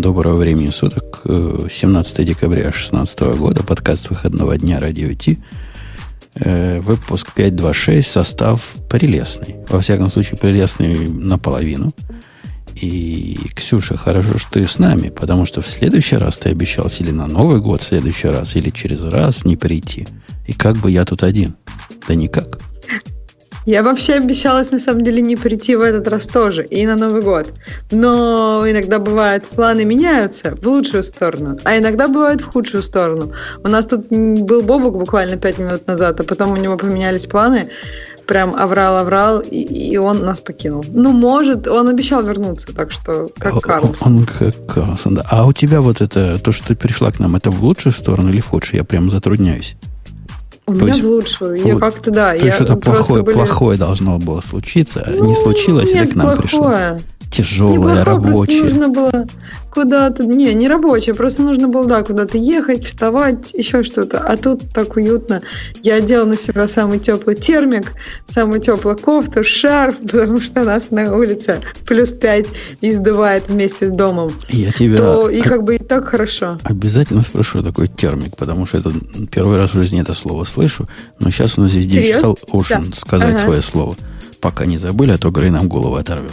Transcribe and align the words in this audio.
Доброго 0.00 0.38
времени 0.38 0.70
суток. 0.70 1.20
17 1.24 2.24
декабря 2.24 2.62
2016 2.62 3.20
года. 3.36 3.62
Подкаст 3.62 4.08
выходного 4.08 4.56
дня 4.56 4.80
Радио 4.80 5.12
Ти. 5.12 5.38
Э, 6.36 6.78
выпуск 6.78 7.34
526. 7.34 8.10
Состав 8.10 8.62
прелестный. 8.88 9.56
Во 9.68 9.82
всяком 9.82 10.10
случае, 10.10 10.38
прелестный 10.38 11.06
наполовину. 11.06 11.92
И, 12.74 13.38
Ксюша, 13.54 13.98
хорошо, 13.98 14.38
что 14.38 14.52
ты 14.52 14.66
с 14.66 14.78
нами, 14.78 15.10
потому 15.10 15.44
что 15.44 15.60
в 15.60 15.68
следующий 15.68 16.16
раз 16.16 16.38
ты 16.38 16.48
обещался 16.48 17.02
или 17.02 17.10
на 17.10 17.26
Новый 17.26 17.60
год 17.60 17.82
в 17.82 17.86
следующий 17.86 18.28
раз, 18.28 18.56
или 18.56 18.70
через 18.70 19.02
раз 19.02 19.44
не 19.44 19.58
прийти. 19.58 20.08
И 20.46 20.54
как 20.54 20.78
бы 20.78 20.90
я 20.90 21.04
тут 21.04 21.22
один? 21.22 21.56
Да 22.08 22.14
никак. 22.14 22.58
Я 23.66 23.82
вообще 23.82 24.14
обещалась, 24.14 24.70
на 24.70 24.78
самом 24.78 25.04
деле, 25.04 25.20
не 25.20 25.36
прийти 25.36 25.76
в 25.76 25.82
этот 25.82 26.08
раз 26.08 26.26
тоже, 26.26 26.64
и 26.64 26.86
на 26.86 26.96
Новый 26.96 27.22
год. 27.22 27.52
Но 27.90 28.64
иногда 28.66 28.98
бывает, 28.98 29.44
планы 29.44 29.84
меняются 29.84 30.56
в 30.56 30.66
лучшую 30.66 31.02
сторону, 31.02 31.58
а 31.64 31.76
иногда 31.76 32.08
бывает 32.08 32.40
в 32.40 32.46
худшую 32.46 32.82
сторону. 32.82 33.32
У 33.62 33.68
нас 33.68 33.86
тут 33.86 34.08
был 34.08 34.62
Бобок 34.62 34.96
буквально 34.96 35.36
пять 35.36 35.58
минут 35.58 35.86
назад, 35.86 36.20
а 36.20 36.24
потом 36.24 36.52
у 36.52 36.56
него 36.56 36.76
поменялись 36.76 37.26
планы, 37.26 37.70
прям 38.26 38.54
оврал-оврал, 38.54 39.40
и, 39.40 39.58
и 39.58 39.96
он 39.98 40.24
нас 40.24 40.40
покинул. 40.40 40.84
Ну, 40.88 41.12
может, 41.12 41.68
он 41.68 41.88
обещал 41.88 42.22
вернуться, 42.22 42.72
так 42.72 42.92
что 42.92 43.28
как 43.38 43.60
Карлсон. 43.60 44.18
Он 44.18 44.26
как 44.26 44.54
Карлсон, 44.66 45.16
да. 45.16 45.24
А 45.28 45.46
у 45.46 45.52
тебя 45.52 45.80
вот 45.80 46.00
это, 46.00 46.38
то, 46.38 46.52
что 46.52 46.68
ты 46.68 46.76
пришла 46.76 47.10
к 47.10 47.18
нам, 47.18 47.36
это 47.36 47.50
в 47.50 47.62
лучшую 47.62 47.92
сторону 47.92 48.30
или 48.30 48.40
в 48.40 48.46
худшую? 48.46 48.78
Я 48.78 48.84
прям 48.84 49.10
затрудняюсь. 49.10 49.76
У 50.70 50.74
то 50.74 50.84
меня 50.84 50.94
есть, 50.94 51.04
в 51.04 51.08
лучшую. 51.08 51.66
Я 51.66 51.78
как-то, 51.78 52.10
да. 52.10 52.34
То 52.34 52.44
есть 52.44 52.54
что-то 52.54 52.76
плохое, 52.76 53.22
были... 53.22 53.34
плохое 53.34 53.78
должно 53.78 54.18
было 54.18 54.40
случиться, 54.40 55.02
а 55.06 55.10
ну, 55.10 55.26
не 55.26 55.34
случилось, 55.34 55.92
нет, 55.92 56.04
и 56.04 56.06
ты 56.08 56.12
к 56.12 56.16
нам 56.16 56.36
плохое. 56.36 57.00
Пришла. 57.30 57.68
Тяжелое, 57.68 58.04
рабочее. 58.04 58.62
нужно 58.62 58.88
было 58.88 59.26
куда-то... 59.70 60.24
Не, 60.24 60.52
не 60.54 60.68
рабочее, 60.68 61.14
просто 61.14 61.42
нужно 61.42 61.68
было, 61.68 61.86
да, 61.86 62.02
куда-то 62.02 62.36
ехать, 62.36 62.84
вставать, 62.84 63.52
еще 63.54 63.82
что-то. 63.82 64.18
А 64.18 64.36
тут 64.36 64.68
так 64.72 64.96
уютно. 64.96 65.42
Я 65.82 65.96
одела 65.96 66.24
на 66.24 66.36
себя 66.36 66.66
самый 66.66 66.98
теплый 66.98 67.36
термик, 67.36 67.92
самую 68.26 68.60
теплую 68.60 68.98
кофту, 68.98 69.44
шарф, 69.44 69.96
потому 70.02 70.40
что 70.40 70.64
нас 70.64 70.90
на 70.90 71.16
улице 71.16 71.60
плюс 71.86 72.12
5 72.12 72.46
издувает 72.80 73.48
вместе 73.48 73.88
с 73.88 73.92
домом. 73.92 74.32
Я 74.48 74.72
тебя... 74.72 74.96
То, 74.96 75.30
и 75.30 75.40
как 75.40 75.62
бы 75.62 75.76
и 75.76 75.78
так 75.78 76.06
хорошо. 76.06 76.58
Обязательно 76.64 77.22
спрошу 77.22 77.62
такой 77.62 77.88
термик, 77.88 78.36
потому 78.36 78.66
что 78.66 78.78
это 78.78 78.92
первый 79.30 79.56
раз 79.56 79.70
в 79.70 79.74
жизни 79.74 80.00
это 80.00 80.14
слово 80.14 80.44
слышу, 80.44 80.88
но 81.18 81.30
сейчас 81.30 81.58
у 81.58 81.62
нас 81.62 81.70
здесь 81.70 81.86
Digital 81.86 82.38
Ocean 82.52 82.90
да. 82.90 82.96
сказать 82.96 83.34
ага. 83.34 83.38
свое 83.38 83.62
слово. 83.62 83.96
Пока 84.40 84.64
не 84.64 84.78
забыли, 84.78 85.12
а 85.12 85.18
то 85.18 85.30
Грей 85.30 85.50
нам 85.50 85.68
голову 85.68 85.96
оторвет. 85.96 86.32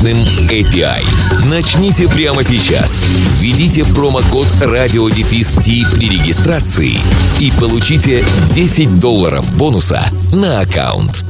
мощным 0.00 0.16
API. 0.48 1.04
Начните 1.50 2.08
прямо 2.08 2.42
сейчас. 2.42 3.04
Введите 3.38 3.84
промокод 3.84 4.46
радиодефис 4.62 5.54
при 5.54 6.08
регистрации 6.08 6.98
и 7.38 7.52
получите 7.58 8.24
10 8.52 8.98
долларов 8.98 9.44
бонуса 9.56 10.02
на 10.32 10.60
аккаунт. 10.60 11.24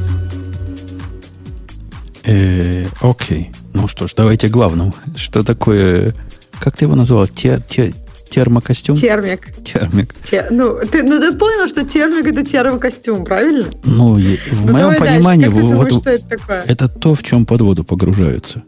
Э, 2.24 2.86
окей. 3.00 3.50
Ну 3.72 3.88
что 3.88 4.06
ж, 4.06 4.12
давайте 4.16 4.48
главному. 4.48 4.94
Что 5.16 5.42
такое... 5.42 6.14
Как 6.60 6.76
ты 6.76 6.84
его 6.84 6.94
назвал? 6.94 7.26
Те, 7.26 7.62
те, 7.68 7.92
термокостюм? 8.30 8.96
Термик. 8.96 9.54
Термик. 9.64 10.14
Те, 10.22 10.46
ну, 10.50 10.78
ты, 10.90 11.02
ну, 11.02 11.20
ты 11.20 11.36
понял, 11.36 11.68
что 11.68 11.84
термик 11.84 12.26
это 12.26 12.44
термокостюм, 12.44 13.24
правильно? 13.24 13.66
Ну, 13.84 14.14
в 14.14 14.66
ну, 14.66 14.72
моем 14.72 14.98
понимании, 14.98 15.46
дальше. 15.46 15.62
вот, 15.62 15.70
думаешь, 15.70 15.94
что 15.94 16.10
это, 16.10 16.26
такое? 16.26 16.62
это 16.66 16.88
то, 16.88 17.14
в 17.14 17.22
чем 17.22 17.44
под 17.44 17.60
воду 17.60 17.84
погружаются. 17.84 18.62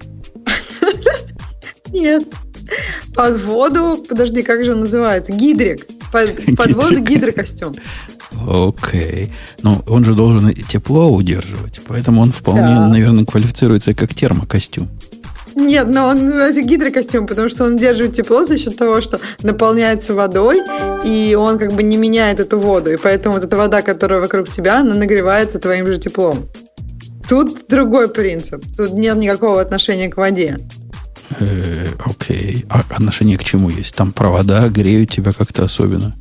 Нет. 1.93 2.27
Под 3.15 3.43
воду, 3.43 4.05
подожди, 4.09 4.43
как 4.43 4.65
же 4.65 4.73
он 4.73 4.81
называется? 4.81 5.33
Гидрик. 5.33 5.87
Под, 6.13 6.57
под 6.57 6.73
воду 6.75 7.01
гидрокостюм. 7.01 7.77
Окей. 8.47 9.33
Ну, 9.63 9.83
он 9.87 10.05
же 10.05 10.15
должен 10.15 10.53
тепло 10.53 11.11
удерживать, 11.11 11.81
поэтому 11.87 12.23
он 12.23 12.33
вполне, 12.33 12.63
да. 12.63 12.89
наверное, 12.89 13.25
квалифицируется 13.25 13.95
как 13.95 14.15
термокостюм. 14.15 14.89
Нет, 15.55 15.89
но 15.89 16.07
он 16.07 16.27
называется 16.27 16.63
гидрокостюм, 16.63 17.27
потому 17.27 17.49
что 17.49 17.65
он 17.65 17.77
держит 17.77 18.15
тепло 18.15 18.45
за 18.45 18.59
счет 18.59 18.77
того, 18.77 19.01
что 19.01 19.21
наполняется 19.43 20.15
водой, 20.15 20.61
и 21.05 21.35
он 21.39 21.59
как 21.59 21.73
бы 21.73 21.83
не 21.83 21.97
меняет 21.97 22.41
эту 22.41 22.59
воду. 22.59 22.93
И 22.93 22.97
поэтому 22.97 23.37
вот 23.37 23.45
эта 23.45 23.57
вода, 23.57 23.83
которая 23.83 24.21
вокруг 24.21 24.51
тебя, 24.51 24.79
она 24.79 24.95
нагревается 24.95 25.59
твоим 25.59 25.87
же 25.87 25.99
теплом. 25.99 26.49
Тут 27.29 27.67
другой 27.69 28.09
принцип. 28.09 28.65
Тут 28.77 28.95
нет 28.95 29.17
никакого 29.17 29.61
отношения 29.61 30.09
к 30.09 30.17
воде. 30.17 30.59
Э, 31.41 31.87
окей. 32.05 32.65
А 32.69 32.81
отношение 32.81 33.39
к 33.39 33.45
чему 33.45 33.71
есть? 33.71 33.95
Там 33.95 34.13
провода 34.13 34.69
греют 34.69 35.11
тебя 35.11 35.33
как-то 35.33 35.65
особенно? 35.65 36.15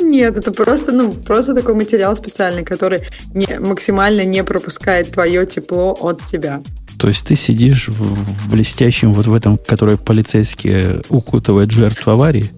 Нет, 0.00 0.36
это 0.36 0.52
просто, 0.52 0.92
ну, 0.92 1.12
просто 1.12 1.54
такой 1.54 1.74
материал 1.74 2.16
специальный, 2.16 2.64
который 2.64 3.02
не, 3.34 3.58
максимально 3.58 4.24
не 4.24 4.44
пропускает 4.44 5.10
твое 5.10 5.44
тепло 5.44 5.92
от 5.92 6.24
тебя. 6.24 6.62
То 6.98 7.08
есть 7.08 7.26
ты 7.26 7.36
сидишь 7.36 7.88
в, 7.88 8.50
блестящем 8.50 9.14
вот 9.14 9.26
в 9.26 9.34
этом, 9.34 9.58
который 9.58 9.96
полицейские 9.96 11.02
укутывают 11.08 11.70
жертв 11.70 12.06
аварии? 12.08 12.50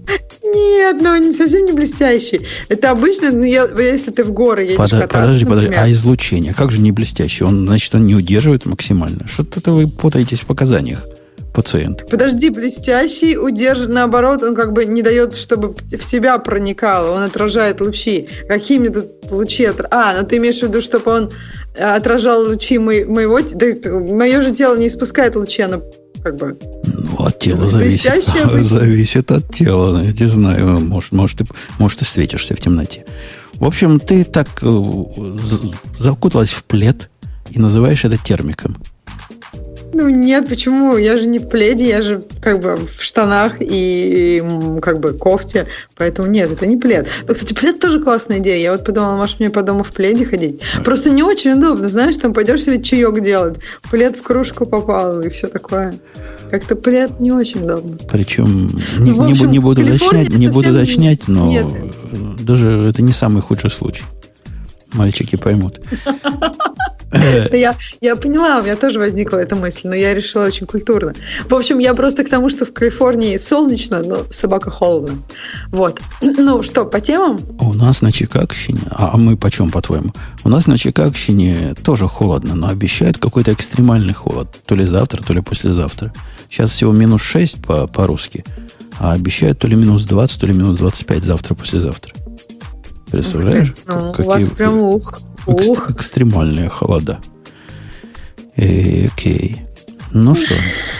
Нет, 0.42 0.96
ну 1.00 1.16
не 1.16 1.32
совсем 1.32 1.66
не 1.66 1.72
блестящий. 1.72 2.40
Это 2.68 2.90
обычно, 2.90 3.30
ну, 3.30 3.44
я, 3.44 3.68
если 3.78 4.10
ты 4.10 4.24
в 4.24 4.32
горы 4.32 4.64
едешь 4.64 4.76
Под, 4.76 4.90
кататься, 4.90 5.18
Подожди, 5.18 5.44
например. 5.44 5.68
подожди, 5.68 5.90
а 5.90 5.92
излучение? 5.92 6.54
Как 6.54 6.72
же 6.72 6.80
не 6.80 6.90
блестящий? 6.90 7.44
Он, 7.44 7.66
значит, 7.66 7.94
он 7.94 8.06
не 8.06 8.14
удерживает 8.14 8.66
максимально. 8.66 9.28
Что-то 9.28 9.72
вы 9.72 9.86
путаетесь 9.86 10.40
в 10.40 10.46
показаниях 10.46 11.06
пациент. 11.52 12.08
Подожди, 12.10 12.50
блестящий 12.50 13.36
удерживает, 13.36 13.94
наоборот, 13.94 14.42
он 14.42 14.54
как 14.54 14.72
бы 14.72 14.84
не 14.84 15.02
дает, 15.02 15.34
чтобы 15.34 15.74
в 15.74 16.02
себя 16.02 16.38
проникало, 16.38 17.16
он 17.16 17.22
отражает 17.22 17.80
лучи. 17.80 18.28
Какими 18.48 18.88
тут 18.88 19.30
лучи? 19.30 19.64
Отра... 19.64 19.88
А, 19.90 20.14
ну 20.18 20.26
ты 20.26 20.36
имеешь 20.36 20.60
в 20.60 20.62
виду, 20.62 20.80
чтобы 20.80 21.10
он 21.10 21.30
отражал 21.78 22.44
лучи 22.44 22.78
мо- 22.78 23.04
моего... 23.06 23.40
Да, 23.40 23.66
мое 24.14 24.42
же 24.42 24.54
тело 24.54 24.76
не 24.76 24.86
испускает 24.86 25.36
лучи, 25.36 25.62
оно 25.62 25.82
как 26.22 26.36
бы... 26.36 26.56
Ну, 26.84 27.24
от 27.24 27.38
тела 27.38 27.64
зависит. 27.64 28.24
Зависит 28.62 29.30
от 29.30 29.52
тела. 29.52 30.02
Я 30.02 30.12
не 30.12 30.26
знаю, 30.26 30.80
может, 30.80 31.12
может, 31.12 31.38
ты, 31.38 31.44
может, 31.78 32.00
ты 32.00 32.04
светишься 32.04 32.54
в 32.54 32.60
темноте. 32.60 33.04
В 33.54 33.64
общем, 33.64 34.00
ты 34.00 34.24
так 34.24 34.48
э, 34.62 34.68
закуталась 35.98 36.50
в 36.50 36.64
плед 36.64 37.10
и 37.50 37.58
называешь 37.58 38.04
это 38.04 38.16
термиком. 38.16 38.76
Ну 40.00 40.08
нет, 40.08 40.48
почему? 40.48 40.96
Я 40.96 41.16
же 41.16 41.26
не 41.26 41.38
в 41.38 41.46
пледе, 41.46 41.86
я 41.86 42.00
же 42.00 42.24
как 42.40 42.60
бы 42.60 42.76
в 42.76 43.02
штанах 43.02 43.56
и 43.60 44.42
как 44.80 44.98
бы 44.98 45.12
кофте, 45.12 45.66
поэтому 45.94 46.26
нет, 46.26 46.50
это 46.50 46.66
не 46.66 46.78
плед. 46.78 47.06
Ну, 47.28 47.34
кстати, 47.34 47.52
плед 47.52 47.80
тоже 47.80 48.02
классная 48.02 48.38
идея. 48.38 48.56
Я 48.56 48.72
вот 48.72 48.82
подумала, 48.82 49.16
может 49.16 49.40
мне 49.40 49.50
по 49.50 49.62
дому 49.62 49.84
в 49.84 49.92
пледе 49.92 50.24
ходить. 50.24 50.62
Просто 50.84 51.10
не 51.10 51.22
очень 51.22 51.52
удобно, 51.52 51.86
знаешь, 51.90 52.16
там 52.16 52.32
пойдешь 52.32 52.62
себе 52.62 52.82
чаек 52.82 53.20
делать, 53.20 53.58
плед 53.90 54.16
в 54.16 54.22
кружку 54.22 54.64
попал 54.64 55.20
и 55.20 55.28
все 55.28 55.48
такое. 55.48 55.94
Как-то 56.50 56.76
плед 56.76 57.20
не 57.20 57.30
очень 57.30 57.62
удобно. 57.62 57.98
Причем 58.10 58.68
не, 59.00 59.12
ну, 59.12 59.30
общем, 59.30 59.46
не, 59.48 59.52
не 59.52 59.58
буду 59.58 59.82
уточнять, 59.82 60.30
не 60.30 60.48
буду 60.48 60.70
уточнять, 60.70 61.28
но 61.28 61.46
нет. 61.46 61.66
даже 62.42 62.86
это 62.88 63.02
не 63.02 63.12
самый 63.12 63.42
худший 63.42 63.70
случай. 63.70 64.04
Мальчики 64.94 65.36
поймут. 65.36 65.78
Я, 67.52 67.76
я 68.00 68.16
поняла, 68.16 68.60
у 68.60 68.62
меня 68.62 68.76
тоже 68.76 68.98
возникла 68.98 69.38
эта 69.38 69.56
мысль, 69.56 69.88
но 69.88 69.94
я 69.94 70.14
решила 70.14 70.44
очень 70.44 70.66
культурно. 70.66 71.12
В 71.48 71.54
общем, 71.54 71.78
я 71.78 71.94
просто 71.94 72.24
к 72.24 72.28
тому, 72.28 72.48
что 72.48 72.64
в 72.64 72.72
Калифорнии 72.72 73.36
солнечно, 73.36 74.02
но 74.02 74.24
собака 74.30 74.70
холодно. 74.70 75.18
Вот. 75.70 76.00
Ну 76.42 76.62
что, 76.62 76.84
по 76.84 77.00
темам? 77.00 77.40
У 77.60 77.74
нас 77.74 78.02
на 78.02 78.12
Чикагщине, 78.12 78.80
а 78.90 79.16
мы 79.16 79.36
почем, 79.36 79.70
по-твоему? 79.70 80.12
У 80.44 80.48
нас 80.48 80.66
на 80.66 80.78
Чикагщине 80.78 81.74
тоже 81.82 82.08
холодно, 82.08 82.54
но 82.54 82.68
обещают 82.68 83.18
какой-то 83.18 83.52
экстремальный 83.52 84.14
холод. 84.14 84.48
То 84.64 84.74
ли 84.74 84.84
завтра, 84.86 85.22
то 85.22 85.32
ли 85.32 85.42
послезавтра. 85.42 86.12
Сейчас 86.48 86.70
всего 86.70 86.92
минус 86.92 87.22
6 87.22 87.62
по- 87.62 87.86
по-русски, 87.86 88.44
а 88.98 89.12
обещают 89.12 89.58
то 89.58 89.68
ли 89.68 89.76
минус 89.76 90.04
20, 90.04 90.40
то 90.40 90.46
ли 90.46 90.54
минус 90.54 90.78
25 90.78 91.24
завтра, 91.24 91.54
послезавтра. 91.54 92.14
Представляешь? 93.10 93.74
Ну, 93.86 94.12
как, 94.12 94.26
у 94.26 94.28
вас 94.28 94.48
прям 94.48 94.78
ух. 94.78 95.20
Экст, 95.46 95.90
экстремальные 95.90 96.68
холода. 96.68 97.20
Э, 98.56 99.06
окей. 99.06 99.62
Ну 100.12 100.34
что, 100.34 100.54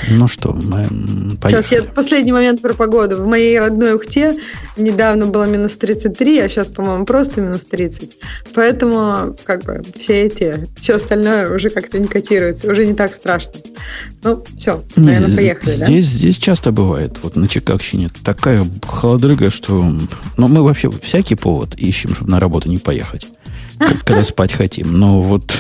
ну 0.08 0.28
что, 0.28 0.52
мы 0.52 0.87
поехали. 1.37 1.62
Сейчас 1.62 1.72
я 1.72 1.82
последний 1.82 2.31
момент 2.31 2.62
про 2.62 2.75
погоду. 2.75 3.16
В 3.16 3.26
моей 3.26 3.58
родной 3.58 3.94
Ухте 3.94 4.38
недавно 4.76 5.26
было 5.26 5.44
минус 5.44 5.72
33, 5.72 6.38
а 6.38 6.48
сейчас, 6.48 6.69
по-моему, 6.69 7.04
просто 7.06 7.40
минус 7.40 7.64
30. 7.64 8.16
Поэтому, 8.54 9.37
как 9.44 9.64
бы, 9.64 9.82
все 9.98 10.22
эти, 10.22 10.69
все 10.78 10.94
остальное 10.94 11.52
уже 11.52 11.70
как-то 11.70 11.98
не 11.98 12.06
котируется, 12.06 12.70
уже 12.70 12.87
не 12.87 12.94
так 12.94 13.12
страшно. 13.12 13.54
Ну, 14.22 14.44
все, 14.56 14.81
наверное, 14.94 15.31
не, 15.31 15.37
поехали, 15.37 15.70
здесь, 15.70 16.06
да? 16.06 16.19
Здесь 16.19 16.38
часто 16.38 16.70
бывает, 16.70 17.19
вот 17.22 17.34
на 17.34 17.48
Чикагщине 17.48 18.10
такая 18.22 18.64
холодрыга, 18.87 19.50
что... 19.50 19.92
Ну, 20.37 20.48
мы 20.48 20.62
вообще 20.62 20.88
всякий 21.02 21.34
повод 21.34 21.75
ищем, 21.75 22.14
чтобы 22.14 22.31
на 22.31 22.38
работу 22.38 22.69
не 22.69 22.78
поехать, 22.78 23.26
когда 24.04 24.24
спать 24.24 24.52
хотим. 24.52 24.98
Но 24.98 25.20
вот 25.20 25.52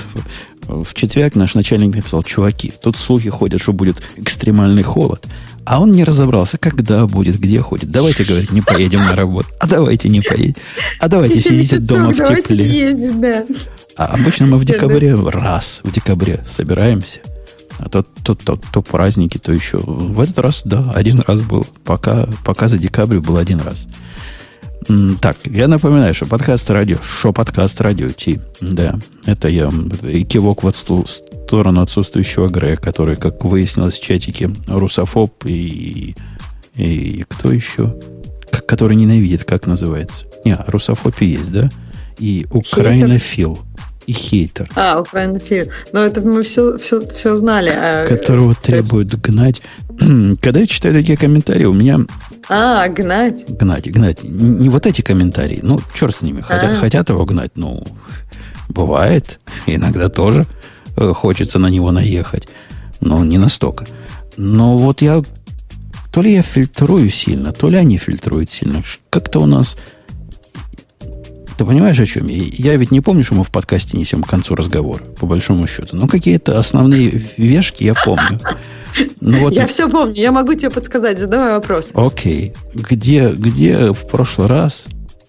в 0.66 0.94
четверг 0.94 1.34
наш 1.34 1.54
начальник 1.54 1.94
написал, 1.94 2.22
чуваки, 2.22 2.72
тут 2.82 2.96
слухи 2.96 3.30
ходят, 3.30 3.60
что 3.60 3.72
будет 3.72 3.96
экстремальный 4.16 4.82
холод. 4.82 5.26
А 5.64 5.80
он 5.80 5.92
не 5.92 6.04
разобрался, 6.04 6.58
когда 6.58 7.06
будет, 7.06 7.38
где 7.38 7.60
ходит. 7.60 7.90
Давайте, 7.90 8.24
говорит, 8.24 8.50
не 8.50 8.60
поедем 8.60 9.00
на 9.00 9.14
работу. 9.14 9.48
А 9.60 9.66
давайте 9.66 10.08
не 10.08 10.20
поедем. 10.20 10.56
А 10.98 11.08
давайте 11.08 11.40
сидите 11.40 11.78
дома 11.78 12.12
в 12.12 12.16
тепле. 12.16 12.66
Ездить, 12.66 13.20
да. 13.20 13.44
А 13.96 14.06
обычно 14.06 14.46
мы 14.46 14.58
в 14.58 14.64
декабре 14.64 15.14
раз 15.14 15.80
в 15.82 15.92
декабре 15.92 16.42
собираемся. 16.48 17.20
А 17.78 17.88
то, 17.88 18.02
то, 18.02 18.34
то, 18.34 18.56
то 18.72 18.82
праздники, 18.82 19.38
то 19.38 19.52
еще. 19.52 19.78
В 19.78 20.20
этот 20.20 20.38
раз, 20.38 20.62
да, 20.64 20.92
один 20.94 21.20
раз 21.20 21.42
был. 21.42 21.66
Пока, 21.84 22.28
пока 22.44 22.68
за 22.68 22.78
декабрь 22.78 23.18
был 23.18 23.36
один 23.36 23.60
раз. 23.60 23.86
Так, 25.20 25.36
я 25.44 25.68
напоминаю, 25.68 26.14
что 26.14 26.26
подкаст 26.26 26.70
радио, 26.70 26.96
что 27.02 27.32
подкаст 27.32 27.80
радио 27.80 28.08
Ти. 28.08 28.40
Да, 28.60 28.98
это 29.26 29.48
я. 29.48 29.70
И 30.02 30.24
кивок 30.24 30.62
в 30.62 30.72
сторону 30.72 31.82
отсутствующего 31.82 32.48
Грея, 32.48 32.76
который, 32.76 33.16
как 33.16 33.44
выяснилось 33.44 33.98
в 33.98 34.02
чатике, 34.02 34.50
русофоб 34.66 35.44
и, 35.44 36.14
и 36.76 37.24
кто 37.28 37.52
еще? 37.52 37.94
Который 38.66 38.96
ненавидит, 38.96 39.44
как 39.44 39.66
называется? 39.66 40.24
Не, 40.44 40.56
русофобия 40.66 41.38
есть, 41.38 41.52
да? 41.52 41.70
И 42.18 42.46
украинофил. 42.50 43.58
И 44.06 44.12
хейтер. 44.12 44.68
А, 44.74 45.00
украинофил. 45.00 45.66
Но 45.92 46.00
это 46.00 46.20
мы 46.22 46.42
все, 46.42 46.78
все, 46.78 47.06
все 47.06 47.36
знали. 47.36 47.70
А... 47.74 48.06
Которого 48.06 48.54
требуют 48.54 49.14
гнать. 49.14 49.62
Когда 50.40 50.60
я 50.60 50.66
читаю 50.66 50.94
такие 50.94 51.16
комментарии, 51.16 51.64
у 51.64 51.72
меня 51.72 52.00
а, 52.48 52.88
гнать. 52.88 53.44
Гнать, 53.48 53.90
гнать. 53.90 54.24
Не 54.24 54.68
вот 54.68 54.86
эти 54.86 55.02
комментарии. 55.02 55.60
Ну, 55.62 55.80
черт 55.94 56.16
с 56.16 56.22
ними. 56.22 56.40
Хотят, 56.40 56.72
а. 56.72 56.76
хотят 56.76 57.08
его 57.08 57.24
гнать. 57.24 57.52
Ну, 57.54 57.84
бывает. 58.68 59.38
Иногда 59.66 60.08
тоже 60.08 60.46
э, 60.96 61.12
хочется 61.14 61.58
на 61.58 61.68
него 61.68 61.92
наехать. 61.92 62.48
Но 63.00 63.24
не 63.24 63.38
настолько. 63.38 63.86
Но 64.36 64.76
вот 64.76 65.02
я... 65.02 65.22
То 66.12 66.22
ли 66.22 66.32
я 66.32 66.42
фильтрую 66.42 67.08
сильно, 67.08 67.52
то 67.52 67.68
ли 67.68 67.76
они 67.76 67.98
фильтруют 67.98 68.50
сильно. 68.50 68.82
Как-то 69.10 69.40
у 69.40 69.46
нас... 69.46 69.76
Ты 71.60 71.66
понимаешь, 71.66 72.00
о 72.00 72.06
чем 72.06 72.26
я? 72.28 72.42
Я 72.42 72.76
ведь 72.76 72.90
не 72.90 73.02
помню, 73.02 73.22
что 73.22 73.34
мы 73.34 73.44
в 73.44 73.50
подкасте 73.50 73.98
несем 73.98 74.22
к 74.22 74.30
концу 74.30 74.54
разговора, 74.54 75.04
по 75.04 75.26
большому 75.26 75.66
счету. 75.66 75.94
Но 75.94 76.08
какие-то 76.08 76.58
основные 76.58 77.22
вешки 77.36 77.84
я 77.84 77.92
помню. 77.92 78.40
Ну, 79.20 79.40
вот... 79.40 79.52
Я 79.52 79.66
все 79.66 79.86
помню, 79.86 80.14
я 80.14 80.32
могу 80.32 80.54
тебе 80.54 80.70
подсказать, 80.70 81.18
задавай 81.18 81.52
вопрос. 81.52 81.90
Окей. 81.92 82.54
Где, 82.72 83.32
где 83.32 83.92
в 83.92 84.08
прошлый 84.08 84.46
раз, 84.48 84.86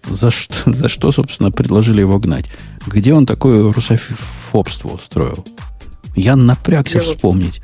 за 0.08 0.30
что, 0.30 0.54
за 0.72 0.88
что, 0.88 1.12
собственно, 1.12 1.50
предложили 1.52 2.00
его 2.00 2.18
гнать? 2.18 2.46
Где 2.86 3.12
он 3.12 3.26
такое 3.26 3.70
русофобство 3.70 4.88
устроил? 4.88 5.44
Я 6.16 6.34
напрягся 6.36 7.00
вспомнить. 7.00 7.60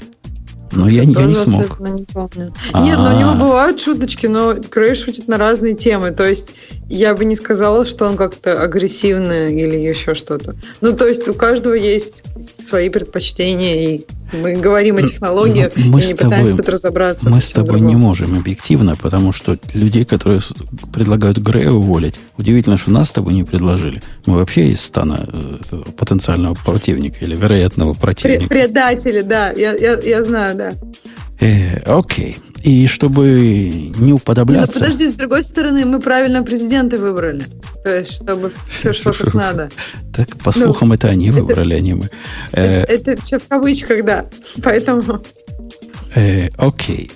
Но 0.72 0.88
я, 0.88 1.02
я 1.02 1.24
не 1.24 1.34
смог. 1.34 1.80
Не 1.80 2.04
помню. 2.04 2.52
Нет, 2.74 2.98
но 2.98 3.14
у 3.14 3.18
него 3.18 3.34
бывают 3.34 3.80
шуточки, 3.80 4.26
но 4.26 4.54
Крей 4.54 4.94
шутит 4.94 5.28
на 5.28 5.36
разные 5.36 5.74
темы. 5.74 6.10
То 6.10 6.28
есть 6.28 6.50
я 6.88 7.14
бы 7.14 7.24
не 7.24 7.36
сказала, 7.36 7.84
что 7.84 8.06
он 8.06 8.16
как-то 8.16 8.60
агрессивный 8.62 9.54
или 9.54 9.76
еще 9.76 10.14
что-то. 10.14 10.54
Ну, 10.80 10.92
то 10.92 11.06
есть 11.06 11.28
у 11.28 11.34
каждого 11.34 11.74
есть 11.74 12.24
свои 12.58 12.88
предпочтения, 12.88 13.94
и 13.94 14.06
мы 14.32 14.56
говорим 14.56 14.96
о 14.96 15.02
технологиях 15.02 15.72
мы 15.76 16.00
и 16.00 16.06
не 16.06 16.14
тобой, 16.14 16.16
пытаемся 16.16 16.56
тут 16.56 16.68
разобраться. 16.68 17.30
Мы 17.30 17.40
с 17.40 17.50
тобой 17.52 17.78
другом. 17.78 17.88
не 17.88 17.96
можем 17.96 18.36
объективно, 18.36 18.94
потому 18.96 19.32
что 19.32 19.58
людей, 19.74 20.04
которые 20.04 20.40
предлагают 20.92 21.38
Грея 21.38 21.70
уволить, 21.70 22.18
удивительно, 22.36 22.78
что 22.78 22.90
нас 22.90 23.08
с 23.08 23.12
тобой 23.12 23.34
не 23.34 23.44
предложили. 23.44 24.02
Мы 24.26 24.36
вообще 24.36 24.68
из 24.68 24.80
стана 24.80 25.26
э, 25.26 25.82
потенциального 25.96 26.54
противника 26.54 27.24
или 27.24 27.36
вероятного 27.36 27.94
противника. 27.94 28.48
Предатели, 28.48 29.22
да, 29.22 29.50
я, 29.52 29.74
я, 29.74 29.98
я 29.98 30.24
знаю, 30.24 30.56
да. 30.56 30.72
Э, 31.40 31.80
окей. 31.86 32.38
И 32.62 32.86
чтобы 32.86 33.92
не 33.98 34.12
уподобляться... 34.12 34.80
Ну, 34.80 34.84
подожди, 34.84 35.08
с 35.10 35.14
другой 35.14 35.44
стороны, 35.44 35.84
мы 35.84 36.00
правильно 36.00 36.42
президента 36.42 36.98
выбрали. 36.98 37.44
То 37.84 37.96
есть, 37.96 38.12
чтобы 38.12 38.52
все 38.68 38.92
шло 38.92 39.12
как 39.12 39.32
надо. 39.34 39.70
Так, 40.12 40.36
по 40.38 40.52
ну, 40.56 40.64
слухам, 40.64 40.92
это 40.92 41.08
они 41.08 41.30
выбрали, 41.30 41.74
а 41.74 41.80
не 41.80 41.94
мы. 41.94 42.10
Э, 42.52 42.82
это 42.82 43.20
все 43.22 43.38
в 43.38 43.46
кавычках, 43.46 44.04
да. 44.04 44.26
Поэтому... 44.62 45.02
Э, 46.14 46.48
окей. 46.56 47.12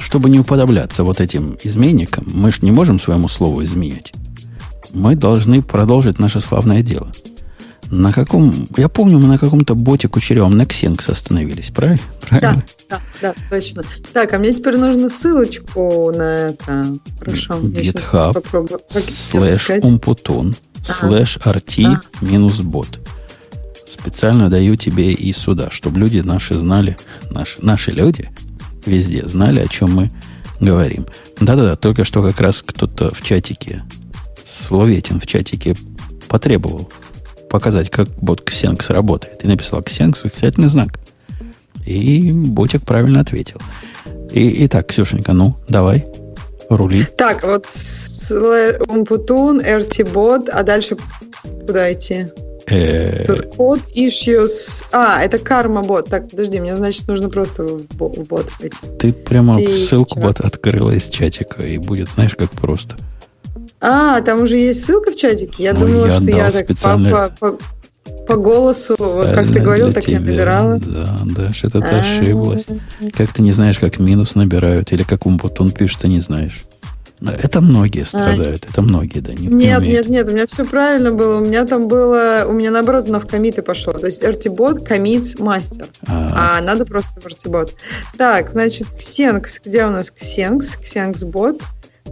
Чтобы 0.00 0.30
не 0.30 0.38
уподобляться 0.38 1.02
вот 1.02 1.20
этим 1.20 1.58
изменникам, 1.64 2.24
мы 2.32 2.52
же 2.52 2.58
не 2.62 2.70
можем 2.70 2.98
своему 2.98 3.28
слову 3.28 3.64
изменять. 3.64 4.12
Мы 4.92 5.16
должны 5.16 5.62
продолжить 5.62 6.18
наше 6.18 6.40
славное 6.40 6.82
дело. 6.82 7.12
На 7.90 8.12
каком... 8.12 8.68
Я 8.76 8.88
помню, 8.88 9.18
мы 9.18 9.26
на 9.26 9.38
каком-то 9.38 9.74
боте 9.74 10.08
кучеревом 10.08 10.56
на 10.56 10.62
Xenx 10.62 11.10
остановились, 11.10 11.70
правильно? 11.70 12.02
правильно? 12.20 12.64
Да, 12.66 12.77
да, 12.88 13.00
да, 13.20 13.34
точно. 13.50 13.82
Так, 14.12 14.32
а 14.32 14.38
мне 14.38 14.52
теперь 14.52 14.76
нужно 14.76 15.08
ссылочку 15.08 16.12
на 16.14 16.48
это. 16.48 16.84
Хорошо. 17.20 17.54
GitHub 17.60 18.80
слэш 18.90 19.70
умпутун 19.82 20.56
слэш 20.84 21.38
RT 21.38 21.98
минус 22.22 22.60
бот. 22.60 23.00
Специально 23.86 24.48
даю 24.48 24.76
тебе 24.76 25.12
и 25.12 25.32
сюда, 25.32 25.70
чтобы 25.70 26.00
люди 26.00 26.20
наши 26.20 26.54
знали, 26.54 26.96
наши, 27.30 27.56
наши 27.62 27.90
люди 27.90 28.28
везде 28.84 29.26
знали, 29.26 29.60
о 29.60 29.68
чем 29.68 29.94
мы 29.94 30.10
говорим. 30.60 31.06
Да-да-да, 31.40 31.76
только 31.76 32.04
что 32.04 32.22
как 32.22 32.40
раз 32.40 32.62
кто-то 32.62 33.14
в 33.14 33.22
чатике, 33.22 33.82
Словетин 34.44 35.20
в 35.20 35.26
чатике 35.26 35.74
потребовал 36.28 36.90
показать, 37.50 37.90
как 37.90 38.08
бот 38.20 38.42
Xenx 38.48 38.92
работает. 38.92 39.44
И 39.44 39.48
написал 39.48 39.80
Xenx 39.80 40.22
восклицательный 40.24 40.68
знак. 40.68 40.98
И 41.88 42.32
ботик 42.32 42.82
правильно 42.82 43.20
ответил. 43.20 43.60
И, 44.30 44.66
итак, 44.66 44.88
Ксюшенька, 44.88 45.32
ну, 45.32 45.54
давай, 45.68 46.04
рули. 46.68 47.06
Так, 47.16 47.44
вот 47.44 47.66
Умпутун, 48.88 49.60
RT-бот, 49.60 50.50
а 50.50 50.62
дальше 50.64 50.98
куда 51.66 51.90
идти? 51.90 52.26
Э, 52.66 53.24
Тут 53.24 53.54
код 53.56 53.80
issues. 53.96 54.84
А, 54.92 55.22
это 55.22 55.38
карма 55.38 55.82
бот. 55.82 56.10
Так, 56.10 56.28
подожди, 56.28 56.60
мне 56.60 56.76
значит 56.76 57.08
нужно 57.08 57.30
просто 57.30 57.64
в 57.64 57.86
бот 57.96 58.50
пойти. 58.60 58.76
Ты 58.98 59.14
прямо 59.14 59.58
ссылку 59.58 60.20
бот 60.20 60.40
открыла 60.40 60.90
из 60.90 61.08
чатика, 61.08 61.62
и 61.62 61.78
будет, 61.78 62.10
знаешь, 62.10 62.34
как 62.36 62.50
просто. 62.50 62.96
А, 63.80 64.20
там 64.20 64.42
уже 64.42 64.56
есть 64.56 64.84
ссылка 64.84 65.12
в 65.12 65.16
чатике? 65.16 65.62
Я 65.62 65.72
ну, 65.72 65.86
думала, 65.86 66.06
я 66.06 66.16
что 66.16 66.24
я 66.24 66.50
так 66.50 66.66
по, 66.66 67.32
по, 67.40 67.58
по 68.26 68.36
голосу, 68.36 68.94
вот 68.98 69.32
как 69.32 69.48
ты 69.48 69.60
говорил, 69.60 69.92
так 69.92 70.04
тебя. 70.04 70.14
я 70.14 70.20
набирала. 70.20 70.78
Да, 70.78 71.20
да, 71.24 71.52
что-то 71.52 71.80
ты 71.80 71.88
ошиблась. 71.88 72.66
Как 73.16 73.32
ты 73.32 73.42
не 73.42 73.52
знаешь, 73.52 73.78
как 73.78 73.98
минус 73.98 74.34
набирают, 74.34 74.92
или 74.92 75.02
как 75.02 75.26
умбутон 75.26 75.70
пишет, 75.70 76.00
ты 76.00 76.08
не 76.08 76.20
знаешь. 76.20 76.62
Это 77.20 77.60
многие 77.60 78.04
страдают, 78.04 78.64
а, 78.64 78.70
это 78.70 78.82
многие, 78.82 79.18
да, 79.18 79.32
не 79.32 79.48
Нет, 79.48 79.82
не 79.82 79.88
нет, 79.88 80.08
нет, 80.08 80.28
у 80.28 80.32
меня 80.32 80.46
все 80.46 80.64
правильно 80.64 81.12
было. 81.12 81.38
У 81.38 81.40
меня 81.40 81.66
там 81.66 81.88
было, 81.88 82.44
у 82.46 82.52
меня 82.52 82.70
наоборот 82.70 83.08
на 83.08 83.18
в 83.18 83.26
комиты 83.26 83.62
пошло. 83.62 83.92
То 83.92 84.06
есть 84.06 84.22
RT-бот, 84.22 84.86
комит, 84.86 85.38
мастер. 85.40 85.88
А, 86.06 86.58
а 86.58 86.60
надо 86.60 86.86
просто 86.86 87.20
в 87.20 87.26
RT-бот. 87.26 87.74
Так, 88.16 88.50
значит, 88.50 88.86
Xenx, 88.98 89.60
где 89.64 89.84
у 89.84 89.90
нас 89.90 90.12
Xenx? 90.12 90.78
Xenx-бот. 90.80 91.60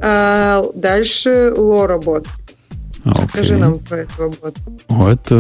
А, 0.01 0.65
дальше 0.75 1.53
Лора-бот. 3.07 3.25
Okay. 3.25 3.29
Скажи 3.29 3.57
нам 3.57 3.79
про 3.79 3.99
этого 3.99 4.33
бота. 4.43 4.61
Это 5.11 5.37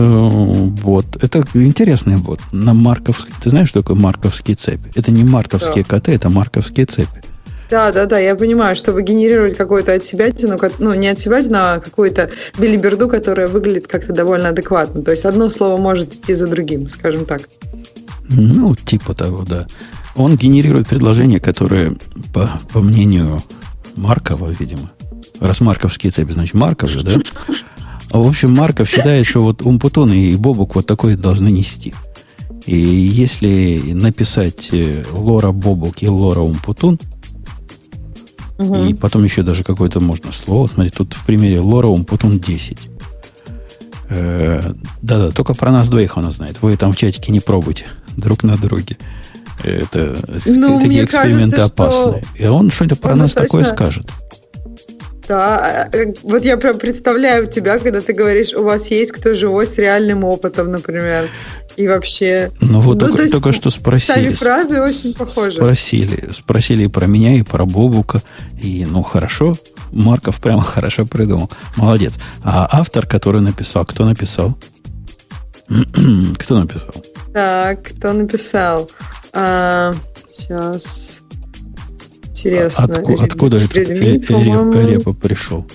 бот. 0.82 1.06
Это 1.22 1.44
интересный 1.54 2.16
бот. 2.16 2.40
На 2.52 2.74
марков... 2.74 3.26
Ты 3.42 3.50
знаешь, 3.50 3.68
что 3.68 3.82
такое 3.82 3.96
марковские 3.96 4.56
цепи? 4.56 4.90
Это 4.94 5.10
не 5.10 5.24
мартовские 5.24 5.84
да. 5.84 5.90
коты, 5.90 6.12
это 6.12 6.30
марковские 6.30 6.86
цепи. 6.86 7.22
Да, 7.68 7.90
да, 7.90 8.06
да, 8.06 8.18
я 8.20 8.36
понимаю, 8.36 8.76
чтобы 8.76 9.02
генерировать 9.02 9.56
какой-то 9.56 9.92
от 9.92 10.04
себя, 10.04 10.28
ну, 10.78 10.94
не 10.94 11.08
от 11.08 11.18
себя, 11.18 11.42
а 11.50 11.80
какую-то 11.80 12.30
билиберду, 12.56 13.08
которая 13.08 13.48
выглядит 13.48 13.88
как-то 13.88 14.12
довольно 14.12 14.50
адекватно. 14.50 15.02
То 15.02 15.10
есть 15.10 15.24
одно 15.24 15.50
слово 15.50 15.76
может 15.76 16.14
идти 16.14 16.34
за 16.34 16.46
другим, 16.46 16.86
скажем 16.86 17.24
так. 17.24 17.42
Ну, 18.28 18.76
типа 18.76 19.14
того, 19.14 19.44
да. 19.44 19.66
Он 20.14 20.36
генерирует 20.36 20.88
предложения, 20.88 21.40
которые, 21.40 21.96
по, 22.32 22.48
по 22.72 22.80
мнению 22.80 23.42
Маркова, 23.96 24.48
видимо. 24.50 24.92
Раз 25.40 25.60
марковские 25.60 26.10
цепи, 26.10 26.32
значит, 26.32 26.54
Марков 26.54 26.90
же, 26.90 27.02
да? 27.02 27.12
А, 28.10 28.18
в 28.18 28.26
общем, 28.26 28.54
Марков 28.54 28.88
считает, 28.88 29.26
что 29.26 29.40
вот 29.40 29.62
Умпутун 29.62 30.12
и 30.12 30.36
Бобук 30.36 30.74
вот 30.74 30.86
такой 30.86 31.16
должны 31.16 31.48
нести. 31.48 31.92
И 32.64 32.76
если 32.76 33.92
написать 33.92 34.70
э, 34.72 35.04
Лора 35.12 35.52
Бобок 35.52 36.02
и 36.02 36.08
Лора 36.08 36.40
Умпутун, 36.40 36.98
угу. 38.58 38.84
и 38.84 38.94
потом 38.94 39.24
еще 39.24 39.42
даже 39.42 39.64
какое-то 39.64 40.00
можно 40.00 40.32
слово, 40.32 40.66
смотри, 40.66 40.90
тут 40.90 41.14
в 41.14 41.24
примере 41.24 41.60
Лора 41.60 41.88
Умпутун 41.88 42.40
10. 42.40 42.78
Э, 44.08 44.72
да-да, 45.02 45.30
только 45.30 45.54
про 45.54 45.70
нас 45.70 45.88
двоих 45.88 46.16
она 46.16 46.30
знает. 46.30 46.58
Вы 46.62 46.76
там 46.76 46.92
в 46.92 46.96
чатике 46.96 47.32
не 47.32 47.40
пробуйте 47.40 47.86
друг 48.16 48.42
на 48.42 48.56
друге. 48.56 48.96
Это 49.62 50.18
ну, 50.46 50.80
такие 50.80 51.04
эксперименты 51.04 51.56
кажется, 51.56 51.84
опасные. 51.84 52.24
И 52.36 52.46
он 52.46 52.70
что-то 52.70 52.96
про 52.96 53.14
нас 53.16 53.32
такое 53.32 53.64
скажет. 53.64 54.10
Да, 55.28 55.88
э, 55.92 56.12
вот 56.22 56.44
я 56.44 56.56
прям 56.56 56.78
представляю 56.78 57.46
тебя, 57.48 57.78
когда 57.78 58.00
ты 58.00 58.12
говоришь, 58.12 58.54
у 58.54 58.62
вас 58.62 58.88
есть 58.88 59.12
кто 59.12 59.34
живой 59.34 59.66
с 59.66 59.76
реальным 59.78 60.24
опытом, 60.24 60.70
например. 60.70 61.28
И 61.76 61.88
вообще... 61.88 62.50
Ну 62.60 62.80
вот 62.80 63.00
ну, 63.00 63.08
только, 63.08 63.28
только 63.28 63.52
что 63.52 63.70
спросили. 63.70 64.30
фразы 64.30 64.80
очень 64.80 65.14
похожи. 65.14 65.56
Спросили. 65.56 66.30
Спросили 66.32 66.84
и 66.84 66.88
про 66.88 67.06
меня, 67.06 67.34
и 67.34 67.42
про 67.42 67.66
Бобука. 67.66 68.22
И 68.60 68.86
ну 68.88 69.02
хорошо, 69.02 69.56
Марков 69.92 70.40
прямо 70.40 70.62
хорошо 70.62 71.04
придумал. 71.04 71.50
Молодец. 71.76 72.14
А 72.42 72.68
автор, 72.70 73.06
который 73.06 73.40
написал, 73.40 73.84
кто 73.84 74.04
написал? 74.04 74.56
кто 76.38 76.60
написал? 76.60 77.04
Так, 77.34 77.82
кто 77.82 78.12
написал? 78.12 78.90
А, 79.32 79.94
сейчас. 80.30 81.20
Интересно. 82.36 82.84
Отку, 82.84 83.18
откуда 83.18 83.56
этот 83.56 83.74
Репа 83.74 85.12
пришел? 85.14 85.66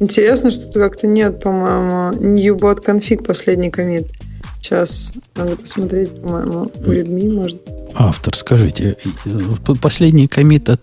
Интересно, 0.00 0.50
что 0.50 0.66
тут 0.66 0.74
как-то 0.74 1.06
нет, 1.06 1.40
по-моему, 1.42 2.16
newbot 2.18 2.82
config 2.84 3.22
последний 3.24 3.70
комит. 3.70 4.08
Сейчас 4.60 5.12
надо 5.36 5.56
посмотреть, 5.56 6.20
по-моему, 6.20 6.72
у 6.74 6.90
Redmi 6.90 7.30
может. 7.30 7.62
Автор, 7.94 8.34
скажите, 8.34 8.96
последний 9.82 10.26
комит 10.28 10.70
от 10.70 10.80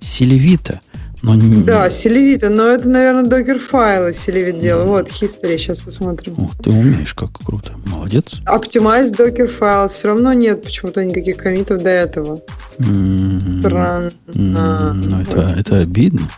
Селевита 0.00 0.80
но 1.22 1.34
не... 1.34 1.62
Да, 1.62 1.90
Селевита, 1.90 2.48
но 2.48 2.68
это, 2.68 2.88
наверное, 2.88 3.24
докер-файлы 3.24 4.14
Селевит 4.14 4.58
делал. 4.58 4.86
Вот, 4.86 5.08
history, 5.08 5.58
сейчас 5.58 5.80
посмотрим. 5.80 6.34
О, 6.38 6.50
ты 6.62 6.70
умеешь, 6.70 7.14
как 7.14 7.32
круто. 7.32 7.72
Молодец. 7.86 8.40
Optimize 8.46 9.14
докер 9.14 9.48
файл. 9.48 9.88
Все 9.88 10.08
равно 10.08 10.32
нет 10.32 10.62
почему-то 10.62 11.04
никаких 11.04 11.36
комитов 11.36 11.82
до 11.82 11.90
этого. 11.90 12.40
Mm-hmm. 12.78 13.60
Странно. 13.60 14.10
Mm-hmm. 14.28 14.92
Ну, 14.92 15.20
это, 15.20 15.54
это 15.58 15.78
обидно. 15.78 16.28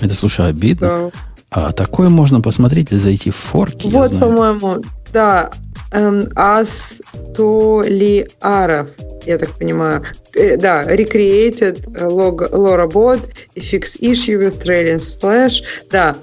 Это, 0.00 0.14
слушай, 0.14 0.46
обидно. 0.48 0.88
Да. 0.88 1.10
А 1.50 1.72
такое 1.72 2.08
можно 2.08 2.40
посмотреть 2.40 2.90
или 2.92 2.98
зайти 2.98 3.30
в 3.30 3.36
форки? 3.36 3.86
Вот, 3.88 4.18
по-моему, 4.18 4.82
да. 5.12 5.50
Эм, 5.92 6.28
Астолиаров 6.34 7.28
я 9.26 9.36
так 9.38 9.50
понимаю. 9.50 10.02
Э, 10.34 10.56
да, 10.56 10.84
recreated 10.84 11.84
log, 11.94 12.50
Laura 12.52 12.86
bot 12.86 13.20
fix 13.56 13.96
issue 14.00 14.38
with 14.38 14.62
trailing 14.62 15.00
slash. 15.00 15.62
Да, 15.90 16.16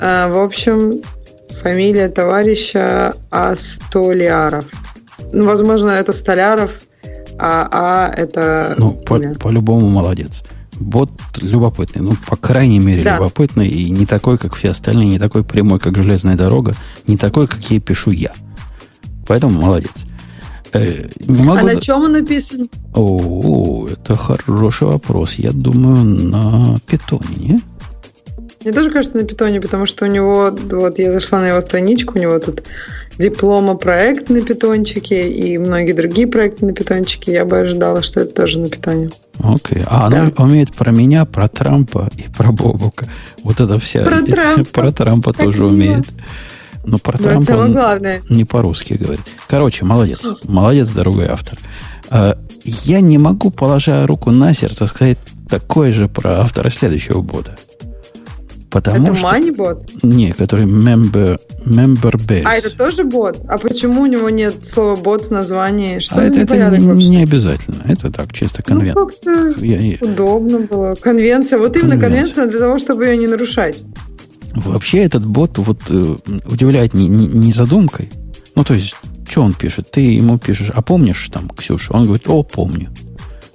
э, 0.00 0.32
в 0.32 0.38
общем, 0.38 1.02
фамилия 1.50 2.08
товарища 2.08 3.14
Астоляров. 3.30 4.64
Ну, 5.32 5.44
возможно, 5.44 5.90
это 5.90 6.12
Столяров, 6.12 6.70
а 7.38 7.68
А 7.70 8.14
это... 8.14 8.74
Ну, 8.78 8.92
по, 8.92 9.18
по-любому 9.18 9.88
молодец. 9.88 10.42
Бот 10.78 11.10
любопытный, 11.42 12.00
ну, 12.00 12.14
по 12.26 12.36
крайней 12.36 12.78
мере, 12.78 13.02
да. 13.02 13.16
любопытный, 13.16 13.68
и 13.68 13.90
не 13.90 14.06
такой, 14.06 14.38
как 14.38 14.54
все 14.54 14.70
остальные, 14.70 15.08
не 15.08 15.18
такой 15.18 15.44
прямой, 15.44 15.78
как 15.78 15.96
железная 15.96 16.36
дорога, 16.36 16.74
не 17.06 17.18
такой, 17.18 17.46
как 17.46 17.60
ей 17.70 17.80
пишу 17.80 18.10
я. 18.10 18.32
Поэтому 19.26 19.60
молодец. 19.60 20.06
Э, 20.72 21.08
не 21.20 21.42
могу... 21.42 21.60
А 21.60 21.62
на 21.62 21.80
чем 21.80 22.02
он 22.02 22.12
написан? 22.12 22.68
О, 22.94 23.86
это 23.90 24.16
хороший 24.16 24.88
вопрос. 24.88 25.34
Я 25.34 25.52
думаю, 25.52 26.04
на 26.04 26.78
питоне, 26.86 27.36
не? 27.36 27.60
Мне 28.62 28.72
тоже 28.72 28.90
кажется 28.90 29.16
на 29.16 29.24
питоне, 29.24 29.60
потому 29.60 29.86
что 29.86 30.04
у 30.04 30.08
него, 30.08 30.50
вот 30.70 30.98
я 30.98 31.12
зашла 31.12 31.40
на 31.40 31.48
его 31.48 31.60
страничку, 31.60 32.18
у 32.18 32.22
него 32.22 32.38
тут 32.38 32.62
диплома 33.18 33.74
проект 33.74 34.28
на 34.30 34.42
питончике 34.42 35.30
и 35.30 35.58
многие 35.58 35.92
другие 35.92 36.26
проекты 36.26 36.66
на 36.66 36.72
питончике. 36.72 37.32
Я 37.32 37.44
бы 37.44 37.58
ожидала, 37.58 38.02
что 38.02 38.20
это 38.20 38.34
тоже 38.34 38.58
на 38.58 38.68
питоне. 38.68 39.10
Окей. 39.38 39.82
А 39.86 40.10
да. 40.10 40.22
она 40.22 40.32
умеет 40.36 40.74
про 40.74 40.90
меня, 40.90 41.24
про 41.24 41.48
Трампа 41.48 42.10
и 42.16 42.30
про 42.36 42.52
Бобука. 42.52 43.08
Вот 43.42 43.60
это 43.60 43.78
вся... 43.78 44.02
Про 44.02 44.22
Трампа. 44.22 44.64
Про 44.72 44.92
Трампа 44.92 45.32
тоже 45.32 45.66
умеет. 45.66 46.06
Его. 46.06 46.18
Но 46.84 46.98
про 46.98 47.18
да, 47.18 47.24
Трампа 47.24 47.52
он 47.52 47.72
главное. 47.72 48.22
не 48.28 48.44
по-русски 48.44 48.94
говорит. 48.94 49.24
Короче, 49.48 49.84
молодец. 49.84 50.20
Молодец, 50.44 50.88
дорогой 50.88 51.26
автор. 51.26 51.58
А, 52.10 52.38
я 52.64 53.00
не 53.00 53.18
могу, 53.18 53.50
положа 53.50 54.06
руку 54.06 54.30
на 54.30 54.52
сердце, 54.54 54.86
сказать 54.86 55.18
такое 55.48 55.92
же 55.92 56.08
про 56.08 56.40
автора 56.40 56.70
следующего 56.70 57.20
бота. 57.20 57.56
Потому 58.70 59.08
это 59.08 59.14
что... 59.16 59.82
Не, 60.02 60.32
который 60.32 60.64
member, 60.64 61.40
member 61.64 62.14
base. 62.14 62.42
А 62.44 62.54
это 62.54 62.76
тоже 62.76 63.02
бот? 63.02 63.40
А 63.48 63.58
почему 63.58 64.02
у 64.02 64.06
него 64.06 64.30
нет 64.30 64.64
слова 64.64 64.94
бот 64.94 65.26
с 65.26 65.30
названием? 65.30 66.00
Что 66.00 66.20
а 66.20 66.22
это, 66.22 66.38
это 66.40 66.78
не, 66.78 67.08
не 67.08 67.22
обязательно. 67.24 67.82
Это 67.86 68.12
так, 68.12 68.32
чисто 68.32 68.62
конвент. 68.62 68.94
Ну, 68.94 69.06
как-то 69.06 69.54
я, 69.58 69.76
я... 69.76 69.98
удобно 70.00 70.60
было. 70.60 70.94
Конвенция. 70.94 71.58
Вот 71.58 71.76
именно 71.76 71.98
конвенция. 71.98 72.34
конвенция 72.34 72.46
для 72.46 72.58
того, 72.60 72.78
чтобы 72.78 73.06
ее 73.06 73.16
не 73.16 73.26
нарушать. 73.26 73.82
Вообще 74.54 74.98
этот 74.98 75.24
бот 75.24 75.58
вот 75.58 75.82
э, 75.88 76.16
удивляет 76.46 76.94
не, 76.94 77.08
не, 77.08 77.26
не 77.26 77.52
задумкой. 77.52 78.10
Ну, 78.54 78.64
то 78.64 78.74
есть, 78.74 78.94
что 79.28 79.42
он 79.42 79.54
пишет? 79.54 79.90
Ты 79.90 80.00
ему 80.00 80.38
пишешь, 80.38 80.70
а 80.74 80.82
помнишь 80.82 81.28
там, 81.32 81.48
Ксюша? 81.50 81.92
Он 81.92 82.04
говорит, 82.04 82.28
о, 82.28 82.42
помню. 82.42 82.88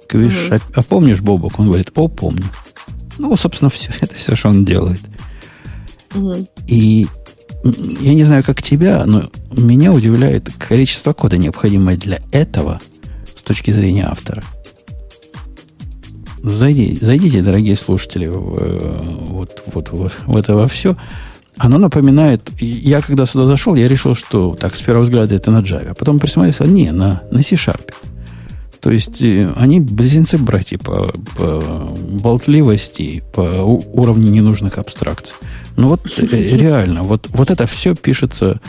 Говоришь, 0.08 0.46
угу. 0.46 0.54
а, 0.54 0.80
а 0.80 0.82
помнишь, 0.82 1.20
Бобок? 1.20 1.58
Он 1.58 1.66
говорит, 1.66 1.90
о, 1.94 2.08
помню. 2.08 2.44
Ну, 3.18 3.36
собственно, 3.36 3.70
все, 3.70 3.90
это 4.00 4.14
все, 4.14 4.36
что 4.36 4.48
он 4.48 4.64
делает. 4.64 5.00
Угу. 6.14 6.48
И 6.68 7.06
я 8.00 8.14
не 8.14 8.24
знаю, 8.24 8.42
как 8.44 8.62
тебя, 8.62 9.04
но 9.06 9.30
меня 9.52 9.92
удивляет 9.92 10.50
количество 10.58 11.12
кода, 11.12 11.36
необходимое 11.36 11.96
для 11.96 12.20
этого 12.30 12.80
с 13.34 13.42
точки 13.42 13.70
зрения 13.70 14.06
автора. 14.06 14.42
Зайди, 16.46 16.96
зайдите, 17.00 17.42
дорогие 17.42 17.74
слушатели, 17.74 18.28
в, 18.28 18.56
э, 18.60 19.02
вот, 19.02 19.64
вот, 19.66 19.90
вот 19.90 20.12
в 20.26 20.36
это 20.36 20.54
во 20.54 20.68
все. 20.68 20.96
Оно 21.56 21.78
напоминает... 21.78 22.48
Я 22.60 23.02
когда 23.02 23.26
сюда 23.26 23.46
зашел, 23.46 23.74
я 23.74 23.88
решил, 23.88 24.14
что 24.14 24.54
так, 24.54 24.76
с 24.76 24.80
первого 24.80 25.02
взгляда 25.02 25.34
это 25.34 25.50
на 25.50 25.58
Java. 25.58 25.88
А 25.90 25.94
потом 25.94 26.20
присмотрелся, 26.20 26.62
не, 26.64 26.92
на, 26.92 27.22
на 27.32 27.42
C-Sharp. 27.42 27.92
То 28.78 28.92
есть 28.92 29.20
э, 29.22 29.52
они 29.56 29.80
близнецы-братья 29.80 30.78
по, 30.78 31.12
по 31.36 31.60
болтливости, 32.10 33.24
по 33.34 33.40
уровню 33.40 34.30
ненужных 34.30 34.78
абстракций. 34.78 35.34
Ну 35.74 35.88
вот 35.88 36.16
э, 36.16 36.56
реально, 36.56 37.02
вот, 37.02 37.26
вот 37.30 37.50
это 37.50 37.66
все 37.66 37.96
пишется 37.96 38.60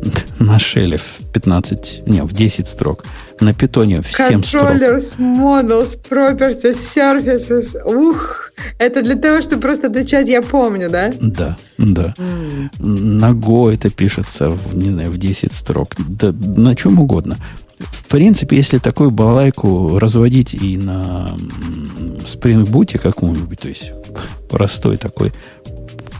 на 0.38 0.58
шеле 0.58 0.96
в 0.96 1.24
15, 1.32 2.02
не, 2.06 2.22
в 2.22 2.32
10 2.32 2.68
строк. 2.68 3.04
На 3.40 3.54
питоне 3.54 4.02
в 4.02 4.10
7 4.10 4.42
строк. 4.42 4.70
Controllers, 4.70 5.18
models, 5.18 5.98
properties, 6.08 6.78
services. 6.78 7.76
Ух, 7.84 8.52
это 8.78 9.02
для 9.02 9.16
того, 9.16 9.42
чтобы 9.42 9.62
просто 9.62 9.88
отвечать 9.88 10.28
«я 10.28 10.42
помню», 10.42 10.90
да? 10.90 11.12
Да, 11.20 11.56
да. 11.78 12.14
Mm. 12.16 12.70
На 12.80 13.30
Go 13.30 13.72
это 13.72 13.90
пишется, 13.90 14.50
в, 14.50 14.76
не 14.76 14.90
знаю, 14.90 15.10
в 15.10 15.18
10 15.18 15.52
строк. 15.52 15.94
Да, 15.98 16.32
на 16.32 16.74
чем 16.74 16.98
угодно. 16.98 17.36
В 17.78 18.06
принципе, 18.06 18.56
если 18.56 18.78
такую 18.78 19.10
балайку 19.10 19.98
разводить 19.98 20.54
и 20.54 20.78
на 20.78 21.36
Spring 22.24 22.64
Boot 22.64 22.98
какому-нибудь, 22.98 23.60
то 23.60 23.68
есть 23.68 23.92
простой 24.48 24.96
такой, 24.96 25.32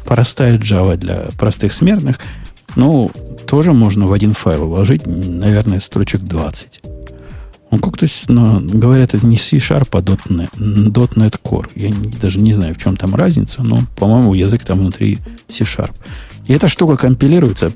простая 0.04 0.58
Java 0.58 0.96
для 0.96 1.28
простых 1.38 1.72
смертных, 1.72 2.18
ну, 2.76 3.10
тоже 3.46 3.72
можно 3.72 4.06
в 4.06 4.12
один 4.12 4.32
файл 4.32 4.64
уложить, 4.64 5.06
наверное, 5.06 5.80
строчек 5.80 6.20
20. 6.20 6.80
Ну, 7.70 7.78
как-то 7.78 8.06
ну, 8.28 8.60
говорят, 8.60 9.14
это 9.14 9.26
не 9.26 9.36
C-Sharp, 9.36 9.88
а 9.92 10.00
.NET, 10.00 10.50
.NET 10.56 11.40
Core. 11.42 11.68
Я 11.74 11.90
не, 11.90 12.10
даже 12.10 12.38
не 12.38 12.54
знаю, 12.54 12.74
в 12.74 12.78
чем 12.78 12.96
там 12.96 13.14
разница, 13.14 13.62
но, 13.62 13.80
по-моему, 13.96 14.34
язык 14.34 14.64
там 14.64 14.78
внутри 14.78 15.18
C-Sharp. 15.48 15.92
И 16.46 16.52
эта 16.52 16.68
штука 16.68 16.96
компилируется 16.96 17.72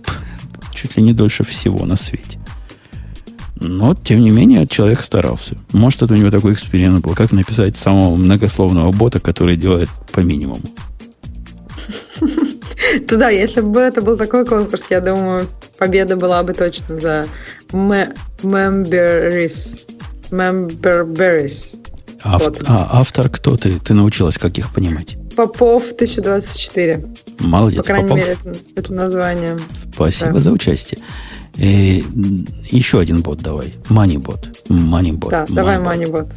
чуть 0.75 0.97
ли 0.97 1.03
не 1.03 1.13
дольше 1.13 1.45
всего 1.45 1.85
на 1.87 1.97
свете. 1.97 2.39
Но, 3.57 3.95
тем 3.95 4.21
не 4.21 4.31
менее, 4.31 4.67
человек 4.67 5.01
старался. 5.01 5.57
Может, 5.73 6.03
это 6.03 6.15
у 6.15 6.17
него 6.17 6.31
такой 6.31 6.53
эксперимент 6.53 7.05
был, 7.05 7.15
как 7.15 7.33
написать 7.33 7.77
самого 7.77 8.17
многословного 8.17 8.93
бота, 8.93 9.21
который 9.21 9.57
делает 9.57 9.89
по 10.13 10.21
минимуму. 10.21 10.63
То 13.09 13.17
да, 13.17 13.31
если 13.31 13.61
бы 13.61 13.81
это 13.81 14.03
был 14.03 14.17
такой 14.17 14.45
конкурс, 14.45 14.87
я 14.91 15.01
думаю, 15.01 15.47
победа 15.79 16.17
была 16.17 16.43
бы 16.43 16.53
точно 16.53 16.99
за 16.99 17.27
Memberis. 18.43 19.87
Memberberries. 20.31 21.79
Ав, 22.23 22.43
а, 22.67 22.89
автор 22.93 23.31
кто 23.31 23.57
ты? 23.57 23.79
Ты 23.79 23.95
научилась, 23.95 24.37
как 24.39 24.59
их 24.59 24.73
понимать? 24.73 25.17
Попов 25.37 25.93
1024. 25.93 27.05
Молодец, 27.39 27.79
По 27.79 27.85
крайней 27.85 28.09
Попов. 28.09 28.19
мере, 28.19 28.37
это, 28.45 28.59
это 28.77 28.93
название. 28.93 29.59
Спасибо 29.75 30.35
да. 30.35 30.41
за 30.41 30.51
участие. 30.53 31.01
И 31.57 32.05
еще 32.71 33.01
один 33.01 33.23
бот 33.23 33.41
давай. 33.41 33.75
Moneybot. 33.89 34.67
Moneybot. 34.69 35.31
Да, 35.31 35.47
давай 35.49 35.79
Moneybot. 35.79 36.31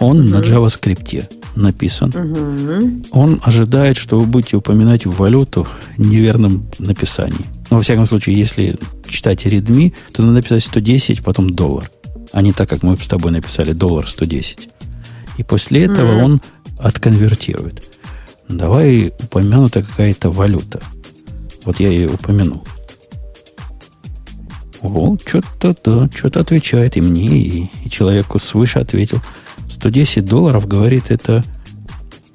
Он 0.00 0.20
угу. 0.20 0.28
на 0.28 0.42
JavaScript 0.42 1.24
написан. 1.56 2.10
Угу. 2.14 3.02
Он 3.10 3.40
ожидает, 3.42 3.96
что 3.96 4.18
вы 4.18 4.26
будете 4.26 4.56
упоминать 4.56 5.06
валюту 5.06 5.66
в 5.96 6.00
неверном 6.00 6.68
написании. 6.78 7.46
Но, 7.70 7.78
во 7.78 7.82
всяком 7.82 8.06
случае, 8.06 8.38
если 8.38 8.78
читать 9.08 9.44
Redmi, 9.46 9.94
то 10.12 10.22
надо 10.22 10.34
написать 10.34 10.64
110, 10.64 11.24
потом 11.24 11.50
доллар. 11.50 11.90
А 12.32 12.42
не 12.42 12.52
так, 12.52 12.68
как 12.68 12.82
мы 12.82 12.96
с 12.96 13.08
тобой 13.08 13.32
написали 13.32 13.72
доллар 13.72 14.08
110. 14.08 14.68
И 15.38 15.42
после 15.42 15.84
этого 15.84 16.18
mm 16.18 16.24
он 16.24 16.40
отконвертирует. 16.78 17.82
Давай 18.48 19.12
упомянута 19.22 19.82
какая-то 19.82 20.30
валюта. 20.30 20.80
Вот 21.64 21.80
я 21.80 21.88
ее 21.88 22.08
упомяну. 22.08 22.62
О, 24.82 25.16
что-то, 25.26 25.74
да, 25.84 26.08
что-то 26.14 26.40
отвечает 26.40 26.96
и 26.96 27.00
мне, 27.00 27.38
и, 27.38 27.70
и 27.84 27.90
человеку 27.90 28.38
свыше 28.38 28.78
ответил. 28.78 29.20
110 29.76 30.24
долларов, 30.24 30.66
говорит, 30.66 31.10
это 31.10 31.44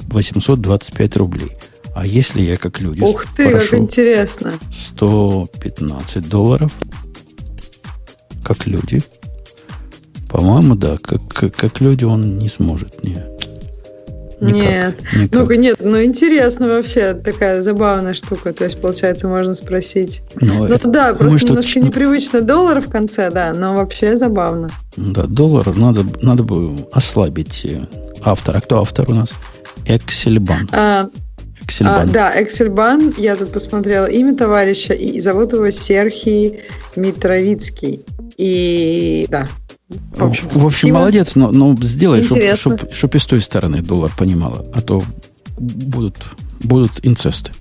825 0.08 1.18
рублей. 1.18 1.52
А 1.96 2.06
если 2.06 2.42
я 2.42 2.56
как 2.56 2.80
люди 2.80 3.02
Ух 3.02 3.26
ты, 3.36 3.52
как 3.52 3.74
интересно. 3.74 4.54
115 4.72 6.30
долларов, 6.30 6.72
как 8.44 8.66
люди, 8.68 9.02
по-моему, 10.30 10.76
да, 10.76 10.98
как, 10.98 11.28
как, 11.28 11.56
как 11.56 11.82
люди 11.82 12.06
он 12.06 12.38
не 12.38 12.48
сможет. 12.48 13.04
Нет. 13.04 13.41
Никак, 14.42 14.62
нет. 14.62 14.96
Никак. 15.16 15.40
Ну-ка, 15.40 15.58
нет, 15.58 15.78
ну 15.80 16.04
интересно 16.04 16.68
вообще, 16.68 17.14
такая 17.14 17.62
забавная 17.62 18.14
штука. 18.14 18.54
То 18.54 18.64
есть, 18.64 18.82
получается, 18.82 19.28
можно 19.28 19.54
спросить. 19.54 20.24
Ну, 20.40 20.66
ну 20.66 20.66
это, 20.66 20.88
да, 20.88 21.14
просто 21.14 21.32
может, 21.32 21.50
немножко 21.50 21.80
непривычно 21.80 22.42
доллар 22.42 22.82
в 22.82 22.90
конце, 22.90 23.30
да, 23.30 23.54
но 23.54 23.76
вообще 23.76 24.18
забавно. 24.18 24.70
Да, 24.98 25.24
доллар 25.24 25.76
надо, 25.76 26.04
надо 26.22 26.44
бы 26.44 26.76
ослабить 26.92 27.66
э, 27.66 27.86
автора. 28.24 28.62
Кто 28.62 28.82
автор 28.82 29.10
у 29.10 29.14
нас? 29.14 29.34
Эксельбан. 29.86 30.70
А, 30.72 31.08
Эксельбан. 31.62 32.10
А, 32.10 32.12
да, 32.12 32.44
Эксельбан. 32.44 33.14
Я 33.18 33.36
тут 33.36 33.52
посмотрела 33.52 34.08
имя 34.08 34.36
товарища, 34.36 34.94
и 34.94 35.20
зовут 35.20 35.54
его 35.54 35.70
Серхий 35.70 36.62
Митровицкий. 36.96 38.04
И 38.38 39.28
да, 39.30 39.48
в 40.16 40.24
общем, 40.24 40.48
в 40.50 40.66
общем 40.66 40.94
молодец, 40.94 41.36
но, 41.36 41.52
но 41.52 41.76
сделай, 41.82 42.24
чтобы 42.24 42.56
чтоб, 42.56 42.94
чтоб 42.94 43.16
и 43.16 43.20
с 43.20 43.26
той 43.26 43.42
стороны 43.42 43.82
доллар 43.82 44.12
понимала, 44.18 44.66
а 44.74 44.82
то 44.82 45.04
будут, 45.58 46.16
будут 46.64 46.92
инцесты. 47.04 47.52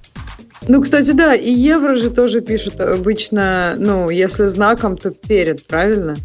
Ну, 0.69 0.83
кстати, 0.83 1.13
да, 1.13 1.35
и 1.35 1.51
евро 1.51 1.97
же 1.97 2.11
тоже 2.11 2.43
пишут 2.43 2.81
обычно, 2.81 3.75
ну, 3.79 4.11
если 4.11 4.47
знаком, 4.47 4.97
то 4.97 5.11
перед, 5.11 5.67
правильно? 5.67 6.17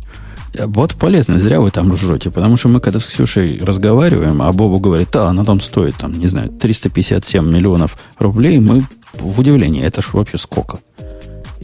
Вот 0.58 0.96
полезно, 0.96 1.40
зря 1.40 1.60
вы 1.60 1.72
там 1.72 1.92
ржете, 1.94 2.32
потому 2.32 2.58
что 2.58 2.70
мы 2.70 2.80
когда 2.80 3.00
с 3.00 3.08
Ксюшей 3.08 3.60
разговариваем, 3.60 4.42
а 4.42 4.52
Бобу 4.52 4.80
говорит, 4.80 5.10
да, 5.12 5.28
она 5.28 5.44
там 5.44 5.60
стоит, 5.60 5.96
там, 5.96 6.14
не 6.14 6.28
знаю, 6.28 6.50
357 6.50 7.46
миллионов 7.46 7.98
рублей, 8.20 8.60
мы 8.60 8.84
в 9.14 9.40
удивлении, 9.40 9.84
это 9.84 10.02
ж 10.02 10.14
вообще 10.14 10.38
сколько? 10.38 10.80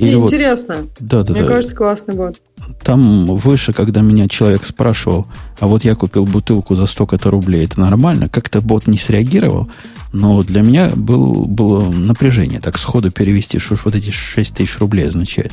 Или 0.01 0.15
Интересно. 0.15 0.77
Вот, 0.77 0.89
да, 0.99 1.23
да, 1.23 1.33
Мне 1.33 1.43
да. 1.43 1.47
кажется, 1.47 1.75
классный 1.75 2.15
бот. 2.15 2.41
Там 2.83 3.27
выше, 3.27 3.71
когда 3.71 4.01
меня 4.01 4.27
человек 4.27 4.65
спрашивал, 4.65 5.27
а 5.59 5.67
вот 5.67 5.83
я 5.83 5.93
купил 5.93 6.25
бутылку 6.25 6.73
за 6.73 6.87
столько-то 6.87 7.29
рублей, 7.29 7.65
это 7.65 7.79
нормально? 7.79 8.27
Как-то 8.27 8.61
бот 8.61 8.87
не 8.87 8.97
среагировал, 8.97 9.69
но 10.11 10.41
для 10.41 10.63
меня 10.63 10.91
был, 10.95 11.45
было 11.45 11.87
напряжение 11.91 12.59
так 12.59 12.79
сходу 12.79 13.11
перевести, 13.11 13.59
что 13.59 13.75
ж 13.75 13.81
вот 13.85 13.93
эти 13.93 14.09
6 14.09 14.55
тысяч 14.55 14.79
рублей 14.79 15.07
означает 15.07 15.51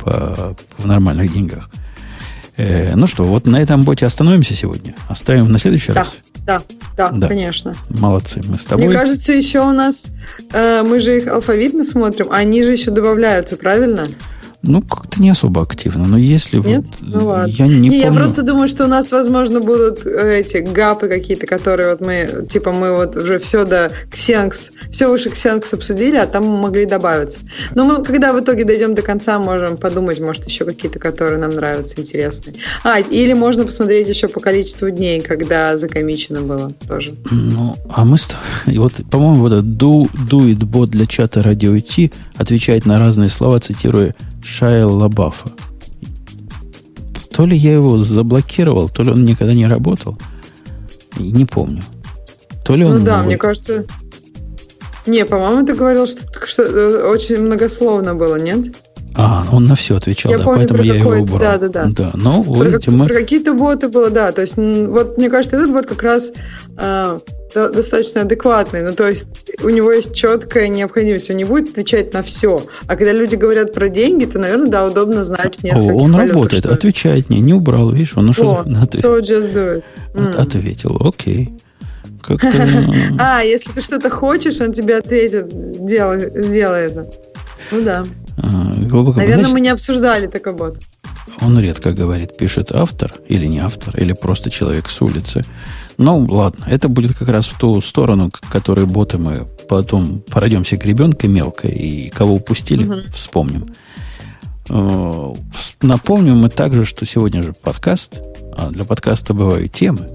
по, 0.00 0.56
в 0.76 0.86
нормальных 0.86 1.32
деньгах. 1.32 1.70
Э, 2.56 2.94
ну 2.94 3.06
что, 3.06 3.24
вот 3.24 3.46
на 3.46 3.60
этом 3.60 3.82
боте 3.82 4.06
остановимся 4.06 4.54
сегодня. 4.54 4.94
Оставим 5.08 5.50
на 5.50 5.58
следующий 5.58 5.92
да, 5.92 6.00
раз. 6.00 6.18
Да, 6.46 6.62
да, 6.96 7.10
да, 7.10 7.28
конечно. 7.28 7.74
Молодцы, 7.88 8.40
мы 8.46 8.58
с 8.58 8.64
тобой. 8.64 8.86
Мне 8.86 8.94
кажется, 8.94 9.32
еще 9.32 9.60
у 9.60 9.72
нас, 9.72 10.06
э, 10.52 10.82
мы 10.82 11.00
же 11.00 11.18
их 11.18 11.26
алфавитно 11.26 11.84
смотрим, 11.84 12.28
а 12.30 12.36
они 12.36 12.62
же 12.62 12.72
еще 12.72 12.90
добавляются, 12.90 13.56
правильно? 13.56 14.06
Ну, 14.66 14.82
как-то 14.82 15.20
не 15.20 15.30
особо 15.30 15.62
активно. 15.62 16.06
Но 16.06 16.16
если 16.16 16.58
Нет? 16.58 16.84
Вот, 17.00 17.20
ну 17.20 17.26
ладно. 17.26 17.52
Я 17.52 17.66
не, 17.66 17.78
не 17.78 17.90
помню. 17.90 18.04
Я 18.04 18.12
просто 18.12 18.42
думаю, 18.42 18.68
что 18.68 18.84
у 18.84 18.88
нас, 18.88 19.12
возможно, 19.12 19.60
будут 19.60 20.06
э, 20.06 20.40
эти 20.40 20.58
гапы 20.58 21.08
какие-то, 21.08 21.46
которые 21.46 21.90
вот 21.90 22.00
мы, 22.00 22.46
типа, 22.48 22.72
мы 22.72 22.96
вот 22.96 23.16
уже 23.16 23.38
все 23.38 23.64
до 23.64 23.92
Ксенкс, 24.10 24.72
все 24.90 25.08
выше 25.08 25.30
Ксенкс 25.30 25.72
обсудили, 25.74 26.16
а 26.16 26.26
там 26.26 26.46
могли 26.46 26.86
добавиться. 26.86 27.40
Но 27.74 27.84
мы, 27.84 28.02
когда 28.02 28.32
в 28.32 28.40
итоге 28.40 28.64
дойдем 28.64 28.94
до 28.94 29.02
конца, 29.02 29.38
можем 29.38 29.76
подумать, 29.76 30.20
может, 30.20 30.46
еще 30.46 30.64
какие-то, 30.64 30.98
которые 30.98 31.38
нам 31.38 31.50
нравятся, 31.50 32.00
интересные. 32.00 32.56
А, 32.82 33.00
или 33.00 33.34
можно 33.34 33.64
посмотреть 33.64 34.08
еще 34.08 34.28
по 34.28 34.40
количеству 34.40 34.90
дней, 34.90 35.20
когда 35.20 35.76
закомичено 35.76 36.40
было 36.40 36.72
тоже. 36.88 37.14
Ну, 37.30 37.76
а 37.90 38.04
мы... 38.04 38.16
И 38.66 38.78
вот, 38.78 38.92
по-моему, 39.10 39.36
вот 39.36 39.52
этот 39.52 39.66
do, 39.66 40.08
do 40.30 40.48
it 40.48 40.58
bot 40.58 40.86
для 40.86 41.06
чата 41.06 41.42
радио 41.42 41.74
IT 41.74 42.12
отвечает 42.36 42.86
на 42.86 42.98
разные 42.98 43.28
слова, 43.28 43.60
цитируя 43.60 44.14
Шайа 44.44 44.86
Лабафа. 44.86 45.50
То 47.30 47.46
ли 47.46 47.56
я 47.56 47.72
его 47.72 47.98
заблокировал, 47.98 48.88
то 48.88 49.02
ли 49.02 49.10
он 49.10 49.24
никогда 49.24 49.54
не 49.54 49.66
работал. 49.66 50.16
И 51.18 51.32
не 51.32 51.44
помню. 51.44 51.82
То 52.64 52.74
ли 52.74 52.84
он... 52.84 52.98
Ну 52.98 53.04
да, 53.04 53.16
новый. 53.16 53.26
мне 53.26 53.36
кажется... 53.36 53.84
Не, 55.06 55.24
по-моему, 55.24 55.66
ты 55.66 55.74
говорил, 55.74 56.06
что, 56.06 56.22
что 56.46 56.62
э, 56.62 57.06
очень 57.08 57.40
многословно 57.40 58.14
было, 58.14 58.36
нет? 58.36 58.74
А, 59.16 59.44
он 59.52 59.64
на 59.64 59.76
все 59.76 59.96
отвечал, 59.96 60.32
я 60.32 60.38
да, 60.38 60.44
помню, 60.44 60.60
поэтому 60.60 60.82
я 60.82 60.94
его 60.94 61.10
убрал. 61.10 61.38
Да, 61.38 61.58
да, 61.58 61.68
да. 61.68 61.84
да 61.86 62.10
но, 62.14 62.42
про, 62.42 62.64
видите, 62.64 62.90
мы... 62.90 63.06
про 63.06 63.14
какие-то 63.14 63.54
боты 63.54 63.88
было, 63.88 64.10
да. 64.10 64.32
То 64.32 64.42
есть, 64.42 64.56
вот 64.56 65.18
мне 65.18 65.28
кажется, 65.28 65.56
этот 65.56 65.70
бот 65.70 65.86
как 65.86 66.02
раз 66.02 66.32
э, 66.76 67.18
достаточно 67.54 68.22
адекватный. 68.22 68.82
Ну, 68.82 68.94
то 68.94 69.08
есть 69.08 69.26
у 69.62 69.68
него 69.68 69.92
есть 69.92 70.14
четкая 70.14 70.68
необходимость. 70.68 71.30
Он 71.30 71.36
не 71.36 71.44
будет 71.44 71.70
отвечать 71.70 72.12
на 72.12 72.22
все. 72.22 72.62
А 72.86 72.96
когда 72.96 73.12
люди 73.12 73.36
говорят 73.36 73.72
про 73.72 73.88
деньги, 73.88 74.24
то, 74.24 74.38
наверное, 74.38 74.68
да, 74.68 74.86
удобно 74.86 75.24
знать 75.24 75.62
несколько 75.62 75.92
О, 75.92 76.02
Он 76.02 76.14
работает, 76.14 76.66
отвечает. 76.66 77.30
Не, 77.30 77.40
не 77.40 77.54
убрал, 77.54 77.90
видишь, 77.90 78.16
он 78.16 78.26
нашел. 78.26 78.50
О, 78.50 78.62
so 78.64 79.20
just 79.20 79.52
do 79.52 79.76
it. 79.76 79.82
Mm. 80.14 80.36
Ответил, 80.36 81.00
окей. 81.00 81.54
А, 83.18 83.42
если 83.42 83.70
ты 83.72 83.82
что-то 83.82 84.08
хочешь, 84.08 84.58
он 84.60 84.72
тебе 84.72 84.96
ответит, 84.96 85.52
сделай, 85.52 86.30
сделай 86.34 86.86
это. 86.86 87.06
Ну 87.70 87.82
да. 87.82 88.04
А, 88.38 88.74
глубоко. 88.76 89.20
Наверное, 89.20 89.50
мы 89.50 89.60
не 89.60 89.68
обсуждали 89.68 90.26
такой 90.26 90.54
бот. 90.54 90.78
Он 91.40 91.58
редко 91.58 91.92
говорит, 91.92 92.36
пишет 92.36 92.72
автор 92.72 93.12
или 93.28 93.46
не 93.46 93.58
автор, 93.58 93.98
или 94.00 94.12
просто 94.12 94.50
человек 94.50 94.88
с 94.88 95.02
улицы. 95.02 95.44
Ну, 95.96 96.26
ладно, 96.28 96.64
это 96.66 96.88
будет 96.88 97.16
как 97.16 97.28
раз 97.28 97.46
в 97.46 97.58
ту 97.58 97.80
сторону, 97.80 98.30
к 98.30 98.40
которой 98.40 98.86
боты 98.86 99.18
мы 99.18 99.46
потом 99.68 100.20
пройдемся 100.20 100.76
гребенкой 100.76 101.30
мелкой 101.30 101.70
и 101.70 102.08
кого 102.10 102.34
упустили, 102.34 102.86
угу. 102.86 102.96
вспомним. 103.14 103.66
Э, 104.68 105.34
напомним 105.82 106.38
мы 106.38 106.48
также, 106.48 106.84
что 106.84 107.04
сегодня 107.06 107.42
же 107.42 107.52
подкаст, 107.52 108.20
а 108.56 108.70
для 108.70 108.84
подкаста 108.84 109.34
бывают 109.34 109.72
темы, 109.72 110.08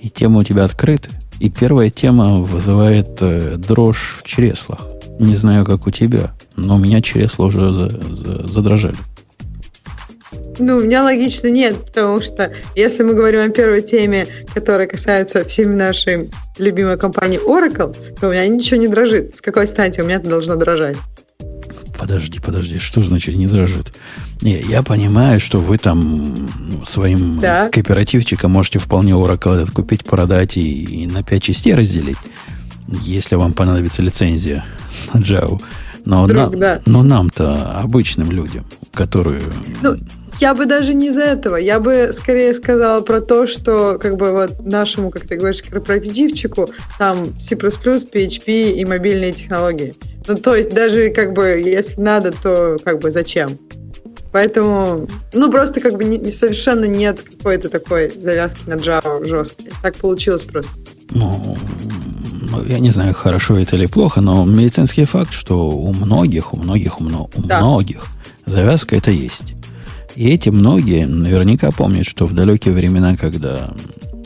и 0.00 0.08
темы 0.08 0.40
у 0.40 0.44
тебя 0.44 0.64
открыты. 0.64 1.10
И 1.38 1.50
первая 1.50 1.90
тема 1.90 2.36
вызывает 2.36 3.18
э, 3.20 3.56
дрожь 3.56 4.18
в 4.22 4.26
чреслах. 4.26 4.86
Не 5.18 5.34
знаю, 5.34 5.64
как 5.64 5.86
у 5.86 5.90
тебя, 5.90 6.32
но 6.56 6.76
у 6.76 6.78
меня 6.78 7.00
чресла 7.00 7.46
уже 7.46 7.72
за, 7.72 7.90
за, 7.90 8.48
задрожали. 8.48 8.96
Ну, 10.58 10.76
у 10.76 10.80
меня 10.82 11.02
логично 11.02 11.48
нет, 11.48 11.76
потому 11.86 12.22
что 12.22 12.52
если 12.76 13.02
мы 13.02 13.14
говорим 13.14 13.40
о 13.40 13.48
первой 13.48 13.82
теме, 13.82 14.26
которая 14.54 14.86
касается 14.86 15.44
всеми 15.44 15.74
нашей 15.74 16.30
любимой 16.58 16.98
компании 16.98 17.40
Oracle, 17.40 17.96
то 18.20 18.28
у 18.28 18.32
меня 18.32 18.46
ничего 18.46 18.80
не 18.80 18.88
дрожит. 18.88 19.36
С 19.36 19.40
какой 19.40 19.66
стати 19.66 20.00
у 20.00 20.04
меня 20.04 20.16
это 20.16 20.28
должно 20.28 20.56
дрожать? 20.56 20.96
Подожди, 21.98 22.40
подожди, 22.40 22.78
что 22.78 23.00
значит 23.00 23.36
не 23.36 23.46
дрожит? 23.46 23.92
Не, 24.40 24.60
я 24.60 24.82
понимаю, 24.82 25.38
что 25.38 25.58
вы 25.58 25.78
там 25.78 26.48
своим 26.84 27.38
да. 27.38 27.68
кооперативчиком 27.68 28.50
можете 28.50 28.78
вполне 28.80 29.12
Oracle 29.12 29.54
этот 29.54 29.70
купить, 29.70 30.04
продать 30.04 30.56
и, 30.56 31.02
и 31.02 31.06
на 31.06 31.22
пять 31.22 31.44
частей 31.44 31.74
разделить, 31.74 32.16
если 32.88 33.36
вам 33.36 33.52
понадобится 33.52 34.02
лицензия 34.02 34.64
на 35.14 35.20
Java. 35.20 35.62
Но, 36.04 36.24
Вдруг, 36.24 36.54
на, 36.54 36.58
да. 36.58 36.80
но 36.86 37.02
нам-то, 37.02 37.78
обычным 37.78 38.30
людям, 38.30 38.64
которые... 38.92 39.42
Ну, 39.82 39.96
я 40.40 40.54
бы 40.54 40.66
даже 40.66 40.94
не 40.94 41.08
из-за 41.08 41.22
этого. 41.22 41.56
Я 41.56 41.78
бы 41.78 42.10
скорее 42.12 42.54
сказала 42.54 43.00
про 43.02 43.20
то, 43.20 43.46
что 43.46 43.98
как 44.00 44.16
бы 44.16 44.32
вот 44.32 44.66
нашему, 44.66 45.10
как 45.10 45.26
ты 45.26 45.36
говоришь, 45.36 45.62
корпоративчику 45.62 46.70
там 46.98 47.38
C++, 47.38 47.54
PHP 47.54 48.72
и 48.72 48.84
мобильные 48.84 49.32
технологии. 49.32 49.94
Ну, 50.26 50.36
то 50.36 50.54
есть 50.54 50.72
даже 50.72 51.10
как 51.10 51.32
бы 51.32 51.62
если 51.64 52.00
надо, 52.00 52.32
то 52.32 52.78
как 52.84 53.00
бы 53.00 53.10
зачем? 53.10 53.58
Поэтому, 54.32 55.06
ну, 55.34 55.50
просто 55.50 55.80
как 55.82 55.94
бы 55.98 56.04
не, 56.04 56.16
не 56.16 56.30
совершенно 56.30 56.86
нет 56.86 57.20
какой-то 57.20 57.68
такой 57.68 58.10
завязки 58.10 58.62
на 58.66 58.74
Java 58.74 59.24
жесткой. 59.26 59.70
Так 59.82 59.96
получилось 59.96 60.42
просто. 60.42 60.72
Ну, 61.10 61.54
я 62.66 62.78
не 62.78 62.90
знаю, 62.90 63.14
хорошо 63.14 63.58
это 63.58 63.76
или 63.76 63.86
плохо, 63.86 64.20
но 64.20 64.44
медицинский 64.44 65.04
факт, 65.04 65.32
что 65.32 65.68
у 65.70 65.92
многих, 65.92 66.52
у 66.52 66.56
многих, 66.56 67.00
у, 67.00 67.04
много, 67.04 67.30
у 67.34 67.42
да. 67.42 67.60
многих 67.60 68.06
завязка 68.46 68.96
это 68.96 69.10
есть. 69.10 69.54
И 70.14 70.28
эти 70.28 70.50
многие 70.50 71.06
наверняка 71.06 71.70
помнят, 71.70 72.06
что 72.06 72.26
в 72.26 72.34
далекие 72.34 72.74
времена, 72.74 73.16
когда 73.16 73.70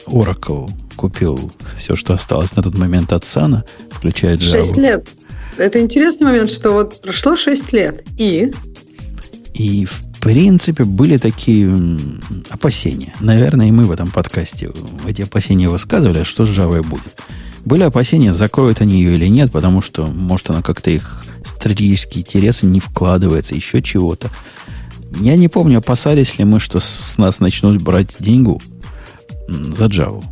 Oracle 0.06 0.70
купил 0.96 1.52
все, 1.78 1.94
что 1.94 2.14
осталось 2.14 2.56
на 2.56 2.62
тот 2.62 2.76
момент 2.76 3.12
от 3.12 3.24
Сана, 3.24 3.64
включая 3.90 4.36
Java. 4.36 4.50
Шесть 4.50 4.76
лет. 4.76 5.08
Это 5.56 5.80
интересный 5.80 6.26
момент, 6.26 6.50
что 6.50 6.72
вот 6.72 7.00
прошло 7.00 7.36
шесть 7.36 7.72
лет. 7.72 8.04
И? 8.18 8.52
И, 9.54 9.86
в 9.86 10.02
принципе, 10.20 10.84
были 10.84 11.18
такие 11.18 11.72
опасения. 12.50 13.14
Наверное, 13.20 13.68
и 13.68 13.72
мы 13.72 13.84
в 13.84 13.92
этом 13.92 14.10
подкасте 14.10 14.70
эти 15.06 15.22
опасения 15.22 15.68
высказывали, 15.68 16.18
а 16.18 16.24
что 16.24 16.44
с 16.44 16.50
Java 16.50 16.82
будет. 16.82 17.16
Были 17.66 17.82
опасения, 17.82 18.32
закроют 18.32 18.80
они 18.80 18.94
ее 19.02 19.16
или 19.16 19.26
нет, 19.26 19.50
потому 19.50 19.82
что, 19.82 20.06
может, 20.06 20.48
она 20.50 20.62
как-то 20.62 20.92
их 20.92 21.24
стратегические 21.44 22.22
интересы 22.22 22.64
не 22.64 22.78
вкладывается, 22.78 23.56
еще 23.56 23.82
чего-то. 23.82 24.30
Я 25.18 25.36
не 25.36 25.48
помню, 25.48 25.78
опасались 25.78 26.38
ли 26.38 26.44
мы, 26.44 26.60
что 26.60 26.78
с 26.78 27.18
нас 27.18 27.40
начнут 27.40 27.82
брать 27.82 28.14
деньгу 28.20 28.62
за 29.48 29.86
Java. 29.86 30.24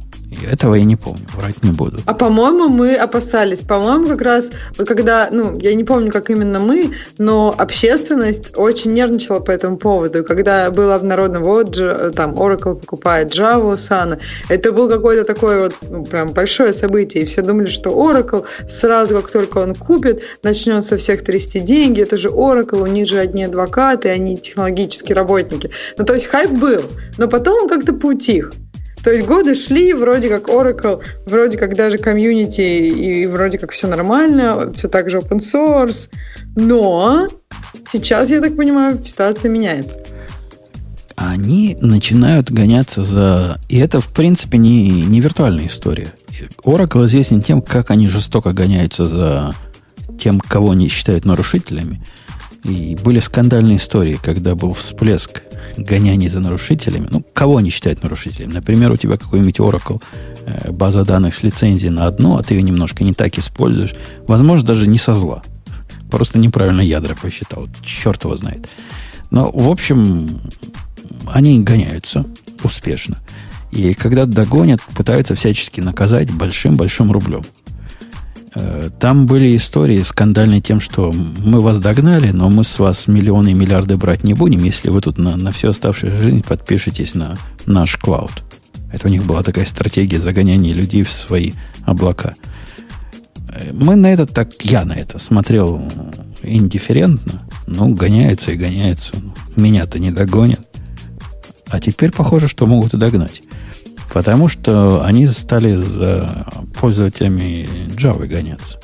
Этого 0.51 0.75
я 0.75 0.85
не 0.85 0.97
помню, 0.97 1.27
врать 1.37 1.63
не 1.63 1.71
буду. 1.71 1.99
А 2.07 2.15
по-моему, 2.15 2.69
мы 2.69 2.95
опасались. 2.95 3.61
По-моему, 3.61 4.09
как 4.09 4.21
раз, 4.21 4.51
когда, 4.77 5.29
ну, 5.31 5.59
я 5.59 5.75
не 5.75 5.85
помню, 5.85 6.11
как 6.13 6.31
именно 6.31 6.61
мы, 6.61 6.93
но 7.19 7.55
общественность 7.57 8.57
очень 8.57 8.93
нервничала 8.93 9.41
по 9.41 9.51
этому 9.51 9.77
поводу. 9.77 10.25
Когда 10.25 10.71
было 10.71 10.95
обнародовано, 10.95 11.41
вот, 11.45 11.75
там, 12.15 12.35
Oracle 12.35 12.77
покупает 12.77 13.33
Java, 13.37 13.75
Sana, 13.75 14.19
это 14.49 14.73
был 14.73 14.89
какое-то 14.89 15.25
такое 15.25 15.65
вот, 15.65 15.75
ну, 15.89 16.05
прям 16.05 16.29
большое 16.29 16.73
событие. 16.73 17.23
И 17.23 17.27
все 17.27 17.43
думали, 17.43 17.67
что 17.67 17.91
Oracle 17.91 18.45
сразу, 18.69 19.15
как 19.17 19.31
только 19.31 19.59
он 19.59 19.75
купит, 19.75 20.23
начнет 20.43 20.85
со 20.85 20.97
всех 20.97 21.25
трясти 21.25 21.61
деньги. 21.61 22.03
Это 22.03 22.17
же 22.17 22.29
Oracle, 22.29 22.83
у 22.83 22.87
них 22.87 23.09
же 23.09 23.19
одни 23.19 23.45
адвокаты, 23.45 24.09
они 24.09 24.37
технологические 24.39 25.17
работники. 25.17 25.71
Ну, 25.97 26.05
то 26.05 26.15
есть 26.15 26.27
хайп 26.27 26.51
был, 26.51 26.83
но 27.19 27.29
потом 27.29 27.63
он 27.63 27.69
как-то 27.69 27.93
поутих. 27.93 28.53
То 29.05 29.13
есть 29.13 29.27
годы 29.27 29.55
шли, 29.55 29.93
вроде 29.93 30.31
как 30.31 30.49
Oracle, 30.49 31.03
вроде 31.27 31.59
как 31.59 31.77
даже 31.77 31.99
комьюнити, 31.99 32.63
и 32.63 33.27
вроде 33.27 33.59
как 33.59 33.73
все 33.73 33.87
нормально, 33.87 34.73
все 34.75 34.89
так 34.89 35.11
же 35.11 35.19
open 35.19 35.41
source. 35.41 36.09
Но 36.57 37.29
сейчас, 37.87 38.31
я 38.31 38.41
так 38.41 38.57
понимаю, 38.57 39.05
ситуация 39.05 39.51
меняется. 39.51 40.01
Они 41.17 41.77
начинают 41.81 42.51
гоняться 42.51 43.05
за... 43.05 43.61
И 43.69 43.79
это, 43.79 44.01
в 44.01 44.09
принципе, 44.09 44.59
не, 44.59 45.03
не 45.03 45.21
виртуальная 45.21 45.69
история. 45.69 46.13
Oracle 46.65 47.05
известен 47.05 47.43
тем, 47.43 47.61
как 47.61 47.91
они 47.91 48.09
жестоко 48.09 48.53
гоняются 48.53 49.07
за 49.07 49.55
тем, 50.19 50.41
кого 50.41 50.71
они 50.71 50.89
считают 50.89 51.25
нарушителями. 51.25 52.03
И 52.65 52.97
были 53.05 53.21
скандальные 53.21 53.77
истории, 53.77 54.19
когда 54.23 54.55
был 54.55 54.73
всплеск 54.73 55.43
гоняний 55.77 56.29
за 56.29 56.41
нарушителями. 56.41 57.09
Ну, 57.11 57.23
кого 57.33 57.59
они 57.59 57.71
считают 57.71 58.03
нарушителями? 58.03 58.55
Например, 58.55 58.91
у 58.91 58.97
тебя 58.97 59.19
какой-нибудь 59.19 59.59
Oracle, 59.59 60.03
э, 60.47 60.71
база 60.71 61.05
данных 61.05 61.35
с 61.35 61.43
лицензией 61.43 61.91
на 61.91 62.07
одну, 62.07 62.37
а 62.37 62.43
ты 62.43 62.55
ее 62.55 62.63
немножко 62.63 63.05
не 63.05 63.13
так 63.13 63.39
используешь. 63.39 63.95
Возможно, 64.27 64.67
даже 64.67 64.89
не 64.89 64.99
со 64.99 65.15
зла. 65.15 65.43
Просто 66.11 66.39
неправильно 66.39 66.81
ядра 66.81 67.15
посчитал. 67.15 67.69
Черт 67.85 68.25
его 68.25 68.37
знает. 68.37 68.69
Но, 69.31 69.51
в 69.51 69.69
общем, 69.71 70.41
они 71.27 71.61
гоняются 71.63 72.25
успешно. 72.63 73.19
И 73.73 73.93
когда 73.95 74.25
догонят, 74.25 74.81
пытаются 74.95 75.35
всячески 75.35 75.81
наказать 75.81 76.31
большим-большим 76.31 77.11
рублем. 77.13 77.43
Э, 78.55 78.89
там 79.01 79.27
были 79.27 79.57
истории 79.57 80.03
скандальные 80.03 80.61
тем, 80.61 80.81
что 80.81 81.13
мы 81.13 81.61
вас 81.61 81.81
догнали, 81.81 82.31
но 82.31 82.49
мы 82.51 82.65
с 82.65 82.79
вас 82.79 83.09
миллионы 83.09 83.51
и 83.51 83.55
миллиарды 83.55 83.97
брать 83.97 84.25
не 84.25 84.35
будем, 84.35 84.63
если 84.63 84.91
вы 84.91 85.01
тут 85.01 85.19
на, 85.19 85.37
на 85.37 85.51
всю 85.53 85.69
оставшуюся 85.69 86.21
жизнь 86.21 86.43
подпишетесь 86.43 87.15
на 87.15 87.37
наш 87.67 87.97
клауд. 87.97 88.33
Это 88.93 89.09
у 89.09 89.11
них 89.11 89.25
была 89.25 89.43
такая 89.43 89.67
стратегия 89.67 90.21
загоняния 90.21 90.73
людей 90.73 91.03
в 91.03 91.11
свои 91.11 91.53
облака. 91.85 92.35
Э, 93.49 93.73
мы 93.73 93.97
на 93.97 94.13
это 94.13 94.27
так, 94.27 94.51
я 94.63 94.85
на 94.85 94.93
это 94.93 95.19
смотрел 95.19 95.83
индифферентно. 96.43 97.43
Ну, 97.67 97.95
гоняются 97.95 98.53
и 98.53 98.57
гоняются. 98.57 99.15
Меня-то 99.57 99.99
не 99.99 100.11
догонят. 100.11 100.61
А 101.69 101.81
теперь 101.81 102.13
похоже, 102.13 102.47
что 102.47 102.67
могут 102.67 102.95
и 102.95 102.99
догнать. 102.99 103.43
Потому 104.13 104.49
что 104.49 105.05
они 105.05 105.27
стали 105.27 105.75
за 105.77 106.47
пользователями 106.79 107.69
Java 107.89 108.27
гоняться. 108.27 108.79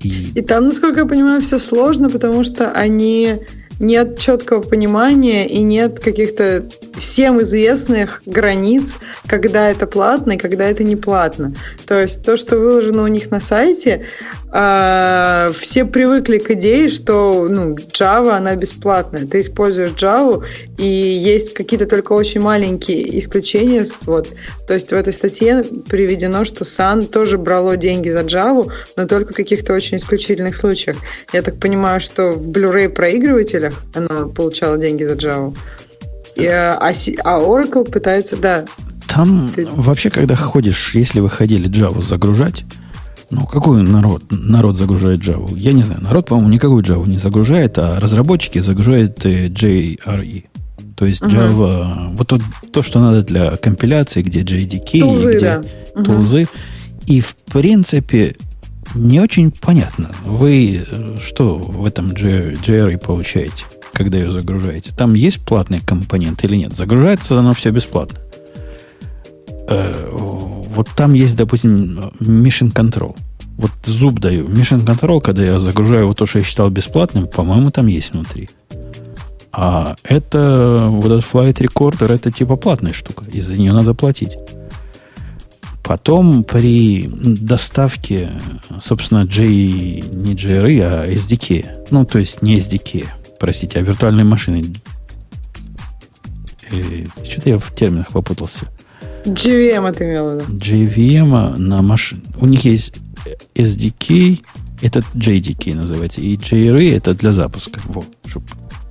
И... 0.00 0.30
и 0.34 0.42
там, 0.42 0.66
насколько 0.66 1.00
я 1.00 1.06
понимаю, 1.06 1.40
все 1.40 1.58
сложно, 1.58 2.08
потому 2.08 2.44
что 2.44 2.70
они 2.70 3.40
нет 3.80 4.18
четкого 4.18 4.60
понимания 4.60 5.46
и 5.46 5.60
нет 5.60 6.00
каких-то 6.00 6.64
всем 6.96 7.40
известных 7.42 8.22
границ, 8.26 8.96
когда 9.26 9.70
это 9.70 9.86
платно 9.86 10.32
и 10.32 10.36
когда 10.36 10.64
это 10.64 10.82
не 10.82 10.96
платно. 10.96 11.54
То 11.86 12.00
есть 12.00 12.24
то, 12.24 12.36
что 12.36 12.58
выложено 12.58 13.04
у 13.04 13.08
них 13.08 13.30
на 13.30 13.40
сайте, 13.40 14.06
э, 14.52 15.52
все 15.58 15.84
привыкли 15.84 16.38
к 16.38 16.50
идее, 16.50 16.88
что 16.88 17.46
ну, 17.48 17.74
Java, 17.74 18.36
она 18.36 18.54
бесплатная. 18.56 19.26
Ты 19.26 19.40
используешь 19.40 19.90
Java, 19.90 20.44
и 20.76 20.86
есть 20.86 21.54
какие-то 21.54 21.86
только 21.86 22.12
очень 22.12 22.40
маленькие 22.40 23.18
исключения. 23.18 23.84
Вот. 24.06 24.28
То 24.66 24.74
есть 24.74 24.90
в 24.90 24.94
этой 24.94 25.12
статье 25.12 25.64
приведено, 25.88 26.44
что 26.44 26.64
Sun 26.64 27.06
тоже 27.06 27.38
брало 27.38 27.76
деньги 27.76 28.10
за 28.10 28.20
Java, 28.20 28.70
но 28.96 29.06
только 29.06 29.32
в 29.32 29.36
каких-то 29.36 29.72
очень 29.72 29.98
исключительных 29.98 30.54
случаях. 30.54 30.96
Я 31.32 31.42
так 31.42 31.58
понимаю, 31.58 32.00
что 32.00 32.32
в 32.32 32.48
Blu-ray 32.48 32.88
проигрывателях 32.88 33.74
она 33.94 34.26
получала 34.28 34.78
деньги 34.78 35.04
за 35.04 35.14
Java. 35.14 35.56
И, 36.36 36.46
а, 36.46 36.78
а 36.78 37.40
Oracle 37.40 37.90
пытается, 37.90 38.36
да. 38.36 38.64
Там 39.08 39.50
ты... 39.54 39.66
вообще, 39.66 40.10
когда 40.10 40.36
ходишь, 40.36 40.94
если 40.94 41.20
вы 41.20 41.30
ходили 41.30 41.68
Java 41.68 42.02
загружать, 42.02 42.64
ну, 43.30 43.46
какой 43.46 43.82
народ, 43.82 44.24
народ 44.30 44.76
загружает 44.78 45.20
Java? 45.20 45.56
Я 45.56 45.72
не 45.72 45.82
знаю. 45.82 46.02
Народ, 46.02 46.26
по-моему, 46.26 46.50
никакую 46.50 46.82
Java 46.82 47.06
не 47.06 47.18
загружает, 47.18 47.78
а 47.78 48.00
разработчики 48.00 48.58
загружают 48.58 49.24
э, 49.26 49.48
JRE. 49.48 50.44
То 50.96 51.06
есть 51.06 51.22
Java, 51.22 52.08
угу. 52.08 52.16
вот 52.16 52.26
то, 52.26 52.40
то, 52.72 52.82
что 52.82 53.00
надо 53.00 53.22
для 53.22 53.56
компиляции, 53.56 54.22
где 54.22 54.40
JDK, 54.40 55.00
тулзы, 55.00 55.36
где 55.36 55.40
да. 55.40 55.62
тулзы. 56.02 56.42
Угу. 56.42 56.50
И, 57.06 57.20
в 57.20 57.36
принципе, 57.36 58.36
не 58.94 59.20
очень 59.20 59.50
понятно. 59.50 60.10
Вы 60.24 60.84
э, 60.90 61.16
что 61.22 61.58
в 61.58 61.84
этом 61.84 62.08
JRE 62.08 62.98
получаете, 62.98 63.64
когда 63.92 64.18
ее 64.18 64.30
загружаете? 64.30 64.92
Там 64.96 65.14
есть 65.14 65.40
платный 65.40 65.80
компонент 65.80 66.42
или 66.44 66.56
нет? 66.56 66.74
Загружается 66.74 67.38
оно 67.38 67.52
все 67.52 67.70
бесплатно. 67.70 68.18
Э, 69.68 70.08
вот 70.12 70.88
там 70.96 71.12
есть, 71.12 71.36
допустим, 71.36 71.98
Mission 72.20 72.72
Control. 72.72 73.16
Вот 73.56 73.72
зуб 73.84 74.20
даю. 74.20 74.46
Mission 74.46 74.84
Control, 74.84 75.20
когда 75.20 75.44
я 75.44 75.58
загружаю 75.58 76.06
вот 76.06 76.18
то, 76.18 76.26
что 76.26 76.38
я 76.38 76.44
считал 76.44 76.70
бесплатным, 76.70 77.26
по-моему, 77.26 77.70
там 77.70 77.86
есть 77.86 78.12
внутри. 78.12 78.48
А 79.52 79.96
это, 80.04 80.86
вот 80.88 81.06
этот 81.06 81.24
Flight 81.24 81.54
Recorder, 81.54 82.12
это 82.12 82.30
типа 82.30 82.56
платная 82.56 82.92
штука. 82.92 83.24
И 83.30 83.40
за 83.40 83.56
нее 83.56 83.72
надо 83.72 83.94
платить. 83.94 84.36
Потом 85.82 86.44
при 86.44 87.08
доставке, 87.08 88.30
собственно, 88.80 89.24
J, 89.24 89.44
не 89.46 90.34
JRE, 90.34 90.80
а 90.82 91.10
SDK. 91.10 91.88
Ну, 91.90 92.04
то 92.04 92.18
есть 92.18 92.42
не 92.42 92.58
SDK, 92.58 93.06
простите, 93.40 93.78
а 93.78 93.82
виртуальной 93.82 94.24
машины. 94.24 94.62
Э, 96.70 97.06
что-то 97.24 97.48
я 97.48 97.58
в 97.58 97.74
терминах 97.74 98.08
попутался. 98.08 98.66
JVM 99.28 99.92
ты 99.92 100.04
имел 100.04 100.28
в 100.28 100.34
виду? 100.34 100.58
JVM 100.58 101.56
на 101.58 101.82
машине. 101.82 102.22
У 102.40 102.46
них 102.46 102.64
есть 102.64 102.94
SDK, 103.54 104.42
это 104.80 105.00
JDK 105.14 105.74
называется, 105.74 106.20
и 106.20 106.36
JRE 106.36 106.96
это 106.96 107.14
для 107.14 107.32
запуска. 107.32 107.80
Вот, 107.86 108.06
чтобы 108.26 108.46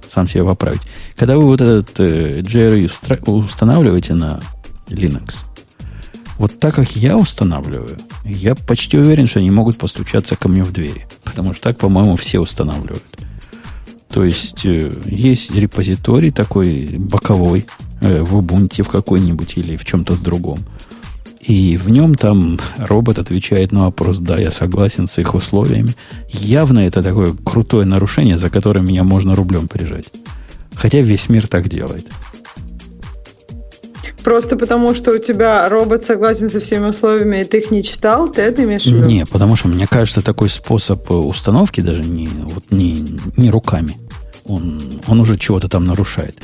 сам 0.07 0.27
себя 0.27 0.45
поправить. 0.45 0.81
Когда 1.15 1.35
вы 1.35 1.43
вот 1.43 1.61
этот 1.61 1.99
э, 1.99 2.41
JRE 2.41 3.29
устанавливаете 3.29 4.13
на 4.13 4.39
Linux, 4.87 5.35
вот 6.37 6.59
так 6.59 6.75
как 6.75 6.95
я 6.95 7.17
устанавливаю, 7.17 7.97
я 8.23 8.55
почти 8.55 8.97
уверен, 8.97 9.27
что 9.27 9.39
они 9.39 9.49
могут 9.49 9.77
постучаться 9.77 10.35
ко 10.35 10.47
мне 10.47 10.63
в 10.63 10.71
двери. 10.71 11.07
Потому 11.23 11.53
что 11.53 11.63
так, 11.63 11.77
по-моему, 11.77 12.15
все 12.15 12.39
устанавливают. 12.39 13.03
То 14.09 14.23
есть 14.23 14.65
э, 14.65 14.91
есть 15.05 15.53
репозиторий 15.53 16.31
такой 16.31 16.97
боковой 16.97 17.65
в 18.01 18.39
Ubuntu 18.39 18.83
в 18.83 18.89
какой-нибудь 18.89 19.57
или 19.57 19.75
в 19.75 19.85
чем-то 19.85 20.15
другом. 20.15 20.59
И 21.41 21.77
в 21.77 21.89
нем 21.89 22.15
там 22.15 22.59
робот 22.77 23.19
отвечает 23.19 23.71
на 23.71 23.85
вопрос, 23.85 24.19
да, 24.19 24.37
я 24.37 24.51
согласен 24.51 25.07
с 25.07 25.17
их 25.17 25.33
условиями. 25.33 25.93
Явно 26.27 26.79
это 26.79 27.01
такое 27.01 27.33
крутое 27.45 27.85
нарушение, 27.85 28.37
за 28.37 28.49
которое 28.49 28.81
меня 28.81 29.03
можно 29.03 29.33
рублем 29.33 29.67
прижать. 29.69 30.05
Хотя 30.75 30.99
весь 30.99 31.29
мир 31.29 31.47
так 31.47 31.69
делает. 31.69 32.07
Просто 34.23 34.57
потому, 34.57 34.93
что 34.93 35.11
у 35.13 35.19
тебя 35.19 35.69
робот 35.69 36.03
согласен 36.03 36.49
со 36.49 36.59
всеми 36.59 36.87
условиями, 36.87 37.41
и 37.41 37.45
ты 37.45 37.59
их 37.59 37.71
не 37.71 37.81
читал, 37.81 38.27
ты 38.27 38.41
это 38.41 38.65
имеешь 38.65 38.83
в 38.83 38.87
виду? 38.87 39.05
Не, 39.05 39.25
потому 39.25 39.55
что, 39.55 39.69
мне 39.69 39.87
кажется, 39.87 40.21
такой 40.21 40.49
способ 40.49 41.09
установки 41.09 41.79
даже 41.79 42.03
не, 42.03 42.27
вот 42.27 42.65
не, 42.69 43.21
не 43.37 43.49
руками. 43.49 43.95
Он, 44.43 44.81
он 45.07 45.21
уже 45.21 45.37
чего-то 45.37 45.69
там 45.69 45.85
нарушает. 45.85 46.35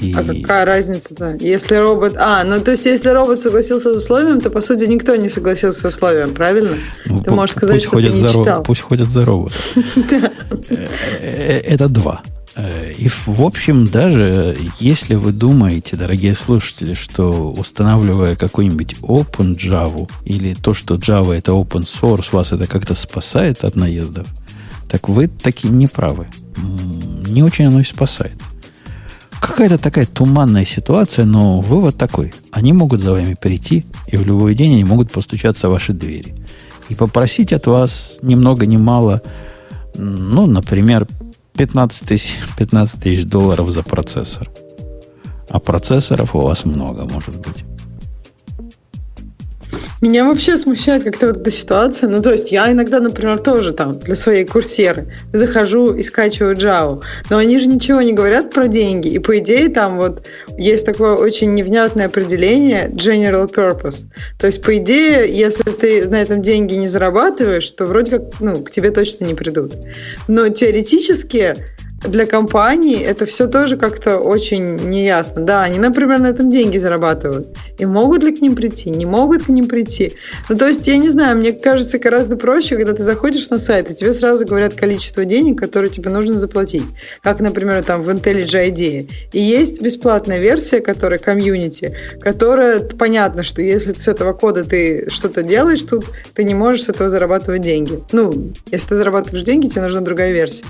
И... 0.00 0.12
А 0.14 0.22
какая 0.22 0.64
разница-то? 0.64 1.36
Если 1.40 1.74
робот... 1.74 2.14
А, 2.16 2.44
ну 2.44 2.60
то 2.60 2.70
есть 2.70 2.86
если 2.86 3.08
робот 3.08 3.42
согласился 3.42 3.94
с 3.94 4.02
условием, 4.02 4.40
то 4.40 4.50
по 4.50 4.60
сути 4.60 4.84
никто 4.84 5.16
не 5.16 5.28
согласился 5.28 5.80
с 5.80 5.84
условием, 5.84 6.34
правильно? 6.34 6.76
Ну, 7.06 7.20
ты 7.20 7.30
можешь 7.30 7.56
сказать, 7.56 7.82
что 7.82 8.00
ты 8.00 8.08
не 8.08 8.20
за 8.20 8.28
читал. 8.28 8.62
Пусть 8.62 8.82
ходят 8.82 9.08
за 9.08 9.24
робот. 9.24 9.52
Э, 10.70 10.86
э, 11.20 11.58
это 11.60 11.88
два. 11.88 12.22
Э, 12.56 12.92
и 12.92 13.08
в 13.08 13.40
общем, 13.40 13.86
даже 13.86 14.56
если 14.78 15.14
вы 15.14 15.32
думаете, 15.32 15.96
дорогие 15.96 16.34
слушатели, 16.34 16.94
что 16.94 17.52
устанавливая 17.52 18.36
какой-нибудь 18.36 18.96
Open 19.00 19.56
Java 19.56 20.10
или 20.24 20.54
то, 20.54 20.74
что 20.74 20.96
Java 20.96 21.34
это 21.34 21.52
open 21.52 21.84
source, 21.84 22.26
вас 22.32 22.52
это 22.52 22.66
как-то 22.66 22.94
спасает 22.94 23.64
от 23.64 23.76
наездов, 23.76 24.26
так 24.88 25.08
вы 25.08 25.28
таки 25.28 25.68
не 25.68 25.86
правы. 25.86 26.26
Не 27.28 27.42
очень 27.42 27.66
оно 27.66 27.80
и 27.80 27.84
спасает. 27.84 28.36
Какая-то 29.40 29.78
такая 29.78 30.06
туманная 30.06 30.64
ситуация, 30.64 31.24
но 31.24 31.60
вывод 31.60 31.96
такой. 31.96 32.32
Они 32.50 32.72
могут 32.72 33.00
за 33.00 33.12
вами 33.12 33.34
прийти, 33.40 33.84
и 34.06 34.16
в 34.16 34.26
любой 34.26 34.54
день 34.54 34.74
они 34.74 34.84
могут 34.84 35.12
постучаться 35.12 35.68
в 35.68 35.72
ваши 35.72 35.92
двери. 35.92 36.34
И 36.88 36.94
попросить 36.94 37.52
от 37.52 37.66
вас 37.66 38.18
ни 38.22 38.34
много 38.34 38.66
ни 38.66 38.76
мало, 38.76 39.22
ну, 39.94 40.46
например, 40.46 41.06
15 41.54 42.08
тысяч, 42.08 42.30
15 42.56 43.02
тысяч 43.02 43.24
долларов 43.24 43.70
за 43.70 43.82
процессор. 43.82 44.50
А 45.48 45.58
процессоров 45.60 46.34
у 46.34 46.40
вас 46.40 46.64
много, 46.64 47.04
может 47.04 47.36
быть. 47.36 47.64
Меня 50.00 50.24
вообще 50.26 50.56
смущает 50.56 51.02
как-то 51.02 51.26
вот 51.26 51.38
эта 51.38 51.50
ситуация. 51.50 52.08
Ну, 52.08 52.22
то 52.22 52.30
есть 52.30 52.52
я 52.52 52.70
иногда, 52.70 53.00
например, 53.00 53.40
тоже 53.40 53.72
там 53.72 53.98
для 53.98 54.14
своей 54.14 54.44
курсеры 54.44 55.12
захожу 55.32 55.92
и 55.92 56.04
скачиваю 56.04 56.56
Java. 56.56 57.02
Но 57.30 57.38
они 57.38 57.58
же 57.58 57.66
ничего 57.66 58.00
не 58.00 58.12
говорят 58.12 58.52
про 58.52 58.68
деньги. 58.68 59.08
И 59.08 59.18
по 59.18 59.38
идее 59.38 59.68
там 59.70 59.96
вот 59.96 60.28
есть 60.56 60.86
такое 60.86 61.14
очень 61.14 61.52
невнятное 61.54 62.06
определение 62.06 62.88
general 62.90 63.52
purpose. 63.52 64.04
То 64.38 64.46
есть, 64.46 64.62
по 64.62 64.76
идее, 64.76 65.26
если 65.36 65.68
ты 65.70 66.08
на 66.08 66.22
этом 66.22 66.42
деньги 66.42 66.74
не 66.74 66.86
зарабатываешь, 66.86 67.68
то 67.72 67.86
вроде 67.86 68.12
как 68.12 68.22
ну, 68.38 68.62
к 68.62 68.70
тебе 68.70 68.90
точно 68.90 69.24
не 69.24 69.34
придут. 69.34 69.74
Но 70.28 70.48
теоретически 70.48 71.56
для 72.02 72.26
компании 72.26 73.00
это 73.00 73.26
все 73.26 73.48
тоже 73.48 73.76
как-то 73.76 74.18
очень 74.18 74.76
неясно. 74.88 75.42
Да, 75.42 75.62
они, 75.62 75.78
например, 75.78 76.20
на 76.20 76.28
этом 76.28 76.48
деньги 76.50 76.78
зарабатывают. 76.78 77.48
И 77.78 77.86
могут 77.86 78.22
ли 78.22 78.34
к 78.34 78.40
ним 78.40 78.54
прийти? 78.54 78.90
Не 78.90 79.04
могут 79.04 79.44
к 79.44 79.48
ним 79.48 79.66
прийти? 79.66 80.14
Ну, 80.48 80.56
то 80.56 80.68
есть, 80.68 80.86
я 80.86 80.96
не 80.96 81.08
знаю, 81.08 81.36
мне 81.38 81.52
кажется, 81.52 81.98
гораздо 81.98 82.36
проще, 82.36 82.76
когда 82.76 82.92
ты 82.92 83.02
заходишь 83.02 83.50
на 83.50 83.58
сайт, 83.58 83.90
и 83.90 83.94
тебе 83.94 84.12
сразу 84.12 84.46
говорят 84.46 84.74
количество 84.74 85.24
денег, 85.24 85.58
которые 85.58 85.90
тебе 85.90 86.10
нужно 86.10 86.38
заплатить. 86.38 86.84
Как, 87.22 87.40
например, 87.40 87.82
там 87.82 88.02
в 88.02 88.08
IntelliJ 88.10 88.70
IDEA. 88.70 89.10
И 89.32 89.40
есть 89.40 89.82
бесплатная 89.82 90.38
версия, 90.38 90.80
которая 90.80 91.18
комьюнити, 91.18 91.96
которая 92.20 92.80
понятно, 92.80 93.42
что 93.42 93.60
если 93.60 93.92
с 93.92 94.06
этого 94.06 94.32
кода 94.34 94.64
ты 94.64 95.08
что-то 95.10 95.42
делаешь 95.42 95.82
тут, 95.82 96.04
ты 96.34 96.44
не 96.44 96.54
можешь 96.54 96.84
с 96.84 96.88
этого 96.90 97.08
зарабатывать 97.08 97.62
деньги. 97.62 97.98
Ну, 98.12 98.52
если 98.70 98.88
ты 98.88 98.96
зарабатываешь 98.96 99.42
деньги, 99.42 99.66
тебе 99.66 99.82
нужна 99.82 100.00
другая 100.00 100.32
версия. 100.32 100.64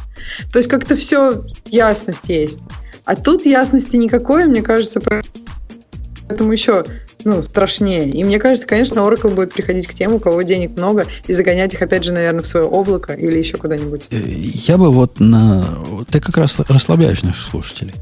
То 0.52 0.58
есть 0.58 0.70
как-то 0.70 0.96
все 0.96 1.17
все 1.18 1.44
ясность 1.66 2.28
есть. 2.28 2.60
А 3.04 3.16
тут 3.16 3.46
ясности 3.46 3.96
никакой, 3.96 4.46
мне 4.46 4.62
кажется, 4.62 5.00
поэтому 5.00 6.52
еще 6.52 6.84
ну, 7.24 7.42
страшнее. 7.42 8.08
И 8.08 8.22
мне 8.22 8.38
кажется, 8.38 8.66
конечно, 8.66 9.00
Oracle 9.00 9.34
будет 9.34 9.52
приходить 9.52 9.86
к 9.86 9.94
тем, 9.94 10.14
у 10.14 10.18
кого 10.18 10.42
денег 10.42 10.76
много, 10.76 11.06
и 11.26 11.32
загонять 11.32 11.74
их, 11.74 11.82
опять 11.82 12.04
же, 12.04 12.12
наверное, 12.12 12.42
в 12.42 12.46
свое 12.46 12.66
облако 12.66 13.14
или 13.14 13.38
еще 13.38 13.56
куда-нибудь. 13.56 14.06
Э, 14.10 14.18
я 14.20 14.78
бы 14.78 14.92
вот 14.92 15.20
на... 15.20 15.64
Ты 16.10 16.20
как 16.20 16.36
раз 16.36 16.60
расслабляешь 16.60 17.22
наших 17.22 17.42
слушателей. 17.42 17.94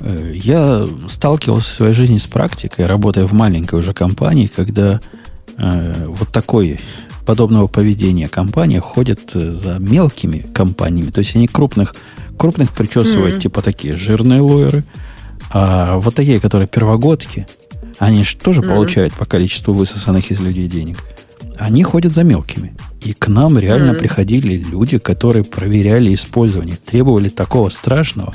Э, 0.00 0.30
я 0.34 0.86
сталкивался 1.08 1.70
в 1.70 1.74
своей 1.74 1.94
жизни 1.94 2.16
с 2.16 2.26
практикой, 2.26 2.86
работая 2.86 3.26
в 3.26 3.32
маленькой 3.32 3.78
уже 3.78 3.92
компании, 3.92 4.50
когда 4.54 5.00
э, 5.58 6.06
вот 6.06 6.30
такой 6.30 6.80
подобного 7.26 7.66
поведения 7.66 8.26
компания 8.26 8.80
ходит 8.80 9.30
за 9.32 9.78
мелкими 9.78 10.46
компаниями, 10.52 11.10
то 11.10 11.20
есть 11.20 11.36
они 11.36 11.46
крупных 11.46 11.94
крупных 12.40 12.72
причесывают, 12.72 13.36
mm-hmm. 13.36 13.42
типа 13.42 13.60
такие 13.60 13.96
жирные 13.96 14.40
лоеры. 14.40 14.82
А 15.50 15.98
вот 15.98 16.14
такие, 16.14 16.40
которые 16.40 16.66
первогодки, 16.66 17.46
они 17.98 18.24
же 18.24 18.36
тоже 18.36 18.62
mm-hmm. 18.62 18.74
получают 18.74 19.12
по 19.12 19.26
количеству 19.26 19.74
высосанных 19.74 20.30
из 20.30 20.40
людей 20.40 20.66
денег. 20.66 20.96
Они 21.58 21.82
ходят 21.82 22.14
за 22.14 22.24
мелкими. 22.24 22.74
И 23.02 23.12
к 23.12 23.28
нам 23.28 23.58
реально 23.58 23.90
mm-hmm. 23.90 23.98
приходили 23.98 24.56
люди, 24.56 24.96
которые 24.96 25.44
проверяли 25.44 26.14
использование, 26.14 26.76
требовали 26.76 27.28
такого 27.28 27.68
страшного. 27.68 28.32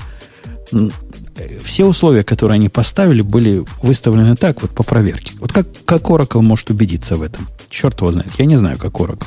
Все 1.64 1.86
условия, 1.86 2.24
которые 2.24 2.56
они 2.56 2.70
поставили, 2.70 3.24
были 3.24 3.66
выставлены 3.82 4.36
так 4.36 4.62
вот 4.62 4.70
по 4.70 4.84
проверке. 4.84 5.32
Вот 5.40 5.52
как, 5.52 5.68
как 5.86 6.04
Oracle 6.04 6.42
может 6.42 6.70
убедиться 6.70 7.16
в 7.16 7.24
этом? 7.24 7.48
Черт 7.72 8.02
его 8.02 8.12
знает. 8.12 8.32
Я 8.38 8.46
не 8.46 8.58
знаю, 8.58 8.78
как 8.78 8.94
Oracle. 8.94 9.26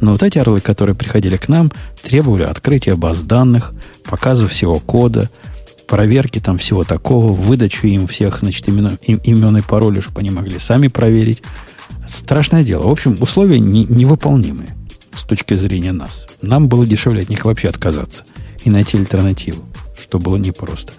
Но 0.00 0.12
вот 0.12 0.22
эти 0.22 0.38
орлы, 0.38 0.60
которые 0.60 0.94
приходили 0.94 1.36
к 1.36 1.48
нам, 1.48 1.72
требовали 2.02 2.44
открытия 2.44 2.94
баз 2.94 3.22
данных, 3.22 3.72
показа 4.04 4.46
всего 4.46 4.78
кода, 4.78 5.30
проверки 5.86 6.38
там 6.38 6.58
всего 6.58 6.84
такого, 6.84 7.32
выдачу 7.32 7.86
им 7.86 8.06
всех, 8.06 8.40
значит, 8.40 8.68
имен, 8.68 8.98
имен 9.02 9.56
и 9.56 9.62
пароли, 9.62 10.00
чтобы 10.00 10.20
они 10.20 10.30
могли 10.30 10.58
сами 10.58 10.88
проверить. 10.88 11.42
Страшное 12.06 12.62
дело. 12.64 12.84
В 12.84 12.90
общем, 12.90 13.16
условия 13.20 13.58
не, 13.58 13.84
невыполнимые 13.84 14.76
с 15.12 15.22
точки 15.24 15.54
зрения 15.54 15.92
нас. 15.92 16.26
Нам 16.42 16.68
было 16.68 16.86
дешевле 16.86 17.22
от 17.22 17.28
них 17.28 17.44
вообще 17.44 17.68
отказаться 17.68 18.24
и 18.64 18.70
найти 18.70 18.98
альтернативу, 18.98 19.64
что 20.00 20.18
было 20.18 20.36
непросто. 20.36 20.92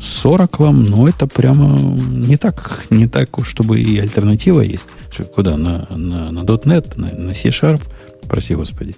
С 0.00 0.24
Oracle, 0.26 0.70
ну, 0.70 1.06
это 1.06 1.26
прямо 1.26 1.78
не 1.78 2.36
так, 2.36 2.84
не 2.90 3.08
так, 3.08 3.30
чтобы 3.44 3.80
и 3.80 3.98
альтернатива 3.98 4.60
есть. 4.60 4.88
Куда? 5.34 5.56
На, 5.56 5.86
на, 5.90 6.30
на 6.30 6.40
.NET, 6.40 6.92
на, 6.96 7.10
на 7.12 7.34
C-Sharp– 7.34 7.82
Прости, 8.28 8.54
Господи. 8.54 8.96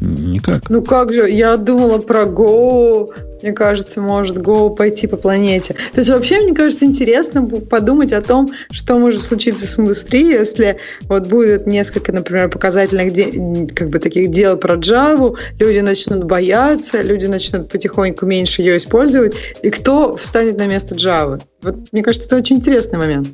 Никак. 0.00 0.68
Ну 0.68 0.82
как 0.82 1.12
же, 1.12 1.28
я 1.30 1.56
думала 1.56 1.98
про 1.98 2.24
Go, 2.24 3.08
мне 3.42 3.52
кажется, 3.52 4.00
может 4.00 4.36
Go 4.36 4.74
пойти 4.74 5.06
по 5.06 5.16
планете. 5.16 5.74
То 5.94 6.00
есть 6.00 6.10
вообще, 6.10 6.40
мне 6.40 6.54
кажется, 6.54 6.84
интересно 6.84 7.46
подумать 7.46 8.12
о 8.12 8.20
том, 8.20 8.48
что 8.70 8.98
может 8.98 9.22
случиться 9.22 9.66
с 9.66 9.78
индустрией, 9.78 10.32
если 10.32 10.76
вот 11.02 11.28
будет 11.28 11.66
несколько, 11.66 12.12
например, 12.12 12.50
показательных 12.50 13.12
де- 13.12 13.66
как 13.74 13.88
бы 13.88 13.98
таких 13.98 14.30
дел 14.30 14.58
про 14.58 14.74
Java, 14.74 15.34
люди 15.58 15.78
начнут 15.78 16.24
бояться, 16.24 17.00
люди 17.00 17.24
начнут 17.24 17.70
потихоньку 17.70 18.26
меньше 18.26 18.60
ее 18.60 18.76
использовать, 18.76 19.34
и 19.62 19.70
кто 19.70 20.16
встанет 20.16 20.58
на 20.58 20.66
место 20.66 20.94
Java? 20.94 21.40
Вот 21.62 21.76
мне 21.92 22.02
кажется, 22.02 22.26
это 22.26 22.36
очень 22.36 22.56
интересный 22.56 22.98
момент. 22.98 23.28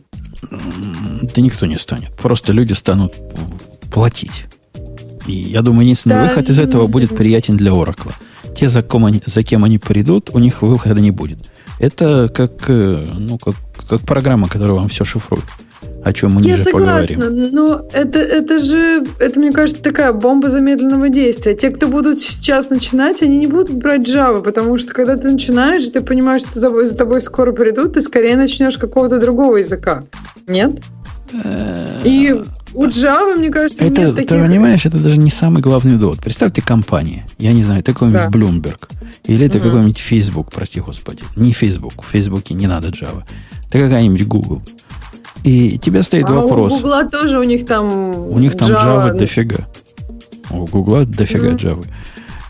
Да 0.50 1.42
никто 1.42 1.66
не 1.66 1.76
станет. 1.76 2.12
Просто 2.16 2.52
люди 2.52 2.72
станут 2.72 3.14
платить. 3.92 4.44
И 5.26 5.32
я 5.32 5.62
думаю, 5.62 5.84
единственный 5.84 6.14
да, 6.14 6.22
выход 6.24 6.48
из 6.48 6.58
этого 6.58 6.86
будет 6.86 7.16
приятен 7.16 7.56
для 7.56 7.72
Oracle. 7.72 8.12
Те, 8.54 8.68
за 8.68 8.82
кем, 8.82 9.04
они, 9.06 9.22
за 9.24 9.42
кем 9.42 9.64
они 9.64 9.78
придут, 9.78 10.30
у 10.32 10.38
них 10.38 10.62
выхода 10.62 11.00
не 11.00 11.10
будет. 11.10 11.38
Это 11.78 12.30
как, 12.34 12.68
э, 12.68 13.04
ну, 13.08 13.38
как, 13.38 13.54
как 13.88 14.00
программа, 14.02 14.48
которая 14.48 14.74
вам 14.76 14.88
все 14.88 15.04
шифрует. 15.04 15.44
О 16.04 16.12
чем 16.12 16.32
мы 16.32 16.42
Я 16.42 16.52
ниже 16.54 16.64
согласна, 16.64 17.14
поговорим. 17.16 17.50
но 17.52 17.86
это, 17.92 18.18
это 18.18 18.58
же, 18.58 19.04
это, 19.20 19.38
мне 19.38 19.52
кажется, 19.52 19.82
такая 19.82 20.12
бомба 20.12 20.50
замедленного 20.50 21.08
действия. 21.08 21.54
Те, 21.54 21.70
кто 21.70 21.86
будут 21.88 22.18
сейчас 22.18 22.70
начинать, 22.70 23.22
они 23.22 23.38
не 23.38 23.46
будут 23.46 23.72
брать 23.76 24.02
Java, 24.02 24.42
потому 24.42 24.78
что 24.78 24.92
когда 24.92 25.16
ты 25.16 25.30
начинаешь, 25.30 25.88
ты 25.88 26.00
понимаешь, 26.00 26.42
что 26.42 26.60
за 26.60 26.66
тобой, 26.66 26.86
за 26.86 26.96
тобой 26.96 27.20
скоро 27.20 27.52
придут, 27.52 27.94
ты 27.94 28.00
скорее 28.00 28.36
начнешь 28.36 28.78
какого-то 28.78 29.20
другого 29.20 29.56
языка. 29.56 30.04
Нет? 30.48 30.82
Э, 31.32 31.98
И 32.04 32.34
у 32.74 32.86
Java, 32.86 33.36
мне 33.36 33.50
кажется, 33.50 33.84
это, 33.84 34.00
нет 34.00 34.14
таких... 34.14 34.28
Ты 34.28 34.40
понимаешь, 34.40 34.86
это 34.86 34.98
даже 34.98 35.18
не 35.18 35.30
самый 35.30 35.62
главный 35.62 35.96
довод. 35.96 36.20
Представьте 36.20 36.62
компания. 36.62 37.26
Я 37.38 37.52
не 37.52 37.62
знаю, 37.62 37.80
это 37.80 37.92
какой-нибудь 37.92 38.30
да. 38.30 38.38
Bloomberg. 38.38 38.88
Или 39.24 39.46
это 39.46 39.58
угу. 39.58 39.66
какой-нибудь 39.66 39.98
Facebook, 39.98 40.50
прости 40.50 40.80
господи. 40.80 41.22
Не 41.36 41.52
Facebook. 41.52 42.02
В 42.02 42.06
Фейсбуке 42.10 42.54
не 42.54 42.66
надо 42.66 42.88
Java. 42.88 43.24
Это 43.68 43.78
какая-нибудь 43.78 44.26
Google. 44.26 44.62
И 45.44 45.78
тебе 45.78 46.02
стоит 46.02 46.26
а 46.26 46.32
вопрос. 46.32 46.72
у 46.72 46.76
Google 46.76 47.10
тоже 47.10 47.38
у 47.38 47.42
них 47.42 47.66
там 47.66 48.30
У 48.30 48.38
них 48.38 48.56
там 48.56 48.70
Java, 48.70 49.10
Java 49.10 49.18
дофига. 49.18 49.66
У 50.50 50.66
Google 50.66 51.04
дофига 51.04 51.48
угу. 51.48 51.56
Java. 51.56 51.86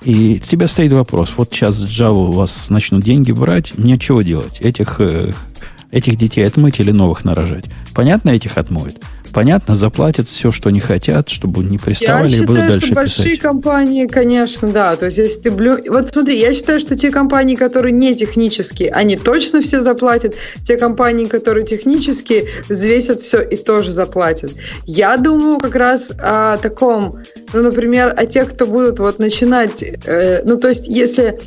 И 0.04 0.40
тебе 0.40 0.66
стоит 0.66 0.92
вопрос. 0.92 1.32
Вот 1.37 1.52
сейчас 1.52 1.78
Java 1.78 2.28
у 2.28 2.32
вас 2.32 2.70
начнут 2.70 3.04
деньги 3.04 3.32
брать. 3.32 3.76
Мне 3.78 3.98
чего 3.98 4.22
делать? 4.22 4.61
Этих, 4.61 4.96
э, 4.98 5.32
этих 5.90 6.16
детей 6.16 6.46
отмыть 6.46 6.80
или 6.80 6.90
новых 6.90 7.24
нарожать? 7.24 7.66
Понятно, 7.94 8.30
этих 8.30 8.58
отмоют. 8.58 9.02
Понятно, 9.33 9.75
заплатят 9.75 10.29
все, 10.29 10.51
что 10.51 10.68
они 10.68 10.81
хотят, 10.81 11.29
чтобы 11.29 11.64
не 11.64 11.79
приставали 11.79 12.31
я 12.31 12.42
и 12.42 12.47
будут 12.47 12.66
дальше 12.66 12.87
что 12.87 12.95
большие 12.95 13.31
писать. 13.31 13.40
компании, 13.40 14.07
конечно, 14.07 14.68
да. 14.68 14.97
То 14.97 15.07
есть, 15.07 15.18
если 15.18 15.40
ты 15.40 15.51
блю... 15.51 15.79
Вот 15.88 16.11
смотри, 16.11 16.38
я 16.38 16.55
считаю, 16.55 16.81
что 16.81 16.97
те 16.97 17.11
компании, 17.11 17.55
которые 17.55 17.92
не 17.92 18.14
технические, 18.14 18.90
они 18.90 19.16
точно 19.16 19.62
все 19.62 19.81
заплатят. 19.81 20.35
Те 20.64 20.77
компании, 20.77 21.27
которые 21.27 21.64
технические, 21.64 22.49
взвесят 22.68 23.21
все 23.21 23.40
и 23.40 23.57
тоже 23.57 23.92
заплатят. 23.92 24.53
Я 24.85 25.16
думаю 25.16 25.61
как 25.61 25.75
раз 25.75 26.11
о 26.18 26.59
таком, 26.59 27.18
ну, 27.53 27.62
например, 27.62 28.14
о 28.16 28.27
тех, 28.27 28.53
кто 28.53 28.66
будут 28.66 28.99
вот 28.99 29.18
начинать, 29.18 29.83
э, 29.83 30.42
ну, 30.45 30.59
то 30.59 30.68
есть, 30.68 30.87
если 30.88 31.38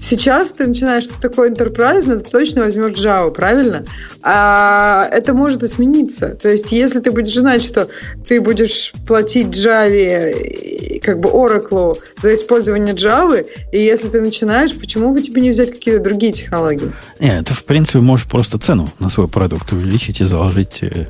сейчас 0.00 0.50
ты 0.50 0.66
начинаешь 0.66 1.04
что 1.04 1.20
такое 1.20 1.50
enterprise, 1.50 2.02
ты 2.02 2.30
точно 2.30 2.62
возьмешь 2.62 2.92
Java, 2.92 3.30
правильно? 3.30 3.84
А 4.22 5.08
это 5.10 5.34
может 5.34 5.62
измениться. 5.62 6.34
То 6.34 6.50
есть, 6.50 6.72
если 6.72 7.00
ты 7.00 7.12
будешь 7.12 7.34
знать, 7.34 7.62
что 7.62 7.88
ты 8.26 8.40
будешь 8.40 8.92
платить 9.06 9.48
Java, 9.48 11.00
как 11.00 11.20
бы 11.20 11.28
Oracle 11.28 11.98
за 12.22 12.34
использование 12.34 12.94
Java, 12.94 13.46
и 13.72 13.82
если 13.82 14.08
ты 14.08 14.20
начинаешь, 14.20 14.74
почему 14.76 15.12
бы 15.12 15.22
тебе 15.22 15.42
не 15.42 15.50
взять 15.50 15.70
какие-то 15.70 16.02
другие 16.02 16.32
технологии? 16.32 16.92
Нет, 17.18 17.46
ты, 17.46 17.54
в 17.54 17.64
принципе, 17.64 17.98
можешь 17.98 18.26
просто 18.26 18.58
цену 18.58 18.88
на 18.98 19.08
свой 19.08 19.28
продукт 19.28 19.72
увеличить 19.72 20.20
и 20.20 20.24
заложить 20.24 20.82
э, 20.82 21.06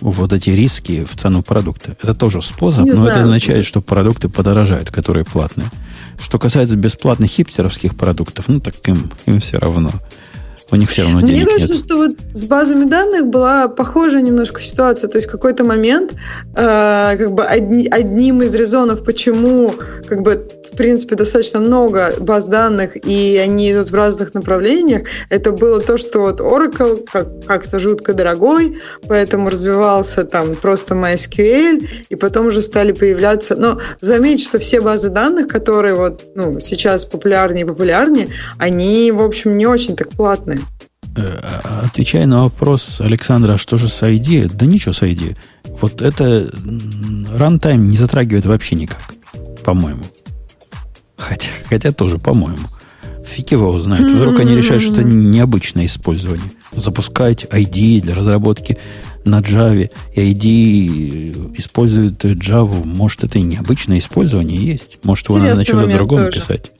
вот 0.00 0.32
эти 0.32 0.50
риски 0.50 1.06
в 1.10 1.18
цену 1.18 1.42
продукта. 1.42 1.96
Это 2.02 2.14
тоже 2.14 2.42
способ, 2.42 2.84
не 2.84 2.90
но 2.90 2.96
знаю. 2.96 3.10
это 3.10 3.20
означает, 3.20 3.64
что 3.64 3.80
продукты 3.80 4.28
подорожают, 4.28 4.90
которые 4.90 5.24
платные. 5.24 5.68
Что 6.20 6.38
касается 6.38 6.76
бесплатных 6.76 7.30
хипстеровских 7.30 7.96
продуктов, 7.96 8.46
ну 8.48 8.60
так 8.60 8.74
им, 8.86 9.10
им 9.26 9.40
все 9.40 9.58
равно. 9.58 9.90
У 10.70 10.76
них 10.76 10.88
все 10.88 11.02
равно 11.02 11.20
денег 11.20 11.44
Мне 11.44 11.46
кажется, 11.46 11.74
нет. 11.74 11.84
что 11.84 11.96
вот 11.96 12.16
с 12.32 12.44
базами 12.46 12.84
данных 12.84 13.26
была 13.26 13.68
похожая 13.68 14.22
немножко 14.22 14.62
ситуация. 14.62 15.08
То 15.08 15.18
есть 15.18 15.28
в 15.28 15.30
какой-то 15.30 15.64
момент 15.64 16.14
э, 16.54 17.16
как 17.18 17.32
бы 17.32 17.44
одни, 17.44 17.86
одним 17.88 18.40
из 18.40 18.54
резонов, 18.54 19.04
почему 19.04 19.74
как 20.08 20.22
бы 20.22 20.48
в 20.72 20.76
принципе, 20.76 21.16
достаточно 21.16 21.60
много 21.60 22.14
баз 22.18 22.46
данных, 22.46 22.96
и 23.06 23.36
они 23.36 23.72
идут 23.72 23.90
в 23.90 23.94
разных 23.94 24.34
направлениях. 24.34 25.02
Это 25.28 25.52
было 25.52 25.80
то, 25.80 25.98
что 25.98 26.20
вот 26.22 26.40
Oracle 26.40 27.06
как- 27.10 27.46
как-то 27.46 27.78
жутко 27.78 28.14
дорогой, 28.14 28.78
поэтому 29.06 29.50
развивался 29.50 30.24
там 30.24 30.54
просто 30.54 30.94
MySQL, 30.94 31.86
и 32.08 32.16
потом 32.16 32.46
уже 32.46 32.62
стали 32.62 32.92
появляться... 32.92 33.54
Но 33.54 33.78
заметь, 34.00 34.42
что 34.42 34.58
все 34.58 34.80
базы 34.80 35.10
данных, 35.10 35.48
которые 35.48 35.94
вот 35.94 36.24
ну, 36.34 36.58
сейчас 36.60 37.04
популярнее 37.04 37.64
и 37.64 37.68
популярнее, 37.68 38.28
они, 38.58 39.12
в 39.12 39.22
общем, 39.22 39.56
не 39.56 39.66
очень 39.66 39.94
так 39.96 40.08
платные. 40.10 40.60
Э, 41.16 41.40
отвечая 41.84 42.26
на 42.26 42.44
вопрос 42.44 43.00
Александра, 43.00 43.58
что 43.58 43.76
же 43.76 43.88
с 43.88 44.02
ID? 44.02 44.50
Да 44.54 44.64
ничего 44.64 44.92
с 44.92 45.02
ID. 45.02 45.36
Вот 45.80 46.00
это 46.00 46.50
рантайм 47.36 47.88
не 47.88 47.96
затрагивает 47.96 48.46
вообще 48.46 48.76
никак, 48.76 49.00
по-моему. 49.64 50.02
Хотя, 51.16 51.48
хотя 51.68 51.92
тоже, 51.92 52.18
по-моему. 52.18 52.68
Фиг 53.24 53.52
его 53.52 53.78
знает. 53.78 54.02
Вдруг 54.02 54.40
они 54.40 54.54
решают, 54.54 54.82
что 54.82 54.94
это 54.94 55.04
необычное 55.04 55.86
использование. 55.86 56.50
Запускать 56.72 57.44
ID 57.44 58.00
для 58.00 58.14
разработки 58.14 58.78
на 59.24 59.40
Java, 59.40 59.90
и 60.14 60.32
ID 60.32 61.58
используют 61.58 62.24
Java. 62.24 62.84
Может, 62.84 63.24
это 63.24 63.38
и 63.38 63.42
необычное 63.42 63.98
использование 63.98 64.58
есть. 64.58 64.98
Может, 65.04 65.28
его 65.28 65.38
надо 65.38 65.54
на 65.54 65.64
чем-то 65.64 65.86
другом 65.86 66.18
тоже. 66.26 66.32
писать. 66.32 66.72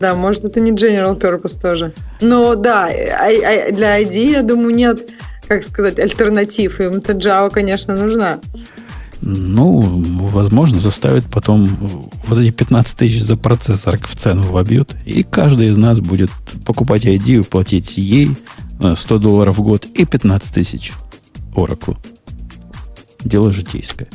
Да, 0.00 0.14
может, 0.14 0.44
это 0.44 0.60
не 0.60 0.72
general 0.72 1.18
purpose 1.18 1.60
тоже. 1.60 1.92
Но 2.20 2.56
да, 2.56 2.88
для 2.88 4.02
ID, 4.02 4.32
я 4.32 4.42
думаю, 4.42 4.74
нет, 4.74 5.08
как 5.46 5.64
сказать, 5.64 5.98
альтернатив. 6.00 6.80
Им-то 6.80 7.12
Java, 7.12 7.50
конечно, 7.50 7.94
нужна 7.94 8.40
ну, 9.20 9.80
возможно, 9.80 10.80
заставит 10.80 11.24
потом 11.26 11.66
вот 12.26 12.38
эти 12.38 12.50
15 12.50 12.96
тысяч 12.96 13.22
за 13.22 13.36
процессор 13.36 13.98
в 14.02 14.16
цену 14.16 14.42
вобьют, 14.42 14.94
и 15.04 15.22
каждый 15.22 15.68
из 15.68 15.78
нас 15.78 16.00
будет 16.00 16.30
покупать 16.64 17.04
ID 17.04 17.40
и 17.40 17.42
платить 17.42 17.96
ей 17.96 18.30
100 18.78 18.94
э, 19.14 19.18
долларов 19.18 19.58
в 19.58 19.62
год 19.62 19.86
и 19.86 20.04
15 20.04 20.54
тысяч 20.54 20.92
Oracle. 21.54 21.96
Дело 23.22 23.52
житейское. 23.52 24.08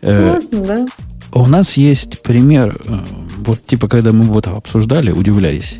Э, 0.00 0.30
Классно, 0.30 0.66
да? 0.66 0.86
У 1.32 1.46
нас 1.46 1.76
есть 1.76 2.22
пример, 2.22 2.80
э, 2.84 3.04
вот 3.38 3.64
типа, 3.64 3.88
когда 3.88 4.12
мы 4.12 4.22
вот 4.22 4.46
обсуждали, 4.46 5.12
удивлялись 5.12 5.78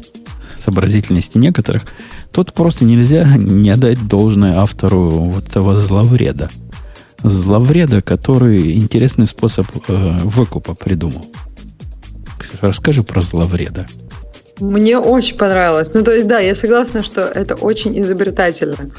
сообразительности 0.57 1.38
некоторых, 1.38 1.85
тут 2.33 2.53
просто 2.53 2.85
нельзя 2.85 3.25
не 3.37 3.70
отдать 3.70 4.07
должное 4.07 4.59
автору 4.59 5.09
вот 5.11 5.49
этого 5.49 5.81
зловреда– 5.81 6.51
зловреда, 7.22 8.02
который 8.02 8.74
интересный 8.74 9.26
способ 9.26 9.66
э, 9.88 10.18
выкупа 10.24 10.74
придумал. 10.74 11.26
Расскажи 12.61 13.02
про 13.02 13.20
зловреда. 13.20 13.87
Мне 14.59 14.98
очень 14.98 15.37
понравилось. 15.37 15.92
Ну, 15.92 16.02
то 16.02 16.12
есть, 16.12 16.26
да, 16.26 16.38
я 16.38 16.55
согласна, 16.55 17.02
что 17.02 17.20
это 17.22 17.57
очень 17.57 17.98
изобретательно. 18.00 18.90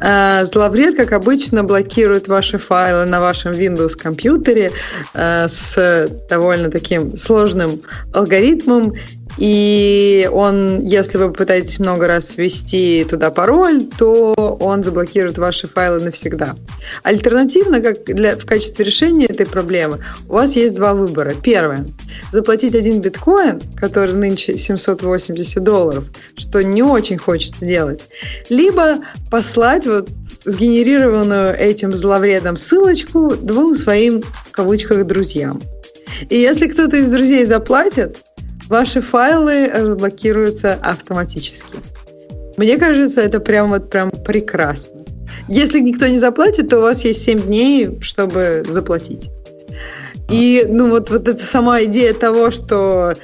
Э, 0.00 0.44
зловред, 0.44 0.96
как 0.96 1.12
обычно, 1.12 1.62
блокирует 1.62 2.26
ваши 2.26 2.58
файлы 2.58 3.04
на 3.04 3.20
вашем 3.20 3.52
Windows 3.52 3.96
компьютере 3.96 4.72
э, 5.14 5.46
с 5.48 6.08
довольно 6.28 6.70
таким 6.70 7.16
сложным 7.16 7.80
алгоритмом 8.12 8.94
и 9.38 10.28
он, 10.32 10.84
если 10.84 11.16
вы 11.16 11.32
пытаетесь 11.32 11.78
много 11.78 12.08
раз 12.08 12.36
ввести 12.36 13.06
туда 13.08 13.30
пароль, 13.30 13.86
то 13.98 14.34
он 14.60 14.82
заблокирует 14.82 15.38
ваши 15.38 15.68
файлы 15.68 16.00
навсегда. 16.00 16.56
Альтернативно, 17.04 17.80
как 17.80 18.04
для, 18.04 18.36
в 18.36 18.44
качестве 18.44 18.84
решения 18.84 19.26
этой 19.26 19.46
проблемы, 19.46 20.00
у 20.28 20.32
вас 20.32 20.56
есть 20.56 20.74
два 20.74 20.94
выбора. 20.94 21.34
Первое. 21.40 21.86
Заплатить 22.32 22.74
один 22.74 23.00
биткоин, 23.00 23.60
который 23.76 24.14
нынче 24.14 24.58
780 24.58 25.62
долларов, 25.62 26.04
что 26.36 26.62
не 26.62 26.82
очень 26.82 27.18
хочется 27.18 27.64
делать. 27.64 28.08
Либо 28.50 28.98
послать 29.30 29.86
вот 29.86 30.08
сгенерированную 30.44 31.54
этим 31.56 31.92
зловредом 31.92 32.56
ссылочку 32.56 33.36
двум 33.36 33.76
своим, 33.76 34.22
в 34.22 34.50
кавычках, 34.50 35.06
друзьям. 35.06 35.60
И 36.28 36.36
если 36.36 36.66
кто-то 36.66 36.96
из 36.96 37.06
друзей 37.08 37.44
заплатит, 37.44 38.18
ваши 38.68 39.00
файлы 39.00 39.68
разблокируются 39.68 40.74
автоматически. 40.74 41.78
Мне 42.56 42.76
кажется, 42.76 43.20
это 43.20 43.40
прям 43.40 43.70
вот 43.70 43.90
прям 43.90 44.10
прекрасно. 44.10 45.04
Если 45.48 45.80
никто 45.80 46.06
не 46.06 46.18
заплатит, 46.18 46.68
то 46.68 46.78
у 46.78 46.82
вас 46.82 47.04
есть 47.04 47.22
7 47.22 47.42
дней, 47.42 47.98
чтобы 48.00 48.64
заплатить. 48.68 49.30
И 50.28 50.66
ну 50.68 50.90
вот, 50.90 51.10
вот 51.10 51.26
эта 51.26 51.42
сама 51.44 51.82
идея 51.84 52.12
того, 52.12 52.50
что 52.50 53.14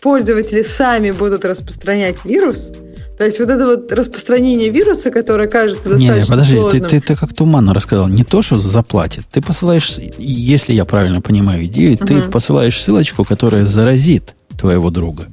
пользователи 0.00 0.62
сами 0.62 1.10
будут 1.10 1.44
распространять 1.44 2.24
вирус, 2.24 2.72
то 3.18 3.24
есть 3.24 3.38
вот 3.38 3.48
это 3.48 3.66
вот 3.66 3.92
распространение 3.92 4.70
вируса, 4.70 5.10
которое 5.10 5.46
кажется 5.46 5.88
достаточно 5.88 6.14
не, 6.14 6.26
подожди, 6.26 6.56
сложным. 6.56 6.82
Ты, 6.82 6.88
ты, 6.88 7.00
ты 7.00 7.16
как 7.16 7.32
туманно 7.32 7.72
рассказал. 7.72 8.08
Не 8.08 8.24
то, 8.24 8.42
что 8.42 8.58
заплатит. 8.58 9.24
Ты 9.30 9.40
посылаешь, 9.40 9.98
если 10.18 10.72
я 10.72 10.84
правильно 10.84 11.20
понимаю 11.20 11.64
идею, 11.66 11.94
угу. 11.94 12.06
ты 12.06 12.22
посылаешь 12.22 12.80
ссылочку, 12.80 13.24
которая 13.24 13.66
заразит 13.66 14.34
твоего 14.64 14.88
друга. 14.88 15.26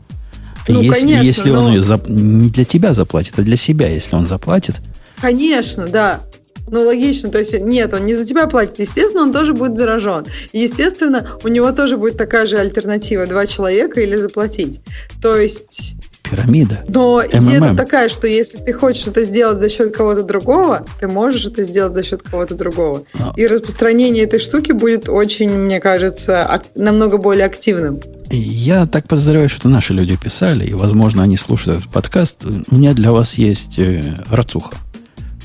Ну, 0.67 0.81
если, 0.81 1.05
конечно, 1.05 1.23
если 1.23 1.49
он 1.51 1.63
но... 1.63 1.69
ее 1.69 1.83
зап... 1.83 2.09
не 2.09 2.49
для 2.49 2.65
тебя 2.65 2.93
заплатит, 2.93 3.39
а 3.39 3.43
для 3.43 3.55
себя, 3.55 3.87
если 3.87 4.13
он 4.13 4.27
заплатит. 4.27 4.75
Конечно, 5.21 5.87
да. 5.87 6.19
Ну, 6.67 6.85
логично, 6.85 7.29
то 7.29 7.39
есть 7.39 7.57
нет, 7.57 7.93
он 7.93 8.05
не 8.05 8.13
за 8.13 8.25
тебя 8.25 8.47
платит. 8.47 8.77
Естественно, 8.79 9.21
он 9.21 9.31
тоже 9.31 9.53
будет 9.53 9.77
заражен. 9.77 10.25
естественно, 10.51 11.29
у 11.43 11.47
него 11.47 11.71
тоже 11.71 11.95
будет 11.95 12.17
такая 12.17 12.45
же 12.45 12.57
альтернатива. 12.57 13.25
Два 13.25 13.47
человека 13.47 14.01
или 14.01 14.17
заплатить. 14.17 14.81
То 15.21 15.37
есть 15.37 15.95
пирамида. 16.31 16.85
Но 16.87 17.21
идея 17.29 17.75
такая, 17.75 18.07
что 18.09 18.25
если 18.25 18.57
ты 18.57 18.71
хочешь 18.73 19.05
это 19.07 19.23
сделать 19.23 19.59
за 19.59 19.69
счет 19.69 19.95
кого-то 19.95 20.23
другого, 20.23 20.85
ты 20.99 21.07
можешь 21.07 21.45
это 21.45 21.63
сделать 21.63 21.93
за 21.93 22.03
счет 22.03 22.21
кого-то 22.23 22.55
другого. 22.55 23.03
А. 23.19 23.33
И 23.35 23.45
распространение 23.45 24.23
этой 24.23 24.39
штуки 24.39 24.71
будет 24.71 25.09
очень, 25.09 25.49
мне 25.49 25.79
кажется, 25.81 26.61
намного 26.75 27.17
более 27.17 27.45
активным. 27.45 27.99
Я 28.29 28.85
так 28.85 29.07
подозреваю, 29.09 29.49
что 29.49 29.59
это 29.59 29.69
наши 29.69 29.93
люди 29.93 30.15
писали, 30.15 30.65
и, 30.65 30.73
возможно, 30.73 31.21
они 31.23 31.35
слушают 31.35 31.79
этот 31.79 31.91
подкаст. 31.91 32.45
У 32.45 32.75
меня 32.75 32.93
для 32.93 33.11
вас 33.11 33.33
есть 33.33 33.77
э, 33.77 34.15
рацуха. 34.29 34.75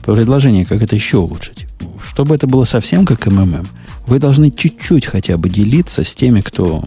Предложение, 0.04 0.64
как 0.64 0.82
это 0.82 0.94
еще 0.94 1.18
улучшить. 1.18 1.66
Чтобы 2.00 2.36
это 2.36 2.46
было 2.46 2.64
совсем 2.64 3.04
как 3.04 3.26
МММ, 3.26 3.66
вы 4.06 4.20
должны 4.20 4.52
чуть-чуть 4.52 5.04
хотя 5.04 5.36
бы 5.36 5.48
делиться 5.48 6.04
с 6.04 6.14
теми, 6.14 6.40
кто 6.42 6.84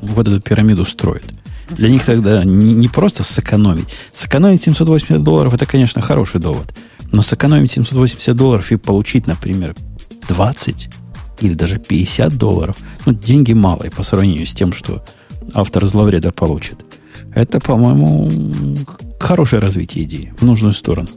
вот 0.00 0.26
эту 0.26 0.40
пирамиду 0.40 0.86
строит. 0.86 1.26
Для 1.70 1.88
них 1.88 2.04
тогда 2.04 2.44
не, 2.44 2.74
не 2.74 2.88
просто 2.88 3.22
сэкономить. 3.22 3.88
Сэкономить 4.12 4.62
780 4.62 5.22
долларов, 5.22 5.54
это, 5.54 5.66
конечно, 5.66 6.00
хороший 6.00 6.40
довод. 6.40 6.74
Но 7.12 7.22
сэкономить 7.22 7.72
780 7.72 8.36
долларов 8.36 8.70
и 8.72 8.76
получить, 8.76 9.26
например, 9.26 9.74
20 10.28 10.88
или 11.40 11.54
даже 11.54 11.78
50 11.78 12.36
долларов, 12.36 12.76
ну, 13.04 13.12
деньги 13.12 13.52
малые 13.52 13.90
по 13.90 14.02
сравнению 14.02 14.46
с 14.46 14.54
тем, 14.54 14.72
что 14.72 15.04
автор 15.54 15.86
зловреда 15.86 16.30
получит. 16.30 16.84
Это, 17.34 17.60
по-моему, 17.60 18.30
хорошее 19.20 19.60
развитие 19.60 20.04
идеи 20.04 20.32
в 20.38 20.44
нужную 20.44 20.72
сторону. 20.72 21.08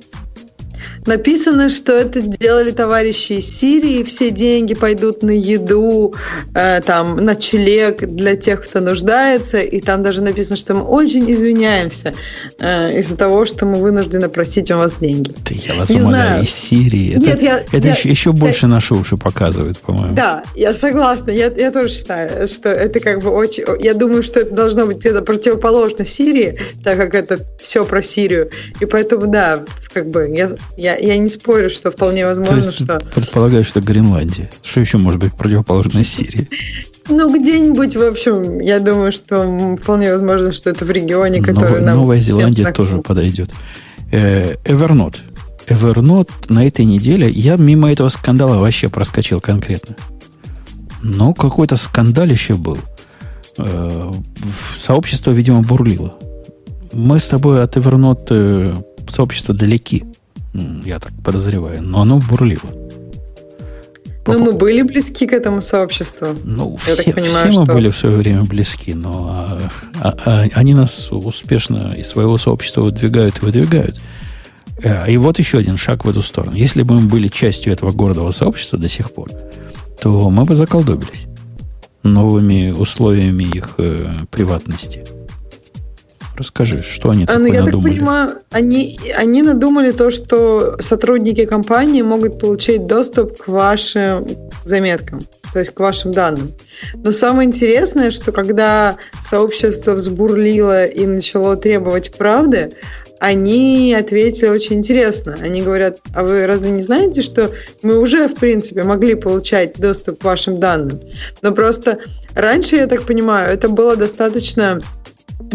Написано, 1.06 1.70
что 1.70 1.94
это 1.94 2.22
сделали 2.22 2.72
товарищи 2.72 3.34
из 3.34 3.50
Сирии, 3.50 4.04
все 4.04 4.32
деньги 4.32 4.74
пойдут 4.74 5.24
на 5.24 5.32
еду, 5.32 6.14
э, 6.54 6.82
там, 6.82 7.18
на 7.18 7.36
члег 7.36 8.06
для 8.08 8.36
тех, 8.36 8.64
кто 8.64 8.80
нуждается, 8.80 9.60
и 9.60 9.82
там 9.82 10.04
даже 10.04 10.22
написано, 10.22 10.56
что 10.56 10.76
мы 10.76 10.84
очень 10.84 11.30
извиняемся 11.32 12.14
э, 12.60 13.00
из-за 13.00 13.16
того, 13.16 13.46
что 13.46 13.66
мы 13.66 13.80
вынуждены 13.80 14.30
просить 14.30 14.72
у 14.72 14.78
вас 14.78 14.96
деньги. 15.00 15.32
Да 15.50 15.56
я 15.56 15.74
вас 15.76 15.90
Не 15.90 16.02
умоляю, 16.02 16.28
знаю. 16.28 16.44
из 16.44 16.50
Сирии. 16.50 17.18
Это, 17.18 17.26
Нет, 17.26 17.42
я, 17.42 17.58
это 17.60 17.88
я, 17.88 17.94
еще, 17.94 18.10
еще 18.10 18.32
больше 18.32 18.66
я, 18.66 18.72
наши 18.72 18.94
уши 18.94 19.18
показывает, 19.18 19.78
по-моему. 19.80 20.16
Да, 20.16 20.44
я 20.56 20.74
согласна. 20.74 21.32
Я, 21.32 21.48
я 21.48 21.72
тоже 21.72 21.90
считаю, 21.90 22.48
что 22.48 22.70
это 22.70 23.00
как 23.00 23.22
бы 23.24 23.30
очень... 23.32 23.64
Я 23.80 23.94
думаю, 23.94 24.24
что 24.24 24.40
это 24.40 24.54
должно 24.54 24.86
быть 24.86 24.98
где-то 24.98 25.22
противоположно 25.22 26.06
Сирии, 26.06 26.60
так 26.84 26.98
как 26.98 27.16
это 27.16 27.46
все 27.62 27.86
про 27.86 28.02
Сирию. 28.02 28.50
И 28.80 28.86
поэтому, 28.86 29.28
да, 29.28 29.64
как 29.94 30.10
бы 30.10 30.30
я, 30.36 30.52
я, 30.80 30.96
я 30.98 31.18
не 31.18 31.30
спорю, 31.30 31.70
что 31.70 31.92
вполне 31.92 32.26
возможно, 32.26 32.56
есть, 32.56 32.74
что... 32.74 33.00
Предполагаю, 33.14 33.64
что 33.64 33.82
Гренландия. 33.82 34.50
Что 34.64 34.80
еще 34.80 34.98
может 34.98 35.20
быть 35.20 35.34
противоположно 35.34 36.04
Сирии? 36.04 36.48
Ну, 37.10 37.36
где-нибудь, 37.38 37.96
в 37.96 38.04
общем, 38.04 38.60
я 38.60 38.80
думаю, 38.80 39.12
что 39.12 39.76
вполне 39.82 40.14
возможно, 40.14 40.52
что 40.52 40.70
это 40.70 40.86
в 40.86 40.92
регионе, 40.92 41.42
который 41.42 41.72
Новая, 41.72 41.82
нам 41.82 41.98
Новая 41.98 42.20
Зеландия 42.20 42.72
тоже 42.72 42.98
подойдет. 43.00 43.50
Э, 44.12 44.56
Evernote. 44.64 45.18
Evernote 45.68 46.32
на 46.50 46.66
этой 46.66 46.86
неделе, 46.86 47.30
я 47.30 47.58
мимо 47.58 47.92
этого 47.92 48.10
скандала 48.10 48.60
вообще 48.60 48.90
проскочил 48.90 49.42
конкретно. 49.42 49.96
Но 51.02 51.34
какой-то 51.34 51.78
скандалище 51.78 52.54
был. 52.54 52.78
Э, 53.58 54.12
сообщество, 54.80 55.32
видимо, 55.32 55.62
бурлило. 55.62 56.14
Мы 56.94 57.20
с 57.20 57.28
тобой 57.28 57.64
от 57.64 57.76
Evernote 57.76 58.28
э, 58.30 58.76
сообщества 59.10 59.54
далеки, 59.54 60.06
я 60.54 61.00
так 61.00 61.12
подозреваю, 61.24 61.82
но 61.82 62.02
оно 62.02 62.20
бурлило. 62.20 62.70
Но 64.28 64.34
ну, 64.34 64.46
мы 64.46 64.54
были 64.54 64.84
близки 64.84 65.26
к 65.26 65.34
этому 65.34 65.62
сообществу. 65.62 66.28
Ну, 66.44 66.78
Я 66.86 66.94
все, 66.94 67.04
так 67.04 67.16
понимаю, 67.16 67.50
все 67.50 67.60
мы 67.60 67.66
что... 67.66 67.74
были 67.74 67.90
в 67.90 67.98
свое 67.98 68.16
время 68.18 68.44
близки, 68.44 68.94
но 68.94 69.36
а, 69.36 69.60
а, 70.00 70.16
а, 70.26 70.46
они 70.54 70.76
нас 70.76 71.12
успешно 71.12 71.96
из 71.98 72.08
своего 72.08 72.38
сообщества 72.38 72.82
выдвигают 72.82 73.40
и 73.42 73.46
выдвигают. 73.46 74.00
Э, 74.84 75.12
и 75.12 75.18
вот 75.18 75.40
еще 75.40 75.58
один 75.58 75.78
шаг 75.78 76.06
в 76.06 76.10
эту 76.10 76.22
сторону. 76.22 76.56
Если 76.56 76.84
бы 76.84 76.96
мы 76.96 77.08
были 77.08 77.28
частью 77.28 77.74
этого 77.74 77.92
городового 77.92 78.32
сообщества 78.32 78.78
до 78.78 78.88
сих 78.88 79.12
пор, 79.12 79.32
то 80.00 80.30
мы 80.30 80.44
бы 80.44 80.54
заколдобились 80.54 81.26
новыми 82.04 82.72
условиями 82.72 83.44
их 83.44 83.76
э, 83.78 84.14
приватности. 84.30 85.04
Расскажи, 86.40 86.84
что 86.84 87.10
они 87.10 87.26
такое 87.26 87.52
я 87.52 87.64
надумали? 87.64 87.84
так 87.84 88.00
понимаю, 88.00 88.32
они, 88.52 88.98
они 89.18 89.42
надумали 89.42 89.92
то, 89.92 90.10
что 90.10 90.78
сотрудники 90.80 91.44
компании 91.44 92.02
могут 92.02 92.40
получить 92.40 92.88
доступ 92.88 93.38
к 93.40 93.50
вашим 93.50 94.26
заметкам, 94.64 95.28
то 95.52 95.60
есть 95.60 95.72
к 95.72 95.80
вашим 95.82 96.14
данным. 96.14 96.54
Но 96.94 97.12
самое 97.12 97.46
интересное, 97.46 98.10
что 98.10 98.32
когда 98.32 98.96
сообщество 99.22 99.96
взбурлило 99.96 100.86
и 100.86 101.06
начало 101.06 101.58
требовать 101.58 102.16
правды, 102.18 102.72
они 103.20 103.94
ответили 103.94 104.48
очень 104.48 104.78
интересно. 104.78 105.36
Они 105.42 105.62
говорят, 105.62 106.00
а 106.16 106.24
вы 106.24 106.48
разве 106.48 106.72
не 106.72 106.82
знаете, 106.82 107.22
что 107.22 107.52
мы 107.82 108.00
уже, 108.00 108.30
в 108.30 108.36
принципе, 108.36 108.84
могли 108.84 109.16
получать 109.16 109.76
доступ 109.76 110.22
к 110.22 110.24
вашим 110.24 110.62
данным? 110.62 111.02
Но 111.42 111.52
просто 111.52 112.00
раньше, 112.34 112.78
я 112.78 112.88
так 112.88 113.02
понимаю, 113.02 113.52
это 113.52 113.68
было 113.68 113.98
достаточно 113.98 114.80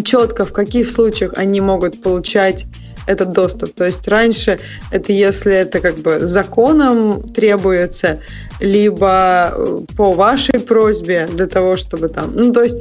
четко, 0.03 0.45
в 0.45 0.53
каких 0.53 0.91
случаях 0.91 1.33
они 1.37 1.61
могут 1.61 2.03
получать 2.03 2.67
этот 3.07 3.33
доступ. 3.33 3.75
То 3.75 3.85
есть 3.85 4.07
раньше 4.09 4.59
это 4.91 5.13
если 5.13 5.53
это 5.53 5.81
как 5.81 5.97
бы 5.97 6.21
законом 6.21 7.23
требуется, 7.29 8.21
либо 8.61 9.53
э, 9.53 9.81
по 9.97 10.13
вашей 10.13 10.59
просьбе 10.61 11.29
для 11.31 11.47
того, 11.47 11.77
чтобы 11.77 12.09
там... 12.09 12.33
Ну, 12.35 12.53
то 12.53 12.63
есть 12.63 12.77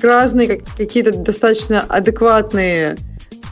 разные 0.00 0.62
какие-то 0.76 1.12
достаточно 1.12 1.80
адекватные 1.82 2.96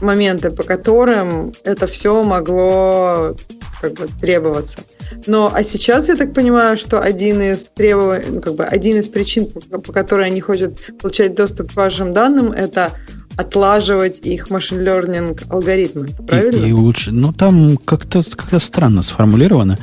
моменты, 0.01 0.51
по 0.51 0.63
которым 0.63 1.53
это 1.63 1.87
все 1.87 2.23
могло 2.23 3.35
как 3.81 3.93
бы 3.93 4.07
требоваться. 4.19 4.79
Но 5.27 5.51
а 5.53 5.63
сейчас 5.63 6.07
я 6.07 6.15
так 6.15 6.33
понимаю, 6.33 6.77
что 6.77 7.01
один 7.01 7.41
из 7.41 7.65
требований, 7.65 8.25
ну, 8.29 8.41
как 8.41 8.55
бы 8.55 8.63
один 8.63 8.99
из 8.99 9.07
причин, 9.07 9.47
по, 9.47 9.79
по 9.79 9.93
которой 9.93 10.27
они 10.27 10.41
хотят 10.41 10.73
получать 10.99 11.35
доступ 11.35 11.73
к 11.73 11.75
вашим 11.75 12.13
данным, 12.13 12.51
это 12.51 12.91
отлаживать 13.37 14.19
их 14.19 14.49
машин 14.49 14.79
learning 14.79 15.41
алгоритмы. 15.49 16.09
Правильно? 16.27 16.65
И, 16.65 16.69
и 16.69 16.73
лучше. 16.73 17.11
Ну, 17.11 17.33
там 17.33 17.77
как-то 17.77 18.23
как 18.35 18.61
странно 18.61 19.01
сформулировано. 19.01 19.77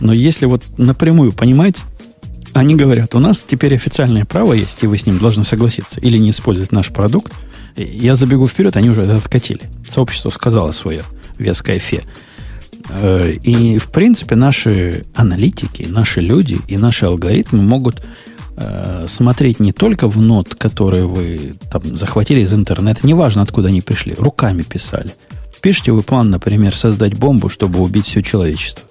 Но 0.00 0.12
если 0.12 0.46
вот 0.46 0.62
напрямую 0.78 1.32
понимать, 1.32 1.76
они 2.54 2.76
говорят, 2.76 3.14
у 3.14 3.18
нас 3.18 3.44
теперь 3.46 3.74
официальное 3.74 4.24
право 4.24 4.52
есть, 4.52 4.82
и 4.82 4.86
вы 4.86 4.96
с 4.96 5.06
ним 5.06 5.18
должны 5.18 5.44
согласиться, 5.44 6.00
или 6.00 6.18
не 6.18 6.30
использовать 6.30 6.72
наш 6.72 6.90
продукт. 6.90 7.32
Я 7.76 8.14
забегу 8.14 8.46
вперед, 8.46 8.76
они 8.76 8.90
уже 8.90 9.02
это 9.02 9.16
откатили. 9.16 9.62
Сообщество 9.88 10.30
сказало 10.30 10.72
свое 10.72 11.02
веское 11.38 11.78
фе. 11.78 12.02
Э, 12.90 13.32
и, 13.42 13.78
в 13.78 13.88
принципе, 13.88 14.36
наши 14.36 15.04
аналитики, 15.14 15.86
наши 15.88 16.20
люди 16.20 16.58
и 16.68 16.76
наши 16.76 17.06
алгоритмы 17.06 17.62
могут 17.62 18.02
э, 18.56 19.06
смотреть 19.08 19.60
не 19.60 19.72
только 19.72 20.08
в 20.08 20.16
нот, 20.18 20.54
которые 20.54 21.06
вы 21.06 21.54
там, 21.70 21.96
захватили 21.96 22.40
из 22.40 22.52
интернета, 22.52 23.06
неважно, 23.06 23.42
откуда 23.42 23.68
они 23.68 23.80
пришли, 23.80 24.14
руками 24.14 24.62
писали. 24.62 25.14
Пишите 25.60 25.92
вы 25.92 26.02
план, 26.02 26.30
например, 26.30 26.76
создать 26.76 27.14
бомбу, 27.14 27.48
чтобы 27.48 27.80
убить 27.80 28.06
все 28.06 28.22
человечество. 28.22 28.84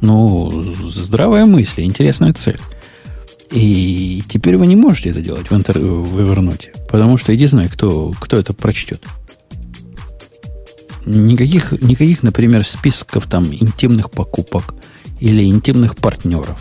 Ну, 0.00 0.50
здравая 0.88 1.44
мысль, 1.44 1.82
интересная 1.82 2.32
цель. 2.32 2.58
И 3.52 4.22
теперь 4.28 4.56
вы 4.56 4.66
не 4.66 4.76
можете 4.76 5.10
это 5.10 5.20
делать 5.20 5.50
в, 5.50 5.54
интер... 5.54 5.78
потому 6.88 7.16
что 7.16 7.34
иди 7.34 7.46
знай, 7.46 7.68
кто, 7.68 8.12
кто 8.20 8.36
это 8.36 8.52
прочтет. 8.52 9.04
Никаких, 11.04 11.72
никаких, 11.72 12.22
например, 12.22 12.64
списков 12.64 13.26
там 13.26 13.52
интимных 13.52 14.10
покупок 14.10 14.74
или 15.18 15.44
интимных 15.44 15.96
партнеров. 15.96 16.56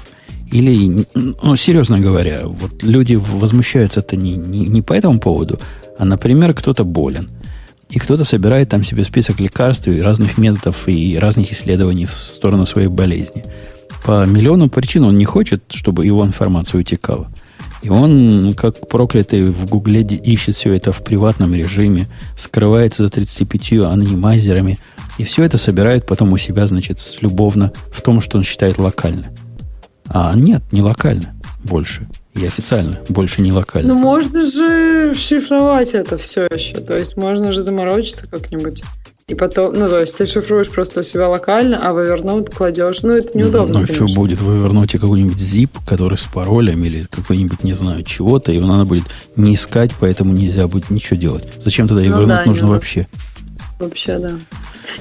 Или, 0.51 1.05
ну, 1.13 1.55
серьезно 1.55 1.99
говоря, 1.99 2.41
вот 2.45 2.81
люди 2.81 3.13
возмущаются 3.13 3.99
это 3.99 4.15
не, 4.15 4.35
не, 4.35 4.61
не 4.61 4.81
по 4.81 4.93
этому 4.93 5.19
поводу, 5.19 5.59
а, 5.99 6.05
например, 6.05 6.53
кто-то 6.53 6.83
болен. 6.83 7.29
И 7.89 7.99
кто-то 7.99 8.23
собирает 8.23 8.69
там 8.69 8.83
себе 8.83 9.03
список 9.03 9.39
лекарств 9.39 9.87
и 9.87 10.01
разных 10.01 10.37
методов 10.37 10.87
и 10.87 11.17
разных 11.19 11.51
исследований 11.51 12.05
в 12.05 12.13
сторону 12.13 12.65
своей 12.65 12.87
болезни. 12.87 13.43
По 14.03 14.25
миллиону 14.25 14.69
причин 14.69 15.03
он 15.03 15.17
не 15.17 15.25
хочет, 15.25 15.63
чтобы 15.69 16.05
его 16.05 16.25
информация 16.25 16.79
утекала. 16.79 17.29
И 17.81 17.89
он, 17.89 18.53
как 18.55 18.87
проклятый, 18.89 19.43
в 19.43 19.65
Гугле 19.65 20.01
ищет 20.01 20.55
все 20.55 20.73
это 20.73 20.91
в 20.91 21.03
приватном 21.03 21.53
режиме, 21.53 22.07
скрывается 22.35 23.03
за 23.03 23.09
35 23.09 23.85
анонимайзерами, 23.85 24.77
и 25.17 25.23
все 25.23 25.43
это 25.43 25.57
собирает 25.57 26.05
потом 26.05 26.33
у 26.33 26.37
себя, 26.37 26.67
значит, 26.67 26.99
любовно 27.21 27.71
в 27.91 28.01
том, 28.01 28.19
что 28.21 28.37
он 28.37 28.43
считает 28.43 28.77
локально. 28.77 29.31
А 30.07 30.33
нет, 30.35 30.61
не 30.71 30.81
локально 30.81 31.35
больше. 31.63 32.07
И 32.35 32.45
официально, 32.45 32.99
больше 33.09 33.41
не 33.41 33.51
локально. 33.51 33.93
Ну, 33.93 33.99
можно 33.99 34.45
же 34.45 35.13
шифровать 35.13 35.93
это 35.93 36.17
все 36.17 36.47
еще. 36.47 36.77
То 36.77 36.97
есть 36.97 37.17
можно 37.17 37.51
же 37.51 37.63
заморочиться 37.63 38.27
как-нибудь. 38.27 38.83
И 39.29 39.35
потом, 39.35 39.75
ну, 39.77 39.87
то 39.87 39.99
есть 39.99 40.17
ты 40.17 40.25
шифруешь 40.25 40.69
просто 40.69 41.01
у 41.01 41.03
себя 41.03 41.29
локально, 41.29 41.79
а 41.83 41.93
в 41.93 41.99
Evernote 41.99 42.51
кладешь. 42.51 43.03
Ну, 43.03 43.13
это 43.13 43.37
неудобно, 43.37 43.79
Ну, 43.79 43.85
а 43.87 43.93
что 43.93 44.05
будет? 44.07 44.41
в 44.41 44.49
Evernote 44.49 44.97
какой-нибудь 44.97 45.37
zip, 45.37 45.69
который 45.85 46.17
с 46.17 46.23
паролем 46.23 46.83
или 46.83 47.03
какой-нибудь, 47.03 47.63
не 47.63 47.73
знаю, 47.73 48.01
чего-то, 48.03 48.51
его 48.51 48.65
надо 48.65 48.85
будет 48.85 49.03
не 49.35 49.53
искать, 49.53 49.91
поэтому 49.99 50.33
нельзя 50.33 50.67
будет 50.67 50.89
ничего 50.89 51.17
делать. 51.17 51.43
Зачем 51.59 51.87
тогда 51.87 52.03
Evernote 52.03 52.21
ну, 52.21 52.27
да, 52.27 52.37
нужно 52.37 52.51
неудобно. 52.51 52.73
вообще? 52.73 53.07
Вообще, 53.79 54.17
да. 54.17 54.31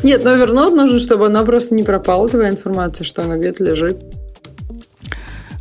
Нет, 0.02 0.22
но 0.24 0.30
Evernote 0.36 0.74
нужен, 0.74 1.00
чтобы 1.00 1.26
она 1.26 1.42
просто 1.44 1.74
не 1.74 1.82
пропала, 1.82 2.28
твоя 2.28 2.50
информация, 2.50 3.04
что 3.06 3.22
она 3.22 3.38
где-то 3.38 3.64
лежит. 3.64 3.96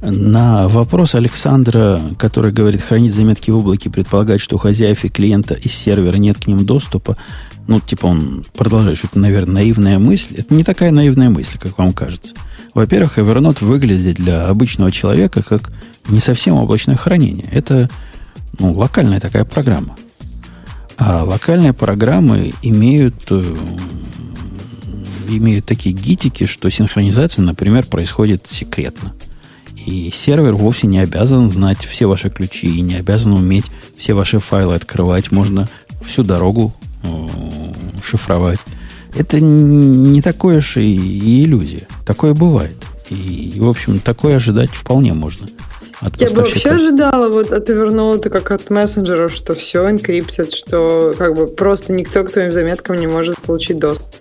На 0.02 0.68
вопрос 0.68 1.16
Александра, 1.16 2.00
который 2.20 2.52
говорит, 2.52 2.82
хранить 2.82 3.14
заметки 3.14 3.50
в 3.50 3.58
облаке, 3.58 3.90
предполагать, 3.90 4.42
что 4.42 4.56
у 4.56 4.60
хозяев 4.60 5.04
и 5.06 5.10
клиента 5.10 5.56
из 5.56 5.74
сервера 5.74 6.18
нет 6.18 6.38
к 6.38 6.46
ним 6.48 6.64
доступа, 6.66 7.18
ну, 7.68 7.80
типа 7.82 8.08
он 8.08 8.46
продолжает, 8.54 8.98
что 8.98 9.08
это, 9.08 9.20
наверное, 9.20 9.56
наивная 9.56 10.00
мысль. 10.00 10.36
Это 10.38 10.54
не 10.54 10.64
такая 10.64 10.92
наивная 10.92 11.30
мысль, 11.30 11.58
как 11.60 11.78
вам 11.78 11.92
кажется. 11.92 12.34
Во-первых, 12.74 13.18
Evernote 13.18 13.64
выглядит 13.66 14.16
для 14.16 14.46
обычного 14.46 14.92
человека 14.92 15.44
как 15.44 15.72
не 16.08 16.20
совсем 16.20 16.56
облачное 16.56 16.96
хранение. 16.96 17.48
Это 17.52 17.90
ну, 18.60 18.72
локальная 18.74 19.20
такая 19.20 19.46
программа. 19.46 19.96
А 20.98 21.24
локальные 21.24 21.74
программы 21.74 22.54
имеют, 22.64 23.16
э, 23.30 23.44
имеют 25.28 25.66
такие 25.66 25.94
гитики, 25.94 26.46
что 26.46 26.70
синхронизация, 26.70 27.44
например, 27.44 27.86
происходит 27.86 28.48
секретно. 28.48 29.14
И 29.86 30.10
сервер 30.14 30.56
вовсе 30.56 30.88
не 30.88 31.00
обязан 31.00 31.50
знать 31.50 31.86
все 31.86 32.08
ваши 32.08 32.30
ключи 32.30 32.68
и 32.68 32.82
не 32.82 32.96
обязан 32.96 33.34
уметь 33.34 33.66
все 33.98 34.14
ваши 34.14 34.40
файлы 34.40 34.76
открывать. 34.76 35.32
Можно 35.32 35.68
всю 36.04 36.24
дорогу 36.24 36.74
шифровать. 38.04 38.60
Это 39.16 39.40
не 39.40 40.22
такое 40.22 40.58
уж 40.58 40.78
и, 40.78 41.44
иллюзия. 41.44 41.88
Такое 42.06 42.34
бывает. 42.34 42.76
И, 43.10 43.54
в 43.58 43.68
общем, 43.68 44.00
такое 44.00 44.36
ожидать 44.36 44.70
вполне 44.70 45.14
можно. 45.14 45.48
От 46.00 46.20
Я 46.22 46.30
бы 46.30 46.36
вообще 46.36 46.70
ожидала 46.70 47.30
вот 47.30 47.52
от 47.52 47.70
Evernote, 47.70 48.30
как 48.30 48.52
от 48.52 48.70
мессенджеров, 48.70 49.34
что 49.34 49.56
все 49.56 49.90
encrypt 49.90 50.35
ит, 50.35 50.54
что 50.54 51.14
как 51.18 51.36
бы 51.36 51.48
просто 51.48 51.94
никто 51.94 52.24
к 52.24 52.32
твоим 52.32 52.52
заметкам 52.52 53.00
не 53.00 53.08
может 53.08 53.40
получить 53.40 53.80
доступ. 53.80 54.14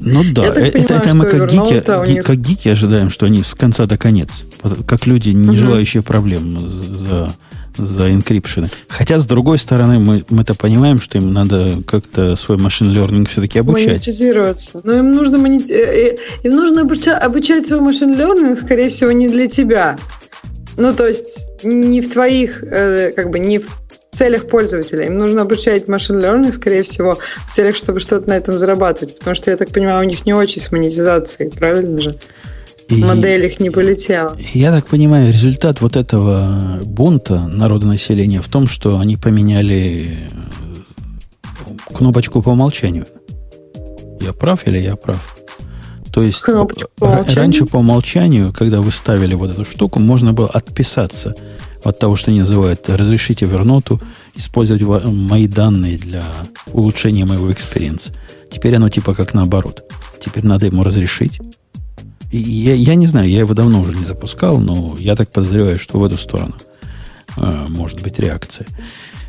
Ну 0.00 0.24
да, 0.32 0.46
это, 0.46 0.72
понимаю, 0.72 1.02
это 1.02 1.16
мы 1.16 1.26
как 1.26 1.50
гики, 1.50 2.10
них... 2.10 2.24
как 2.24 2.36
гики 2.38 2.68
ожидаем, 2.68 3.10
что 3.10 3.26
они 3.26 3.42
с 3.42 3.54
конца 3.54 3.86
до 3.86 3.96
конец, 3.96 4.44
как 4.86 5.06
люди, 5.06 5.30
не 5.30 5.50
угу. 5.50 5.56
желающие 5.56 6.02
проблем 6.02 6.68
за, 6.68 7.32
за 7.76 8.10
encryption 8.12 8.59
ы. 8.59 8.68
Хотя, 8.88 9.18
с 9.18 9.26
другой 9.26 9.58
стороны, 9.58 9.98
мы, 9.98 10.24
мы-то 10.30 10.54
понимаем, 10.54 11.00
что 11.00 11.18
им 11.18 11.32
надо 11.32 11.78
как-то 11.86 12.36
свой 12.36 12.58
machine 12.58 12.92
learning 12.92 13.28
все-таки 13.28 13.58
обучать. 13.58 13.88
Монетизироваться. 13.88 14.80
Но 14.84 14.98
им 14.98 15.12
нужно, 15.12 15.38
монет... 15.38 15.70
Э, 15.70 15.74
э, 15.74 16.16
им 16.42 16.56
нужно 16.56 16.82
обучать, 16.82 17.22
обучать 17.22 17.66
свой 17.66 17.80
машин 17.80 18.14
learning, 18.14 18.56
скорее 18.56 18.90
всего, 18.90 19.12
не 19.12 19.28
для 19.28 19.48
тебя. 19.48 19.98
Ну, 20.76 20.94
то 20.94 21.06
есть 21.06 21.48
не 21.62 22.00
в 22.00 22.10
твоих, 22.10 22.62
э, 22.62 23.12
как 23.14 23.30
бы 23.30 23.38
не 23.38 23.58
в 23.58 23.68
целях 24.12 24.46
пользователя. 24.46 25.06
Им 25.06 25.18
нужно 25.18 25.42
обучать 25.42 25.88
машин 25.88 26.18
learning, 26.18 26.52
скорее 26.52 26.82
всего, 26.82 27.18
в 27.48 27.54
целях, 27.54 27.76
чтобы 27.76 28.00
что-то 28.00 28.28
на 28.28 28.36
этом 28.36 28.56
зарабатывать. 28.56 29.18
Потому 29.18 29.34
что, 29.34 29.50
я 29.50 29.56
так 29.56 29.70
понимаю, 29.70 30.00
у 30.00 30.08
них 30.08 30.26
не 30.26 30.34
очень 30.34 30.60
с 30.60 30.70
монетизацией, 30.70 31.50
правильно 31.50 32.00
же? 32.00 32.18
Модель 33.00 33.46
их 33.46 33.60
не 33.60 33.70
полетела. 33.70 34.36
Я 34.52 34.72
так 34.72 34.86
понимаю, 34.86 35.32
результат 35.32 35.80
вот 35.80 35.96
этого 35.96 36.80
бунта 36.84 37.46
народонаселения 37.46 38.40
в 38.40 38.48
том, 38.48 38.66
что 38.66 38.98
они 38.98 39.16
поменяли 39.16 40.18
э, 40.30 41.94
кнопочку 41.94 42.42
по 42.42 42.50
умолчанию. 42.50 43.06
Я 44.20 44.32
прав 44.32 44.66
или 44.66 44.78
я 44.78 44.96
прав? 44.96 45.36
То 46.12 46.22
есть 46.22 46.40
Кнопочку 46.42 46.90
по 46.98 47.04
умолчанию? 47.04 47.36
раньше 47.36 47.66
по 47.66 47.76
умолчанию, 47.78 48.52
когда 48.52 48.80
вы 48.80 48.92
ставили 48.92 49.34
вот 49.34 49.50
эту 49.50 49.64
штуку, 49.64 49.98
можно 49.98 50.32
было 50.32 50.48
отписаться 50.48 51.34
от 51.84 51.98
того, 51.98 52.16
что 52.16 52.30
они 52.30 52.40
называют 52.40 52.88
«разрешите 52.88 53.46
Evernote 53.46 53.82
у», 53.82 54.00
использовать 54.34 54.82
мои 54.82 55.48
данные 55.48 55.96
для 55.98 56.22
улучшения 56.72 57.24
моего 57.24 57.50
experience 57.50 58.02
а. 58.02 58.12
Теперь 58.50 58.76
оно 58.76 58.88
типа 58.88 59.14
как 59.14 59.34
наоборот. 59.34 59.84
Теперь 60.20 60.44
надо 60.44 60.66
ему 60.66 60.82
разрешить. 60.82 61.40
И 62.32 62.38
я, 62.38 62.74
я 62.74 62.94
не 62.94 63.06
знаю, 63.06 63.28
я 63.28 63.40
его 63.40 63.52
давно 63.52 63.80
уже 63.82 63.94
не 63.94 64.04
запускал, 64.04 64.58
но 64.58 64.96
я 64.98 65.14
так 65.16 65.30
подозреваю, 65.30 65.78
что 65.78 65.98
в 65.98 66.04
эту 66.04 66.16
сторону 66.16 66.54
э, 67.36 67.66
может 67.68 68.02
быть 68.02 68.18
реакция. 68.18 68.66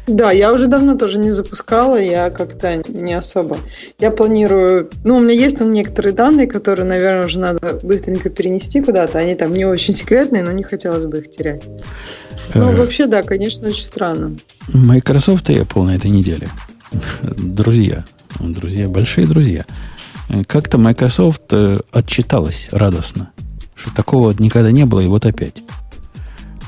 Да, 0.08 0.32
я 0.32 0.54
уже 0.54 0.68
давно 0.68 0.96
тоже 0.96 1.18
не 1.18 1.32
запускала, 1.32 2.02
я 2.02 2.30
как-то 2.30 2.82
не 2.88 3.14
особо. 3.14 3.58
Я 4.00 4.12
планирую, 4.12 4.90
ну, 5.04 5.18
у 5.18 5.20
меня 5.20 5.34
есть 5.34 5.58
там 5.58 5.74
некоторые 5.74 6.14
данные, 6.14 6.48
которые, 6.48 6.86
наверное, 6.86 7.26
уже 7.26 7.40
надо 7.40 7.80
быстренько 7.84 8.30
перенести 8.30 8.82
куда-то. 8.82 9.20
Они 9.20 9.36
там 9.36 9.54
не 9.54 9.66
очень 9.66 9.94
секретные, 9.94 10.44
но 10.44 10.52
не 10.52 10.64
хотелось 10.64 11.06
бы 11.06 11.20
их 11.20 11.30
терять. 11.30 11.64
Ну, 12.54 12.72
э, 12.72 12.76
вообще, 12.76 13.06
да, 13.06 13.22
конечно, 13.22 13.68
очень 13.68 13.84
странно. 13.84 14.36
Microsoft 14.74 15.50
и 15.50 15.54
Apple 15.54 15.84
на 15.84 15.96
этой 15.96 16.10
неделе. 16.10 16.48
Друзья. 17.22 18.06
Друзья, 18.40 18.88
большие 18.88 19.28
друзья. 19.28 19.66
Как-то 20.48 20.78
Microsoft 20.78 21.52
э, 21.52 21.80
отчиталась 21.92 22.70
радостно, 22.72 23.32
что 23.76 23.94
такого 23.94 24.34
никогда 24.40 24.72
не 24.72 24.86
было, 24.86 25.02
и 25.02 25.08
вот 25.08 25.26
опять. 25.26 25.62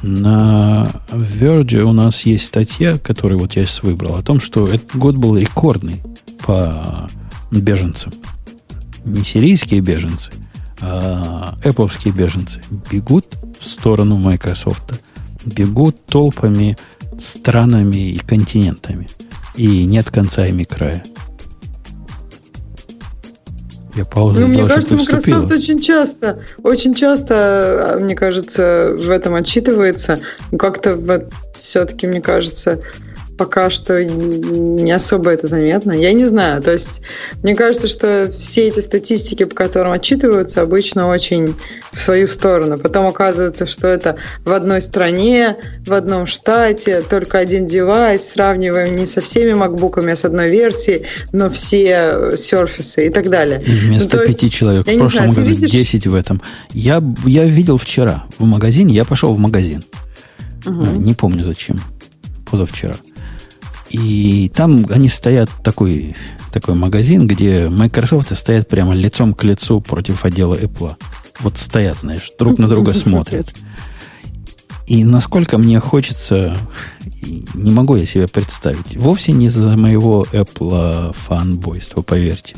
На 0.01 0.87
Verge 1.09 1.81
у 1.81 1.93
нас 1.93 2.25
есть 2.25 2.45
статья, 2.45 2.99
которую 2.99 3.39
вот 3.39 3.55
я 3.55 3.65
сейчас 3.65 3.81
выбрал, 3.81 4.15
о 4.15 4.21
том, 4.21 4.39
что 4.39 4.67
этот 4.67 4.95
год 4.95 5.15
был 5.15 5.37
рекордный 5.37 6.03
по 6.45 7.09
беженцам. 7.51 8.13
Не 9.03 9.23
сирийские 9.23 9.81
беженцы, 9.81 10.31
а 10.81 11.57
Apple 11.63 11.89
беженцы 12.11 12.61
бегут 12.91 13.25
в 13.59 13.65
сторону 13.65 14.17
Microsoft, 14.17 15.01
бегут 15.45 16.05
толпами, 16.05 16.77
странами 17.17 18.11
и 18.11 18.17
континентами. 18.17 19.07
И 19.55 19.85
нет 19.85 20.11
конца 20.11 20.45
ими 20.45 20.63
края. 20.65 21.03
Я 23.95 24.03
паузу 24.03 24.41
ну, 24.41 24.47
мне 24.47 24.65
кажется, 24.65 24.95
Microsoft 24.95 25.51
очень 25.51 25.79
часто, 25.79 26.39
очень 26.61 26.93
часто, 26.93 27.93
а, 27.93 27.97
мне 27.99 28.13
кажется, 28.13 28.93
в 28.93 29.09
этом 29.09 29.35
отчитывается. 29.35 30.19
Как-то 30.57 30.95
вот, 30.95 31.31
все-таки, 31.53 32.05
мне 32.05 32.21
кажется, 32.21 32.81
пока 33.37 33.69
что 33.69 34.03
не 34.03 34.91
особо 34.91 35.31
это 35.31 35.47
заметно. 35.47 35.91
Я 35.91 36.13
не 36.13 36.25
знаю. 36.25 36.61
То 36.61 36.71
есть, 36.71 37.01
мне 37.43 37.55
кажется, 37.55 37.87
что 37.87 38.31
все 38.31 38.67
эти 38.67 38.79
статистики, 38.79 39.43
по 39.43 39.55
которым 39.55 39.91
отчитываются, 39.91 40.61
обычно 40.61 41.07
очень 41.07 41.55
в 41.91 41.99
свою 41.99 42.27
сторону. 42.27 42.77
Потом 42.77 43.07
оказывается, 43.07 43.65
что 43.65 43.87
это 43.87 44.17
в 44.43 44.51
одной 44.51 44.81
стране, 44.81 45.57
в 45.85 45.93
одном 45.93 46.27
штате, 46.27 47.01
только 47.01 47.39
один 47.39 47.65
девайс, 47.65 48.29
сравниваем 48.29 48.95
не 48.95 49.05
со 49.05 49.21
всеми 49.21 49.53
макбуками, 49.53 50.11
а 50.11 50.15
с 50.15 50.25
одной 50.25 50.49
версией, 50.49 51.05
но 51.31 51.49
все 51.49 52.35
серфисы 52.35 53.07
и 53.07 53.09
так 53.09 53.29
далее. 53.29 53.61
И 53.65 53.71
вместо 53.71 54.17
ну, 54.17 54.27
пяти 54.27 54.49
человек. 54.49 54.87
В 54.87 54.97
прошлом 54.97 55.09
знаю, 55.09 55.33
году 55.33 55.47
видишь... 55.47 55.71
10 55.71 56.07
в 56.07 56.15
этом. 56.15 56.41
Я, 56.71 57.01
я 57.25 57.45
видел 57.45 57.77
вчера 57.77 58.25
в 58.37 58.45
магазине, 58.45 58.93
я 58.93 59.05
пошел 59.05 59.33
в 59.33 59.39
магазин. 59.39 59.83
Угу. 60.65 60.85
Не 61.01 61.13
помню 61.13 61.43
зачем. 61.43 61.79
Позавчера. 62.49 62.95
И 63.89 64.51
там 64.55 64.85
они 64.89 65.09
стоят, 65.09 65.49
такой, 65.63 66.15
такой 66.51 66.75
магазин, 66.75 67.27
где 67.27 67.69
Microsoft 67.69 68.35
стоят 68.37 68.67
прямо 68.67 68.93
лицом 68.93 69.33
к 69.33 69.43
лицу 69.43 69.79
против 69.81 70.25
отдела 70.25 70.55
Apple. 70.55 70.95
Вот 71.39 71.57
стоят, 71.57 71.99
знаешь, 71.99 72.31
друг 72.37 72.57
на 72.57 72.67
друга 72.67 72.93
смотрят. 72.95 73.53
И 74.87 75.03
насколько 75.03 75.57
мне 75.57 75.79
хочется, 75.79 76.55
не 77.53 77.71
могу 77.71 77.95
я 77.95 78.05
себе 78.05 78.27
представить, 78.27 78.95
вовсе 78.95 79.31
не 79.31 79.47
из-за 79.47 79.75
моего 79.77 80.27
Apple 80.31 81.15
фанбойства, 81.27 82.03
поверьте, 82.03 82.55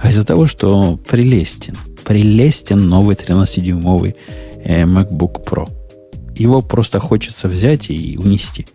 а 0.00 0.08
из-за 0.08 0.24
того, 0.24 0.46
что 0.46 0.98
прелестен, 1.08 1.76
прелестен 2.04 2.88
новый 2.88 3.16
13-дюймовый 3.16 4.14
э, 4.64 4.84
MacBook 4.84 5.44
Pro. 5.44 5.68
Его 6.36 6.62
просто 6.62 7.00
хочется 7.00 7.48
взять 7.48 7.90
и 7.90 8.18
унести. 8.18 8.66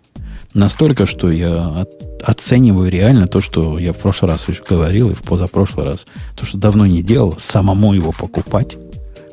Настолько, 0.54 1.06
что 1.06 1.30
я 1.30 1.86
оцениваю 2.22 2.90
реально 2.90 3.26
то, 3.28 3.40
что 3.40 3.78
я 3.78 3.92
в 3.92 3.98
прошлый 3.98 4.32
раз 4.32 4.48
еще 4.48 4.62
говорил, 4.68 5.10
и 5.10 5.14
в 5.14 5.22
позапрошлый 5.22 5.86
раз, 5.86 6.06
то, 6.36 6.44
что 6.44 6.58
давно 6.58 6.86
не 6.86 7.02
делал, 7.02 7.34
самому 7.38 7.94
его 7.94 8.12
покупать. 8.12 8.76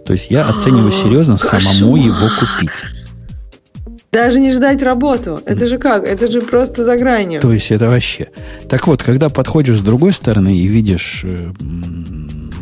То 0.06 0.14
есть 0.14 0.32
я 0.32 0.48
оцениваю 0.48 0.92
серьезно 0.92 1.38
самому 1.38 1.98
его 1.98 2.30
купить. 2.40 2.72
Даже 4.12 4.40
не 4.40 4.54
ждать 4.54 4.82
работу. 4.82 5.40
Это 5.46 5.68
же 5.68 5.78
как? 5.78 6.06
Это 6.06 6.32
же 6.32 6.42
просто 6.42 6.84
за 6.86 6.96
гранью. 6.98 7.42
То 7.42 7.52
есть 7.52 7.72
это 7.72 7.90
вообще. 7.90 8.30
Так 8.70 8.88
вот, 8.88 9.04
когда 9.04 9.30
подходишь 9.30 9.80
с 9.80 9.82
другой 9.82 10.14
стороны 10.14 10.56
и 10.56 10.66
видишь 10.66 11.22
э, 11.24 11.52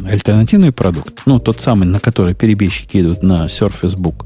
альтернативный 0.10 0.72
продукт, 0.72 1.22
ну, 1.26 1.40
тот 1.40 1.62
самый, 1.62 1.86
на 1.86 2.00
который 2.00 2.34
перебежчики 2.34 3.00
идут 3.00 3.22
на 3.22 3.46
Surface 3.46 3.96
Book, 3.96 4.26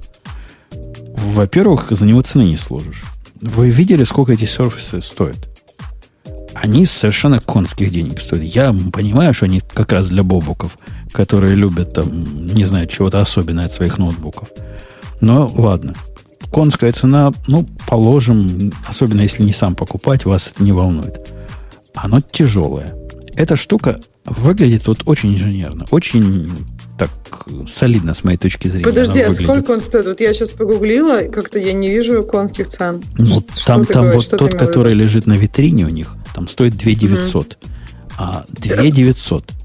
во-первых, 1.11 1.87
за 1.89 2.05
него 2.05 2.21
цены 2.21 2.43
не 2.43 2.57
сложишь. 2.57 3.03
Вы 3.41 3.69
видели, 3.69 4.03
сколько 4.03 4.33
эти 4.33 4.45
сервисы 4.45 5.01
стоят? 5.01 5.47
Они 6.53 6.85
совершенно 6.85 7.39
конских 7.39 7.91
денег 7.91 8.19
стоят. 8.19 8.43
Я 8.43 8.75
понимаю, 8.91 9.33
что 9.33 9.45
они 9.45 9.61
как 9.61 9.91
раз 9.93 10.09
для 10.09 10.23
бобуков, 10.23 10.77
которые 11.11 11.55
любят 11.55 11.93
там, 11.93 12.45
не 12.47 12.65
знаю, 12.65 12.87
чего-то 12.87 13.21
особенное 13.21 13.65
от 13.65 13.71
своих 13.71 13.97
ноутбуков. 13.97 14.49
Но 15.21 15.47
ладно. 15.47 15.93
Конская 16.51 16.91
цена, 16.91 17.31
ну, 17.47 17.65
положим, 17.87 18.73
особенно 18.87 19.21
если 19.21 19.43
не 19.43 19.53
сам 19.53 19.75
покупать, 19.75 20.25
вас 20.25 20.51
это 20.53 20.63
не 20.63 20.71
волнует. 20.71 21.31
Оно 21.93 22.21
тяжелое. 22.21 22.95
Эта 23.35 23.55
штука 23.55 23.99
выглядит 24.25 24.87
вот 24.87 25.01
очень 25.05 25.33
инженерно, 25.33 25.85
очень 25.91 26.51
так 26.97 27.09
солидно 27.67 28.13
с 28.13 28.23
моей 28.23 28.37
точки 28.37 28.67
зрения. 28.67 28.85
Подожди, 28.85 29.21
а 29.21 29.31
сколько 29.31 29.71
он 29.71 29.81
стоит? 29.81 30.05
Вот 30.05 30.19
я 30.19 30.33
сейчас 30.33 30.51
погуглила, 30.51 31.21
как-то 31.31 31.57
я 31.57 31.73
не 31.73 31.89
вижу 31.89 32.23
конских 32.23 32.67
цен. 32.67 33.03
Ну, 33.17 33.25
что 33.25 33.65
там 33.65 33.85
там 33.85 34.05
говоришь, 34.05 34.29
вот 34.31 34.39
тот, 34.39 34.55
который 34.55 34.93
лежит 34.93 35.25
на 35.25 35.33
витрине 35.33 35.85
у 35.85 35.89
них, 35.89 36.15
там 36.35 36.47
стоит 36.47 36.75
2 36.75 36.91
900. 36.91 37.47
Mm. 37.47 37.67
А 38.17 38.45
2 38.49 38.89
900 38.89 39.58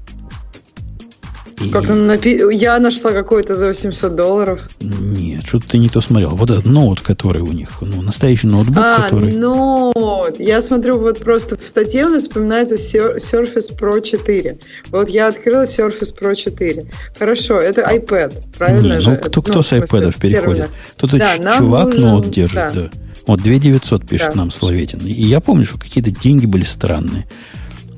и... 1.59 1.69
Как 1.69 1.87
напи... 1.89 2.41
Я 2.51 2.79
нашла 2.79 3.11
какой-то 3.11 3.55
за 3.55 3.67
800 3.67 4.15
долларов. 4.15 4.61
Нет, 4.79 5.45
что-то 5.45 5.69
ты 5.69 5.77
не 5.77 5.89
то 5.89 6.01
смотрел. 6.01 6.31
Вот 6.31 6.49
этот 6.49 6.65
ноут, 6.65 7.01
который 7.01 7.41
у 7.41 7.51
них, 7.51 7.69
ну, 7.81 8.01
настоящий 8.01 8.47
ноутбук, 8.47 8.77
а, 8.77 9.03
который... 9.03 9.31
ноут. 9.33 10.39
Я 10.39 10.61
смотрю, 10.61 10.99
вот 10.99 11.19
просто 11.19 11.57
в 11.57 11.65
статье 11.65 12.05
у 12.05 12.09
нас 12.09 12.23
вспоминается 12.23 12.75
Surface 12.75 13.77
Pro 13.77 14.01
4. 14.01 14.57
Вот 14.89 15.09
я 15.09 15.27
открыла 15.27 15.63
Surface 15.63 16.13
Pro 16.17 16.35
4. 16.35 16.85
Хорошо, 17.17 17.59
это 17.59 17.81
iPad, 17.81 18.33
правильно 18.57 18.95
не, 18.95 19.01
же? 19.01 19.11
Ну, 19.11 19.17
кто, 19.17 19.41
кто 19.41 19.53
ну, 19.53 19.61
с 19.61 19.71
iPad 19.71 20.19
переходит? 20.19 20.69
Тут 20.97 21.11
да, 21.11 21.37
чувак 21.57 21.87
нужен... 21.87 22.01
ноут 22.01 22.31
держит, 22.31 22.55
да. 22.55 22.71
да. 22.71 22.89
Вот 23.27 23.41
2900 23.41 24.07
пишет 24.07 24.29
да. 24.29 24.35
нам 24.35 24.51
Словетин. 24.51 24.99
И 24.99 25.11
я 25.11 25.39
помню, 25.39 25.65
что 25.65 25.79
какие-то 25.79 26.11
деньги 26.11 26.45
были 26.45 26.63
странные. 26.63 27.27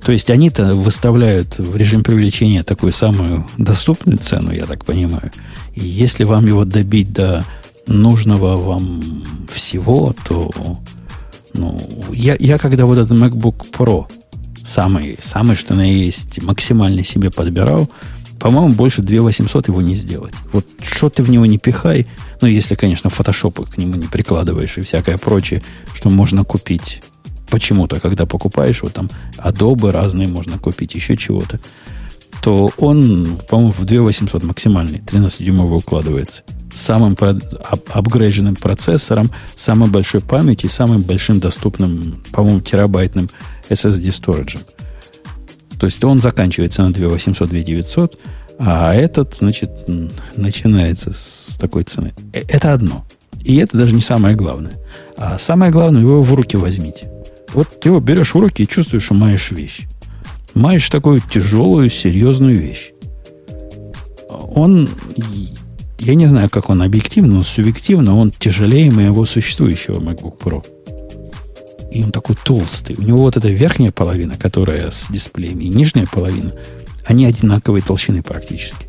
То 0.07 0.13
есть 0.13 0.29
они-то 0.29 0.73
выставляют 0.73 1.57
в 1.57 1.75
режим 1.75 2.01
привлечения 2.01 2.63
такую 2.63 2.93
самую 2.93 3.45
доступную 3.57 4.17
цену, 4.17 4.53
я 4.53 4.65
так 4.65 4.85
понимаю. 4.85 5.33
И 5.75 5.81
если 5.81 6.23
вам 6.23 6.45
его 6.45 6.63
добить 6.63 7.11
до 7.11 7.43
нужного 7.87 8.55
вам 8.55 9.03
всего, 9.53 10.15
то 10.25 10.79
ну, 11.51 11.77
я, 12.13 12.37
я 12.39 12.57
когда 12.57 12.85
вот 12.85 12.97
этот 12.97 13.19
MacBook 13.19 13.65
Pro 13.77 14.05
самый, 14.65 15.17
самый, 15.19 15.57
что 15.57 15.73
на 15.73 15.85
есть, 15.85 16.41
максимально 16.41 17.03
себе 17.03 17.29
подбирал, 17.29 17.89
по-моему, 18.39 18.75
больше 18.75 19.01
2800 19.01 19.67
его 19.67 19.81
не 19.81 19.95
сделать. 19.95 20.33
Вот 20.53 20.65
что 20.83 21.09
ты 21.09 21.21
в 21.21 21.29
него 21.29 21.45
не 21.45 21.57
пихай, 21.57 22.07
ну, 22.39 22.47
если, 22.47 22.75
конечно, 22.75 23.09
фотошопы 23.09 23.65
к 23.65 23.77
нему 23.77 23.95
не 23.95 24.07
прикладываешь 24.07 24.77
и 24.77 24.83
всякое 24.83 25.17
прочее, 25.17 25.61
что 25.93 26.09
можно 26.09 26.45
купить 26.45 27.01
почему-то, 27.49 27.99
когда 27.99 28.25
покупаешь, 28.25 28.81
вот 28.81 28.93
там 28.93 29.09
Adobe 29.37 29.91
разные 29.91 30.27
можно 30.27 30.57
купить, 30.57 30.95
еще 30.95 31.17
чего-то, 31.17 31.59
то 32.41 32.71
он, 32.77 33.39
по-моему, 33.49 33.71
в 33.71 33.83
2800 33.85 34.43
максимальный, 34.43 34.99
13-дюймовый 34.99 35.77
укладывается. 35.77 36.43
С 36.73 36.81
самым 36.81 37.17
апгрейженным 37.89 38.55
процессором, 38.55 39.31
самой 39.55 39.89
большой 39.89 40.21
памятью 40.21 40.69
самым 40.69 41.01
большим 41.01 41.39
доступным, 41.39 42.23
по-моему, 42.31 42.61
терабайтным 42.61 43.29
SSD 43.69 44.11
сториджем. 44.11 44.61
То 45.79 45.85
есть 45.85 46.03
он 46.03 46.19
заканчивается 46.19 46.83
на 46.83 46.91
2800, 46.91 47.49
2900, 47.49 48.19
а 48.59 48.93
этот, 48.93 49.35
значит, 49.35 49.69
начинается 50.35 51.13
с 51.13 51.57
такой 51.59 51.83
цены. 51.83 52.13
Э, 52.33 52.41
это 52.47 52.73
одно. 52.73 53.05
И 53.43 53.57
это 53.57 53.77
даже 53.77 53.93
не 53.93 54.01
самое 54.01 54.35
главное. 54.35 54.73
А 55.15 55.37
самое 55.37 55.71
главное, 55.71 56.01
его 56.01 56.21
в 56.21 56.33
руки 56.33 56.57
возьмите. 56.57 57.11
Вот 57.53 57.79
ты 57.79 57.89
его 57.89 57.99
берешь 57.99 58.33
в 58.33 58.39
руки 58.39 58.63
и 58.63 58.67
чувствуешь, 58.67 59.03
что 59.03 59.13
маешь 59.13 59.51
вещь. 59.51 59.87
Маешь 60.53 60.89
такую 60.89 61.19
тяжелую, 61.19 61.89
серьезную 61.89 62.57
вещь. 62.57 62.91
Он, 64.29 64.89
я 65.99 66.15
не 66.15 66.25
знаю, 66.25 66.49
как 66.49 66.69
он 66.69 66.81
объективно, 66.81 67.35
но 67.35 67.43
субъективно 67.43 68.17
он 68.17 68.31
тяжелее 68.31 68.91
моего 68.91 69.25
существующего 69.25 69.99
MacBook 69.99 70.37
Pro 70.39 70.63
и 71.97 72.03
он 72.03 72.11
такой 72.11 72.35
толстый. 72.35 72.95
У 72.97 73.01
него 73.01 73.17
вот 73.19 73.37
эта 73.37 73.47
верхняя 73.49 73.91
половина, 73.91 74.37
которая 74.37 74.91
с 74.91 75.07
дисплеем, 75.09 75.59
и 75.59 75.67
нижняя 75.67 76.05
половина, 76.05 76.53
они 77.05 77.25
одинаковой 77.25 77.81
толщины 77.81 78.21
практически. 78.21 78.85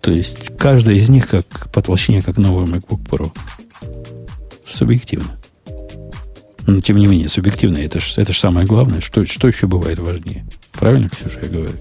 То 0.00 0.10
есть 0.10 0.56
каждая 0.56 0.94
из 0.94 1.10
них 1.10 1.28
как 1.28 1.70
по 1.70 1.82
толщине, 1.82 2.22
как 2.22 2.38
новый 2.38 2.66
MacBook 2.66 3.06
Pro. 3.06 3.32
Субъективно. 4.66 5.39
Но 6.70 6.80
тем 6.80 6.96
не 6.98 7.06
менее, 7.06 7.28
субъективно 7.28 7.78
это 7.78 7.98
же 7.98 8.06
это 8.16 8.32
ж 8.32 8.38
самое 8.38 8.64
главное. 8.64 9.00
Что, 9.00 9.26
что 9.26 9.48
еще 9.48 9.66
бывает 9.66 9.98
важнее? 9.98 10.44
Правильно, 10.72 11.08
Ксюша, 11.08 11.40
я 11.42 11.48
говорю? 11.48 11.72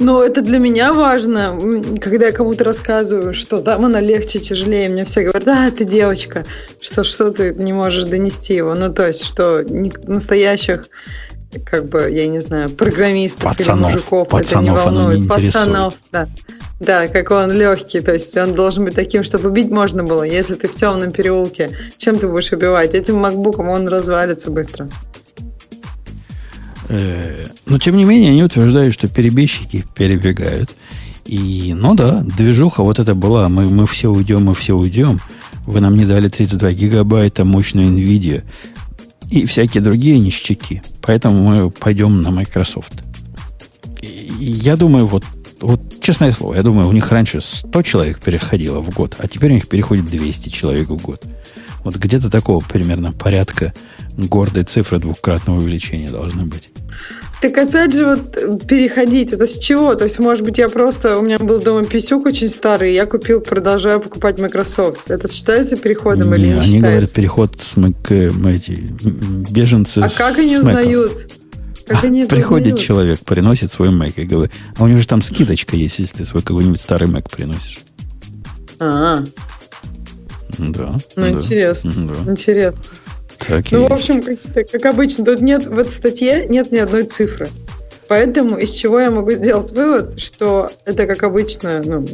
Ну, 0.00 0.20
это 0.20 0.42
для 0.42 0.58
меня 0.58 0.92
важно, 0.92 1.54
когда 2.00 2.26
я 2.26 2.32
кому-то 2.32 2.64
рассказываю, 2.64 3.32
что 3.32 3.60
там 3.60 3.84
она 3.84 4.00
легче, 4.00 4.40
тяжелее. 4.40 4.88
Мне 4.88 5.04
все 5.04 5.22
говорят, 5.22 5.44
да, 5.44 5.70
ты 5.70 5.84
девочка, 5.84 6.44
что, 6.80 7.04
что 7.04 7.30
ты 7.30 7.54
не 7.54 7.72
можешь 7.72 8.02
донести 8.04 8.54
его. 8.54 8.74
Ну, 8.74 8.92
то 8.92 9.06
есть, 9.06 9.24
что 9.24 9.64
настоящих 10.08 10.88
как 11.64 11.88
бы, 11.88 12.10
я 12.10 12.26
не 12.26 12.40
знаю, 12.40 12.70
программистов 12.70 13.42
пацанов, 13.42 13.90
или 13.90 13.96
мужиков 13.96 14.28
пацанов 14.28 14.78
это 14.78 14.90
не 14.90 14.96
волнует. 14.96 15.20
Не 15.20 15.28
пацанов, 15.28 15.94
да. 16.10 16.28
Да, 16.80 17.08
как 17.08 17.30
он 17.30 17.52
легкий, 17.52 18.00
то 18.00 18.14
есть 18.14 18.34
он 18.38 18.54
должен 18.54 18.86
быть 18.86 18.94
таким, 18.94 19.22
чтобы 19.22 19.50
убить 19.50 19.70
можно 19.70 20.02
было. 20.02 20.22
Если 20.22 20.54
ты 20.54 20.66
в 20.66 20.74
темном 20.74 21.12
переулке, 21.12 21.76
чем 21.98 22.18
ты 22.18 22.26
будешь 22.26 22.50
убивать? 22.52 22.94
Этим 22.94 23.16
макбуком 23.16 23.68
он 23.68 23.86
развалится 23.86 24.50
быстро. 24.50 24.88
Э, 26.88 27.44
но, 27.66 27.78
тем 27.78 27.98
не 27.98 28.04
менее, 28.04 28.30
они 28.30 28.42
утверждают, 28.42 28.94
что 28.94 29.08
перебежчики 29.08 29.84
перебегают. 29.94 30.70
И, 31.26 31.74
ну 31.76 31.94
да, 31.94 32.22
движуха 32.22 32.82
вот 32.82 32.98
это 32.98 33.14
была. 33.14 33.50
Мы, 33.50 33.68
мы 33.68 33.86
все 33.86 34.08
уйдем, 34.08 34.44
мы 34.44 34.54
все 34.54 34.74
уйдем. 34.74 35.20
Вы 35.66 35.80
нам 35.80 35.96
не 35.96 36.06
дали 36.06 36.28
32 36.28 36.72
гигабайта, 36.72 37.44
мощную 37.44 37.88
NVIDIA 37.88 38.42
и 39.30 39.44
всякие 39.44 39.82
другие 39.82 40.18
ништяки. 40.18 40.82
Поэтому 41.02 41.42
мы 41.42 41.70
пойдем 41.70 42.22
на 42.22 42.30
Microsoft. 42.30 43.04
И 44.00 44.46
я 44.46 44.76
думаю, 44.76 45.06
вот, 45.06 45.24
вот 45.60 46.00
честное 46.00 46.32
слово, 46.32 46.54
я 46.54 46.62
думаю, 46.62 46.88
у 46.88 46.92
них 46.92 47.10
раньше 47.10 47.40
100 47.40 47.82
человек 47.82 48.20
переходило 48.20 48.80
в 48.80 48.90
год, 48.90 49.16
а 49.18 49.28
теперь 49.28 49.50
у 49.50 49.54
них 49.54 49.68
переходит 49.68 50.06
200 50.06 50.48
человек 50.48 50.88
в 50.88 50.96
год. 50.96 51.24
Вот 51.84 51.96
где-то 51.96 52.30
такого 52.30 52.60
примерно 52.60 53.12
порядка 53.12 53.72
гордой 54.16 54.64
цифры 54.64 54.98
двукратного 54.98 55.58
увеличения 55.58 56.10
должны 56.10 56.44
быть. 56.44 56.68
Так 57.40 57.56
опять 57.56 57.94
же, 57.94 58.04
вот 58.04 58.66
переходить, 58.66 59.32
это 59.32 59.46
с 59.46 59.58
чего? 59.58 59.94
То 59.94 60.04
есть, 60.04 60.18
может 60.18 60.44
быть, 60.44 60.58
я 60.58 60.68
просто, 60.68 61.18
у 61.18 61.22
меня 61.22 61.38
был 61.38 61.58
дома 61.58 61.86
писюк 61.86 62.26
очень 62.26 62.50
старый, 62.50 62.92
я 62.92 63.06
купил, 63.06 63.40
продолжаю 63.40 63.98
покупать 64.00 64.38
Microsoft. 64.38 65.10
Это 65.10 65.26
считается 65.32 65.76
переходом 65.76 66.34
не, 66.34 66.36
или 66.36 66.46
не 66.48 66.52
они 66.52 66.62
считается? 66.62 66.90
говорят, 66.90 67.12
переход 67.12 67.60
с 67.60 67.76
Mac, 67.76 68.54
эти, 68.54 68.92
беженцы 69.50 70.00
А 70.00 70.10
как 70.10 70.36
они 70.36 70.58
узнают? 70.58 71.30
Как 71.90 72.04
они 72.04 72.24
Приходит 72.24 72.66
узнают? 72.68 72.86
человек, 72.86 73.18
приносит 73.24 73.72
свой 73.72 73.88
Mac 73.88 74.12
и 74.14 74.24
говорит, 74.24 74.52
а 74.76 74.84
у 74.84 74.86
него 74.86 75.00
же 75.00 75.08
там 75.08 75.20
скидочка 75.22 75.74
есть, 75.74 75.98
если 75.98 76.18
ты 76.18 76.24
свой 76.24 76.40
какой-нибудь 76.40 76.80
старый 76.80 77.08
Mac 77.08 77.28
приносишь. 77.28 77.80
А, 78.78 79.24
да. 80.56 80.96
Ну, 80.96 81.02
да, 81.16 81.30
интересно. 81.30 81.92
Да. 81.96 82.30
Интересно. 82.30 82.80
Так 83.38 83.72
ну, 83.72 83.88
в 83.88 83.92
общем, 83.92 84.22
как, 84.22 84.70
как 84.70 84.86
обычно, 84.86 85.24
тут 85.24 85.40
нет 85.40 85.66
в 85.66 85.76
этой 85.76 85.92
статье 85.92 86.46
нет 86.46 86.70
ни 86.70 86.78
одной 86.78 87.06
цифры. 87.06 87.48
Поэтому 88.06 88.56
из 88.56 88.70
чего 88.70 89.00
я 89.00 89.10
могу 89.10 89.32
сделать 89.32 89.72
вывод, 89.72 90.20
что 90.20 90.70
это 90.84 91.08
как 91.08 91.24
обычно, 91.24 91.82
ну, 91.82 92.06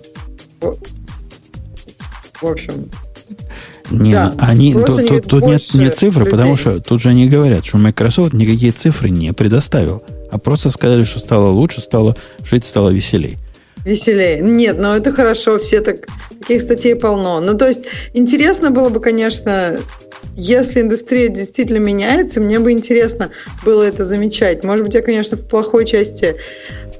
в 2.40 2.46
общем, 2.46 2.90
не, 3.90 4.12
да, 4.12 4.34
они, 4.38 4.74
тут, 4.74 5.06
тут, 5.06 5.26
тут 5.26 5.42
нет, 5.44 5.62
нет 5.74 5.96
цифры, 5.96 6.24
людей. 6.24 6.30
потому 6.30 6.56
что 6.56 6.80
тут 6.80 7.00
же 7.00 7.10
они 7.10 7.28
говорят, 7.28 7.64
что 7.64 7.78
Microsoft 7.78 8.32
никакие 8.32 8.72
цифры 8.72 9.10
не 9.10 9.32
предоставил, 9.32 10.02
а 10.30 10.38
просто 10.38 10.70
сказали, 10.70 11.04
что 11.04 11.20
стало 11.20 11.50
лучше, 11.50 11.80
стало 11.80 12.16
жить 12.44 12.64
стало 12.64 12.90
веселей. 12.90 13.38
Веселее. 13.84 14.40
Нет, 14.40 14.78
ну 14.80 14.94
это 14.94 15.12
хорошо, 15.12 15.58
все 15.58 15.80
так, 15.80 16.06
таких 16.40 16.62
статей 16.62 16.96
полно. 16.96 17.40
Ну, 17.40 17.54
то 17.54 17.68
есть, 17.68 17.82
интересно 18.14 18.72
было 18.72 18.88
бы, 18.88 18.98
конечно, 18.98 19.78
если 20.34 20.80
индустрия 20.80 21.28
действительно 21.28 21.78
меняется, 21.78 22.40
мне 22.40 22.58
бы 22.58 22.72
интересно 22.72 23.30
было 23.64 23.84
это 23.84 24.04
замечать. 24.04 24.64
Может 24.64 24.84
быть, 24.84 24.94
я, 24.94 25.02
конечно, 25.02 25.36
в 25.36 25.46
плохой 25.46 25.86
части, 25.86 26.34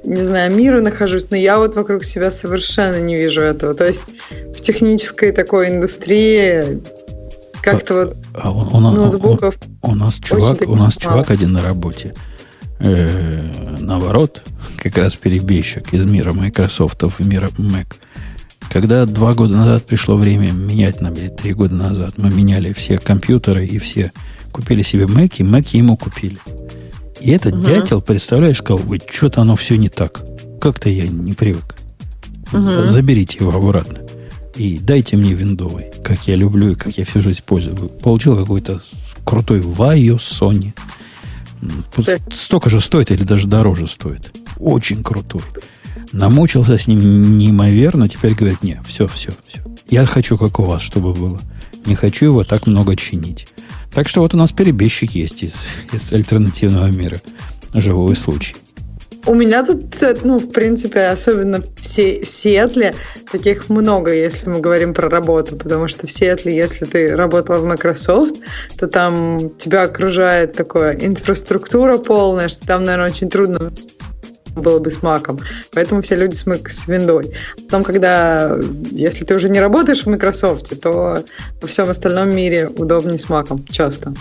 не 0.06 0.22
знаю, 0.22 0.54
мира 0.54 0.80
нахожусь, 0.80 1.30
но 1.30 1.36
я 1.36 1.58
вот 1.58 1.74
вокруг 1.74 2.04
себя 2.04 2.30
совершенно 2.30 3.00
не 3.00 3.16
вижу 3.16 3.42
этого. 3.42 3.74
То 3.74 3.86
есть 3.86 4.00
в 4.56 4.60
технической 4.60 5.32
такой 5.32 5.68
индустрии 5.68 6.80
как-то 7.60 7.94
вот 7.94 8.16
а 8.34 8.52
он, 8.52 8.68
он, 8.72 8.94
ноутбуков. 8.94 9.56
У, 9.82 9.88
у, 9.88 9.90
у 9.92 9.94
нас 9.96 10.18
чувак, 10.20 10.62
у 10.66 10.76
нас 10.76 10.96
чувак 10.96 11.30
один 11.30 11.52
на 11.52 11.62
работе. 11.62 12.14
Э, 12.78 13.76
наоборот, 13.80 14.42
как 14.76 14.96
раз 14.98 15.16
перебежчик 15.16 15.92
из 15.92 16.04
мира 16.04 16.32
Microsoft 16.32 17.02
в 17.02 17.26
мир 17.26 17.48
Mac. 17.58 17.96
Когда 18.70 19.06
два 19.06 19.34
года 19.34 19.56
назад 19.56 19.84
пришло 19.84 20.16
время 20.16 20.52
менять 20.52 21.00
нам, 21.00 21.14
или 21.14 21.28
три 21.28 21.52
года 21.52 21.74
назад, 21.74 22.14
мы 22.16 22.30
меняли 22.30 22.72
все 22.72 22.98
компьютеры 22.98 23.66
и 23.66 23.78
все 23.78 24.12
купили 24.52 24.82
себе 24.82 25.04
Mac, 25.04 25.34
и 25.38 25.42
Mac 25.42 25.68
ему 25.72 25.96
купили. 25.96 26.38
И 27.20 27.30
этот 27.30 27.54
угу. 27.54 27.66
дятел, 27.66 28.00
представляешь, 28.00 28.58
сказал, 28.58 28.82
ой, 28.88 29.00
что-то 29.10 29.40
оно 29.40 29.56
все 29.56 29.76
не 29.76 29.88
так. 29.88 30.22
Как-то 30.60 30.88
я 30.90 31.06
не 31.06 31.32
привык. 31.32 31.76
Угу. 32.52 32.84
Заберите 32.86 33.38
его 33.40 33.52
обратно. 33.52 33.98
И 34.54 34.78
дайте 34.78 35.16
мне 35.16 35.34
виндовый, 35.34 35.86
как 36.02 36.26
я 36.26 36.36
люблю 36.36 36.72
и 36.72 36.74
как 36.74 36.96
я 36.96 37.04
всю 37.04 37.20
жизнь 37.20 37.42
пользуюсь. 37.44 37.78
Получил 38.02 38.36
какой-то 38.38 38.80
крутой 39.24 39.60
Vaio 39.60 40.16
Sony. 40.16 40.72
Столько 42.34 42.70
же 42.70 42.80
стоит 42.80 43.10
или 43.10 43.22
даже 43.22 43.48
дороже 43.48 43.86
стоит. 43.86 44.32
Очень 44.58 45.02
крутой. 45.02 45.42
Намучился 46.12 46.78
с 46.78 46.86
ним 46.86 47.36
неимоверно, 47.36 48.08
теперь 48.08 48.34
говорит, 48.34 48.62
не, 48.62 48.80
все, 48.86 49.06
все, 49.08 49.32
все. 49.46 49.62
Я 49.90 50.06
хочу, 50.06 50.38
как 50.38 50.58
у 50.58 50.64
вас, 50.64 50.82
чтобы 50.82 51.12
было. 51.12 51.40
Не 51.84 51.94
хочу 51.94 52.26
его 52.26 52.44
так 52.44 52.66
много 52.66 52.96
чинить. 52.96 53.48
Так 53.92 54.08
что 54.08 54.20
вот 54.20 54.34
у 54.34 54.36
нас 54.36 54.52
перебежчик 54.52 55.12
есть 55.12 55.42
из, 55.42 55.54
из 55.92 56.12
альтернативного 56.12 56.86
мира. 56.86 57.20
Живой 57.74 58.16
случай. 58.16 58.54
У 59.26 59.34
меня 59.34 59.64
тут, 59.64 59.82
ну, 60.22 60.38
в 60.38 60.52
принципе, 60.52 61.06
особенно 61.06 61.60
в, 61.60 61.84
Се- 61.84 62.24
Сиэтле, 62.24 62.94
таких 63.30 63.68
много, 63.68 64.14
если 64.14 64.48
мы 64.48 64.60
говорим 64.60 64.94
про 64.94 65.08
работу, 65.08 65.56
потому 65.56 65.88
что 65.88 66.06
в 66.06 66.10
Сиэтле, 66.12 66.54
если 66.54 66.84
ты 66.84 67.16
работала 67.16 67.58
в 67.58 67.64
Microsoft, 67.64 68.36
то 68.78 68.86
там 68.86 69.50
тебя 69.58 69.82
окружает 69.82 70.52
такая 70.52 70.94
инфраструктура 70.94 71.98
полная, 71.98 72.48
что 72.48 72.64
там, 72.68 72.84
наверное, 72.84 73.10
очень 73.10 73.28
трудно 73.28 73.72
было 74.56 74.78
бы 74.78 74.90
с 74.90 75.02
маком. 75.02 75.38
Поэтому 75.72 76.02
все 76.02 76.16
люди 76.16 76.34
с, 76.34 76.46
Mac, 76.46 76.68
с 76.68 76.88
виндой. 76.88 77.32
Потом, 77.56 77.84
когда, 77.84 78.56
если 78.90 79.24
ты 79.24 79.36
уже 79.36 79.48
не 79.48 79.60
работаешь 79.60 80.02
в 80.02 80.06
Microsoft, 80.06 80.80
то 80.80 81.22
во 81.60 81.68
всем 81.68 81.88
остальном 81.88 82.30
мире 82.30 82.68
удобнее 82.68 83.18
с 83.18 83.28
маком 83.28 83.64
часто. 83.66 84.14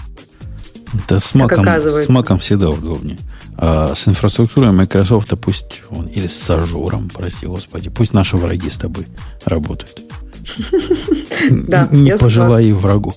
Да 1.08 1.20
с 1.20 1.34
маком, 1.34 1.66
с 1.66 2.10
маком 2.10 2.40
всегда 2.40 2.70
удобнее. 2.70 3.18
А 3.58 3.94
с 3.96 4.08
инфраструктурой 4.08 4.72
Microsoft, 4.72 5.34
пусть 5.42 5.82
он, 5.90 6.08
или 6.08 6.28
с 6.28 6.50
Azure 6.50 6.87
ом, 6.87 7.10
прости 7.10 7.46
господи, 7.46 7.90
пусть 7.90 8.14
наши 8.14 8.36
враги 8.38 8.70
с 8.70 8.78
тобой 8.78 9.08
работают. 9.46 10.00
Да, 11.52 11.88
Не 11.92 12.18
пожелай 12.18 12.72
врагу. 12.72 13.14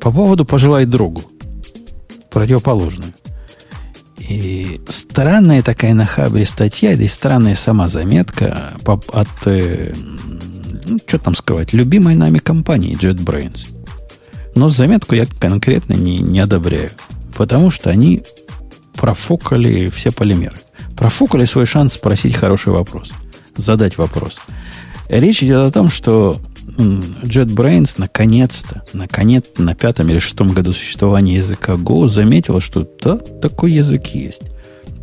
По 0.00 0.10
поводу 0.10 0.44
пожелай 0.44 0.84
другу. 0.84 1.22
Противоположную. 2.30 3.12
И 4.28 4.80
странная 4.88 5.62
такая 5.62 5.94
на 5.94 6.04
Хабре 6.04 6.44
статья, 6.44 6.94
да 6.96 7.02
и 7.02 7.08
странная 7.08 7.56
сама 7.56 7.88
заметка 7.88 8.72
от, 8.84 9.28
э, 9.46 9.94
ну, 10.86 10.98
что 11.06 11.18
там 11.18 11.34
скрывать, 11.34 11.72
любимой 11.72 12.14
нами 12.14 12.38
компании 12.38 12.98
JetBrains. 12.98 13.66
Но 14.54 14.68
заметку 14.68 15.14
я 15.14 15.26
конкретно 15.26 15.94
не, 15.94 16.18
не 16.18 16.40
одобряю, 16.40 16.90
потому 17.36 17.70
что 17.70 17.88
они 17.88 18.22
профукали 18.94 19.88
все 19.88 20.12
полимеры. 20.12 20.56
Профукали 20.94 21.46
свой 21.46 21.64
шанс 21.64 21.94
спросить 21.94 22.34
хороший 22.34 22.72
вопрос, 22.72 23.12
задать 23.56 23.96
вопрос. 23.96 24.40
Речь 25.08 25.42
идет 25.42 25.64
о 25.64 25.70
том, 25.70 25.88
что 25.88 26.38
JetBrains 26.76 27.94
наконец-то, 27.96 28.84
наконец 28.92 29.44
на 29.56 29.74
пятом 29.74 30.08
или 30.10 30.18
шестом 30.18 30.48
году 30.48 30.72
существования 30.72 31.36
языка 31.36 31.74
Go 31.74 32.08
заметила, 32.08 32.60
что 32.60 32.88
да, 33.02 33.16
такой 33.16 33.72
язык 33.72 34.08
есть. 34.08 34.42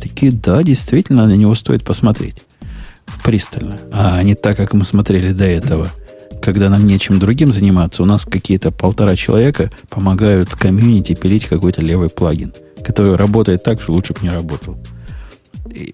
Такие, 0.00 0.32
да, 0.32 0.62
действительно, 0.62 1.26
на 1.26 1.34
него 1.34 1.54
стоит 1.54 1.84
посмотреть 1.84 2.44
пристально, 3.22 3.78
а 3.92 4.22
не 4.22 4.34
так, 4.34 4.56
как 4.56 4.72
мы 4.72 4.84
смотрели 4.84 5.32
до 5.32 5.44
этого, 5.44 5.88
когда 6.42 6.68
нам 6.68 6.86
нечем 6.86 7.18
другим 7.18 7.52
заниматься, 7.52 8.02
у 8.02 8.06
нас 8.06 8.24
какие-то 8.24 8.70
полтора 8.70 9.16
человека 9.16 9.70
помогают 9.88 10.54
комьюнити 10.54 11.14
пилить 11.14 11.46
какой-то 11.46 11.82
левый 11.82 12.08
плагин, 12.08 12.52
который 12.84 13.16
работает 13.16 13.64
так, 13.64 13.82
что 13.82 13.92
лучше 13.92 14.12
бы 14.12 14.20
не 14.22 14.30
работал. 14.30 14.78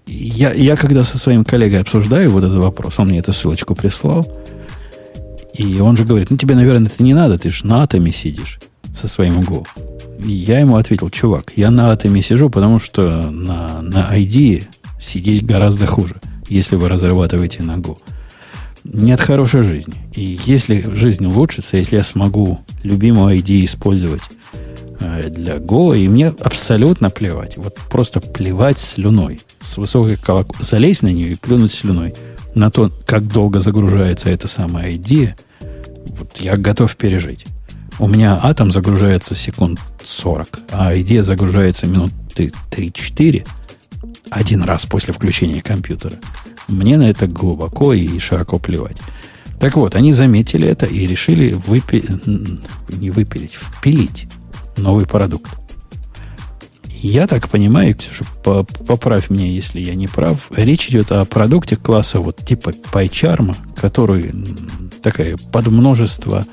Я, 0.05 0.53
я 0.53 0.75
когда 0.75 1.03
со 1.03 1.17
своим 1.17 1.43
коллегой 1.43 1.81
обсуждаю 1.81 2.31
вот 2.31 2.43
этот 2.43 2.57
вопрос, 2.57 2.99
он 2.99 3.07
мне 3.07 3.19
эту 3.19 3.33
ссылочку 3.33 3.75
прислал, 3.75 4.27
и 5.53 5.79
он 5.79 5.95
же 5.95 6.03
говорит, 6.03 6.31
ну 6.31 6.37
тебе, 6.37 6.55
наверное, 6.55 6.87
это 6.87 7.03
не 7.03 7.13
надо, 7.13 7.37
ты 7.37 7.51
же 7.51 7.65
на 7.65 7.83
атоме 7.83 8.11
сидишь 8.11 8.59
со 8.95 9.07
своим 9.07 9.39
Go. 9.41 9.65
И 10.23 10.31
я 10.31 10.59
ему 10.59 10.77
ответил, 10.77 11.09
чувак, 11.09 11.53
я 11.55 11.69
на 11.69 11.91
атоме 11.91 12.21
сижу, 12.21 12.49
потому 12.49 12.79
что 12.79 13.29
на, 13.29 13.81
на 13.81 14.15
ID 14.17 14.65
сидеть 14.99 15.45
гораздо 15.45 15.85
хуже, 15.85 16.15
если 16.49 16.75
вы 16.75 16.89
разрабатываете 16.89 17.61
на 17.61 17.77
Go. 17.77 17.97
Нет 18.83 19.21
хорошей 19.21 19.63
жизни. 19.63 19.93
И 20.13 20.39
если 20.45 20.81
жизнь 20.95 21.25
улучшится, 21.25 21.77
если 21.77 21.97
я 21.97 22.03
смогу 22.03 22.59
любимую 22.83 23.37
ID 23.37 23.63
использовать 23.63 24.23
э, 24.99 25.29
для 25.29 25.57
Go, 25.57 25.97
и 25.97 26.07
мне 26.07 26.29
абсолютно 26.39 27.09
плевать. 27.09 27.57
Вот 27.57 27.77
просто 27.89 28.19
плевать 28.19 28.79
слюной. 28.79 29.39
С 29.61 29.77
высокой 29.77 30.17
колокол... 30.17 30.55
Залезть 30.59 31.03
на 31.03 31.09
нее 31.09 31.31
и 31.31 31.35
плюнуть 31.35 31.73
слюной– 31.73 32.13
на 32.55 32.69
то, 32.69 32.91
как 33.05 33.27
долго 33.27 33.59
загружается 33.59 34.29
эта 34.29 34.47
самая 34.47 34.95
идея, 34.95 35.35
вот 36.17 36.37
я 36.37 36.55
готов 36.57 36.95
пережить. 36.95 37.45
У 37.99 38.07
меня 38.07 38.39
атом 38.41 38.71
загружается 38.71 39.35
секунд 39.35 39.79
40, 40.03 40.59
а 40.71 40.99
идея 40.99 41.21
загружается 41.21 41.85
минуты 41.87 42.51
3-4 42.71 43.45
один 44.29 44.63
раз 44.63 44.85
после 44.85 45.13
включения 45.13 45.61
компьютера. 45.61 46.17
Мне 46.67 46.97
на 46.97 47.03
это 47.03 47.27
глубоко 47.27 47.93
и 47.93 48.19
широко 48.19 48.57
плевать. 48.57 48.97
Так 49.59 49.75
вот, 49.75 49.95
они 49.95 50.11
заметили 50.11 50.67
это 50.67 50.85
и 50.85 51.05
решили 51.05 51.53
выпи... 51.53 52.03
не 52.89 53.11
выпилить, 53.11 53.53
впилить 53.53 54.27
новый 54.75 55.05
продукт. 55.05 55.49
Я 57.03 57.27
так 57.27 57.49
понимаю, 57.49 57.95
Ксюша, 57.95 58.23
поправь 58.43 59.29
меня, 59.29 59.45
если 59.45 59.81
я 59.81 59.93
не 59.93 60.07
прав. 60.07 60.49
Речь 60.55 60.87
идет 60.87 61.11
о 61.11 61.25
продукте 61.25 61.75
класса 61.75 62.21
вот 62.21 62.37
типа 62.37 62.69
PyCharm, 62.69 63.53
который 63.75 64.33
такая 65.01 65.35
под 65.51 65.67
множество 65.67 66.47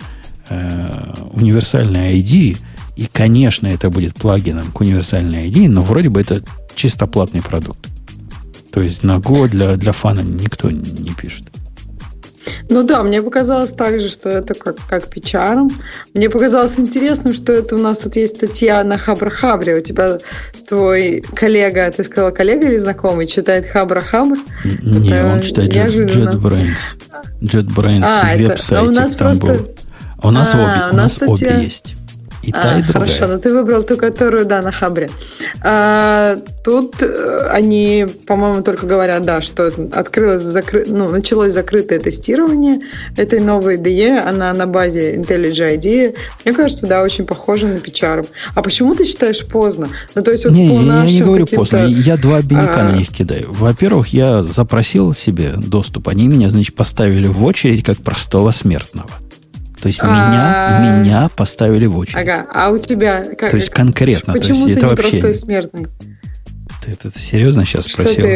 э, 0.48 1.14
универсальной 1.34 2.20
ID. 2.20 2.58
И, 2.96 3.06
конечно, 3.12 3.68
это 3.68 3.90
будет 3.90 4.14
плагином 4.14 4.72
к 4.72 4.80
универсальной 4.80 5.48
ID, 5.48 5.68
но 5.68 5.82
вроде 5.82 6.08
бы 6.08 6.20
это 6.20 6.42
чисто 6.74 7.06
платный 7.06 7.42
продукт. 7.42 7.88
То 8.72 8.82
есть 8.82 9.04
на 9.04 9.18
Go 9.18 9.46
для, 9.46 9.76
для 9.76 9.92
фана 9.92 10.20
никто 10.20 10.68
не 10.68 11.14
пишет. 11.14 11.44
Ну 12.68 12.82
да, 12.82 13.02
мне 13.02 13.22
показалось 13.22 13.70
также, 13.70 14.08
что 14.08 14.30
это 14.30 14.54
как, 14.54 14.76
как 14.88 15.08
печаром. 15.08 15.70
Мне 16.14 16.30
показалось 16.30 16.78
интересным, 16.78 17.32
что 17.32 17.52
это 17.52 17.76
у 17.76 17.78
нас 17.78 17.98
тут 17.98 18.16
есть 18.16 18.36
статья 18.36 18.82
на 18.84 18.96
Хабр-Хабре. 18.96 19.78
У 19.78 19.82
тебя 19.82 20.18
твой 20.68 21.24
коллега, 21.34 21.90
ты 21.90 22.04
сказала 22.04 22.30
коллега 22.30 22.66
или 22.66 22.78
знакомый, 22.78 23.26
читает 23.26 23.66
Хабр-Хабр? 23.72 24.38
Не, 24.82 25.12
это 25.12 25.26
он 25.26 25.40
читает 25.40 25.72
JetBrains. 25.74 26.76
JetBrains 27.40 28.04
а, 28.04 28.36
веб-сайтик 28.36 28.78
а 28.78 28.82
у 28.82 28.90
нас 28.90 29.14
там 29.14 29.18
просто... 29.18 29.46
был. 29.46 29.74
А 30.22 30.28
у 30.28 30.30
нас, 30.30 30.54
а, 30.54 30.58
обе, 30.58 30.92
у 30.92 30.96
нас 30.96 31.14
статья... 31.14 31.54
обе 31.54 31.64
есть. 31.64 31.94
И 32.42 32.52
та, 32.52 32.76
а, 32.76 32.78
и 32.78 32.82
другая. 32.82 33.08
Хорошо, 33.08 33.26
но 33.26 33.38
ты 33.38 33.52
выбрал 33.52 33.82
ту, 33.82 33.96
которую, 33.96 34.46
да, 34.46 34.62
на 34.62 34.72
Хабре. 34.72 35.10
А, 35.62 36.36
тут 36.64 37.02
э, 37.02 37.48
они, 37.50 38.06
по-моему, 38.26 38.62
только 38.62 38.86
говорят, 38.86 39.24
да, 39.24 39.40
что 39.42 39.70
открылось, 39.92 40.42
закры... 40.42 40.84
ну, 40.86 41.10
началось 41.10 41.52
закрытое 41.52 41.98
тестирование 41.98 42.80
этой 43.16 43.40
новой 43.40 43.76
IDE, 43.76 44.18
она 44.18 44.52
на 44.54 44.66
базе 44.66 45.16
IntelliJ 45.16 45.76
IDE. 45.76 46.16
Мне 46.44 46.54
кажется, 46.54 46.86
да, 46.86 47.02
очень 47.02 47.26
похожа 47.26 47.66
на 47.66 47.76
PCharm. 47.76 48.26
А 48.54 48.62
почему 48.62 48.94
ты 48.94 49.04
считаешь 49.04 49.44
поздно? 49.46 49.88
Ну, 50.14 50.22
то 50.22 50.30
есть 50.30 50.44
вот 50.44 50.54
не, 50.54 50.68
по 50.68 50.82
я 50.82 51.04
не 51.04 51.20
говорю 51.20 51.46
поздно, 51.46 51.86
я 51.86 52.16
два 52.16 52.38
обиняка 52.38 52.80
а... 52.80 52.84
на 52.84 52.96
них 52.96 53.08
кидаю. 53.08 53.46
Во-первых, 53.50 54.08
я 54.08 54.42
запросил 54.42 55.12
себе 55.12 55.54
доступ, 55.56 56.08
они 56.08 56.26
меня, 56.26 56.48
значит, 56.48 56.74
поставили 56.74 57.26
в 57.26 57.44
очередь 57.44 57.84
как 57.84 57.98
простого 57.98 58.50
смертного. 58.50 59.10
То 59.80 59.86
есть 59.86 60.02
меня, 60.02 60.78
а. 60.78 61.00
меня 61.00 61.30
поставили 61.34 61.86
в 61.86 61.96
очередь. 61.96 62.16
Ага, 62.16 62.46
а 62.52 62.70
у 62.70 62.78
тебя... 62.78 63.24
Как, 63.36 63.50
то 63.50 63.56
есть 63.56 63.70
конкретно. 63.70 64.34
То 64.34 64.38
есть 64.40 64.64
ты 64.64 64.72
это 64.72 64.88
вообще... 64.88 65.10
простой 65.10 65.34
смертный? 65.34 65.86
Ты 66.84 66.90
это 66.92 67.18
серьезно 67.18 67.64
сейчас 67.64 67.86
спросил? 67.86 68.26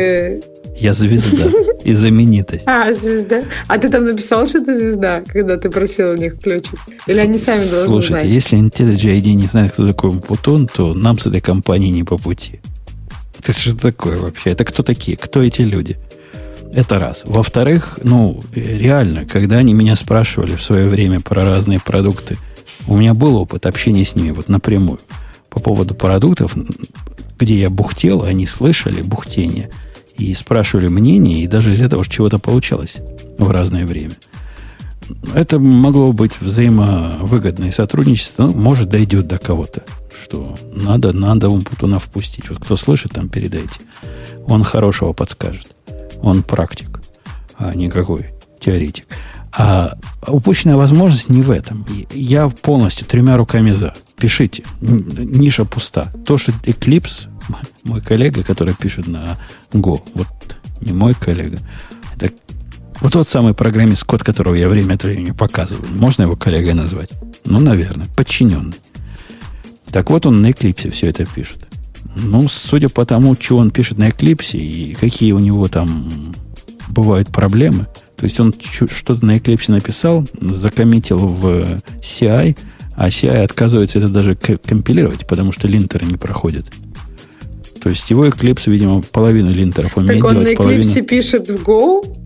Я 0.77 0.93
звезда 0.93 1.45
и 1.85 1.93
знаменитость. 1.93 2.65
А, 2.67 2.93
звезда. 2.93 3.45
А 3.69 3.79
ты 3.79 3.89
там 3.89 4.05
написал, 4.05 4.49
что 4.49 4.65
ты 4.65 4.75
звезда, 4.75 5.23
когда 5.27 5.57
ты 5.57 5.71
просил 5.71 6.11
у 6.11 6.17
них 6.17 6.41
ключик? 6.41 6.81
Или 7.07 7.19
они 7.19 7.39
сами 7.39 7.61
должны 7.61 7.89
Слушайте, 7.89 8.21
знать? 8.21 8.33
если 8.33 8.59
IntelliJ 8.59 9.21
ID 9.21 9.35
не 9.35 9.47
знает, 9.47 9.73
кто 9.73 9.87
такой 9.87 10.19
Путон, 10.21 10.67
то 10.67 10.93
нам 10.95 11.19
с 11.19 11.27
этой 11.27 11.41
компанией 11.41 11.91
не 11.91 12.03
по 12.03 12.19
пути. 12.19 12.61
Это 13.39 13.53
что 13.53 13.77
такое 13.77 14.17
вообще? 14.17 14.51
Это 14.51 14.65
кто 14.65 14.83
такие? 14.83 15.17
Кто 15.17 15.43
эти 15.43 15.63
люди? 15.63 15.97
Это 16.75 16.99
раз. 16.99 17.23
Во-вторых, 17.25 18.01
ну, 18.03 18.43
реально, 18.53 19.25
когда 19.27 19.59
они 19.59 19.73
меня 19.73 19.95
спрашивали 19.95 20.57
в 20.57 20.63
свое 20.63 20.89
время 20.89 21.21
про 21.21 21.45
разные 21.45 21.79
продукты, 21.79 22.37
у 22.89 22.97
меня 22.97 23.15
был 23.15 23.37
опыт 23.37 23.67
общения 23.67 24.05
с 24.05 24.17
ними 24.17 24.33
вот 24.33 24.49
напрямую 24.49 24.99
по 25.51 25.61
поводу 25.61 25.95
продуктов, 25.95 26.57
где 27.39 27.61
я 27.61 27.71
бухтел, 27.71 28.25
они 28.25 28.45
слышали 28.45 29.03
бухтение 29.03 29.71
и 30.17 30.35
спрашивали 30.35 30.89
мнение, 30.89 31.45
и 31.45 31.47
даже 31.47 31.73
из 31.73 31.81
этого 31.81 32.05
чего-то 32.05 32.39
получалось 32.39 32.97
в 33.39 33.49
разное 33.51 33.87
время. 33.87 34.15
Это 35.33 35.61
могло 35.61 36.13
быть 36.13 36.41
взаимовыгодное 36.41 37.71
сотрудничество, 37.71 38.47
ну, 38.47 38.53
может, 38.53 38.89
дойдет 38.89 39.29
до 39.29 39.39
кого-то, 39.39 39.85
что 40.25 40.57
надо, 40.75 41.13
надо 41.13 41.51
Умпутуна 41.51 42.01
впустить. 42.01 42.49
Вот 42.49 42.59
кто 42.59 42.77
слышит, 42.77 43.13
там 43.13 43.29
передайте. 43.29 43.81
Он 44.47 44.65
хорошего 44.65 45.13
подскажет. 45.13 45.74
Он 46.25 46.43
практик, 46.43 47.01
а 47.59 47.75
не 47.75 47.91
какой 47.91 48.31
теоретик. 48.59 49.07
А 49.53 49.99
упущенная 50.27 50.77
возможность 50.77 51.29
не 51.29 51.43
в 51.43 51.51
этом. 51.51 51.87
Я 52.13 52.49
полностью 52.49 53.07
тремя 53.07 53.37
руками 53.37 53.73
за. 53.73 53.95
Пишите. 54.17 54.65
Ниша 54.81 55.65
пуста. 55.67 56.11
То, 56.27 56.39
что 56.39 56.53
Eclipse, 56.65 57.29
мой 57.85 58.01
коллега, 58.01 58.43
который 58.43 58.75
пишет 58.75 59.07
на 59.07 59.39
Go, 59.73 60.01
вот 60.15 60.27
не 60.81 60.93
мой 60.93 61.13
коллега, 61.15 61.59
это 62.17 62.33
вот 63.01 63.13
тот 63.13 63.29
самый 63.29 63.53
программист, 63.53 64.05
код 64.05 64.25
которого 64.25 64.55
я 64.55 64.69
время 64.69 64.95
от 64.95 65.05
времени 65.05 65.33
показываю. 65.33 65.87
Можно 65.95 66.23
его 66.23 66.37
коллегой 66.37 66.73
назвать? 66.73 67.11
Ну, 67.45 67.61
наверное, 67.61 68.07
подчиненный. 68.17 68.79
Так 69.93 70.09
вот, 70.11 70.25
он 70.25 70.41
на 70.41 70.51
Eclipse 70.51 70.91
все 70.91 71.11
это 71.11 71.27
пишет. 71.27 71.69
Ну, 72.17 72.49
судя 72.49 72.89
по 72.89 73.05
тому, 73.05 73.35
что 73.35 73.57
он 73.57 73.71
пишет 73.71 73.99
на 73.99 74.09
Eclipse 74.09 74.57
и 74.57 74.95
какие 74.95 75.33
у 75.33 75.39
него 75.39 75.69
там 75.69 76.11
бывают 76.89 77.29
проблемы, 77.29 77.87
то 78.17 78.25
есть 78.25 78.39
он 78.39 78.55
что-то 78.61 79.25
на 79.27 79.37
Eclipse 79.37 79.71
написал, 79.71 80.27
закоммитил 80.41 81.19
в 81.19 81.81
CI, 82.01 82.57
а 82.97 83.09
CI 83.09 83.43
отказывается 83.43 83.99
это 83.99 84.09
даже 84.09 84.35
компилировать, 84.37 85.27
потому 85.27 85.53
что 85.53 85.67
линтеры 85.67 86.07
не 86.07 86.17
проходят. 86.17 86.67
То 87.83 87.91
есть 87.91 88.09
его 88.09 88.25
Eclipse, 88.27 88.71
видимо, 88.71 89.03
половину 89.03 89.51
линтеров 89.51 89.97
умеет 89.97 90.23
так 90.23 90.31
он 90.31 90.33
делать, 90.35 90.49
на 90.49 90.53
Eclipse 90.53 90.57
половину... 90.57 91.05
пишет 91.05 91.51
в 91.51 91.63
Go? 91.63 92.17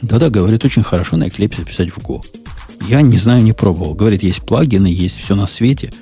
Да-да, 0.00 0.30
говорит, 0.30 0.64
очень 0.64 0.82
хорошо 0.82 1.16
на 1.16 1.24
Eclipse 1.24 1.64
писать 1.64 1.90
в 1.90 1.98
Go. 1.98 2.22
Я 2.88 3.02
не 3.02 3.16
знаю, 3.16 3.42
не 3.42 3.52
пробовал. 3.52 3.94
Говорит, 3.94 4.22
есть 4.22 4.42
плагины, 4.42 4.86
есть 4.86 5.18
все 5.18 5.34
на 5.34 5.46
свете. 5.46 5.92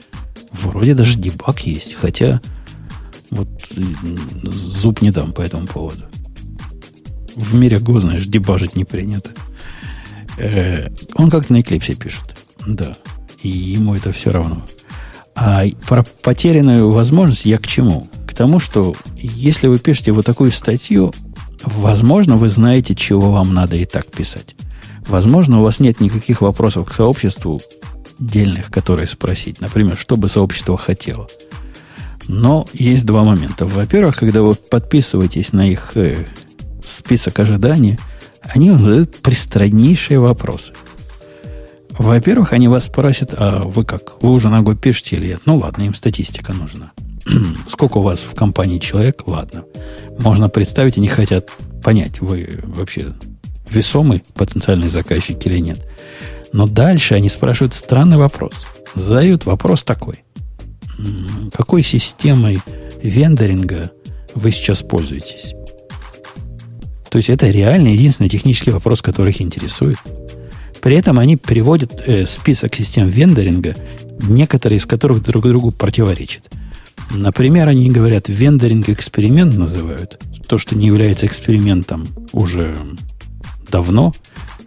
Вроде 0.52 0.94
даже 0.94 1.18
дебаг 1.18 1.60
есть. 1.60 1.94
Хотя 1.94 2.40
Вот 3.32 3.48
зуб 4.42 5.00
не 5.00 5.10
дам 5.10 5.32
по 5.32 5.40
этому 5.40 5.66
поводу. 5.66 6.04
В 7.34 7.54
мире 7.54 7.78
Go, 7.78 7.98
знаешь, 7.98 8.26
дебажить 8.26 8.76
не 8.76 8.84
принято. 8.84 9.30
Э, 10.36 10.88
он 11.14 11.30
как-то 11.30 11.54
на 11.54 11.60
Eclipse 11.60 11.94
пишет. 11.94 12.36
Да. 12.66 12.94
И 13.42 13.48
ему 13.48 13.94
это 13.94 14.12
все 14.12 14.32
равно. 14.32 14.62
А 15.34 15.64
про 15.88 16.04
потерянную 16.22 16.92
возможность 16.92 17.46
я 17.46 17.56
к 17.56 17.66
чему? 17.66 18.06
К 18.26 18.34
тому, 18.34 18.58
что 18.58 18.94
если 19.16 19.66
вы 19.66 19.78
пишете 19.78 20.12
вот 20.12 20.26
такую 20.26 20.52
статью, 20.52 21.14
возможно, 21.64 22.36
вы 22.36 22.50
знаете, 22.50 22.94
чего 22.94 23.32
вам 23.32 23.54
надо 23.54 23.76
и 23.76 23.86
так 23.86 24.06
писать. 24.10 24.54
Возможно, 25.06 25.60
у 25.60 25.62
вас 25.62 25.80
нет 25.80 26.00
никаких 26.00 26.42
вопросов 26.42 26.86
к 26.86 26.92
сообществу 26.92 27.62
дельных, 28.18 28.70
которые 28.70 29.08
спросить. 29.08 29.62
Например, 29.62 29.96
что 29.96 30.18
бы 30.18 30.28
сообщество 30.28 30.76
хотело. 30.76 31.26
Но 32.28 32.66
есть 32.72 33.04
два 33.04 33.24
момента. 33.24 33.66
Во-первых, 33.66 34.16
когда 34.16 34.42
вы 34.42 34.54
подписываетесь 34.54 35.52
на 35.52 35.68
их 35.68 35.92
э, 35.96 36.16
список 36.84 37.40
ожидания, 37.40 37.98
они 38.42 38.70
вам 38.70 38.84
задают 38.84 39.16
пристраннейшие 39.16 40.18
вопросы. 40.18 40.72
Во-первых, 41.90 42.52
они 42.52 42.68
вас 42.68 42.84
спросят, 42.84 43.34
а 43.36 43.64
вы 43.64 43.84
как? 43.84 44.22
Вы 44.22 44.30
уже 44.30 44.48
ногой 44.48 44.76
пишете 44.76 45.16
или 45.16 45.28
нет? 45.28 45.42
Ну 45.46 45.56
ладно, 45.56 45.82
им 45.82 45.94
статистика 45.94 46.52
нужна. 46.52 46.92
Сколько 47.68 47.98
у 47.98 48.02
вас 48.02 48.20
в 48.20 48.34
компании 48.34 48.78
человек? 48.78 49.22
Ладно. 49.26 49.64
Можно 50.18 50.48
представить, 50.48 50.96
они 50.96 51.08
хотят 51.08 51.50
понять, 51.82 52.20
вы 52.20 52.60
вообще 52.62 53.12
весомый 53.70 54.22
потенциальный 54.34 54.88
заказчик 54.88 55.44
или 55.46 55.58
нет. 55.58 55.86
Но 56.52 56.66
дальше 56.66 57.14
они 57.14 57.28
спрашивают 57.28 57.74
странный 57.74 58.16
вопрос. 58.16 58.52
Задают 58.94 59.46
вопрос 59.46 59.84
такой. 59.84 60.24
Какой 61.52 61.82
системой 61.82 62.60
вендоринга 63.02 63.90
вы 64.34 64.50
сейчас 64.50 64.82
пользуетесь? 64.82 65.54
То 67.10 67.18
есть 67.18 67.28
это 67.28 67.50
реально 67.50 67.88
единственный 67.88 68.30
технический 68.30 68.70
вопрос, 68.70 69.02
который 69.02 69.30
их 69.30 69.42
интересует. 69.42 69.98
При 70.80 70.96
этом 70.96 71.18
они 71.18 71.36
приводят 71.36 72.02
э, 72.06 72.26
список 72.26 72.74
систем 72.74 73.08
вендоринга, 73.08 73.76
некоторые 74.22 74.78
из 74.78 74.86
которых 74.86 75.22
друг 75.22 75.44
другу 75.44 75.70
противоречат. 75.70 76.50
Например, 77.10 77.68
они 77.68 77.90
говорят, 77.90 78.28
вендоринг 78.28 78.88
эксперимент 78.88 79.54
называют. 79.54 80.20
То, 80.48 80.58
что 80.58 80.76
не 80.76 80.86
является 80.86 81.26
экспериментом 81.26 82.08
уже 82.32 82.76
давно. 83.70 84.12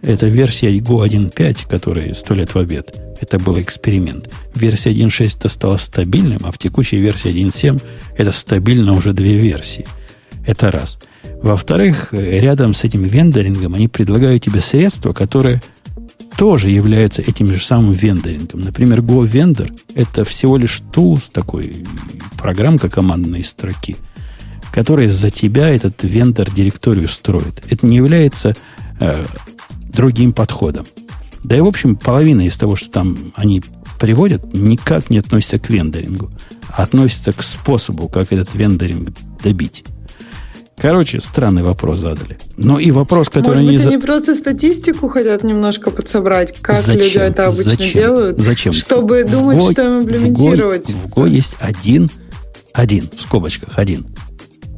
Это 0.00 0.26
версия 0.26 0.76
Go 0.78 1.04
1.5, 1.06 1.68
которая 1.68 2.14
сто 2.14 2.34
лет 2.34 2.54
в 2.54 2.58
обед. 2.58 3.05
Это 3.20 3.38
был 3.38 3.58
эксперимент. 3.60 4.30
Версия 4.54 4.90
1.6 4.90 5.36
это 5.38 5.48
стала 5.48 5.76
стабильным, 5.76 6.40
а 6.42 6.50
в 6.52 6.58
текущей 6.58 6.98
версии 6.98 7.30
1.7 7.30 7.82
это 8.16 8.32
стабильно 8.32 8.92
уже 8.92 9.12
две 9.12 9.38
версии. 9.38 9.86
Это 10.46 10.70
раз. 10.70 10.98
Во-вторых, 11.42 12.08
рядом 12.12 12.72
с 12.72 12.84
этим 12.84 13.02
вендорингом 13.02 13.74
они 13.74 13.88
предлагают 13.88 14.44
тебе 14.44 14.60
средства, 14.60 15.12
которые 15.12 15.60
тоже 16.36 16.68
являются 16.68 17.22
этим 17.22 17.48
же 17.48 17.58
самым 17.58 17.92
вендорингом. 17.92 18.60
Например, 18.60 19.00
Go 19.00 19.26
Vendor– 19.26 19.72
это 19.94 20.24
всего 20.24 20.56
лишь 20.56 20.82
tools, 20.92 21.30
такой 21.32 21.84
программка 22.38 22.88
командной 22.88 23.42
строки, 23.42 23.96
которая 24.72 25.08
за 25.08 25.30
тебя 25.30 25.68
этот 25.68 26.02
вендор 26.04 26.50
директорию 26.50 27.08
строит. 27.08 27.64
Это 27.70 27.86
не 27.86 27.96
является 27.96 28.54
э, 29.00 29.24
другим 29.92 30.32
подходом. 30.32 30.84
Да 31.46 31.56
и, 31.56 31.60
в 31.60 31.66
общем, 31.66 31.94
половина 31.94 32.40
из 32.44 32.56
того, 32.56 32.74
что 32.74 32.90
там 32.90 33.16
они 33.36 33.62
приводят, 34.00 34.52
никак 34.52 35.10
не 35.10 35.18
относится 35.18 35.60
к 35.60 35.70
вендорингу, 35.70 36.32
а 36.68 36.82
относится 36.82 37.32
к 37.32 37.40
способу, 37.40 38.08
как 38.08 38.32
этот 38.32 38.52
вендоринг 38.52 39.10
добить. 39.44 39.84
Короче, 40.76 41.20
странный 41.20 41.62
вопрос 41.62 41.98
задали. 41.98 42.36
Но 42.56 42.80
и 42.80 42.90
вопрос, 42.90 43.28
который 43.28 43.62
Может 43.62 43.66
быть, 43.66 43.80
они... 43.86 43.94
они 43.94 44.02
просто 44.02 44.34
статистику 44.34 45.08
хотят 45.08 45.44
немножко 45.44 45.92
подсобрать, 45.92 46.52
как 46.60 46.80
Зачем? 46.80 47.04
люди 47.04 47.18
это 47.18 47.46
обычно 47.46 47.70
Зачем? 47.70 47.92
делают, 47.92 48.38
Зачем? 48.40 48.72
чтобы 48.72 49.24
В 49.24 49.30
думать, 49.30 49.58
Go- 49.58 49.72
что 49.72 49.82
им 49.82 50.02
имплементировать. 50.02 50.90
В 50.90 51.06
Go, 51.06 51.08
в 51.08 51.18
Go 51.26 51.28
есть 51.30 51.56
один, 51.60 52.10
один, 52.72 53.08
в 53.16 53.20
скобочках, 53.22 53.78
один, 53.78 54.04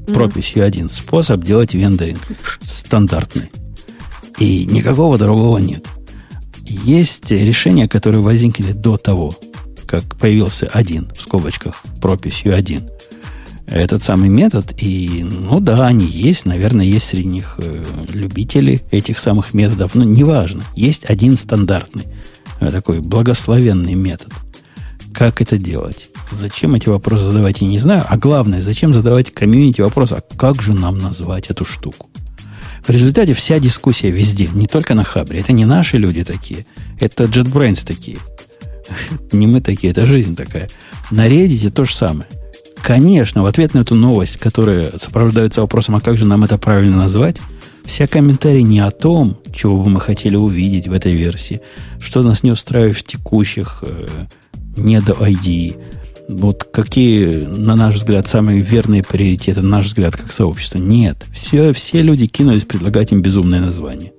прописью 0.06 0.66
один 0.66 0.90
способ 0.90 1.42
делать 1.42 1.72
вендоринг 1.72 2.20
стандартный. 2.62 3.50
И 4.38 4.66
никакого 4.66 5.16
другого 5.16 5.56
нет. 5.56 5.86
Есть 6.68 7.30
решения, 7.30 7.88
которые 7.88 8.20
возникли 8.20 8.72
до 8.72 8.96
того, 8.98 9.34
как 9.86 10.04
появился 10.16 10.66
один, 10.66 11.10
в 11.16 11.22
скобочках, 11.22 11.82
прописью 12.00 12.54
один. 12.54 12.90
Этот 13.66 14.02
самый 14.02 14.28
метод, 14.28 14.74
и, 14.78 15.24
ну 15.24 15.60
да, 15.60 15.86
они 15.86 16.06
есть, 16.06 16.46
наверное, 16.46 16.84
есть 16.84 17.08
среди 17.08 17.28
них 17.28 17.56
э, 17.58 17.84
любители 18.14 18.82
этих 18.90 19.20
самых 19.20 19.52
методов, 19.52 19.94
но 19.94 20.04
неважно. 20.04 20.62
Есть 20.74 21.04
один 21.04 21.36
стандартный, 21.36 22.04
э, 22.60 22.70
такой 22.70 23.00
благословенный 23.00 23.94
метод. 23.94 24.32
Как 25.12 25.42
это 25.42 25.58
делать? 25.58 26.10
Зачем 26.30 26.74
эти 26.74 26.88
вопросы 26.88 27.24
задавать, 27.24 27.60
я 27.60 27.68
не 27.68 27.78
знаю. 27.78 28.04
А 28.08 28.16
главное, 28.16 28.62
зачем 28.62 28.94
задавать 28.94 29.32
комьюнити 29.32 29.80
вопрос, 29.80 30.12
а 30.12 30.22
как 30.36 30.62
же 30.62 30.72
нам 30.72 30.98
назвать 30.98 31.48
эту 31.48 31.64
штуку? 31.64 32.08
В 32.88 32.90
результате 32.90 33.34
вся 33.34 33.58
дискуссия 33.58 34.10
везде, 34.10 34.48
не 34.54 34.66
только 34.66 34.94
на 34.94 35.04
Хабре. 35.04 35.40
Это 35.40 35.52
не 35.52 35.66
наши 35.66 35.98
люди 35.98 36.24
такие, 36.24 36.64
это 36.98 37.24
JetBrains 37.24 37.86
такие. 37.86 38.16
Не 39.32 39.46
мы 39.46 39.60
такие, 39.60 39.90
это 39.90 40.06
жизнь 40.06 40.34
такая. 40.34 40.70
На 41.10 41.28
Reddit 41.28 41.70
то 41.70 41.84
же 41.84 41.94
самое. 41.94 42.26
Конечно, 42.80 43.42
в 43.42 43.46
ответ 43.46 43.74
на 43.74 43.80
эту 43.80 43.94
новость, 43.94 44.38
которая 44.38 44.96
сопровождается 44.96 45.60
вопросом, 45.60 45.96
а 45.96 46.00
как 46.00 46.16
же 46.16 46.24
нам 46.24 46.44
это 46.44 46.56
правильно 46.56 46.96
назвать, 46.96 47.36
вся 47.84 48.06
комментарий 48.06 48.62
не 48.62 48.80
о 48.80 48.90
том, 48.90 49.36
чего 49.52 49.82
бы 49.82 49.90
мы 49.90 50.00
хотели 50.00 50.36
увидеть 50.36 50.88
в 50.88 50.92
этой 50.94 51.12
версии, 51.12 51.60
что 52.00 52.22
нас 52.22 52.42
не 52.42 52.52
устраивает 52.52 52.96
в 52.96 53.02
текущих 53.02 53.84
э, 53.86 54.06
не 54.78 55.02
до 55.02 55.12
вот 56.28 56.64
какие, 56.64 57.46
на 57.46 57.74
наш 57.74 57.96
взгляд, 57.96 58.28
самые 58.28 58.60
верные 58.60 59.02
приоритеты, 59.02 59.62
на 59.62 59.68
наш 59.68 59.86
взгляд, 59.86 60.16
как 60.16 60.30
сообщество. 60.30 60.78
Нет. 60.78 61.26
Все, 61.32 61.72
все 61.72 62.02
люди 62.02 62.26
кинулись 62.26 62.64
предлагать 62.64 63.12
им 63.12 63.22
безумное 63.22 63.60
название. 63.60 64.12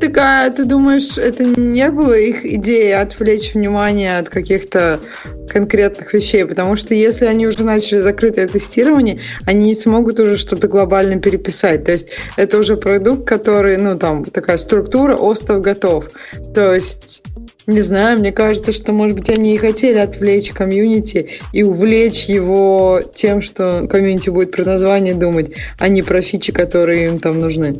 Так, 0.00 0.16
а 0.16 0.48
ты 0.48 0.64
думаешь, 0.64 1.18
это 1.18 1.44
не 1.44 1.90
было 1.90 2.18
их 2.18 2.46
идеей 2.46 2.92
отвлечь 2.92 3.52
внимание 3.52 4.18
от 4.18 4.30
каких-то 4.30 4.98
конкретных 5.46 6.14
вещей? 6.14 6.46
Потому 6.46 6.74
что 6.74 6.94
если 6.94 7.26
они 7.26 7.46
уже 7.46 7.62
начали 7.64 7.98
закрытое 7.98 8.48
тестирование, 8.48 9.18
они 9.44 9.66
не 9.66 9.74
смогут 9.74 10.18
уже 10.18 10.38
что-то 10.38 10.68
глобально 10.68 11.20
переписать. 11.20 11.84
То 11.84 11.92
есть 11.92 12.08
это 12.36 12.56
уже 12.56 12.78
продукт, 12.78 13.28
который, 13.28 13.76
ну, 13.76 13.98
там, 13.98 14.24
такая 14.24 14.56
структура, 14.56 15.16
остов 15.16 15.60
готов. 15.60 16.10
То 16.54 16.74
есть 16.74 17.22
не 17.66 17.82
знаю, 17.82 18.18
мне 18.18 18.32
кажется, 18.32 18.72
что, 18.72 18.92
может 18.92 19.16
быть, 19.18 19.28
они 19.28 19.54
и 19.54 19.58
хотели 19.58 19.98
отвлечь 19.98 20.50
комьюнити 20.50 21.28
и 21.52 21.62
увлечь 21.62 22.24
его 22.24 23.02
тем, 23.14 23.42
что 23.42 23.86
комьюнити 23.88 24.30
будет 24.30 24.50
про 24.50 24.64
название 24.64 25.14
думать, 25.14 25.52
а 25.78 25.88
не 25.88 26.02
про 26.02 26.22
фичи, 26.22 26.52
которые 26.52 27.08
им 27.08 27.18
там 27.18 27.38
нужны. 27.38 27.76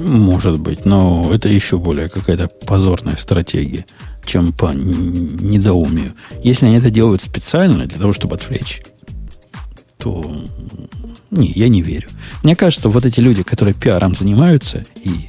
Может 0.00 0.58
быть, 0.58 0.84
но 0.84 1.30
это 1.32 1.48
еще 1.48 1.78
более 1.78 2.08
какая-то 2.08 2.48
позорная 2.48 3.16
стратегия, 3.16 3.84
чем 4.24 4.52
по 4.52 4.72
недоумию. 4.72 6.12
Если 6.42 6.66
они 6.66 6.76
это 6.76 6.90
делают 6.90 7.22
специально 7.22 7.86
для 7.86 7.98
того, 7.98 8.12
чтобы 8.12 8.36
отвлечь, 8.36 8.82
то 9.98 10.24
не, 11.30 11.52
я 11.52 11.68
не 11.68 11.82
верю. 11.82 12.08
Мне 12.42 12.56
кажется, 12.56 12.88
вот 12.88 13.04
эти 13.04 13.20
люди, 13.20 13.42
которые 13.42 13.74
пиаром 13.74 14.14
занимаются 14.14 14.84
и, 15.02 15.28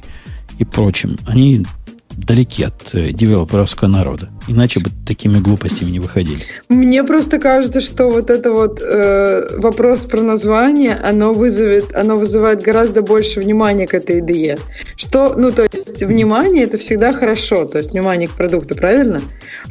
и 0.58 0.64
прочим, 0.64 1.18
они 1.26 1.64
далеки 2.10 2.62
от 2.62 2.94
э, 2.94 3.10
девелоперского 3.12 3.88
народа. 3.88 4.30
Иначе 4.46 4.80
бы 4.80 4.90
такими 5.06 5.38
глупостями 5.38 5.90
не 5.90 6.00
выходили. 6.00 6.40
Мне 6.68 7.02
просто 7.04 7.38
кажется, 7.38 7.80
что 7.80 8.10
вот 8.10 8.30
это 8.30 8.52
вот 8.52 8.80
э, 8.82 9.56
вопрос 9.58 10.00
про 10.00 10.20
название, 10.22 10.94
оно 11.02 11.32
вызовет, 11.32 11.94
оно 11.94 12.18
вызывает 12.18 12.62
гораздо 12.62 13.02
больше 13.02 13.40
внимания 13.40 13.86
к 13.86 13.94
этой 13.94 14.18
идее. 14.18 14.58
Что, 14.96 15.34
ну, 15.36 15.50
то 15.50 15.62
есть 15.62 16.02
внимание 16.02 16.64
это 16.64 16.78
всегда 16.78 17.12
хорошо, 17.12 17.64
то 17.64 17.78
есть 17.78 17.92
внимание 17.92 18.28
к 18.28 18.32
продукту, 18.32 18.74
правильно? 18.74 19.22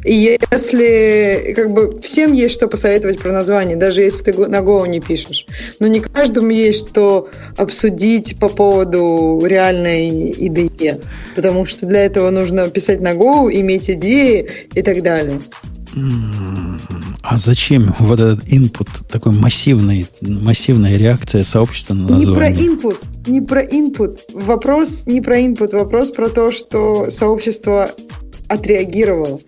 И 0.04 0.14
если 0.50 1.52
как 1.54 1.72
бы 1.72 2.00
всем 2.00 2.32
есть 2.32 2.54
что 2.54 2.66
посоветовать 2.66 3.20
про 3.20 3.32
название, 3.32 3.76
даже 3.76 4.02
если 4.02 4.24
ты 4.24 4.48
на 4.48 4.58
Go 4.58 4.86
не 4.88 5.00
пишешь, 5.00 5.46
но 5.78 5.86
не 5.86 6.00
каждому 6.00 6.50
есть 6.50 6.88
что 6.88 7.28
обсудить 7.56 8.38
по 8.38 8.48
поводу 8.48 9.40
реальной 9.44 10.32
идеи, 10.32 11.00
потому 11.36 11.64
что 11.64 11.86
для 11.86 12.04
этого 12.04 12.30
нужно 12.30 12.68
писать 12.68 13.00
на 13.00 13.12
Go, 13.12 13.50
иметь 13.52 13.88
идеи 13.88 14.48
и 14.74 14.82
так 14.82 15.02
далее. 15.02 15.40
А 17.22 17.36
зачем 17.36 17.94
вот 18.00 18.18
этот 18.18 18.44
input, 18.48 18.88
такой 19.08 19.32
массивный, 19.32 20.06
массивная 20.20 20.96
реакция 20.96 21.44
сообщества 21.44 21.94
на 21.94 22.08
название? 22.08 22.26
Не 22.26 22.34
про 22.34 22.50
input, 22.50 22.96
не 23.26 23.40
про 23.40 23.62
input. 23.62 24.18
Вопрос 24.32 25.06
не 25.06 25.20
про 25.20 25.38
input, 25.38 25.72
вопрос 25.72 26.10
про 26.10 26.28
то, 26.28 26.50
что 26.50 27.10
сообщество 27.10 27.90
отреагировало. 28.48 29.40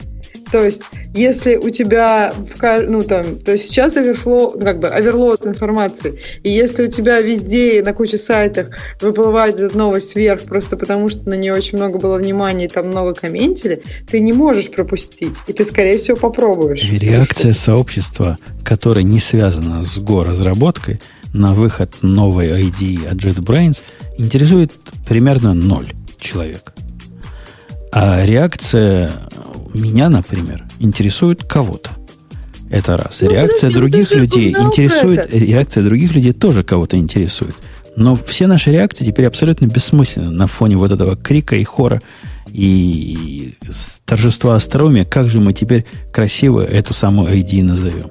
То 0.53 0.65
есть, 0.65 0.83
если 1.13 1.57
у 1.57 1.71
тебя, 1.71 2.33
в, 2.37 2.81
ну 2.83 3.03
там, 3.03 3.39
то 3.39 3.53
есть 3.53 3.67
сейчас 3.67 3.97
оверфлоу, 3.97 4.55
ну, 4.57 4.65
как 4.65 4.79
бы 4.79 4.89
оверлоад 4.89 5.47
информации, 5.47 6.21
и 6.43 6.51
если 6.51 6.87
у 6.87 6.91
тебя 6.91 7.21
везде 7.21 7.83
на 7.83 7.93
куче 7.93 8.19
сайтах 8.19 8.69
выплывает 9.01 9.59
эта 9.59 9.77
новость 9.77 10.15
вверх, 10.15 10.43
просто 10.43 10.77
потому 10.77 11.09
что 11.09 11.29
на 11.29 11.35
нее 11.35 11.55
очень 11.55 11.79
много 11.79 11.99
было 11.99 12.17
внимания, 12.17 12.67
и 12.67 12.69
там 12.69 12.89
много 12.89 13.15
комментили, 13.15 13.83
ты 14.09 14.21
не 14.21 14.33
можешь 14.33 14.71
пропустить, 14.71 15.37
и 15.47 15.53
ты, 15.53 15.65
скорее 15.65 15.99
всего, 15.99 16.17
попробуешь. 16.17 16.85
И 16.85 16.99
реакция 16.99 17.53
сообщества, 17.53 18.39
которое 18.65 19.03
не 19.03 19.19
связана 19.19 19.83
с 19.83 19.99
Go-разработкой, 19.99 21.01
на 21.33 21.55
выход 21.55 21.93
новой 22.03 22.49
ID 22.49 23.09
от 23.09 23.17
JetBrains 23.17 23.83
интересует 24.17 24.73
примерно 25.07 25.53
ноль 25.55 25.93
человек. 26.19 26.73
А 27.93 28.25
реакция 28.25 29.11
меня, 29.77 30.09
например, 30.09 30.65
интересует 30.79 31.45
кого-то. 31.45 31.91
Это 32.71 32.97
раз. 32.97 33.21
Ну, 33.21 33.31
реакция 33.31 33.71
других 33.71 34.11
людей 34.13 34.51
интересует, 34.51 35.33
реакция 35.33 35.85
других 35.85 36.15
людей 36.15 36.33
тоже 36.33 36.63
кого-то 36.65 36.97
интересует. 36.97 37.55
Но 37.97 38.19
все 38.27 38.47
наши 38.47 38.71
реакции 38.71 39.05
теперь 39.05 39.27
абсолютно 39.27 39.67
бессмысленны 39.67 40.31
на 40.31 40.47
фоне 40.47 40.77
вот 40.77 40.93
этого 40.93 41.17
крика 41.17 41.57
и 41.57 41.65
хора 41.65 42.03
и 42.49 43.55
торжества 44.05 44.57
остроумия. 44.57 45.05
Как 45.05 45.29
же 45.29 45.41
мы 45.41 45.53
теперь 45.53 45.87
красиво 46.13 46.61
эту 46.61 46.93
самую 46.93 47.35
ID 47.35 47.63
назовем? 47.63 48.11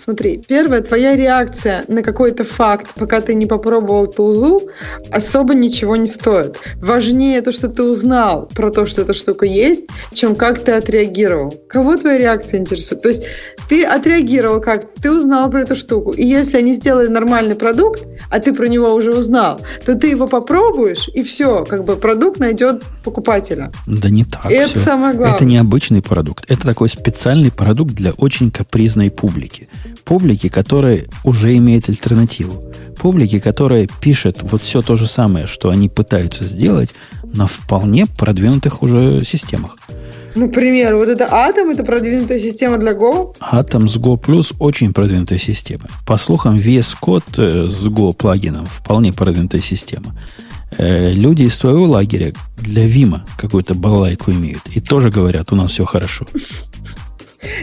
Смотри, 0.00 0.42
первая 0.48 0.80
твоя 0.80 1.14
реакция 1.14 1.84
на 1.86 2.02
какой-то 2.02 2.42
факт, 2.42 2.94
пока 2.94 3.20
ты 3.20 3.34
не 3.34 3.44
попробовал 3.44 4.06
тулзу, 4.06 4.62
особо 5.10 5.54
ничего 5.54 5.94
не 5.94 6.06
стоит. 6.06 6.56
Важнее 6.76 7.42
то, 7.42 7.52
что 7.52 7.68
ты 7.68 7.82
узнал 7.82 8.48
про 8.54 8.70
то, 8.70 8.86
что 8.86 9.02
эта 9.02 9.12
штука 9.12 9.44
есть, 9.44 9.84
чем 10.14 10.36
как 10.36 10.64
ты 10.64 10.72
отреагировал. 10.72 11.52
Кого 11.68 11.98
твоя 11.98 12.16
реакция 12.16 12.60
интересует? 12.60 13.02
То 13.02 13.08
есть 13.08 13.24
ты 13.68 13.84
отреагировал 13.84 14.62
как? 14.62 14.86
Ты 14.94 15.12
узнал 15.12 15.50
про 15.50 15.62
эту 15.62 15.76
штуку. 15.76 16.12
И 16.12 16.24
если 16.24 16.56
они 16.56 16.72
сделали 16.72 17.08
нормальный 17.08 17.54
продукт, 17.54 18.02
а 18.30 18.40
ты 18.40 18.54
про 18.54 18.68
него 18.68 18.94
уже 18.94 19.12
узнал, 19.12 19.60
то 19.84 19.94
ты 19.94 20.08
его 20.08 20.26
попробуешь, 20.26 21.10
и 21.12 21.22
все, 21.22 21.66
как 21.66 21.84
бы 21.84 21.96
продукт 21.96 22.38
найдет 22.38 22.82
покупателя. 23.04 23.70
Да 23.86 24.08
не 24.08 24.24
так. 24.24 24.46
И 24.46 24.54
все. 24.54 24.62
это 24.62 24.78
самое 24.78 25.14
главное. 25.14 25.36
Это 25.36 25.44
не 25.44 25.58
обычный 25.58 26.00
продукт. 26.00 26.50
Это 26.50 26.62
такой 26.62 26.88
специальный 26.88 27.52
продукт 27.52 27.92
для 27.92 28.12
очень 28.12 28.50
капризной 28.50 29.10
публики 29.10 29.68
публики, 30.10 30.48
которая 30.48 31.04
уже 31.22 31.56
имеет 31.56 31.88
альтернативу. 31.88 32.64
Публики, 32.96 33.38
которая 33.38 33.86
пишет 34.00 34.38
вот 34.42 34.60
все 34.60 34.82
то 34.82 34.96
же 34.96 35.06
самое, 35.06 35.46
что 35.46 35.70
они 35.70 35.88
пытаются 35.88 36.44
сделать 36.44 36.96
на 37.22 37.46
вполне 37.46 38.06
продвинутых 38.06 38.82
уже 38.82 39.24
системах. 39.24 39.76
Например, 40.34 40.96
вот 40.96 41.06
это 41.06 41.26
Atom, 41.26 41.72
это 41.72 41.84
продвинутая 41.84 42.40
система 42.40 42.78
для 42.78 42.90
Go? 42.90 43.36
Atom 43.52 43.86
с 43.86 43.96
Go 43.98 44.20
Plus 44.20 44.52
очень 44.58 44.92
продвинутая 44.92 45.38
система. 45.38 45.84
По 46.04 46.18
слухам, 46.18 46.56
VS 46.56 46.96
Code 47.00 47.22
э, 47.36 47.68
с 47.68 47.86
Go 47.86 48.12
плагином 48.12 48.66
вполне 48.66 49.12
продвинутая 49.12 49.60
система. 49.60 50.18
Э, 50.76 51.12
люди 51.12 51.44
из 51.44 51.56
твоего 51.56 51.86
лагеря 51.86 52.32
для 52.58 52.84
Вима 52.84 53.24
какую-то 53.38 53.74
балайку 53.74 54.32
имеют. 54.32 54.62
И 54.74 54.80
тоже 54.80 55.10
говорят, 55.10 55.52
у 55.52 55.56
нас 55.56 55.70
все 55.70 55.84
хорошо. 55.84 56.26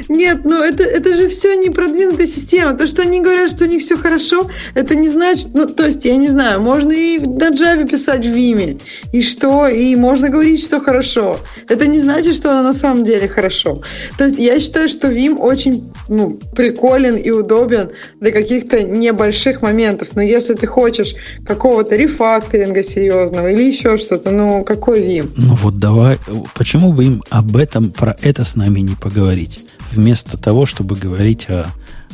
Нет, 0.10 0.42
ну 0.44 0.64
это, 0.64 0.84
это 0.84 1.14
же 1.16 1.28
все 1.28 1.56
не 1.56 1.70
продвинутая 1.70 2.28
система. 2.28 2.74
То, 2.74 2.88
что 2.88 3.04
они 3.04 3.22
говорят, 3.22 3.52
что 3.52 3.66
у 3.66 3.68
них 3.68 3.82
все 3.82 3.98
хорошо, 3.98 4.50
это 4.74 4.96
не 4.96 5.10
значит, 5.10 5.50
ну, 5.54 5.68
то 5.68 5.86
есть, 5.86 6.06
я 6.06 6.16
не 6.16 6.30
знаю, 6.30 6.62
можно 6.62 6.92
и 6.92 7.20
на 7.20 7.50
Java 7.52 7.88
писать 7.88 8.26
в 8.26 8.34
Vime, 8.34 8.82
и 9.12 9.22
что, 9.22 9.68
и 9.68 9.96
можно 9.96 10.30
говорить, 10.30 10.64
что 10.64 10.80
хорошо. 10.80 11.40
Это 11.68 11.88
не 11.88 12.00
значит, 12.00 12.36
что 12.36 12.52
оно 12.52 12.64
на 12.64 12.74
самом 12.74 13.04
деле 13.04 13.28
хорошо. 13.28 13.82
То 14.18 14.26
есть, 14.26 14.40
я 14.40 14.60
считаю, 14.60 14.90
что 14.90 15.12
Vim 15.12 15.38
очень 15.38 15.92
ну, 16.10 16.40
приколен 16.56 17.16
и 17.16 17.30
удобен 17.30 17.92
для 18.20 18.32
каких-то 18.32 18.84
небольших 18.84 19.62
моментов. 19.62 20.10
Но 20.16 20.22
если 20.22 20.56
ты 20.56 20.66
хочешь 20.66 21.16
какого-то 21.46 21.96
рефакторинга 21.96 22.84
серьезного 22.84 23.52
или 23.52 23.64
еще 23.64 23.98
что-то, 23.98 24.32
ну, 24.32 24.64
какой 24.64 25.02
Vim? 25.02 25.32
Ну 25.38 25.56
вот 25.56 25.78
давай, 25.78 26.18
почему 26.56 26.94
бы 26.94 27.06
им 27.06 27.24
об 27.30 27.56
этом, 27.56 27.92
про 27.92 28.16
это 28.22 28.44
с 28.44 28.56
нами 28.56 28.80
не 28.80 28.96
поговорить? 28.96 29.66
Вместо 29.92 30.38
того, 30.38 30.66
чтобы 30.66 30.96
говорить 30.96 31.50
о 31.50 31.68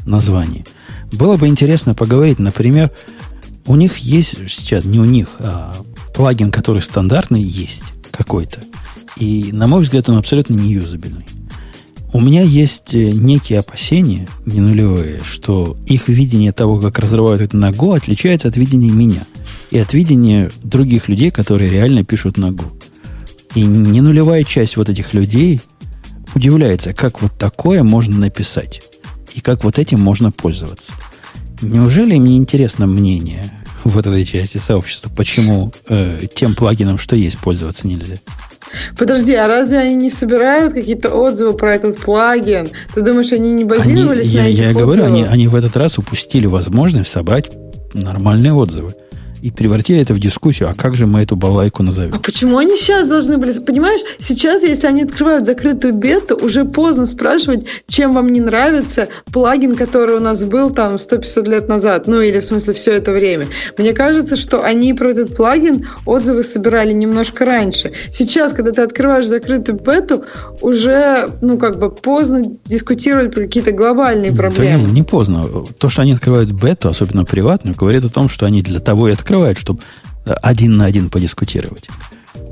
названии. 0.05 0.65
Было 1.11 1.37
бы 1.37 1.47
интересно 1.47 1.93
поговорить, 1.93 2.39
например, 2.39 2.91
у 3.65 3.75
них 3.75 3.97
есть 3.97 4.37
сейчас, 4.49 4.85
не 4.85 4.99
у 4.99 5.05
них, 5.05 5.35
а 5.39 5.75
плагин, 6.13 6.51
который 6.51 6.81
стандартный, 6.81 7.41
есть 7.41 7.83
какой-то. 8.11 8.59
И, 9.17 9.49
на 9.51 9.67
мой 9.67 9.83
взгляд, 9.83 10.09
он 10.09 10.17
абсолютно 10.17 10.55
не 10.55 10.73
юзабельный. 10.73 11.25
У 12.11 12.19
меня 12.19 12.43
есть 12.43 12.93
э, 12.93 13.11
некие 13.11 13.59
опасения, 13.59 14.27
не 14.45 14.61
нулевые, 14.61 15.19
что 15.25 15.75
их 15.87 16.09
видение 16.09 16.51
того, 16.51 16.79
как 16.79 16.99
разрывают 16.99 17.41
это 17.41 17.57
на 17.57 17.71
Go, 17.71 17.97
отличается 17.97 18.47
от 18.47 18.55
видения 18.55 18.91
меня 18.91 19.25
и 19.71 19.79
от 19.79 19.93
видения 19.93 20.51
других 20.61 21.09
людей, 21.09 21.31
которые 21.31 21.71
реально 21.71 22.03
пишут 22.03 22.37
на 22.37 22.51
Go. 22.51 22.65
И 23.55 23.63
не 23.63 24.01
нулевая 24.01 24.43
часть 24.43 24.77
вот 24.77 24.89
этих 24.89 25.15
людей 25.15 25.61
удивляется, 26.35 26.93
как 26.93 27.21
вот 27.21 27.33
такое 27.37 27.83
можно 27.83 28.17
написать 28.17 28.81
и 29.33 29.41
как 29.41 29.63
вот 29.63 29.79
этим 29.79 29.99
можно 29.99 30.31
пользоваться. 30.31 30.93
Неужели 31.61 32.15
им 32.15 32.25
не 32.25 32.37
интересно 32.37 32.87
мнение 32.87 33.51
вот 33.83 34.05
этой 34.05 34.25
части 34.25 34.57
сообщества, 34.57 35.11
почему 35.15 35.73
э, 35.87 36.19
тем 36.33 36.55
плагином, 36.55 36.97
что 36.97 37.15
есть, 37.15 37.37
пользоваться 37.37 37.87
нельзя? 37.87 38.17
Подожди, 38.97 39.33
а 39.35 39.47
разве 39.47 39.77
они 39.77 39.95
не 39.95 40.09
собирают 40.09 40.73
какие-то 40.73 41.09
отзывы 41.09 41.53
про 41.53 41.75
этот 41.75 41.99
плагин? 41.99 42.69
Ты 42.93 43.01
думаешь, 43.01 43.31
они 43.31 43.51
не 43.51 43.65
базировались 43.65 44.27
они, 44.27 44.37
на 44.37 44.41
я, 44.41 44.47
этих 44.49 44.59
я 44.59 44.69
отзывах? 44.69 44.85
говорю, 44.85 45.05
они, 45.05 45.23
они 45.23 45.47
в 45.47 45.55
этот 45.55 45.77
раз 45.77 45.97
упустили 45.97 46.47
возможность 46.47 47.11
собрать 47.11 47.51
нормальные 47.93 48.53
отзывы 48.53 48.95
и 49.43 49.51
превратили 49.51 50.01
это 50.01 50.13
в 50.13 50.19
дискуссию, 50.19 50.69
а 50.69 50.73
как 50.73 50.95
же 50.95 51.05
мы 51.05 51.21
эту 51.21 51.35
балайку 51.35 51.83
назовем? 51.83 52.13
А 52.15 52.19
почему 52.19 52.57
они 52.57 52.77
сейчас 52.77 53.05
должны 53.07 53.37
были... 53.37 53.51
Понимаешь, 53.59 53.99
сейчас, 54.17 54.63
если 54.63 54.87
они 54.87 55.03
открывают 55.03 55.45
закрытую 55.45 55.93
бету, 55.93 56.37
уже 56.41 56.63
поздно 56.63 57.05
спрашивать, 57.05 57.65
чем 57.87 58.13
вам 58.13 58.31
не 58.31 58.39
нравится 58.39 59.09
плагин, 59.33 59.75
который 59.75 60.15
у 60.15 60.21
нас 60.21 60.41
был 60.45 60.69
там 60.69 60.95
100-500 60.95 61.49
лет 61.49 61.67
назад, 61.67 62.07
ну 62.07 62.21
или 62.21 62.39
в 62.39 62.45
смысле 62.45 62.71
все 62.71 62.93
это 62.93 63.11
время. 63.11 63.47
Мне 63.77 63.91
кажется, 63.91 64.37
что 64.37 64.63
они 64.63 64.93
про 64.93 65.09
этот 65.09 65.35
плагин 65.35 65.87
отзывы 66.05 66.43
собирали 66.43 66.93
немножко 66.93 67.43
раньше. 67.43 67.91
Сейчас, 68.13 68.53
когда 68.53 68.71
ты 68.71 68.81
открываешь 68.81 69.27
закрытую 69.27 69.77
бету, 69.77 70.23
уже, 70.61 71.29
ну 71.41 71.57
как 71.57 71.79
бы 71.79 71.91
поздно 71.91 72.43
дискутировать 72.63 73.33
про 73.33 73.41
какие-то 73.41 73.73
глобальные 73.73 74.31
проблемы. 74.31 74.85
Да 74.85 74.89
не, 74.89 74.91
не 74.93 75.03
поздно. 75.03 75.45
То, 75.77 75.89
что 75.89 76.01
они 76.01 76.13
открывают 76.13 76.49
бету, 76.49 76.87
особенно 76.87 77.25
приватную, 77.25 77.75
говорит 77.75 78.05
о 78.05 78.09
том, 78.09 78.29
что 78.29 78.45
они 78.45 78.61
для 78.61 78.79
того 78.79 79.09
и 79.09 79.11
открывают, 79.11 79.32
открывают, 79.33 79.57
чтобы 79.57 79.81
э, 80.25 80.33
один 80.41 80.73
на 80.73 80.85
один 80.85 81.09
подискутировать 81.09 81.87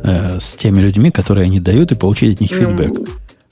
э, 0.04 0.40
с 0.40 0.56
теми 0.56 0.82
людьми, 0.82 1.12
которые 1.12 1.46
они 1.46 1.60
дают, 1.60 1.92
и 1.92 1.96
получить 1.96 2.36
от 2.36 2.42
них 2.42 2.50
фидбэк. 2.50 2.92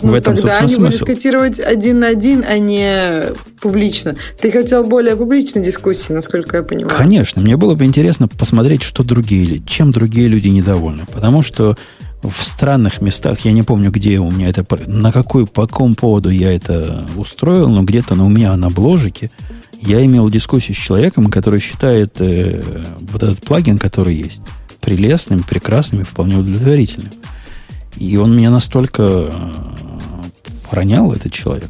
Ну, 0.01 0.11
в 0.11 0.13
этом, 0.13 0.35
тогда 0.35 0.59
они 0.59 0.69
смысл. 0.69 0.99
будут 0.99 1.17
дискутировать 1.17 1.59
один 1.59 1.99
на 1.99 2.07
один, 2.07 2.45
а 2.47 2.57
не 2.57 3.33
публично. 3.59 4.15
Ты 4.39 4.49
хотел 4.49 4.85
более 4.85 5.17
публичной 5.17 5.61
дискуссии, 5.61 6.13
насколько 6.13 6.57
я 6.57 6.63
понимаю. 6.63 6.97
Конечно. 6.97 7.41
Мне 7.41 7.57
было 7.57 7.75
бы 7.75 7.83
интересно 7.83 8.29
посмотреть, 8.29 8.81
что 8.81 9.03
другие, 9.03 9.61
чем 9.67 9.91
другие 9.91 10.29
люди 10.29 10.47
недовольны. 10.47 11.03
Потому 11.11 11.41
что 11.41 11.75
в 12.23 12.43
странных 12.43 13.01
местах, 13.01 13.41
я 13.41 13.51
не 13.51 13.63
помню, 13.63 13.91
где 13.91 14.19
у 14.19 14.31
меня 14.31 14.47
это, 14.47 14.65
на 14.87 15.11
какой, 15.11 15.45
по 15.45 15.67
какому 15.67 15.95
поводу 15.95 16.29
я 16.29 16.53
это 16.53 17.05
устроил, 17.17 17.67
но 17.67 17.83
где-то 17.83 18.15
на, 18.15 18.25
у 18.25 18.29
меня 18.29 18.55
на 18.55 18.69
бложике 18.69 19.31
я 19.81 20.05
имел 20.05 20.29
дискуссию 20.29 20.75
с 20.75 20.79
человеком, 20.79 21.29
который 21.29 21.59
считает 21.59 22.19
э, 22.19 22.61
вот 22.99 23.23
этот 23.23 23.41
плагин, 23.41 23.77
который 23.77 24.15
есть, 24.15 24.41
прелестным, 24.81 25.43
прекрасным 25.43 26.01
и 26.01 26.05
вполне 26.05 26.37
удовлетворительным. 26.37 27.11
И 27.97 28.17
он 28.17 28.35
меня 28.35 28.51
настолько 28.51 29.03
э, 29.03 29.31
ронял, 30.71 31.11
этот 31.13 31.33
человек, 31.33 31.69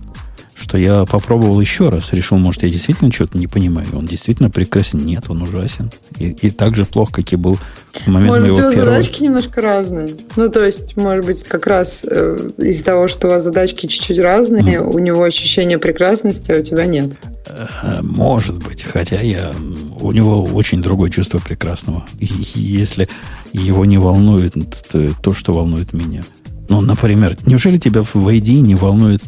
что 0.69 0.77
я 0.77 1.03
попробовал 1.05 1.59
еще 1.59 1.89
раз. 1.89 2.13
Решил, 2.13 2.37
может, 2.37 2.61
я 2.61 2.69
действительно 2.69 3.11
что-то 3.11 3.39
не 3.39 3.47
понимаю. 3.47 3.87
Он 3.93 4.05
действительно 4.05 4.51
прекрасен. 4.51 4.99
Нет, 4.99 5.23
он 5.27 5.41
ужасен. 5.41 5.89
И, 6.19 6.29
и 6.29 6.51
так 6.51 6.75
же 6.75 6.85
плохо, 6.85 7.13
как 7.13 7.33
и 7.33 7.35
был 7.35 7.57
в 7.91 8.05
момент 8.05 8.27
может 8.27 8.43
моего 8.43 8.55
быть, 8.55 8.63
у 8.63 8.65
вас 8.67 8.75
первого... 8.75 8.91
задачки 8.93 9.23
немножко 9.23 9.61
разные. 9.61 10.09
Ну, 10.35 10.49
то 10.49 10.63
есть, 10.63 10.95
может 10.95 11.25
быть, 11.25 11.43
как 11.43 11.65
раз 11.65 12.05
э, 12.07 12.49
из-за 12.59 12.83
того, 12.83 13.07
что 13.07 13.27
у 13.27 13.31
вас 13.31 13.43
задачки 13.43 13.87
чуть-чуть 13.87 14.19
разные, 14.19 14.77
mm. 14.77 14.83
у 14.83 14.99
него 14.99 15.23
ощущение 15.23 15.79
прекрасности, 15.79 16.51
а 16.51 16.59
у 16.59 16.61
тебя 16.61 16.85
нет. 16.85 17.13
Э, 17.47 18.01
может 18.03 18.57
быть. 18.63 18.83
Хотя 18.83 19.19
я... 19.21 19.51
У 19.99 20.11
него 20.11 20.43
очень 20.43 20.83
другое 20.83 21.09
чувство 21.09 21.39
прекрасного. 21.39 22.05
Если 22.19 23.09
его 23.53 23.85
не 23.85 23.97
волнует 23.97 24.53
то, 25.23 25.33
что 25.33 25.51
волнует 25.51 25.93
меня. 25.93 26.21
Ну, 26.69 26.81
например, 26.81 27.35
неужели 27.47 27.79
тебя 27.79 28.03
в 28.03 28.15
ID 28.15 28.59
не 28.61 28.75
волнует 28.75 29.23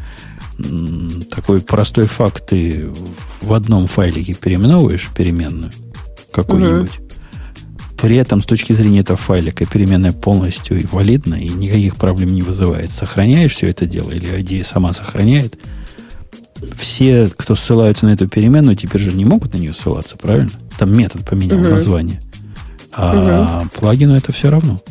такой 1.29 1.61
простой 1.61 2.05
факт, 2.05 2.47
ты 2.47 2.89
в 3.41 3.53
одном 3.53 3.87
файлике 3.87 4.33
переименовываешь 4.33 5.09
переменную 5.15 5.71
какую-нибудь, 6.31 6.99
угу. 6.99 7.97
при 8.01 8.17
этом 8.17 8.41
с 8.41 8.45
точки 8.45 8.73
зрения 8.73 8.99
этого 8.99 9.17
файлика 9.17 9.65
переменная 9.65 10.11
полностью 10.11 10.79
и 10.79 10.85
валидна, 10.91 11.35
и 11.35 11.49
никаких 11.49 11.95
проблем 11.95 12.33
не 12.33 12.41
вызывает. 12.41 12.91
Сохраняешь 12.91 13.53
все 13.53 13.67
это 13.67 13.85
дело, 13.85 14.11
или 14.11 14.29
IDE 14.29 14.63
сама 14.63 14.93
сохраняет, 14.93 15.57
все, 16.77 17.29
кто 17.35 17.55
ссылаются 17.55 18.05
на 18.05 18.13
эту 18.13 18.27
переменную, 18.27 18.75
теперь 18.75 19.01
же 19.01 19.11
не 19.11 19.25
могут 19.25 19.53
на 19.53 19.57
нее 19.57 19.73
ссылаться, 19.73 20.17
правильно? 20.17 20.51
Там 20.77 20.95
метод 20.95 21.25
поменял 21.27 21.59
угу. 21.59 21.69
название. 21.69 22.21
А 22.93 23.61
угу. 23.61 23.69
плагину 23.79 24.15
это 24.15 24.31
все 24.31 24.49
равно. 24.49 24.81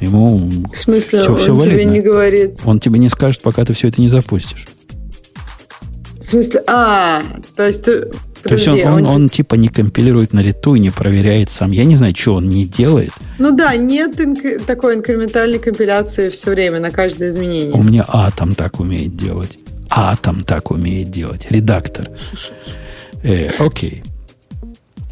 Ему 0.00 0.50
В 0.72 0.76
смысле, 0.78 1.20
все, 1.20 1.30
он 1.30 1.36
все 1.36 1.58
тебе 1.58 1.72
валидно. 1.72 1.90
не 1.90 2.00
говорит? 2.00 2.60
Он 2.64 2.80
тебе 2.80 2.98
не 2.98 3.10
скажет, 3.10 3.42
пока 3.42 3.64
ты 3.64 3.74
все 3.74 3.88
это 3.88 4.00
не 4.00 4.08
запустишь. 4.08 4.66
В 6.20 6.24
смысле, 6.24 6.62
а, 6.66 7.22
то 7.56 7.66
есть 7.66 7.84
ты 7.84 8.10
то 8.42 8.54
есть 8.54 8.68
он, 8.68 8.80
он, 8.80 8.92
он, 8.92 9.06
он 9.06 9.28
типа 9.28 9.54
не 9.54 9.68
компилирует 9.68 10.32
на 10.32 10.40
лету 10.40 10.74
и 10.74 10.80
не 10.80 10.90
проверяет 10.90 11.50
сам. 11.50 11.72
Я 11.72 11.84
не 11.84 11.96
знаю, 11.96 12.14
что 12.16 12.34
он 12.34 12.48
не 12.48 12.64
делает. 12.64 13.12
Ну 13.38 13.54
да, 13.54 13.76
нет 13.76 14.18
инк- 14.18 14.64
такой 14.64 14.94
инкрементальной 14.94 15.58
компиляции 15.58 16.30
все 16.30 16.50
время 16.50 16.80
на 16.80 16.90
каждое 16.90 17.30
изменение. 17.30 17.72
У 17.72 17.82
меня 17.82 18.04
атом 18.08 18.54
так 18.54 18.80
умеет 18.80 19.16
делать. 19.16 19.58
Атом 19.90 20.44
так 20.44 20.70
умеет 20.70 21.10
делать. 21.10 21.46
Редактор. 21.50 22.10
Э, 23.22 23.48
окей. 23.58 24.02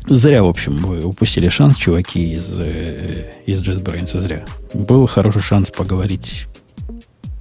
Зря, 0.07 0.43
в 0.43 0.49
общем, 0.49 0.77
вы 0.77 1.05
упустили 1.05 1.49
шанс, 1.49 1.77
чуваки 1.77 2.35
из, 2.35 2.59
э, 2.59 3.33
из 3.45 3.63
JetBrains. 3.63 4.19
Зря. 4.19 4.47
Был 4.73 5.07
хороший 5.07 5.43
шанс 5.43 5.71
поговорить 5.71 6.47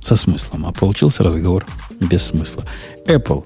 со 0.02 0.18
смыслом, 0.18 0.66
а 0.66 0.74
получился 0.74 1.24
разговор 1.24 1.66
без 2.02 2.24
смысла. 2.24 2.64
Apple 3.06 3.46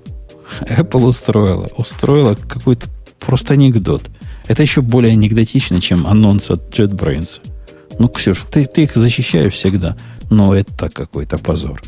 Apple 0.62 1.06
устроила. 1.06 1.70
Устроила 1.78 2.36
какой-то 2.36 2.88
просто 3.20 3.54
анекдот. 3.54 4.04
Это 4.48 4.62
еще 4.62 4.82
более 4.82 5.14
анекдотично, 5.14 5.80
чем 5.82 6.08
анонс 6.08 6.50
от 6.52 6.78
JetBrains. 6.78 7.42
Ну, 8.00 8.08
Ксюша, 8.08 8.46
ты, 8.48 8.66
ты 8.66 8.84
их 8.84 8.96
защищаешь 8.96 9.54
всегда, 9.54 9.96
но 10.30 10.56
это 10.56 10.90
какой-то 10.90 11.38
позор. 11.38 11.82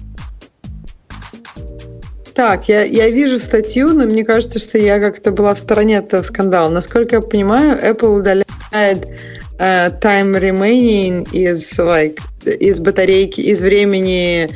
Так, 2.34 2.68
я, 2.68 2.84
я 2.84 3.10
вижу 3.10 3.40
статью, 3.40 3.94
но 3.94 4.06
мне 4.06 4.26
кажется, 4.26 4.58
что 4.58 4.80
я 4.80 5.00
как-то 5.00 5.32
была 5.32 5.54
в 5.54 5.60
стороне 5.60 5.98
этого 5.98 6.24
скандала. 6.24 6.70
Насколько 6.70 7.18
я 7.18 7.22
понимаю, 7.22 7.78
Apple 7.80 8.18
удаляет 8.18 9.08
uh, 9.64 10.00
time 10.00 10.38
remaining 10.40 11.30
из 11.32 11.80
like 11.80 12.20
из 12.46 12.82
батарейки, 12.82 13.40
из 13.40 13.62
времени, 13.62 14.50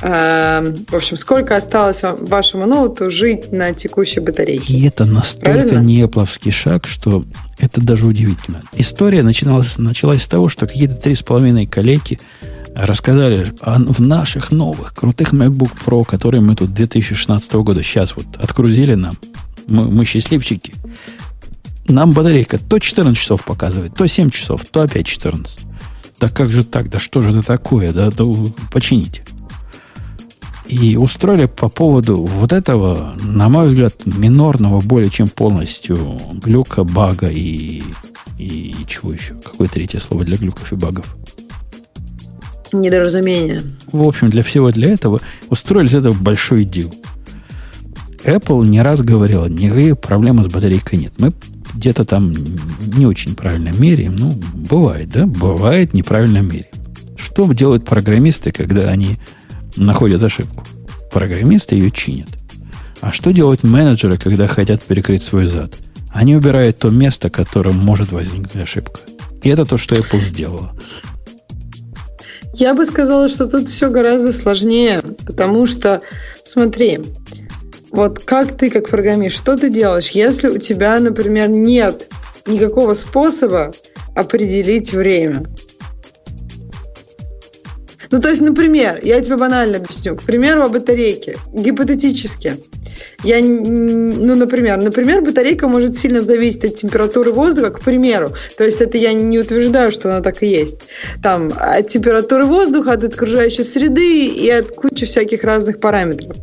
uh, 0.00 0.86
в 0.90 0.94
общем, 0.94 1.18
сколько 1.18 1.56
осталось 1.56 2.02
вам, 2.02 2.24
вашему 2.24 2.64
ноуту 2.64 3.10
жить 3.10 3.52
на 3.52 3.74
текущей 3.74 4.20
батарейке. 4.20 4.72
И 4.72 4.86
это 4.86 5.04
настолько 5.04 5.76
непловский 5.76 6.50
шаг, 6.50 6.86
что 6.86 7.22
это 7.58 7.82
даже 7.82 8.06
удивительно. 8.06 8.62
История 8.72 9.22
начиналась, 9.22 9.76
началась 9.76 10.22
с 10.22 10.28
того, 10.28 10.48
что 10.48 10.66
какие-то 10.66 10.94
три 10.94 11.14
с 11.14 11.22
половиной 11.22 11.66
коллеги 11.66 12.18
рассказали 12.74 13.54
о, 13.60 13.78
в 13.78 14.00
наших 14.00 14.50
новых 14.50 14.94
крутых 14.94 15.34
MacBook 15.34 15.72
Pro, 15.84 16.04
которые 16.04 16.40
мы 16.40 16.56
тут 16.56 16.72
2016 16.72 17.52
года 17.56 17.82
сейчас 17.82 18.16
вот 18.16 18.26
открузили 18.38 18.94
нам. 18.94 19.18
Мы, 19.66 19.90
мы 19.90 20.04
счастливчики. 20.06 20.72
Нам 21.86 22.12
батарейка 22.12 22.58
то 22.58 22.78
14 22.78 23.16
часов 23.16 23.44
показывает, 23.44 23.94
то 23.94 24.06
7 24.06 24.30
часов, 24.30 24.62
то 24.70 24.82
опять 24.82 25.06
14. 25.06 25.60
Да 26.18 26.28
как 26.28 26.48
же 26.48 26.64
так? 26.64 26.88
Да 26.88 26.98
что 26.98 27.20
же 27.20 27.30
это 27.30 27.42
такое? 27.42 27.92
Да, 27.92 28.10
да 28.10 28.24
почините. 28.70 29.24
И 30.66 30.96
устроили 30.96 31.44
по 31.44 31.68
поводу 31.68 32.24
вот 32.24 32.52
этого, 32.52 33.14
на 33.22 33.50
мой 33.50 33.68
взгляд, 33.68 34.06
минорного 34.06 34.80
более 34.80 35.10
чем 35.10 35.28
полностью 35.28 36.18
глюка, 36.32 36.84
бага 36.84 37.28
и, 37.28 37.82
и, 38.38 38.44
и 38.70 38.86
чего 38.86 39.12
еще? 39.12 39.34
Какое 39.44 39.68
третье 39.68 40.00
слово 40.00 40.24
для 40.24 40.38
глюков 40.38 40.72
и 40.72 40.76
багов? 40.76 41.14
Недоразумение. 42.72 43.62
В 43.92 44.02
общем, 44.02 44.28
для 44.30 44.42
всего 44.42 44.70
для 44.72 44.90
этого 44.90 45.20
устроили 45.50 45.88
из 45.88 45.94
этого 45.94 46.14
большой 46.14 46.64
дел. 46.64 46.92
Apple 48.24 48.66
не 48.66 48.80
раз 48.80 49.02
говорила, 49.02 49.46
никаких 49.46 49.98
проблем 49.98 50.42
с 50.42 50.46
батарейкой 50.46 50.98
нет. 50.98 51.12
Мы 51.18 51.32
где-то 51.74 52.04
там 52.04 52.32
не 52.96 53.06
очень 53.06 53.34
правильно 53.34 53.72
меряем. 53.76 54.16
Ну, 54.16 54.30
бывает, 54.54 55.10
да? 55.10 55.26
Бывает 55.26 55.94
неправильно 55.94 56.38
меряем. 56.38 56.66
Что 57.16 57.50
делают 57.52 57.84
программисты, 57.84 58.52
когда 58.52 58.88
они 58.88 59.18
находят 59.76 60.22
ошибку? 60.22 60.64
Программисты 61.10 61.74
ее 61.74 61.90
чинят. 61.90 62.28
А 63.00 63.12
что 63.12 63.32
делают 63.32 63.64
менеджеры, 63.64 64.16
когда 64.16 64.46
хотят 64.46 64.82
перекрыть 64.82 65.22
свой 65.22 65.46
зад? 65.46 65.74
Они 66.10 66.36
убирают 66.36 66.78
то 66.78 66.90
место, 66.90 67.28
которым 67.28 67.76
может 67.76 68.12
возникнуть 68.12 68.56
ошибка. 68.56 69.00
И 69.42 69.48
это 69.48 69.66
то, 69.66 69.76
что 69.76 69.94
Apple 69.94 70.20
сделала. 70.20 70.74
Я 72.54 72.74
бы 72.74 72.84
сказала, 72.86 73.28
что 73.28 73.46
тут 73.46 73.68
все 73.68 73.90
гораздо 73.90 74.32
сложнее, 74.32 75.02
потому 75.26 75.66
что, 75.66 76.02
смотри, 76.44 77.00
вот 77.94 78.18
как 78.18 78.56
ты, 78.56 78.70
как 78.70 78.88
программист, 78.88 79.36
что 79.36 79.56
ты 79.56 79.70
делаешь, 79.70 80.10
если 80.10 80.48
у 80.48 80.58
тебя, 80.58 80.98
например, 80.98 81.48
нет 81.48 82.08
никакого 82.44 82.94
способа 82.94 83.72
определить 84.16 84.92
время? 84.92 85.44
Ну, 88.14 88.20
то 88.20 88.28
есть, 88.28 88.42
например, 88.42 89.00
я 89.02 89.20
тебе 89.20 89.36
банально 89.36 89.78
объясню. 89.78 90.14
К 90.14 90.22
примеру, 90.22 90.62
о 90.62 90.68
батарейке. 90.68 91.36
Гипотетически. 91.52 92.58
Я, 93.24 93.40
ну, 93.40 94.36
например, 94.36 94.80
например, 94.80 95.20
батарейка 95.20 95.66
может 95.66 95.98
сильно 95.98 96.22
зависеть 96.22 96.64
от 96.64 96.76
температуры 96.76 97.32
воздуха, 97.32 97.72
к 97.72 97.80
примеру. 97.80 98.32
То 98.56 98.62
есть 98.62 98.80
это 98.80 98.98
я 98.98 99.12
не 99.12 99.36
утверждаю, 99.40 99.90
что 99.90 100.10
она 100.10 100.20
так 100.20 100.44
и 100.44 100.46
есть. 100.46 100.82
Там 101.24 101.52
от 101.58 101.88
температуры 101.88 102.44
воздуха, 102.44 102.92
от 102.92 103.02
окружающей 103.02 103.64
среды 103.64 104.26
и 104.26 104.48
от 104.48 104.68
кучи 104.68 105.06
всяких 105.06 105.42
разных 105.42 105.80
параметров. 105.80 106.36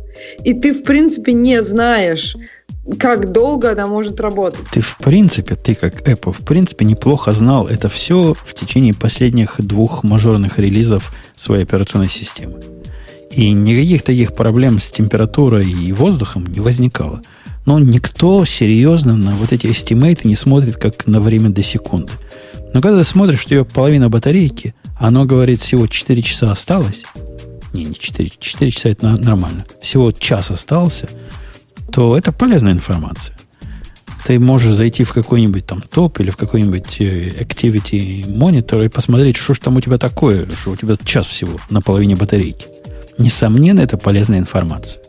И 0.44 0.52
ты, 0.52 0.74
в 0.74 0.82
принципе, 0.82 1.32
не 1.32 1.62
знаешь, 1.62 2.36
как 2.98 3.32
долго 3.32 3.72
она 3.72 3.86
может 3.86 4.20
работать. 4.20 4.64
Ты, 4.72 4.80
в 4.80 4.98
принципе, 4.98 5.54
ты 5.54 5.74
как 5.74 6.00
Apple, 6.08 6.32
в 6.32 6.44
принципе, 6.44 6.84
неплохо 6.84 7.32
знал 7.32 7.68
это 7.68 7.88
все 7.88 8.34
в 8.34 8.54
течение 8.54 8.92
последних 8.92 9.56
двух 9.58 10.02
мажорных 10.02 10.58
релизов 10.58 11.12
своей 11.36 11.62
операционной 11.62 12.08
системы. 12.08 12.60
И 13.30 13.52
никаких 13.52 14.02
таких 14.02 14.34
проблем 14.34 14.80
с 14.80 14.90
температурой 14.90 15.70
и 15.70 15.92
воздухом 15.92 16.46
не 16.46 16.60
возникало. 16.60 17.22
Но 17.64 17.78
никто 17.78 18.44
серьезно 18.44 19.16
на 19.16 19.30
вот 19.32 19.52
эти 19.52 19.68
эстимейты 19.68 20.26
не 20.26 20.34
смотрит 20.34 20.76
как 20.76 21.06
на 21.06 21.20
время 21.20 21.48
до 21.50 21.62
секунды. 21.62 22.12
Но 22.74 22.80
когда 22.80 22.98
ты 22.98 23.04
смотришь, 23.04 23.40
что 23.40 23.54
ее 23.54 23.64
половина 23.64 24.08
батарейки, 24.08 24.74
оно 24.98 25.24
говорит, 25.24 25.60
всего 25.60 25.86
4 25.86 26.20
часа 26.22 26.50
осталось, 26.50 27.04
не, 27.72 27.84
не 27.84 27.94
4, 27.94 28.32
4 28.38 28.70
часа 28.70 28.88
это 28.88 29.06
нормально, 29.06 29.64
всего 29.80 30.10
час 30.10 30.50
остался, 30.50 31.08
то 31.92 32.16
это 32.16 32.32
полезная 32.32 32.72
информация. 32.72 33.36
Ты 34.24 34.38
можешь 34.38 34.74
зайти 34.74 35.04
в 35.04 35.12
какой-нибудь 35.12 35.66
там 35.66 35.82
топ 35.82 36.20
или 36.20 36.30
в 36.30 36.36
какой-нибудь 36.36 37.00
э, 37.00 37.30
activity 37.40 38.24
monitor 38.24 38.84
и 38.84 38.88
посмотреть, 38.88 39.36
что 39.36 39.52
ж 39.52 39.58
там 39.58 39.76
у 39.76 39.80
тебя 39.80 39.98
такое, 39.98 40.46
что 40.60 40.70
у 40.70 40.76
тебя 40.76 40.94
час 41.04 41.26
всего 41.26 41.58
на 41.70 41.80
половине 41.80 42.14
батарейки. 42.14 42.68
Несомненно, 43.18 43.80
это 43.80 43.98
полезная 43.98 44.38
информация. 44.38 45.02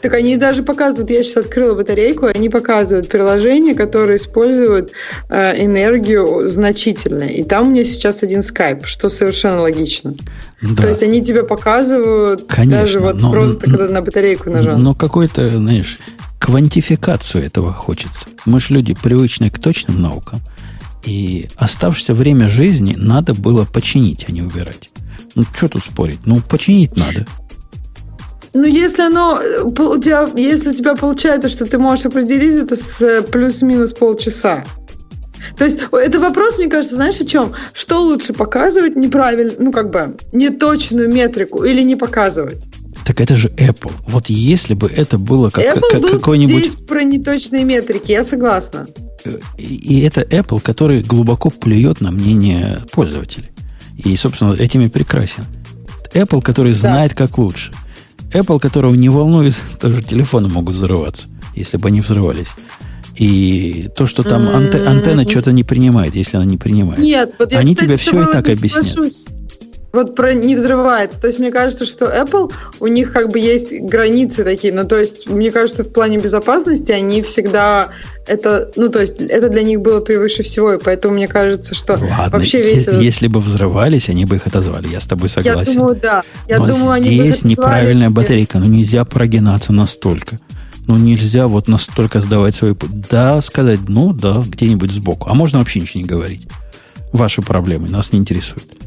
Так 0.00 0.14
они 0.14 0.36
даже 0.36 0.62
показывают, 0.62 1.10
я 1.10 1.22
сейчас 1.22 1.44
открыла 1.44 1.74
батарейку, 1.74 2.26
они 2.26 2.48
показывают 2.48 3.08
приложения, 3.08 3.74
которые 3.74 4.18
используют 4.18 4.92
э, 5.28 5.64
энергию 5.64 6.46
значительно. 6.46 7.24
И 7.24 7.42
там 7.42 7.68
у 7.68 7.70
меня 7.70 7.84
сейчас 7.84 8.22
один 8.22 8.42
скайп, 8.42 8.86
что 8.86 9.08
совершенно 9.08 9.60
логично. 9.62 10.14
Да. 10.60 10.82
То 10.82 10.88
есть 10.88 11.02
они 11.02 11.22
тебе 11.22 11.42
показывают 11.42 12.44
Конечно, 12.48 12.80
даже 12.80 13.00
вот 13.00 13.20
но, 13.20 13.32
просто, 13.32 13.68
но, 13.68 13.78
когда 13.78 13.92
на 13.92 14.02
батарейку 14.02 14.50
нажал. 14.50 14.78
Но 14.78 14.94
какой-то, 14.94 15.48
знаешь, 15.48 15.98
квантификацию 16.44 17.42
этого 17.42 17.72
хочется. 17.72 18.26
Мы 18.44 18.60
же 18.60 18.74
люди, 18.74 18.94
привычные 19.02 19.50
к 19.50 19.58
точным 19.58 20.02
наукам. 20.02 20.40
И 21.06 21.48
оставшееся 21.56 22.12
время 22.12 22.50
жизни 22.50 22.94
надо 22.98 23.32
было 23.32 23.64
починить, 23.64 24.26
а 24.28 24.32
не 24.32 24.42
убирать. 24.42 24.90
Ну, 25.34 25.44
что 25.54 25.68
тут 25.68 25.84
спорить? 25.84 26.26
Ну, 26.26 26.40
починить 26.40 26.98
надо. 26.98 27.26
Ну, 28.52 28.64
если 28.64 29.02
оно 29.02 29.38
тебя, 29.98 30.28
если 30.36 30.70
у 30.70 30.74
тебя 30.74 30.94
получается, 30.94 31.48
что 31.48 31.64
ты 31.64 31.78
можешь 31.78 32.04
определить 32.04 32.54
это 32.54 32.76
с 32.76 33.00
э, 33.00 33.22
плюс-минус 33.22 33.94
полчаса. 33.94 34.64
То 35.56 35.64
есть 35.64 35.80
это 35.92 36.20
вопрос, 36.20 36.58
мне 36.58 36.68
кажется, 36.68 36.96
знаешь, 36.96 37.20
о 37.20 37.24
чем? 37.24 37.54
Что 37.72 38.02
лучше 38.02 38.34
показывать 38.34 38.96
неправильно, 38.96 39.54
ну 39.58 39.72
как 39.72 39.90
бы 39.90 40.16
неточную 40.32 41.08
метрику 41.08 41.64
или 41.64 41.82
не 41.82 41.96
показывать? 41.96 42.62
Так 43.04 43.20
это 43.20 43.36
же 43.36 43.48
Apple. 43.48 43.92
Вот 44.06 44.30
если 44.30 44.74
бы 44.74 44.88
это 44.88 45.18
было 45.18 45.50
как, 45.50 45.64
Apple 45.64 45.90
как 45.90 46.00
был 46.00 46.10
какой-нибудь... 46.10 46.70
здесь 46.70 46.74
про 46.74 47.04
неточные 47.04 47.64
метрики, 47.64 48.12
я 48.12 48.24
согласна. 48.24 48.86
И, 49.58 49.62
и 49.62 50.00
это 50.00 50.22
Apple, 50.22 50.60
который 50.60 51.02
глубоко 51.02 51.50
плюет 51.50 52.00
на 52.00 52.10
мнение 52.10 52.82
пользователей. 52.92 53.50
И, 53.96 54.16
собственно, 54.16 54.54
этими 54.54 54.88
прекрасен. 54.88 55.44
Apple, 56.14 56.40
который 56.40 56.72
знает, 56.72 57.12
да. 57.14 57.26
как 57.26 57.38
лучше. 57.38 57.72
Apple, 58.32 58.58
которого 58.58 58.94
не 58.94 59.08
волнует, 59.08 59.54
даже 59.80 60.02
телефоны 60.02 60.48
могут 60.48 60.76
взрываться, 60.76 61.26
если 61.54 61.76
бы 61.76 61.88
они 61.88 62.00
взрывались. 62.00 62.48
И 63.16 63.90
то, 63.94 64.06
что 64.06 64.24
там 64.24 64.48
анте, 64.48 64.78
антенна 64.78 65.28
что-то 65.28 65.52
не 65.52 65.62
принимает, 65.62 66.16
если 66.16 66.36
она 66.36 66.46
не 66.46 66.56
принимает. 66.56 66.98
Нет, 66.98 67.36
вот 67.38 67.52
я, 67.52 67.60
Они 67.60 67.74
кстати, 67.74 67.88
тебе 67.88 67.96
все 67.96 68.22
и 68.22 68.32
так 68.32 68.48
объяснят. 68.48 68.84
Соглашусь. 68.84 69.26
Вот 69.94 70.16
про 70.16 70.34
не 70.34 70.56
взрывается. 70.56 71.20
То 71.20 71.28
есть 71.28 71.38
мне 71.38 71.52
кажется, 71.52 71.84
что 71.86 72.06
Apple, 72.06 72.52
у 72.80 72.86
них 72.88 73.12
как 73.12 73.30
бы 73.30 73.38
есть 73.38 73.72
границы 73.72 74.42
такие. 74.42 74.74
Ну, 74.74 74.84
то 74.84 74.98
есть, 74.98 75.28
мне 75.28 75.52
кажется, 75.52 75.84
в 75.84 75.92
плане 75.92 76.18
безопасности 76.18 76.90
они 76.90 77.22
всегда 77.22 77.90
это, 78.26 78.70
ну, 78.74 78.88
то 78.88 79.00
есть, 79.00 79.20
это 79.20 79.48
для 79.48 79.62
них 79.62 79.80
было 79.80 80.00
превыше 80.00 80.42
всего, 80.42 80.72
и 80.72 80.78
поэтому 80.78 81.14
мне 81.14 81.28
кажется, 81.28 81.74
что 81.74 81.92
Ладно, 81.92 82.30
вообще 82.32 82.58
весь 82.58 82.76
если, 82.76 82.92
этот... 82.92 83.02
если 83.02 83.26
бы 83.28 83.38
взрывались, 83.38 84.08
они 84.08 84.24
бы 84.24 84.36
их 84.36 84.46
отозвали. 84.48 84.88
Я 84.88 84.98
с 84.98 85.06
тобой 85.06 85.28
согласен. 85.28 85.72
Я 85.72 85.78
думаю, 85.78 86.00
да. 86.02 86.22
Я 86.48 86.58
Но 86.58 86.66
думаю, 86.66 87.00
здесь 87.00 87.44
они 87.44 87.54
бы 87.54 87.62
неправильная 87.62 88.10
батарейка. 88.10 88.58
Ну, 88.58 88.66
нельзя 88.66 89.04
прогинаться 89.04 89.72
настолько. 89.72 90.40
Ну, 90.88 90.96
нельзя 90.96 91.46
вот 91.46 91.68
настолько 91.68 92.18
сдавать 92.18 92.56
свои... 92.56 92.74
Да, 93.10 93.40
сказать, 93.40 93.80
ну, 93.86 94.12
да, 94.12 94.42
где-нибудь 94.44 94.90
сбоку. 94.90 95.28
А 95.30 95.34
можно 95.34 95.60
вообще 95.60 95.80
ничего 95.80 96.00
не 96.00 96.06
говорить. 96.06 96.48
Ваши 97.12 97.42
проблемы 97.42 97.88
нас 97.88 98.12
не 98.12 98.18
интересуют. 98.18 98.83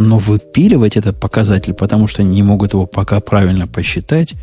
Но 0.00 0.18
выпиливать 0.18 0.96
этот 0.96 1.20
показатель, 1.20 1.74
потому 1.74 2.06
что 2.06 2.22
не 2.22 2.42
могут 2.42 2.72
его 2.72 2.86
пока 2.86 3.20
правильно 3.20 3.66
посчитать, 3.66 4.34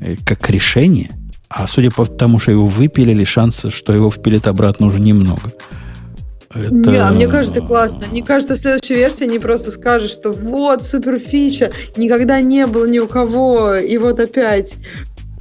э, 0.00 0.14
как 0.24 0.48
решение, 0.48 1.10
а 1.48 1.66
судя 1.66 1.90
по 1.90 2.06
тому, 2.06 2.38
что 2.38 2.52
его 2.52 2.66
выпилили, 2.66 3.24
шансы, 3.24 3.70
что 3.70 3.92
его 3.92 4.08
впилят 4.08 4.46
обратно 4.46 4.86
уже 4.86 5.00
немного. 5.00 5.42
Это... 6.54 6.72
Не, 6.72 6.96
а 6.96 7.10
мне 7.10 7.26
кажется, 7.26 7.60
классно. 7.60 8.04
Мне 8.10 8.22
кажется, 8.22 8.56
следующая 8.56 8.94
версия 8.94 9.26
не 9.26 9.40
просто 9.40 9.72
скажет, 9.72 10.10
что 10.10 10.30
вот, 10.30 10.84
супер 10.86 11.18
фича, 11.18 11.72
никогда 11.96 12.40
не 12.40 12.66
было 12.66 12.86
ни 12.86 13.00
у 13.00 13.08
кого, 13.08 13.74
и 13.74 13.98
вот 13.98 14.20
опять 14.20 14.76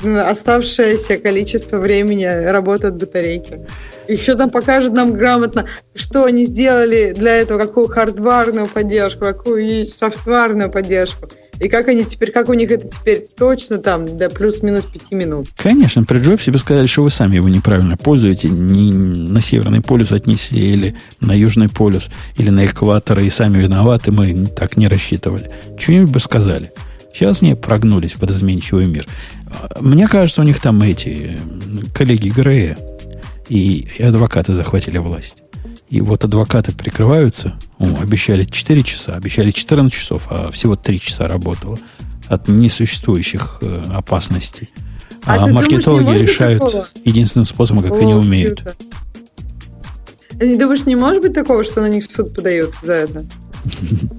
оставшееся 0.03 1.17
количество 1.17 1.77
времени 1.77 2.25
работают 2.25 2.95
батарейки. 2.95 3.61
Еще 4.07 4.35
там 4.35 4.49
покажут 4.49 4.93
нам 4.93 5.13
грамотно, 5.13 5.65
что 5.95 6.25
они 6.25 6.45
сделали 6.45 7.13
для 7.15 7.37
этого, 7.37 7.59
какую 7.59 7.87
хардварную 7.87 8.67
поддержку, 8.67 9.21
какую 9.21 9.87
софтварную 9.87 10.69
поддержку. 10.69 11.29
И 11.59 11.69
как 11.69 11.87
они 11.87 12.03
теперь, 12.03 12.31
как 12.31 12.49
у 12.49 12.53
них 12.53 12.71
это 12.71 12.87
теперь 12.87 13.27
точно 13.37 13.77
там 13.77 14.17
до 14.17 14.29
плюс-минус 14.29 14.85
пяти 14.85 15.15
минут. 15.15 15.47
Конечно, 15.55 16.03
при 16.03 16.19
Джобсе 16.19 16.51
бы 16.51 16.57
сказали, 16.57 16.87
что 16.87 17.03
вы 17.03 17.09
сами 17.09 17.35
его 17.35 17.47
неправильно 17.47 17.95
пользуете, 17.95 18.49
не 18.49 18.91
на 18.91 19.39
Северный 19.39 19.81
полюс 19.81 20.11
отнесли, 20.11 20.73
или 20.73 20.95
на 21.21 21.33
Южный 21.33 21.69
полюс, 21.69 22.09
или 22.37 22.49
на 22.49 22.65
экватор, 22.65 23.19
и 23.19 23.29
сами 23.29 23.59
виноваты, 23.59 24.11
мы 24.11 24.47
так 24.47 24.77
не 24.77 24.87
рассчитывали. 24.87 25.51
Что-нибудь 25.77 26.11
бы 26.11 26.19
сказали. 26.19 26.71
Сейчас 27.13 27.43
не 27.43 27.55
прогнулись 27.55 28.13
под 28.13 28.31
изменчивый 28.31 28.87
мир. 28.87 29.05
Мне 29.79 30.07
кажется, 30.07 30.41
у 30.41 30.43
них 30.43 30.59
там 30.59 30.81
эти 30.81 31.39
коллеги 31.93 32.29
Грея 32.29 32.77
и, 33.49 33.87
и 33.97 34.03
адвокаты 34.03 34.53
захватили 34.53 34.97
власть. 34.97 35.37
И 35.89 36.01
вот 36.01 36.23
адвокаты 36.23 36.71
прикрываются, 36.71 37.53
о, 37.77 37.85
обещали 38.01 38.45
4 38.45 38.83
часа, 38.83 39.15
обещали 39.15 39.51
14 39.51 39.93
часов, 39.93 40.23
а 40.29 40.49
всего 40.51 40.75
3 40.75 40.99
часа 40.99 41.27
работало 41.27 41.77
от 42.27 42.47
несуществующих 42.47 43.59
э, 43.61 43.83
опасностей. 43.93 44.69
А, 45.25 45.43
а 45.43 45.47
маркетологи 45.47 46.03
думаешь, 46.03 46.21
решают 46.21 46.63
такого? 46.63 46.87
единственным 47.05 47.45
способом, 47.45 47.83
как 47.83 47.93
О, 47.93 47.97
они 47.97 48.13
умеют. 48.13 48.59
Света. 48.59 48.75
Не 50.41 50.55
думаешь, 50.57 50.85
не 50.85 50.95
может 50.95 51.21
быть 51.21 51.33
такого, 51.33 51.63
что 51.63 51.81
на 51.81 51.89
них 51.89 52.07
в 52.07 52.11
суд 52.11 52.33
подают 52.33 52.73
за 52.81 52.93
это? 52.93 53.25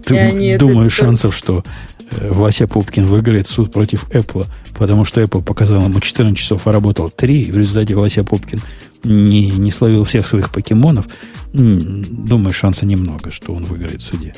Думаю, 0.59 0.91
шансов, 0.91 1.37
что 1.37 1.65
Э, 2.11 2.33
Вася 2.33 2.67
Пупкин 2.67 3.05
выиграет 3.05 3.47
суд 3.47 3.73
против 3.73 4.09
Apple, 4.11 4.47
потому 4.79 5.05
что 5.05 5.23
Apple 5.23 5.43
показал 5.43 5.83
ему 5.83 6.01
14 6.01 6.37
часов, 6.37 6.67
а 6.67 6.73
работал 6.73 7.11
3, 7.11 7.43
и 7.43 7.53
в 7.53 7.59
результате 7.59 7.95
Вася 7.95 8.25
Пупкин 8.25 8.61
не, 9.05 9.51
не 9.51 9.71
словил 9.71 10.05
всех 10.05 10.27
своих 10.27 10.51
покемонов. 10.51 11.07
Думаю, 11.53 12.53
шанса 12.53 12.87
немного, 12.87 13.31
что 13.31 13.55
он 13.55 13.65
выиграет 13.65 14.03
в 14.03 14.05
суде. 14.05 14.35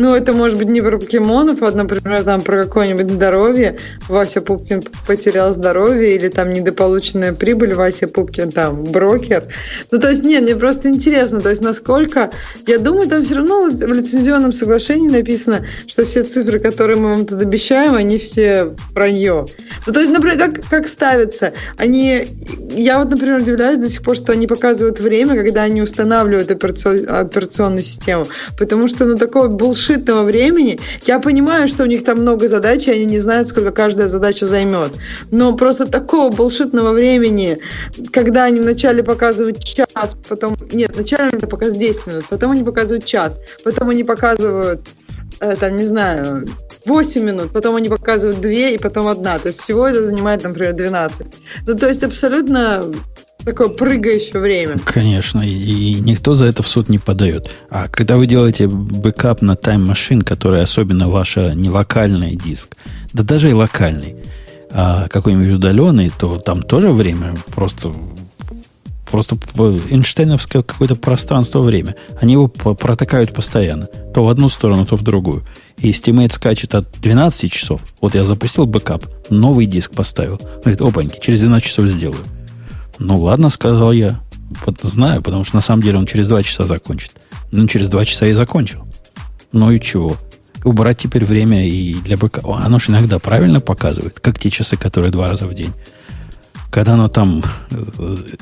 Ну, 0.00 0.14
это 0.14 0.32
может 0.32 0.56
быть 0.56 0.68
не 0.68 0.80
про 0.80 0.96
покемонов, 0.96 1.62
а, 1.62 1.70
например, 1.72 2.24
там 2.24 2.40
про 2.40 2.64
какое-нибудь 2.64 3.10
здоровье. 3.10 3.76
Вася 4.08 4.40
Пупкин 4.40 4.84
потерял 5.06 5.52
здоровье, 5.52 6.14
или 6.14 6.28
там 6.28 6.54
недополученная 6.54 7.34
прибыль, 7.34 7.74
Вася 7.74 8.08
Пупкин 8.08 8.50
там 8.50 8.84
брокер. 8.84 9.48
Ну, 9.90 9.98
то 9.98 10.08
есть, 10.08 10.24
нет, 10.24 10.44
мне 10.44 10.56
просто 10.56 10.88
интересно, 10.88 11.42
то 11.42 11.50
есть, 11.50 11.60
насколько... 11.60 12.30
Я 12.66 12.78
думаю, 12.78 13.10
там 13.10 13.24
все 13.24 13.34
равно 13.34 13.68
в 13.68 13.92
лицензионном 13.92 14.54
соглашении 14.54 15.10
написано, 15.10 15.66
что 15.86 16.06
все 16.06 16.22
цифры, 16.22 16.60
которые 16.60 16.96
мы 16.96 17.10
вам 17.10 17.26
тут 17.26 17.42
обещаем, 17.42 17.94
они 17.94 18.18
все 18.18 18.74
вранье. 18.94 19.44
Ну, 19.86 19.92
то 19.92 20.00
есть, 20.00 20.10
например, 20.10 20.38
как, 20.38 20.66
как 20.70 20.88
ставятся? 20.88 21.52
Они... 21.76 22.26
Я 22.70 22.98
вот, 22.98 23.10
например, 23.10 23.40
удивляюсь 23.40 23.78
до 23.78 23.90
сих 23.90 24.02
пор, 24.02 24.16
что 24.16 24.32
они 24.32 24.46
показывают 24.46 24.98
время, 24.98 25.34
когда 25.34 25.64
они 25.64 25.82
устанавливают 25.82 26.50
операционную 26.50 27.82
систему, 27.82 28.28
потому 28.56 28.88
что, 28.88 29.04
ну, 29.04 29.18
такой 29.18 29.50
был 29.50 29.74
булшитного 29.90 30.22
времени. 30.22 30.78
Я 31.06 31.18
понимаю, 31.18 31.68
что 31.68 31.82
у 31.82 31.86
них 31.86 32.04
там 32.04 32.20
много 32.20 32.48
задач, 32.48 32.86
и 32.88 32.92
они 32.92 33.04
не 33.04 33.20
знают, 33.20 33.48
сколько 33.48 33.72
каждая 33.72 34.08
задача 34.08 34.46
займет. 34.46 34.92
Но 35.30 35.56
просто 35.56 35.86
такого 35.86 36.30
bullshit 36.30 36.71
ного 36.71 36.92
времени, 36.92 37.58
когда 38.12 38.44
они 38.44 38.60
вначале 38.60 39.02
показывают 39.02 39.62
час, 39.64 40.16
потом... 40.28 40.56
Нет, 40.72 40.92
вначале 40.94 41.30
это 41.32 41.46
показывают 41.46 41.80
10 41.80 42.06
минут, 42.06 42.24
потом 42.30 42.52
они 42.52 42.64
показывают 42.64 43.04
час, 43.04 43.38
потом 43.64 43.88
они 43.88 44.04
показывают, 44.04 44.80
э, 45.40 45.56
там, 45.56 45.76
не 45.76 45.84
знаю, 45.84 46.46
8 46.86 47.22
минут, 47.22 47.52
потом 47.52 47.76
они 47.76 47.88
показывают 47.88 48.40
2 48.40 48.50
и 48.50 48.78
потом 48.78 49.08
одна. 49.08 49.38
То 49.38 49.48
есть 49.48 49.60
всего 49.60 49.88
это 49.88 50.04
занимает, 50.04 50.44
например, 50.44 50.72
12. 50.72 51.26
Ну, 51.66 51.74
то 51.74 51.88
есть 51.88 52.04
абсолютно 52.04 52.92
Такое 53.44 53.68
прыгающее 53.68 54.38
время. 54.38 54.78
Конечно, 54.84 55.40
и, 55.40 55.94
никто 56.00 56.34
за 56.34 56.46
это 56.46 56.62
в 56.62 56.68
суд 56.68 56.88
не 56.88 56.98
подает. 56.98 57.50
А 57.70 57.88
когда 57.88 58.16
вы 58.16 58.26
делаете 58.26 58.68
бэкап 58.68 59.42
на 59.42 59.52
Machine, 59.52 60.22
который 60.22 60.62
особенно 60.62 61.08
ваша 61.08 61.54
не 61.54 61.70
локальный 61.70 62.36
диск, 62.36 62.76
да 63.12 63.22
даже 63.22 63.50
и 63.50 63.54
локальный, 63.54 64.16
а 64.70 65.08
какой-нибудь 65.08 65.54
удаленный, 65.54 66.10
то 66.10 66.38
там 66.38 66.62
тоже 66.62 66.90
время 66.90 67.34
просто 67.54 67.92
просто 69.10 69.36
Эйнштейновское 69.56 70.62
какое-то 70.62 70.94
пространство-время. 70.94 71.96
Они 72.20 72.34
его 72.34 72.46
протыкают 72.48 73.34
постоянно. 73.34 73.86
То 74.14 74.24
в 74.24 74.28
одну 74.28 74.48
сторону, 74.48 74.86
то 74.86 74.96
в 74.96 75.02
другую. 75.02 75.42
И 75.78 75.90
estimate 75.90 76.32
скачет 76.32 76.74
от 76.74 76.86
12 77.00 77.52
часов. 77.52 77.80
Вот 78.00 78.14
я 78.14 78.24
запустил 78.24 78.66
бэкап, 78.66 79.04
новый 79.28 79.66
диск 79.66 79.92
поставил. 79.92 80.40
Говорит, 80.60 80.80
опаньки, 80.80 81.18
через 81.20 81.40
12 81.40 81.66
часов 81.66 81.86
сделаю. 81.86 82.20
Ну 83.00 83.18
ладно, 83.18 83.48
сказал 83.48 83.92
я. 83.92 84.20
Вот 84.66 84.78
знаю, 84.82 85.22
потому 85.22 85.42
что 85.42 85.56
на 85.56 85.62
самом 85.62 85.82
деле 85.82 85.98
он 85.98 86.04
через 86.04 86.28
два 86.28 86.42
часа 86.42 86.64
закончит. 86.64 87.12
Ну, 87.50 87.66
через 87.66 87.88
два 87.88 88.04
часа 88.04 88.26
и 88.26 88.34
закончил. 88.34 88.86
Ну 89.52 89.70
и 89.70 89.80
чего? 89.80 90.18
Убрать 90.64 90.98
теперь 90.98 91.24
время 91.24 91.66
и 91.66 91.94
для 91.94 92.18
бэкапа. 92.18 92.42
Оно 92.44 92.78
же 92.78 92.90
иногда 92.90 93.18
правильно 93.18 93.60
показывает, 93.62 94.20
как 94.20 94.38
те 94.38 94.50
часы, 94.50 94.76
которые 94.76 95.10
два 95.10 95.28
раза 95.28 95.46
в 95.46 95.54
день. 95.54 95.72
Когда 96.70 96.94
оно 96.94 97.08
там 97.08 97.42
э, 97.70 97.74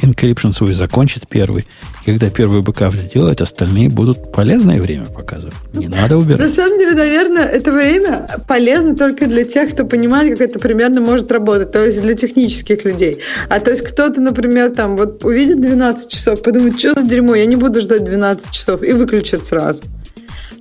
encryption 0.02 0.52
свой 0.52 0.74
закончит 0.74 1.26
первый, 1.28 1.66
когда 2.05 2.28
первый 2.28 2.60
бэкап 2.60 2.94
сделать, 2.94 3.40
остальные 3.40 3.88
будут 3.88 4.32
полезное 4.32 4.80
время 4.80 5.06
показывать. 5.06 5.55
Не 5.72 5.88
надо 5.88 6.18
убирать. 6.18 6.40
На 6.40 6.48
самом 6.50 6.78
деле, 6.78 6.94
наверное, 6.94 7.44
это 7.44 7.72
время 7.72 8.28
полезно 8.46 8.96
только 8.96 9.26
для 9.26 9.44
тех, 9.44 9.72
кто 9.72 9.86
понимает, 9.86 10.30
как 10.30 10.50
это 10.50 10.59
примерно 10.59 11.00
может 11.00 11.32
работать, 11.32 11.72
то 11.72 11.82
есть 11.82 12.02
для 12.02 12.14
технических 12.14 12.84
людей. 12.84 13.20
А 13.48 13.60
то 13.60 13.70
есть 13.70 13.82
кто-то, 13.82 14.20
например, 14.20 14.70
там 14.70 14.98
вот 14.98 15.24
увидит 15.24 15.60
12 15.62 16.10
часов, 16.10 16.42
подумает, 16.42 16.78
что 16.78 16.94
за 16.94 17.02
дерьмо, 17.06 17.34
я 17.34 17.46
не 17.46 17.56
буду 17.56 17.80
ждать 17.80 18.05
12 18.05 18.50
часов, 18.50 18.82
и 18.82 18.92
выключит 18.92 19.46
сразу. 19.46 19.82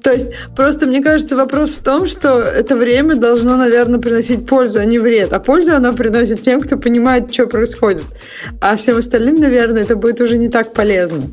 То 0.03 0.11
есть 0.11 0.27
просто 0.55 0.85
мне 0.85 1.01
кажется 1.01 1.35
вопрос 1.35 1.77
в 1.77 1.83
том, 1.83 2.05
что 2.05 2.39
это 2.39 2.75
время 2.75 3.15
должно, 3.15 3.57
наверное, 3.57 3.99
приносить 3.99 4.45
пользу, 4.45 4.79
а 4.79 4.85
не 4.85 4.99
вред. 4.99 5.33
А 5.33 5.39
пользу 5.39 5.75
оно 5.75 5.93
приносит 5.93 6.41
тем, 6.41 6.61
кто 6.61 6.77
понимает, 6.77 7.33
что 7.33 7.47
происходит. 7.47 8.03
А 8.61 8.75
всем 8.77 8.97
остальным, 8.97 9.39
наверное, 9.39 9.83
это 9.83 9.95
будет 9.95 10.21
уже 10.21 10.37
не 10.37 10.49
так 10.49 10.73
полезно. 10.73 11.23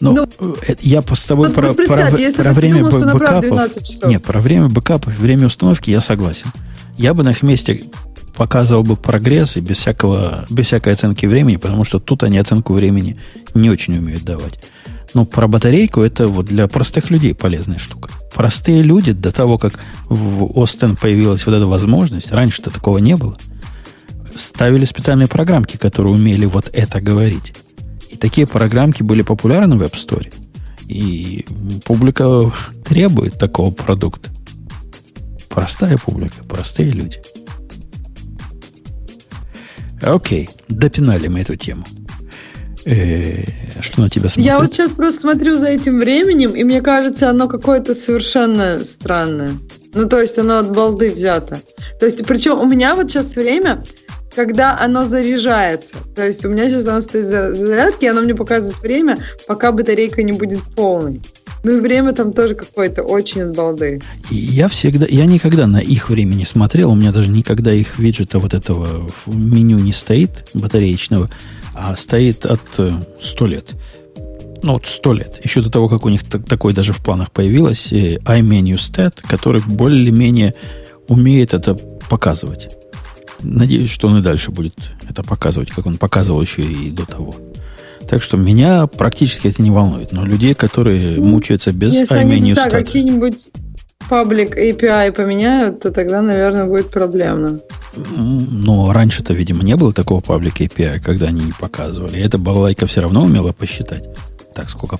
Ну, 0.00 0.26
ну 0.40 0.56
э, 0.66 0.74
я 0.80 1.00
с 1.00 1.26
тобой 1.26 1.48
ну, 1.48 1.54
про, 1.54 1.74
про, 1.74 1.84
про 1.84 2.52
время 2.52 2.90
думал, 2.90 3.14
бэкапов... 3.14 4.04
Нет, 4.04 4.22
про 4.24 4.40
время 4.40 4.68
бэкапов, 4.68 5.16
время 5.16 5.46
установки 5.46 5.90
я 5.90 6.00
согласен. 6.00 6.50
Я 6.98 7.14
бы 7.14 7.22
на 7.22 7.30
их 7.30 7.42
месте 7.42 7.84
показывал 8.34 8.82
бы 8.82 8.96
прогресс 8.96 9.56
и 9.56 9.60
без, 9.60 9.76
всякого, 9.76 10.44
без 10.50 10.66
всякой 10.66 10.94
оценки 10.94 11.26
времени, 11.26 11.56
потому 11.56 11.84
что 11.84 12.00
тут 12.00 12.24
они 12.24 12.38
оценку 12.38 12.72
времени 12.72 13.20
не 13.54 13.70
очень 13.70 13.96
умеют 13.96 14.24
давать. 14.24 14.58
Но 15.14 15.24
про 15.26 15.46
батарейку 15.46 16.00
это 16.00 16.26
вот 16.28 16.46
для 16.46 16.66
простых 16.68 17.10
людей 17.10 17.34
полезная 17.34 17.78
штука. 17.78 18.10
Простые 18.34 18.82
люди 18.82 19.12
до 19.12 19.30
того, 19.30 19.58
как 19.58 19.78
в 20.08 20.58
Остен 20.58 20.96
появилась 20.96 21.44
вот 21.44 21.54
эта 21.54 21.66
возможность, 21.66 22.32
раньше-то 22.32 22.70
такого 22.70 22.98
не 22.98 23.16
было, 23.16 23.36
ставили 24.34 24.84
специальные 24.84 25.28
программки, 25.28 25.76
которые 25.76 26.14
умели 26.14 26.46
вот 26.46 26.70
это 26.72 27.00
говорить. 27.00 27.54
И 28.10 28.16
такие 28.16 28.46
программки 28.46 29.02
были 29.02 29.22
популярны 29.22 29.76
в 29.76 29.82
App 29.82 29.94
Store. 29.94 30.32
И 30.88 31.46
публика 31.84 32.52
требует 32.84 33.38
такого 33.38 33.70
продукта. 33.70 34.30
Простая 35.48 35.98
публика, 35.98 36.42
простые 36.44 36.90
люди. 36.90 37.20
Окей, 40.00 40.48
допинали 40.68 41.28
мы 41.28 41.40
эту 41.40 41.56
тему. 41.56 41.84
Э, 42.84 43.44
что 43.80 44.02
на 44.02 44.10
тебя 44.10 44.28
смотрит? 44.28 44.46
Я 44.46 44.58
вот 44.58 44.72
сейчас 44.72 44.92
просто 44.92 45.20
смотрю 45.20 45.56
за 45.56 45.68
этим 45.68 45.98
временем, 45.98 46.52
и 46.52 46.64
мне 46.64 46.80
кажется, 46.80 47.30
оно 47.30 47.48
какое-то 47.48 47.94
совершенно 47.94 48.82
странное. 48.82 49.52
Ну, 49.94 50.08
то 50.08 50.20
есть 50.20 50.38
оно 50.38 50.58
от 50.58 50.74
балды 50.74 51.10
взято. 51.10 51.60
То 52.00 52.06
есть, 52.06 52.24
причем 52.26 52.58
у 52.58 52.66
меня 52.66 52.94
вот 52.94 53.10
сейчас 53.10 53.36
время, 53.36 53.84
когда 54.34 54.78
оно 54.78 55.04
заряжается. 55.04 55.94
То 56.14 56.26
есть 56.26 56.44
у 56.44 56.48
меня 56.48 56.68
сейчас 56.68 56.86
оно 56.86 57.00
стоит 57.00 57.26
за 57.26 57.54
зарядки, 57.54 58.04
и 58.04 58.08
оно 58.08 58.22
мне 58.22 58.34
показывает 58.34 58.80
время, 58.80 59.18
пока 59.46 59.72
батарейка 59.72 60.22
не 60.22 60.32
будет 60.32 60.62
полной. 60.74 61.20
Ну 61.64 61.76
и 61.76 61.80
время 61.80 62.12
там 62.12 62.32
тоже 62.32 62.56
какое-то 62.56 63.02
очень 63.02 63.42
от 63.42 63.56
балды. 63.56 64.02
Я 64.30 64.66
всегда, 64.66 65.06
я 65.08 65.26
никогда 65.26 65.68
на 65.68 65.78
их 65.78 66.10
время 66.10 66.34
не 66.34 66.44
смотрел, 66.44 66.90
у 66.90 66.96
меня 66.96 67.12
даже 67.12 67.30
никогда 67.30 67.72
их 67.72 67.98
виджета 67.98 68.40
вот 68.40 68.52
этого 68.52 69.08
в 69.26 69.36
меню 69.36 69.78
не 69.78 69.92
стоит, 69.92 70.48
батареечного, 70.54 71.30
а 71.74 71.96
стоит 71.96 72.46
от 72.46 72.60
100 73.20 73.44
э, 73.44 73.48
лет. 73.48 73.74
Ну, 74.62 74.74
вот 74.74 74.86
100 74.86 75.12
лет. 75.12 75.40
Еще 75.44 75.60
до 75.60 75.70
того, 75.70 75.88
как 75.88 76.04
у 76.04 76.08
них 76.08 76.24
такое 76.24 76.72
даже 76.72 76.92
в 76.92 76.98
планах 76.98 77.32
появилось, 77.32 77.92
э, 77.92 78.16
iMenu 78.18 78.74
Stat, 78.74 79.14
который 79.22 79.60
более-менее 79.66 80.54
умеет 81.08 81.54
это 81.54 81.74
показывать. 82.08 82.76
Надеюсь, 83.40 83.90
что 83.90 84.08
он 84.08 84.18
и 84.18 84.22
дальше 84.22 84.50
будет 84.52 84.74
это 85.08 85.22
показывать, 85.22 85.70
как 85.70 85.86
он 85.86 85.96
показывал 85.96 86.40
еще 86.40 86.62
и 86.62 86.90
до 86.90 87.06
того. 87.06 87.34
Так 88.08 88.22
что 88.22 88.36
меня 88.36 88.86
практически 88.86 89.48
это 89.48 89.62
не 89.62 89.70
волнует. 89.70 90.12
Но 90.12 90.24
людей, 90.24 90.54
которые 90.54 91.20
мучаются 91.20 91.72
без 91.72 91.94
Если 91.94 92.14
они 92.14 92.54
да, 92.54 92.68
какие-нибудь 92.68 93.48
паблик 94.08 94.56
API 94.56 95.12
поменяют, 95.12 95.80
то 95.80 95.90
тогда, 95.90 96.22
наверное, 96.22 96.66
будет 96.66 96.90
проблемно. 96.90 97.60
Но 98.16 98.92
раньше-то, 98.92 99.34
видимо, 99.34 99.62
не 99.62 99.76
было 99.76 99.92
такого 99.92 100.20
паблик 100.20 100.60
API, 100.60 101.00
когда 101.00 101.26
они 101.26 101.40
не 101.44 101.52
показывали. 101.52 102.18
И 102.18 102.22
эта 102.22 102.38
балалайка 102.38 102.86
все 102.86 103.00
равно 103.00 103.22
умела 103.22 103.52
посчитать. 103.52 104.04
Так, 104.54 104.68
сколько... 104.68 104.98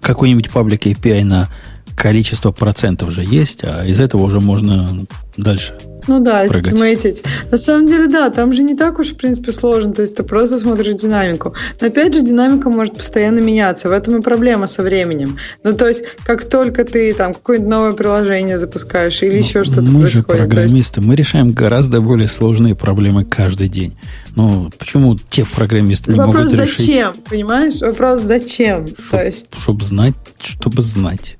Какой-нибудь 0.00 0.50
паблик 0.50 0.86
API 0.86 1.24
на 1.24 1.48
количество 1.96 2.50
процентов 2.50 3.10
же 3.10 3.22
есть, 3.22 3.64
а 3.64 3.84
из 3.84 4.00
этого 4.00 4.22
уже 4.22 4.40
можно 4.40 5.06
дальше 5.36 5.76
ну 6.08 6.20
да, 6.20 6.46
стимейтить. 6.48 7.22
На 7.50 7.58
самом 7.58 7.86
деле, 7.86 8.06
да, 8.06 8.30
там 8.30 8.52
же 8.52 8.62
не 8.62 8.74
так 8.74 8.98
уж, 8.98 9.08
в 9.08 9.16
принципе, 9.16 9.52
сложно. 9.52 9.92
То 9.92 10.02
есть 10.02 10.14
ты 10.14 10.22
просто 10.22 10.58
смотришь 10.58 10.94
динамику. 10.94 11.54
Но 11.80 11.86
опять 11.86 12.14
же, 12.14 12.22
динамика 12.22 12.70
может 12.70 12.94
постоянно 12.94 13.40
меняться. 13.40 13.88
В 13.88 13.92
этом 13.92 14.18
и 14.18 14.22
проблема 14.22 14.66
со 14.66 14.82
временем. 14.82 15.38
Ну, 15.64 15.74
то 15.74 15.88
есть, 15.88 16.04
как 16.24 16.44
только 16.44 16.84
ты 16.84 17.12
там 17.14 17.34
какое-нибудь 17.34 17.70
новое 17.70 17.92
приложение 17.92 18.58
запускаешь 18.58 19.22
или 19.22 19.32
ну, 19.32 19.38
еще 19.38 19.64
что-то 19.64 19.82
мы 19.82 20.00
происходит. 20.00 20.28
Мы 20.28 20.34
же 20.34 20.40
программисты, 20.40 21.00
есть... 21.00 21.08
мы 21.08 21.14
решаем 21.14 21.48
гораздо 21.48 22.00
более 22.00 22.28
сложные 22.28 22.74
проблемы 22.74 23.24
каждый 23.24 23.68
день. 23.68 23.96
Ну, 24.36 24.70
почему 24.78 25.16
те 25.16 25.44
программисты 25.44 26.12
не 26.12 26.18
Вопрос 26.18 26.44
могут 26.44 26.60
решить? 26.60 26.86
зачем, 26.86 27.12
понимаешь? 27.28 27.80
Вопрос 27.80 28.22
зачем? 28.22 28.86
Чтоб, 28.86 29.10
то 29.10 29.24
есть... 29.24 29.48
Чтобы 29.56 29.84
знать, 29.84 30.14
чтобы 30.40 30.82
знать. 30.82 31.36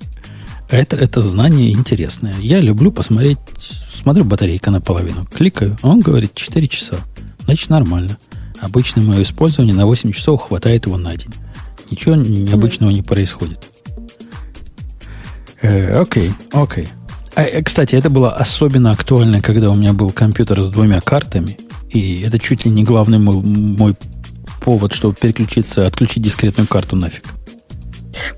Это, 0.70 0.96
это 0.96 1.20
знание 1.20 1.72
интересное. 1.72 2.34
Я 2.40 2.60
люблю 2.60 2.92
посмотреть 2.92 3.38
Смотрю, 4.00 4.24
батарейка 4.24 4.70
наполовину. 4.70 5.26
Кликаю, 5.26 5.76
он 5.82 6.00
говорит 6.00 6.34
4 6.34 6.68
часа. 6.68 6.96
Значит, 7.44 7.68
нормально. 7.68 8.16
Обычно 8.58 9.02
мое 9.02 9.22
использование 9.22 9.74
на 9.74 9.84
8 9.84 10.12
часов 10.12 10.40
хватает 10.42 10.86
его 10.86 10.96
на 10.96 11.14
день. 11.14 11.34
Ничего 11.90 12.14
необычного 12.14 12.90
не 12.90 13.02
происходит. 13.02 13.68
Э, 15.60 16.00
окей, 16.00 16.30
окей. 16.52 16.88
А, 17.34 17.42
э, 17.42 17.62
кстати, 17.62 17.94
это 17.94 18.08
было 18.08 18.32
особенно 18.32 18.90
актуально, 18.90 19.42
когда 19.42 19.70
у 19.70 19.74
меня 19.74 19.92
был 19.92 20.10
компьютер 20.12 20.62
с 20.62 20.70
двумя 20.70 21.02
картами. 21.02 21.58
И 21.90 22.22
это 22.22 22.38
чуть 22.38 22.64
ли 22.64 22.70
не 22.70 22.84
главный 22.84 23.18
мой, 23.18 23.36
мой 23.36 23.96
повод, 24.62 24.94
чтобы 24.94 25.14
переключиться, 25.14 25.86
отключить 25.86 26.22
дискретную 26.22 26.66
карту 26.66 26.96
нафиг. 26.96 27.24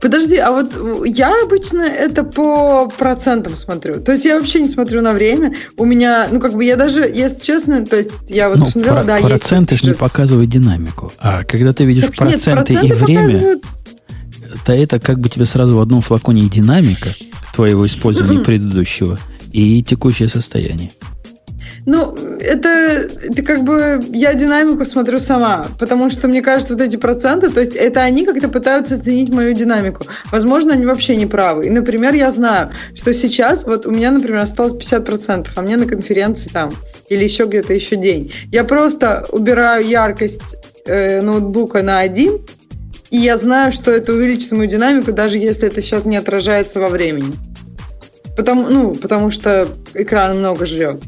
Подожди, 0.00 0.36
а 0.36 0.50
вот 0.52 0.74
я 1.04 1.32
обычно 1.42 1.82
это 1.82 2.24
по 2.24 2.88
процентам 2.88 3.56
смотрю. 3.56 4.00
То 4.00 4.12
есть 4.12 4.24
я 4.24 4.38
вообще 4.38 4.60
не 4.60 4.68
смотрю 4.68 5.02
на 5.02 5.12
время. 5.12 5.54
У 5.76 5.84
меня, 5.84 6.28
ну 6.30 6.40
как 6.40 6.54
бы 6.54 6.64
я 6.64 6.76
даже, 6.76 7.00
если 7.00 7.40
честно, 7.42 7.84
то 7.86 7.96
есть 7.96 8.10
я 8.28 8.48
вот 8.48 8.58
ну, 8.58 8.64
посмотрела, 8.66 8.96
про, 8.96 9.04
да, 9.04 9.18
проценты 9.18 9.76
же 9.76 9.86
не 9.86 9.94
показывают 9.94 10.50
динамику. 10.50 11.12
А 11.18 11.44
когда 11.44 11.72
ты 11.72 11.84
видишь 11.84 12.04
так 12.04 12.16
проценты, 12.16 12.74
нет, 12.74 12.82
проценты 12.82 12.86
и 12.86 12.92
время, 12.92 13.26
показывают... 13.26 13.64
то 14.64 14.72
это 14.72 15.00
как 15.00 15.18
бы 15.20 15.28
тебе 15.28 15.44
сразу 15.44 15.76
в 15.76 15.80
одном 15.80 16.00
флаконе 16.00 16.42
и 16.42 16.48
динамика 16.48 17.10
твоего 17.54 17.86
использования 17.86 18.40
предыдущего, 18.40 19.18
и 19.52 19.82
текущее 19.82 20.28
состояние. 20.28 20.92
Ну, 21.84 22.14
это, 22.40 22.68
это 22.68 23.42
как 23.42 23.64
бы 23.64 24.00
я 24.10 24.34
динамику 24.34 24.84
смотрю 24.84 25.18
сама, 25.18 25.66
потому 25.80 26.10
что 26.10 26.28
мне 26.28 26.40
кажется, 26.40 26.74
вот 26.74 26.82
эти 26.82 26.96
проценты, 26.96 27.50
то 27.50 27.60
есть 27.60 27.74
это 27.74 28.02
они 28.02 28.24
как-то 28.24 28.48
пытаются 28.48 28.94
оценить 28.94 29.30
мою 29.30 29.52
динамику. 29.52 30.04
Возможно, 30.30 30.74
они 30.74 30.86
вообще 30.86 31.16
не 31.16 31.26
правы. 31.26 31.66
И, 31.66 31.70
например, 31.70 32.14
я 32.14 32.30
знаю, 32.30 32.70
что 32.94 33.12
сейчас 33.12 33.64
вот 33.64 33.84
у 33.84 33.90
меня, 33.90 34.12
например, 34.12 34.42
осталось 34.42 34.74
50%, 34.74 35.48
а 35.56 35.62
мне 35.62 35.76
на 35.76 35.86
конференции 35.86 36.50
там 36.50 36.72
или 37.08 37.24
еще 37.24 37.46
где-то 37.46 37.74
еще 37.74 37.96
день. 37.96 38.32
Я 38.52 38.62
просто 38.62 39.26
убираю 39.30 39.84
яркость 39.84 40.56
э, 40.86 41.20
ноутбука 41.20 41.82
на 41.82 41.98
один, 41.98 42.38
и 43.10 43.18
я 43.18 43.38
знаю, 43.38 43.72
что 43.72 43.90
это 43.90 44.12
увеличит 44.12 44.52
мою 44.52 44.68
динамику, 44.68 45.12
даже 45.12 45.36
если 45.36 45.66
это 45.66 45.82
сейчас 45.82 46.04
не 46.04 46.16
отражается 46.16 46.80
во 46.80 46.88
времени. 46.88 47.34
Потому, 48.36 48.68
ну, 48.68 48.94
потому 48.94 49.30
что 49.30 49.68
экран 49.94 50.38
много 50.38 50.64
жрет. 50.64 51.02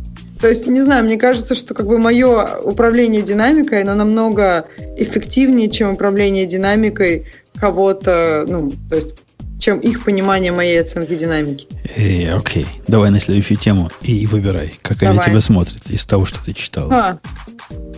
То 0.45 0.51
есть, 0.51 0.66
не 0.66 0.83
знаю, 0.83 1.07
мне 1.07 1.16
кажется, 1.16 1.55
что 1.55 1.73
как 1.73 1.87
бы 1.87 1.97
мое 1.97 2.59
управление 2.59 3.23
динамикой, 3.23 3.81
оно 3.81 3.95
намного 3.95 4.66
эффективнее, 4.95 5.71
чем 5.71 5.93
управление 5.93 6.45
динамикой 6.45 7.25
кого-то, 7.55 8.45
ну, 8.47 8.71
то 8.91 8.97
есть 8.97 9.23
чем 9.59 9.79
их 9.79 10.05
понимание 10.05 10.53
моей 10.53 10.83
оценки 10.83 11.15
динамики. 11.15 11.66
Эй, 11.97 12.31
окей, 12.31 12.66
давай 12.87 13.11
на 13.11 13.21
следующую 13.21 13.57
тему 13.57 13.91
и 14.03 14.27
выбирай, 14.27 14.75
какая 14.83 15.15
Давай. 15.15 15.31
тебя 15.31 15.41
смотрит 15.41 15.89
из 15.89 16.05
того, 16.05 16.27
что 16.27 16.45
ты 16.45 16.53
читал. 16.53 16.93
А, 16.93 17.19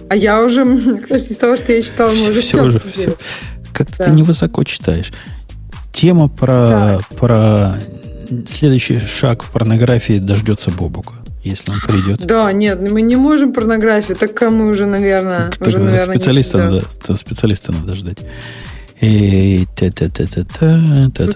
а 0.09 0.14
я 0.14 0.40
уже, 0.40 0.64
мне 0.64 1.01
кажется, 1.01 1.32
из 1.32 1.39
того, 1.39 1.56
что 1.56 1.73
я 1.73 1.82
читал, 1.82 2.10
мы 2.10 2.31
уже 2.31 2.43
все. 2.43 2.59
все, 2.59 2.62
уже, 2.62 2.81
все. 2.93 3.16
Как 3.73 3.89
да. 3.98 4.05
ты 4.05 4.10
невысоко 4.12 4.64
читаешь. 4.64 5.10
Тема 5.93 6.28
про, 6.28 6.55
да. 6.55 7.01
про 7.16 7.78
следующий 8.48 9.01
шаг 9.01 9.43
в 9.43 9.51
порнографии 9.51 10.20
дождется 10.20 10.70
Бобука 10.70 11.14
если 11.48 11.70
он 11.70 11.81
придет. 11.81 12.27
Да, 12.27 12.52
нет, 12.52 12.81
мы 12.81 13.02
не 13.02 13.16
можем 13.16 13.52
порнографию, 13.52 14.16
так 14.16 14.35
кому 14.35 14.66
уже, 14.66 14.86
наверное, 14.86 15.51
так, 15.51 15.68
уже, 15.68 15.78
наверное 15.78 16.16
специалиста, 16.16 16.59
надо, 16.59 17.14
специалиста 17.14 17.73
надо 17.73 17.94
ждать. 17.94 18.18
И. 19.01 19.66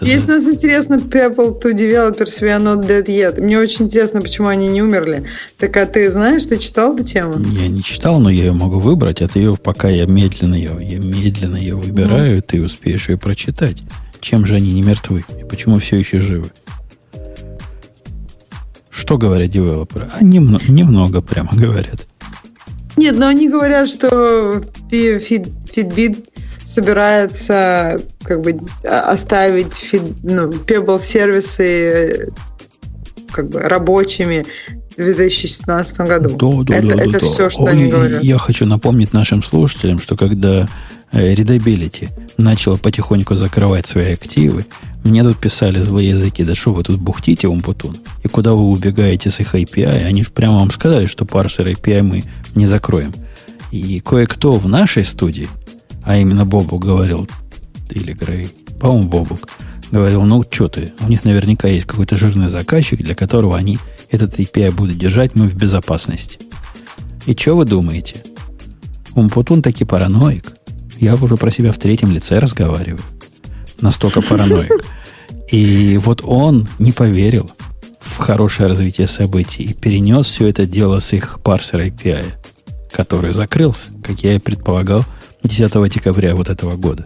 Есть 0.03 0.29
у 0.29 0.33
нас 0.33 0.45
интересно 0.45 0.95
People 0.95 1.61
to 1.61 1.75
Developers 1.75 2.41
We 2.41 2.49
Are 2.49 2.63
Not 2.63 2.87
Dead 2.87 3.05
Yet. 3.05 3.43
Мне 3.43 3.59
очень 3.59 3.85
интересно, 3.85 4.23
почему 4.23 4.49
они 4.49 4.69
не 4.69 4.83
умерли. 4.83 5.25
Так 5.59 5.77
а 5.77 5.85
ты 5.85 6.11
знаешь, 6.11 6.47
ты 6.47 6.57
читал 6.57 6.95
эту 6.95 7.05
тему? 7.05 7.39
Я 7.53 7.69
не 7.69 7.83
читал, 7.83 8.19
но 8.19 8.31
я 8.31 8.45
ее 8.45 8.53
могу 8.53 8.79
выбрать. 8.79 9.21
Это 9.21 9.39
ее, 9.39 9.59
пока 9.63 9.91
я 9.91 10.07
медленно 10.07 10.55
ее, 10.55 10.79
я 10.81 10.99
медленно 10.99 11.57
ее 11.57 11.75
выбираю, 11.75 12.39
mm. 12.39 12.43
ты 12.43 12.63
успеешь 12.63 13.11
ее 13.11 13.19
прочитать. 13.19 13.83
Чем 14.21 14.47
же 14.47 14.55
они 14.55 14.73
не 14.73 14.83
мертвы? 14.83 15.25
И 15.39 15.45
почему 15.45 15.79
все 15.81 15.97
еще 15.97 16.21
живы? 16.21 16.51
Что 18.91 19.19
говорят 19.19 19.51
девелоперы? 19.51 20.11
А 20.13 20.23
немного, 20.23 20.65
немного 20.69 21.23
прямо 21.23 21.51
говорят. 21.53 22.07
Нет, 22.97 23.17
но 23.17 23.29
они 23.29 23.49
говорят, 23.49 23.89
что 23.89 24.61
Fitbit 24.91 26.25
собирается 26.65 28.01
как 28.23 28.43
бы 28.43 28.61
оставить 28.85 29.75
фид, 29.75 30.03
ну, 30.23 30.51
Pebble 30.51 31.03
сервисы 31.03 31.65
э, 31.65 32.29
как 33.33 33.49
бы 33.49 33.61
рабочими 33.61 34.45
в 34.93 34.97
2017 34.97 36.01
году. 36.01 36.65
Да, 36.65 36.73
да, 36.73 36.77
это 36.79 36.97
да, 36.97 37.03
это 37.05 37.21
да, 37.21 37.27
все, 37.27 37.51
что 37.51 37.63
Ой, 37.63 37.73
они 37.73 37.89
говорят. 37.89 38.23
Я 38.23 38.39
хочу 38.39 38.67
напомнить 38.67 39.13
нашим 39.13 39.43
слушателям, 39.43 39.99
что 39.99 40.17
когда 40.17 40.69
э, 41.13 41.35
Readability 41.35 42.09
начала 42.37 42.77
потихоньку 42.77 43.35
закрывать 43.35 43.87
свои 43.87 44.13
активы, 44.13 44.67
мне 45.05 45.23
тут 45.23 45.39
писали 45.39 45.81
злые 45.81 46.11
языки, 46.11 46.45
да 46.45 46.55
что 46.55 46.75
вы 46.75 46.83
тут 46.83 47.01
бухтите, 47.01 47.49
Умпутун? 47.49 47.99
И 48.23 48.29
куда 48.29 48.53
вы 48.53 48.65
убегаете 48.65 49.31
с 49.31 49.41
их 49.41 49.55
API? 49.55 50.05
Они 50.05 50.23
же 50.23 50.31
прямо 50.31 50.59
вам 50.59 50.71
сказали, 50.71 51.07
что 51.07 51.25
парсер 51.25 51.69
API 51.69 52.03
мы 52.03 52.25
не 52.55 52.67
закроем. 52.67 53.15
И 53.71 54.01
кое-кто 54.01 54.53
в 54.53 54.69
нашей 54.69 55.05
студии, 55.05 55.49
а 56.03 56.19
именно 56.19 56.45
Бобу 56.45 56.79
говорил, 56.79 57.29
или 57.89 58.13
Грей, 58.13 58.49
по-моему, 58.79 59.09
Бобук, 59.09 59.49
говорил, 59.91 60.23
ну 60.23 60.45
что 60.49 60.69
ты, 60.69 60.93
у 61.01 61.09
них 61.09 61.25
наверняка 61.25 61.69
есть 61.69 61.87
какой-то 61.87 62.17
жирный 62.17 62.49
заказчик, 62.49 63.01
для 63.01 63.15
которого 63.15 63.57
они 63.57 63.79
этот 64.11 64.39
API 64.39 64.71
будут 64.71 64.99
держать, 64.99 65.35
мы 65.35 65.49
в 65.49 65.55
безопасности. 65.55 66.39
И 67.27 67.35
что 67.35 67.57
вы 67.57 67.65
думаете? 67.65 68.23
Умпутун 69.15 69.63
таки 69.63 69.85
параноик. 69.85 70.53
Я 70.99 71.15
уже 71.15 71.37
про 71.37 71.51
себя 71.51 71.73
в 71.73 71.79
третьем 71.79 72.13
лице 72.13 72.39
разговариваю 72.39 73.01
настолько 73.83 74.23
параноик. 74.23 74.85
И 75.51 75.99
вот 75.99 76.23
он 76.25 76.69
не 76.79 76.93
поверил 76.93 77.51
в 78.01 78.19
хорошее 78.19 78.69
развитие 78.69 79.07
событий 79.07 79.63
и 79.63 79.75
перенес 79.75 80.27
все 80.27 80.49
это 80.49 80.67
дело 80.67 81.01
с 81.01 81.13
их 81.13 81.41
парсера 81.43 81.87
API, 81.87 82.25
который 82.93 83.33
закрылся, 83.33 83.89
как 84.03 84.21
я 84.21 84.35
и 84.35 84.39
предполагал, 84.39 85.05
10 85.43 85.93
декабря 85.93 86.35
вот 86.35 86.49
этого 86.49 86.77
года. 86.77 87.05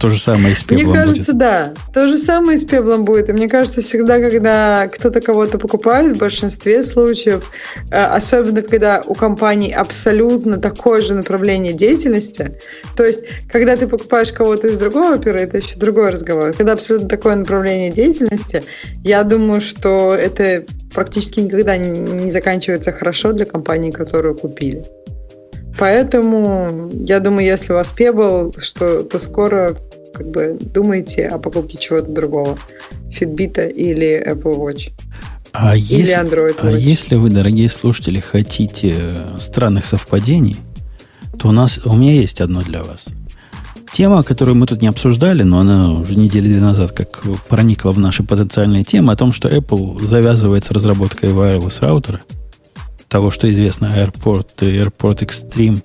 То 0.00 0.10
же 0.10 0.18
самое 0.18 0.52
и 0.52 0.56
с 0.56 0.62
пеблом 0.62 0.86
Мне 0.86 0.94
кажется, 0.94 1.32
будет. 1.32 1.38
да. 1.38 1.74
То 1.92 2.08
же 2.08 2.18
самое 2.18 2.58
и 2.58 2.60
с 2.60 2.64
пеблом 2.64 3.04
будет. 3.04 3.28
И 3.28 3.32
мне 3.32 3.48
кажется, 3.48 3.80
всегда, 3.80 4.18
когда 4.18 4.88
кто-то 4.88 5.20
кого-то 5.20 5.58
покупает, 5.58 6.16
в 6.16 6.20
большинстве 6.20 6.84
случаев, 6.84 7.50
э, 7.90 7.96
особенно 7.96 8.62
когда 8.62 9.02
у 9.06 9.14
компании 9.14 9.72
абсолютно 9.72 10.58
такое 10.58 11.00
же 11.00 11.14
направление 11.14 11.72
деятельности, 11.72 12.58
то 12.96 13.04
есть, 13.04 13.20
когда 13.48 13.76
ты 13.76 13.86
покупаешь 13.86 14.32
кого-то 14.32 14.68
из 14.68 14.76
другого 14.76 15.14
опера, 15.14 15.38
это 15.38 15.58
еще 15.58 15.78
другой 15.78 16.10
разговор. 16.10 16.52
Когда 16.52 16.72
абсолютно 16.72 17.08
такое 17.08 17.36
направление 17.36 17.90
деятельности, 17.90 18.62
я 19.02 19.22
думаю, 19.22 19.60
что 19.60 20.14
это 20.14 20.64
практически 20.94 21.40
никогда 21.40 21.76
не 21.76 22.30
заканчивается 22.30 22.92
хорошо 22.92 23.32
для 23.32 23.46
компании, 23.46 23.90
которую 23.90 24.36
купили. 24.36 24.84
Поэтому 25.78 26.90
я 26.92 27.20
думаю, 27.20 27.46
если 27.46 27.72
у 27.72 27.76
вас 27.76 27.92
Pebble, 27.96 28.58
что, 28.60 29.02
то 29.02 29.18
скоро 29.18 29.76
как 30.14 30.30
бы 30.30 30.56
думаете 30.60 31.26
о 31.26 31.38
покупке 31.38 31.76
чего-то 31.78 32.10
другого. 32.10 32.56
Fitbit 33.10 33.72
или 33.72 34.22
Apple 34.26 34.56
Watch. 34.56 34.92
А 35.52 35.76
или 35.76 35.98
если, 36.00 36.16
Android 36.16 36.56
а 36.60 36.66
Watch. 36.66 36.74
А 36.74 36.78
если 36.78 37.16
вы, 37.16 37.30
дорогие 37.30 37.68
слушатели, 37.68 38.20
хотите 38.20 39.14
странных 39.38 39.86
совпадений, 39.86 40.58
то 41.38 41.48
у 41.48 41.52
нас 41.52 41.80
у 41.84 41.96
меня 41.96 42.12
есть 42.12 42.40
одно 42.40 42.62
для 42.62 42.82
вас. 42.82 43.06
Тема, 43.92 44.24
которую 44.24 44.56
мы 44.56 44.66
тут 44.66 44.82
не 44.82 44.88
обсуждали, 44.88 45.44
но 45.44 45.60
она 45.60 45.92
уже 45.92 46.16
недели 46.16 46.48
две 46.48 46.60
назад 46.60 46.90
как 46.90 47.22
проникла 47.48 47.92
в 47.92 47.98
наши 47.98 48.24
потенциальные 48.24 48.82
темы, 48.82 49.12
о 49.12 49.16
том, 49.16 49.32
что 49.32 49.48
Apple 49.48 50.04
завязывает 50.04 50.64
с 50.64 50.70
разработкой 50.70 51.30
wireless 51.30 51.80
раутера– 51.80 52.20
того, 53.14 53.30
что 53.30 53.48
известно, 53.48 53.86
Airport, 53.94 54.56
Airport 54.58 55.20
Extreme 55.20 55.84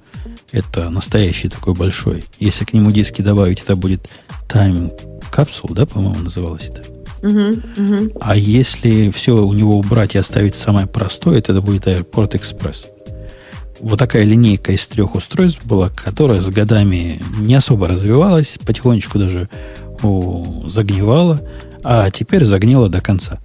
это 0.51 0.89
настоящий 0.89 1.47
такой 1.47 1.75
большой. 1.75 2.23
Если 2.39 2.65
к 2.65 2.73
нему 2.73 2.89
диски 2.89 3.21
добавить, 3.21 3.61
это 3.61 3.75
будет 3.75 4.09
Time 4.47 4.91
Capsule, 5.31 5.75
да, 5.75 5.85
по-моему, 5.85 6.21
называлось 6.23 6.71
это. 6.71 6.81
Uh-huh, 7.21 7.63
uh-huh. 7.75 8.17
А 8.19 8.35
если 8.35 9.11
все 9.11 9.45
у 9.45 9.53
него 9.53 9.77
убрать 9.77 10.15
и 10.15 10.17
оставить 10.17 10.55
самое 10.55 10.87
простое, 10.87 11.39
то 11.39 11.51
это 11.51 11.61
будет 11.61 11.85
Airport 11.85 12.31
Express. 12.31 12.87
Вот 13.79 13.99
такая 13.99 14.23
линейка 14.23 14.71
из 14.71 14.87
трех 14.87 15.13
устройств 15.13 15.63
была, 15.65 15.89
которая 15.89 16.39
с 16.39 16.49
годами 16.49 17.21
не 17.37 17.53
особо 17.53 17.87
развивалась, 17.87 18.57
потихонечку 18.65 19.19
даже 19.19 19.49
о, 20.01 20.63
загнивала, 20.65 21.39
а 21.83 22.09
теперь 22.09 22.43
загнила 22.43 22.89
до 22.89 23.01
конца. 23.01 23.37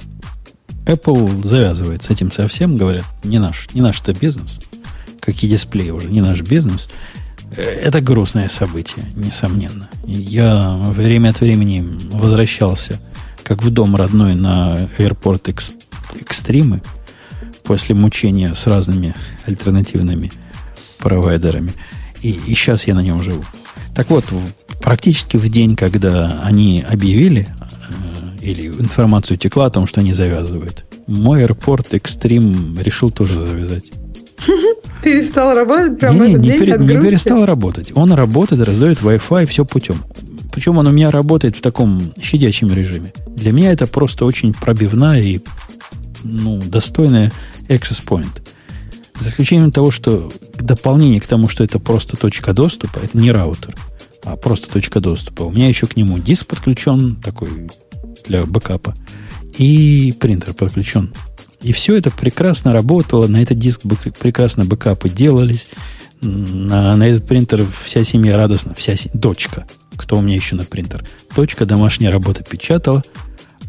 Apple 0.86 1.42
завязывает 1.44 2.02
с 2.02 2.10
этим 2.10 2.30
совсем, 2.30 2.76
говорят, 2.76 3.04
не 3.22 3.38
наш, 3.38 3.68
не 3.72 3.80
наш 3.80 4.00
это 4.00 4.12
бизнес, 4.12 4.60
как 5.20 5.42
и 5.42 5.48
дисплей 5.48 5.90
уже, 5.90 6.10
не 6.10 6.20
наш 6.20 6.42
бизнес. 6.42 6.88
Э, 7.56 7.62
это 7.62 8.00
грустное 8.00 8.48
событие, 8.48 9.06
несомненно. 9.14 9.88
Я 10.04 10.74
время 10.76 11.30
от 11.30 11.40
времени 11.40 11.98
возвращался, 12.10 13.00
как 13.42 13.62
в 13.62 13.70
дом 13.70 13.96
родной, 13.96 14.34
на 14.34 14.88
Airport 14.98 15.54
Extreme 16.12 16.82
после 17.62 17.94
мучения 17.94 18.54
с 18.54 18.66
разными 18.66 19.14
альтернативными 19.46 20.30
провайдерами. 20.98 21.72
И, 22.22 22.30
и 22.30 22.54
сейчас 22.54 22.86
я 22.86 22.94
на 22.94 23.02
нем 23.02 23.22
живу. 23.22 23.44
Так 23.94 24.10
вот, 24.10 24.24
практически 24.82 25.36
в 25.36 25.48
день, 25.48 25.76
когда 25.76 26.42
они 26.42 26.84
объявили 26.86 27.48
или 28.44 28.66
информацию 28.66 29.38
текла 29.38 29.66
о 29.66 29.70
том, 29.70 29.86
что 29.86 30.00
они 30.00 30.12
завязывают. 30.12 30.84
Мой 31.06 31.42
аэропорт 31.42 31.94
Extreme 31.94 32.82
решил 32.82 33.10
тоже 33.10 33.40
завязать. 33.40 33.84
Перестал 35.02 35.54
работать 35.54 35.98
прямо 35.98 36.26
не, 36.26 36.34
не, 36.34 36.50
не, 36.50 36.58
пере, 36.58 36.76
не 36.78 36.96
перестал 37.00 37.46
работать. 37.46 37.92
Он 37.94 38.12
работает, 38.12 38.62
раздает 38.62 39.00
Wi-Fi, 39.00 39.46
все 39.46 39.64
путем. 39.64 39.96
Причем 40.52 40.78
он 40.78 40.86
у 40.86 40.90
меня 40.90 41.10
работает 41.10 41.56
в 41.56 41.62
таком 41.62 42.00
щадящем 42.20 42.72
режиме. 42.72 43.12
Для 43.28 43.52
меня 43.52 43.72
это 43.72 43.86
просто 43.86 44.24
очень 44.24 44.52
пробивная 44.52 45.20
и 45.20 45.40
ну, 46.22 46.60
достойная 46.60 47.32
access 47.68 48.02
point. 48.04 48.42
За 49.20 49.28
исключением 49.28 49.72
того, 49.72 49.90
что 49.90 50.30
дополнение 50.58 51.20
к 51.20 51.26
тому, 51.26 51.48
что 51.48 51.64
это 51.64 51.78
просто 51.78 52.16
точка 52.16 52.52
доступа, 52.52 52.98
это 53.02 53.16
не 53.16 53.30
раутер, 53.30 53.74
а 54.24 54.36
просто 54.36 54.70
точка 54.70 55.00
доступа. 55.00 55.42
У 55.42 55.50
меня 55.50 55.68
еще 55.68 55.86
к 55.86 55.96
нему 55.96 56.18
диск 56.18 56.46
подключен, 56.46 57.16
такой 57.16 57.68
для 58.26 58.44
бэкапа. 58.44 58.94
И 59.58 60.14
принтер 60.18 60.54
подключен. 60.54 61.12
И 61.62 61.72
все 61.72 61.96
это 61.96 62.10
прекрасно 62.10 62.72
работало. 62.72 63.26
На 63.26 63.42
этот 63.42 63.58
диск 63.58 63.82
прекрасно 64.18 64.64
бэкапы 64.64 65.08
делались. 65.08 65.68
На, 66.20 66.96
на 66.96 67.06
этот 67.06 67.26
принтер 67.26 67.66
вся 67.82 68.04
семья 68.04 68.36
радостна. 68.36 68.74
Вся 68.74 68.96
семья, 68.96 69.18
дочка. 69.18 69.66
Кто 69.96 70.16
у 70.16 70.20
меня 70.20 70.36
еще 70.36 70.56
на 70.56 70.64
принтер? 70.64 71.04
Дочка 71.34 71.66
домашняя 71.66 72.10
работа 72.10 72.42
печатала. 72.42 73.02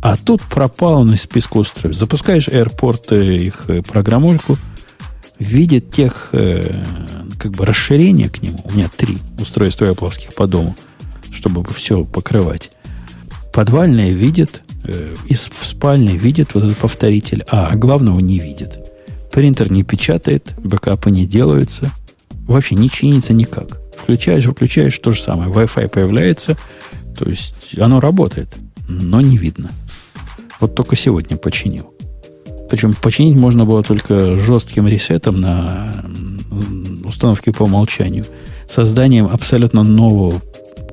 А 0.02 0.18
тут 0.18 0.42
пропал 0.42 1.02
он 1.02 1.14
из 1.14 1.22
списка 1.22 1.58
устройств. 1.58 2.00
Запускаешь 2.00 2.48
Airport 2.48 3.16
э, 3.16 3.38
их 3.38 3.66
э, 3.70 3.82
программульку, 3.82 4.58
видит 5.40 5.92
тех 5.92 6.30
э, 6.34 6.84
как 7.40 7.54
бы 7.54 7.66
расширения 7.66 8.30
к 8.30 8.42
нему. 8.42 8.60
У 8.66 8.74
меня 8.74 8.90
три 8.96 9.18
устройства 9.40 9.86
Apple 9.86 10.34
по 10.36 10.48
дому, 10.48 10.76
чтобы 11.32 11.64
все 11.74 12.04
покрывать. 12.04 12.72
Подвальная 13.56 14.12
видит, 14.12 14.64
э, 14.84 15.16
из 15.30 15.48
в 15.50 15.66
спальне 15.66 16.18
видит 16.18 16.54
вот 16.54 16.66
этот 16.66 16.78
повторитель, 16.78 17.46
а 17.48 17.74
главного 17.78 18.20
не 18.20 18.38
видит. 18.38 18.80
Принтер 19.32 19.72
не 19.72 19.84
печатает, 19.84 20.54
бэкапы 20.58 21.10
не 21.10 21.26
делаются, 21.26 21.90
вообще 22.32 22.76
не 22.76 22.90
чинится 22.90 23.32
никак. 23.32 23.80
Включаешь, 23.98 24.46
выключаешь, 24.46 25.00
то 25.00 25.14
же 25.14 25.22
самое. 25.22 25.50
Wi-Fi 25.50 25.88
появляется, 25.88 26.58
то 27.18 27.30
есть 27.30 27.80
оно 27.80 28.02
работает, 28.02 28.50
но 28.90 29.22
не 29.22 29.38
видно. 29.38 29.72
Вот 30.60 30.76
только 30.76 30.98
сегодня 30.98 31.38
починил. 31.38 31.94
Причем 32.70 32.94
починить 32.94 33.38
можно 33.38 33.64
было 33.64 33.84
только 33.84 34.38
жестким 34.38 34.86
ресетом 34.86 35.40
на 35.40 36.06
установке 37.06 37.54
по 37.54 37.64
умолчанию, 37.64 38.26
созданием 38.70 39.28
абсолютно 39.28 39.84
нового 39.84 40.42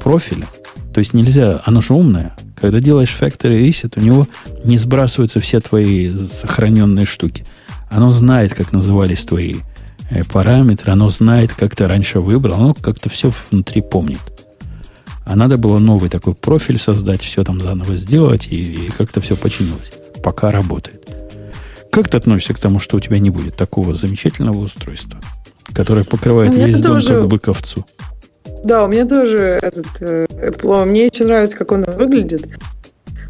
профиля. 0.01 0.47
То 0.95 1.01
есть 1.01 1.13
нельзя, 1.13 1.61
оно 1.65 1.81
же 1.81 1.95
умное, 1.95 2.37
когда 2.63 2.79
делаешь 2.79 3.15
factory 3.21 3.69
reset, 3.69 4.01
у 4.01 4.01
него 4.01 4.29
не 4.65 4.79
сбрасываются 4.79 5.41
все 5.41 5.61
твои 5.61 6.17
сохраненные 6.17 7.07
штуки. 7.07 7.45
Оно 7.91 8.13
знает, 8.13 8.55
как 8.55 8.73
назывались 8.73 9.25
твои 9.25 9.57
э, 10.11 10.23
параметры, 10.23 10.93
оно 10.93 11.09
знает, 11.09 11.53
как 11.53 11.75
ты 11.75 11.89
раньше 11.89 12.21
выбрал, 12.21 12.55
оно 12.55 12.75
как-то 12.75 13.09
все 13.09 13.33
внутри 13.51 13.83
помнит. 13.83 14.21
А 15.25 15.35
надо 15.35 15.57
было 15.57 15.81
новый 15.81 16.09
такой 16.09 16.35
профиль 16.35 16.79
создать, 16.79 17.21
все 17.23 17.43
там 17.43 17.61
заново 17.61 17.97
сделать, 17.97 18.47
и, 18.47 18.87
и 18.87 18.91
как-то 18.91 19.21
все 19.21 19.37
починилось. 19.37 19.91
Пока 20.23 20.53
работает. 20.53 21.11
Как 21.91 22.09
ты 22.09 22.17
относишься 22.17 22.55
к 22.55 22.61
тому, 22.61 22.79
что 22.79 22.97
у 22.97 23.01
тебя 23.01 23.19
не 23.19 23.31
будет 23.31 23.57
такого 23.57 23.93
замечательного 23.93 24.59
устройства, 24.59 25.21
которое 25.75 26.05
покрывает 26.05 26.55
весь 26.55 26.79
дом 26.79 26.95
тоже... 26.95 27.09
как 27.09 27.27
быковцу? 27.27 27.85
Да, 28.65 28.85
у 28.85 28.89
меня 28.89 29.07
тоже 29.07 29.59
этот 29.61 29.87
э, 30.01 30.27
Apple. 30.31 30.85
Мне 30.85 31.07
очень 31.07 31.27
нравится, 31.27 31.57
как 31.57 31.73
он 31.73 31.85
выглядит. 31.85 32.47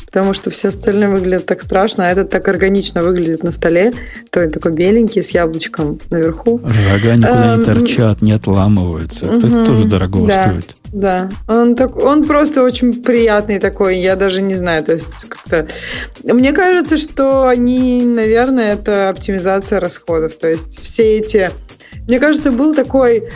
Потому 0.06 0.34
что 0.34 0.50
все 0.50 0.68
остальные 0.68 1.08
выглядят 1.08 1.46
так 1.46 1.62
страшно, 1.62 2.06
а 2.06 2.10
этот 2.10 2.28
так 2.28 2.46
органично 2.46 3.02
выглядит 3.02 3.42
на 3.42 3.50
столе. 3.50 3.94
То 4.30 4.42
есть 4.42 4.52
такой 4.52 4.72
беленький 4.72 5.22
с 5.22 5.30
яблочком 5.30 5.98
наверху. 6.10 6.60
Рога 6.62 7.16
никуда 7.16 7.56
не 7.56 7.62
эм, 7.62 7.64
торчат, 7.64 8.20
не 8.20 8.32
отламываются. 8.32 9.24
Это 9.24 9.64
тоже 9.64 9.84
дорого 9.84 10.28
стоит. 10.28 10.76
Да, 10.92 11.30
он, 11.48 11.74
так, 11.74 11.96
он 11.96 12.24
просто 12.24 12.62
очень 12.62 13.02
приятный 13.02 13.58
такой, 13.58 13.98
я 13.98 14.14
даже 14.14 14.42
не 14.42 14.54
знаю, 14.54 14.84
то 14.84 14.92
есть 14.92 15.24
как-то... 15.26 15.66
Мне 16.22 16.52
кажется, 16.52 16.98
что 16.98 17.48
они, 17.48 18.02
наверное, 18.02 18.74
это 18.74 19.08
оптимизация 19.08 19.80
расходов, 19.80 20.34
то 20.36 20.50
есть 20.50 20.78
все 20.82 21.16
эти... 21.16 21.50
Мне 22.06 22.20
кажется, 22.20 22.52
был 22.52 22.74
такой 22.74 23.30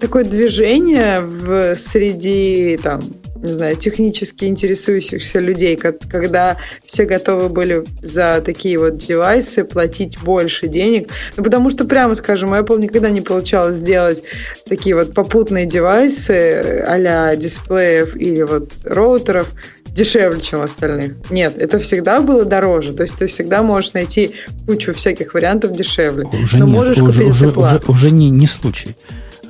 такое 0.00 0.24
движение 0.24 1.20
в 1.20 1.76
среди 1.76 2.78
там 2.82 3.02
не 3.42 3.52
знаю, 3.52 3.76
технически 3.76 4.44
интересующихся 4.44 5.38
людей, 5.38 5.76
когда 5.76 6.58
все 6.84 7.04
готовы 7.04 7.48
были 7.48 7.84
за 8.02 8.42
такие 8.44 8.78
вот 8.78 8.98
девайсы 8.98 9.64
платить 9.64 10.18
больше 10.20 10.68
денег. 10.68 11.08
Ну, 11.36 11.44
потому 11.44 11.70
что, 11.70 11.84
прямо 11.84 12.14
скажем, 12.14 12.52
Apple 12.52 12.78
никогда 12.78 13.10
не 13.10 13.22
получалось 13.22 13.78
сделать 13.78 14.22
такие 14.68 14.94
вот 14.94 15.14
попутные 15.14 15.66
девайсы 15.66 16.84
а 16.86 17.34
дисплеев 17.36 18.14
или 18.14 18.42
вот 18.42 18.72
роутеров 18.84 19.48
дешевле, 19.86 20.40
чем 20.40 20.60
остальных. 20.60 21.14
Нет, 21.30 21.56
это 21.56 21.78
всегда 21.78 22.20
было 22.20 22.44
дороже. 22.44 22.92
То 22.92 23.02
есть 23.02 23.16
ты 23.16 23.26
всегда 23.26 23.62
можешь 23.62 23.92
найти 23.92 24.32
кучу 24.66 24.92
всяких 24.92 25.34
вариантов 25.34 25.72
дешевле. 25.72 26.26
Уже 26.26 26.58
но 26.58 26.66
нет, 26.66 26.74
можешь 26.74 26.98
уже, 26.98 27.22
купить 27.22 27.30
уже, 27.30 27.48
это 27.48 27.58
уже, 27.58 27.80
уже 27.88 28.10
не, 28.10 28.30
не 28.30 28.46
случай. 28.46 28.94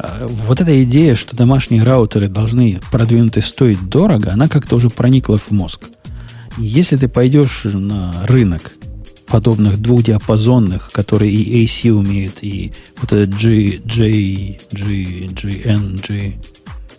А, 0.02 0.26
вот 0.26 0.60
эта 0.60 0.82
идея, 0.84 1.14
что 1.14 1.36
домашние 1.36 1.82
раутеры 1.82 2.28
должны 2.28 2.80
продвинутые 2.90 3.42
стоить 3.42 3.88
дорого, 3.88 4.32
она 4.32 4.48
как-то 4.48 4.76
уже 4.76 4.88
проникла 4.88 5.36
в 5.36 5.50
мозг. 5.50 5.84
Если 6.56 6.96
ты 6.96 7.08
пойдешь 7.08 7.62
на 7.64 8.26
рынок 8.26 8.72
подобных 9.26 9.78
двухдиапазонных, 9.78 10.90
которые 10.90 11.32
и 11.32 11.64
AC 11.64 11.90
умеют, 11.90 12.38
и 12.42 12.72
вот 13.00 13.12
этот 13.12 13.38
G, 13.38 13.78
J, 13.84 14.58
G, 14.72 15.26
GN, 15.28 16.06
G, 16.06 16.34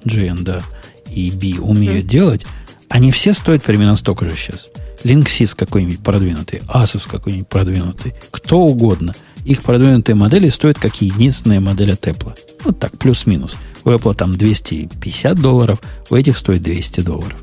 GN, 0.06 0.44
да, 0.44 0.61
и 1.10 1.32
B 1.32 1.60
умеют 1.60 2.06
mm-hmm. 2.06 2.10
делать, 2.10 2.45
они 2.88 3.11
все 3.11 3.34
стоят 3.34 3.64
примерно 3.64 3.95
столько 3.95 4.26
же 4.26 4.36
сейчас. 4.36 4.68
Linksys 5.03 5.56
какой-нибудь 5.57 6.03
продвинутый, 6.03 6.60
Asus 6.68 7.10
какой-нибудь 7.10 7.48
продвинутый, 7.48 8.14
кто 8.30 8.60
угодно. 8.60 9.15
Их 9.46 9.64
продвинутые 9.64 10.16
модели 10.16 10.50
стоят 10.50 10.78
как 10.78 11.02
единственная 11.02 11.60
модель 11.60 11.94
от 11.94 12.08
Apple. 12.08 12.34
Вот 12.64 12.80
так, 12.80 12.98
плюс-минус. 12.98 13.58
У 13.84 13.90
Apple 13.90 14.16
там 14.16 14.38
250 14.38 15.40
долларов, 15.40 15.80
у 16.10 16.16
этих 16.16 16.38
стоит 16.38 16.62
200 16.62 17.02
долларов. 17.02 17.38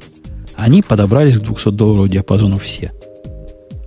Они 0.55 0.83
подобрались 0.83 1.39
к 1.39 1.43
200 1.43 1.71
долларов 1.71 2.09
диапазону 2.09 2.59
все. 2.59 2.93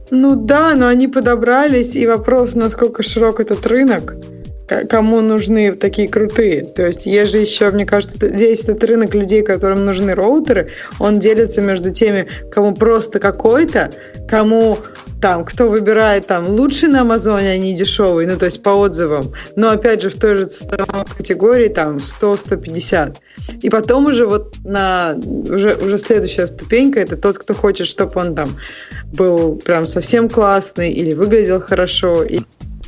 Ну 0.10 0.36
да, 0.36 0.76
но 0.76 0.88
они 0.88 1.08
подобрались, 1.08 1.96
и 1.96 2.06
вопрос, 2.06 2.54
насколько 2.54 3.02
широк 3.02 3.40
этот 3.40 3.66
рынок 3.66 4.16
кому 4.90 5.22
нужны 5.22 5.74
такие 5.74 6.08
крутые. 6.08 6.64
То 6.64 6.86
есть 6.86 7.06
есть 7.06 7.32
же 7.32 7.40
еще, 7.40 7.70
мне 7.72 7.86
кажется, 7.86 8.18
весь 8.20 8.64
этот 8.64 8.84
рынок 8.84 9.14
людей, 9.14 9.44
которым 9.44 9.86
нужны 9.86 10.16
роутеры, 10.16 10.70
он 11.00 11.20
делится 11.20 11.62
между 11.62 11.92
теми, 11.92 12.28
кому 12.52 12.74
просто 12.74 13.20
какой-то, 13.20 13.92
кому 14.28 14.78
там, 15.22 15.46
кто 15.46 15.70
выбирает 15.70 16.28
там 16.28 16.48
лучший 16.48 16.90
на 16.90 17.02
Амазоне, 17.02 17.52
а 17.52 17.58
не 17.58 17.76
дешевый, 17.76 18.26
ну, 18.26 18.38
то 18.38 18.46
есть 18.46 18.64
по 18.64 18.72
отзывам. 18.72 19.34
Но, 19.56 19.70
опять 19.70 20.02
же, 20.02 20.10
в 20.10 20.16
той 20.20 20.36
же 20.36 20.50
категории 21.16 21.68
там 21.68 21.98
100-150. 21.98 23.18
И 23.62 23.70
потом 23.70 24.08
уже 24.08 24.26
вот 24.26 24.56
на 24.64 25.16
уже, 25.50 25.76
уже 25.76 25.98
следующая 25.98 26.48
ступенька, 26.48 27.00
это 27.00 27.18
тот, 27.18 27.38
кто 27.38 27.54
хочет, 27.54 27.88
чтобы 27.88 28.20
он 28.20 28.36
там 28.36 28.58
был 29.14 29.56
прям 29.58 29.86
совсем 29.86 30.28
классный 30.28 30.92
или 30.92 31.14
выглядел 31.14 31.62
хорошо. 31.62 32.24
И 32.24 32.42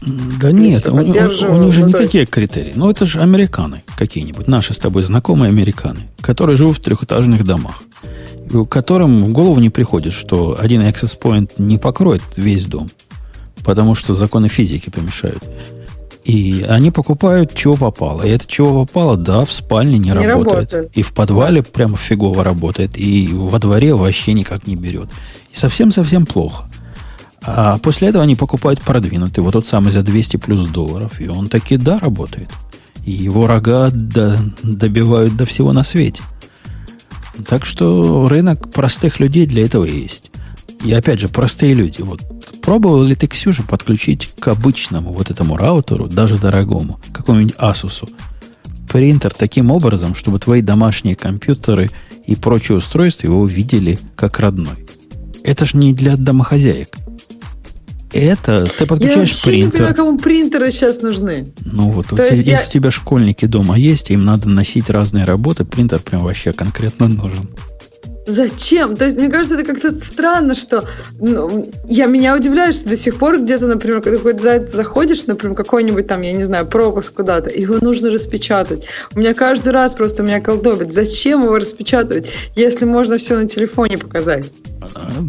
да 0.06 0.52
нет, 0.52 0.88
у, 0.88 0.96
у, 0.96 1.00
у 1.00 1.02
них 1.04 1.32
же 1.32 1.82
ну, 1.82 1.88
не 1.88 1.94
такие 1.94 2.26
критерии. 2.26 2.74
Ну, 2.76 2.90
это 2.90 3.06
же 3.06 3.20
американы 3.20 3.84
какие-нибудь, 3.98 4.48
наши 4.48 4.74
с 4.74 4.80
тобой 4.80 5.04
знакомые 5.04 5.50
американы, 5.50 6.10
которые 6.22 6.58
живут 6.58 6.78
в 6.78 6.82
трехэтажных 6.82 7.44
домах, 7.46 7.84
которым 8.70 9.20
в 9.20 9.30
голову 9.30 9.60
не 9.60 9.70
приходит, 9.70 10.14
что 10.14 10.58
один 10.60 10.82
access 10.82 11.18
point 11.20 11.52
не 11.58 11.78
покроет 11.78 12.22
весь 12.36 12.66
дом, 12.66 12.90
потому 13.64 13.96
что 13.96 14.14
законы 14.14 14.50
физики 14.50 14.90
помешают. 14.90 15.44
И 16.24 16.66
они 16.70 16.90
покупают, 16.90 17.54
чего 17.54 17.76
попало. 17.76 18.24
И 18.24 18.30
это 18.30 18.48
чего 18.48 18.86
попало, 18.86 19.18
да, 19.18 19.44
в 19.44 19.52
спальне 19.52 19.98
не, 19.98 20.10
не 20.10 20.14
работает. 20.14 20.72
работает. 20.72 20.92
И 20.98 21.02
в 21.02 21.14
подвале 21.14 21.64
прямо 21.64 21.98
фигово 21.98 22.46
работает. 22.46 22.98
И 22.98 23.28
во 23.34 23.60
дворе 23.60 23.94
вообще 23.94 24.32
никак 24.32 24.66
не 24.66 24.78
берет. 24.78 25.10
И 25.52 25.58
совсем-совсем 25.58 26.26
плохо. 26.26 26.64
А 27.46 27.78
после 27.78 28.08
этого 28.08 28.24
они 28.24 28.36
покупают 28.36 28.82
продвинутый, 28.82 29.44
вот 29.44 29.52
тот 29.52 29.68
самый 29.68 29.92
за 29.92 30.02
200 30.02 30.38
плюс 30.38 30.66
долларов. 30.68 31.20
И 31.20 31.28
он 31.28 31.50
таки, 31.50 31.78
да, 31.78 32.00
работает. 32.00 32.50
И 33.06 33.12
его 33.12 33.48
рога 33.48 33.90
до, 33.92 34.38
добивают 34.64 35.36
до 35.36 35.46
всего 35.46 35.74
на 35.74 35.84
свете. 35.84 36.24
Так 37.48 37.66
что 37.66 38.28
рынок 38.28 38.72
простых 38.72 39.20
людей 39.20 39.46
для 39.46 39.66
этого 39.66 39.86
есть. 39.86 40.32
И 40.86 40.94
опять 40.94 41.20
же, 41.20 41.28
простые 41.28 41.74
люди. 41.74 42.02
Вот 42.02 42.22
пробовал 42.62 43.04
ли 43.04 43.16
ты, 43.16 43.28
Ксюша, 43.28 43.64
подключить 43.64 44.30
к 44.40 44.48
обычному 44.48 45.12
вот 45.12 45.30
этому 45.30 45.58
раутеру, 45.58 46.08
даже 46.08 46.38
дорогому, 46.38 47.00
какому-нибудь 47.12 47.56
Asus, 47.56 48.10
принтер 48.90 49.34
таким 49.34 49.72
образом, 49.72 50.16
чтобы 50.16 50.40
твои 50.40 50.62
домашние 50.62 51.16
компьютеры 51.16 51.90
и 52.26 52.36
прочие 52.36 52.78
устройства 52.78 53.28
его 53.28 53.46
видели 53.46 54.00
как 54.16 54.40
родной? 54.40 54.88
Это 55.44 55.66
ж 55.66 55.74
не 55.74 55.94
для 55.94 56.16
домохозяек 56.16 56.98
это 58.14 58.66
ты 58.66 58.86
подключаешь 58.86 59.32
я 59.32 59.44
принтер. 59.44 59.52
Я 59.54 59.66
не 59.66 59.72
понимаю, 59.72 59.96
кому 59.96 60.18
принтеры 60.18 60.72
сейчас 60.72 61.02
нужны. 61.02 61.48
Ну 61.66 61.92
вот, 61.92 62.12
вот 62.12 62.20
если 62.20 62.50
я... 62.50 62.62
у 62.66 62.72
тебя 62.72 62.92
школьники 62.92 63.46
дома 63.46 63.78
есть, 63.78 64.10
им 64.12 64.24
надо 64.24 64.50
носить 64.50 64.90
разные 64.90 65.26
работы, 65.26 65.66
принтер 65.66 66.00
прям 66.00 66.24
вообще 66.24 66.54
конкретно 66.54 67.08
нужен. 67.08 67.50
Зачем? 68.26 68.96
То 68.96 69.06
есть, 69.06 69.18
мне 69.18 69.30
кажется, 69.30 69.56
это 69.56 69.66
как-то 69.66 70.00
странно, 70.00 70.56
что 70.56 70.86
ну, 71.20 71.70
я 71.86 72.06
меня 72.06 72.36
удивляю, 72.36 72.72
что 72.72 72.88
до 72.88 72.98
сих 72.98 73.18
пор 73.18 73.42
где-то, 73.42 73.68
например, 73.68 74.02
когда 74.02 74.60
ты 74.60 74.78
заходишь, 74.78 75.26
например, 75.26 75.58
какой-нибудь 75.58 76.08
там, 76.08 76.22
я 76.22 76.32
не 76.32 76.44
знаю, 76.44 76.66
пропуск 76.66 77.14
куда-то, 77.16 77.50
его 77.50 77.78
нужно 77.82 78.12
распечатать. 78.12 78.86
У 79.14 79.20
меня 79.20 79.34
каждый 79.34 79.74
раз 79.74 79.94
просто 79.94 80.24
меня 80.24 80.40
колдовит. 80.40 80.94
Зачем 80.94 81.44
его 81.44 81.58
распечатывать, 81.58 82.28
если 82.56 82.86
можно 82.86 83.18
все 83.18 83.38
на 83.38 83.48
телефоне 83.48 83.98
показать? 83.98 84.46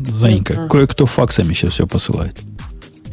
Занька, 0.08 0.68
кое-кто 0.70 1.06
факсами 1.06 1.52
сейчас 1.52 1.72
все 1.72 1.86
посылает. 1.88 2.36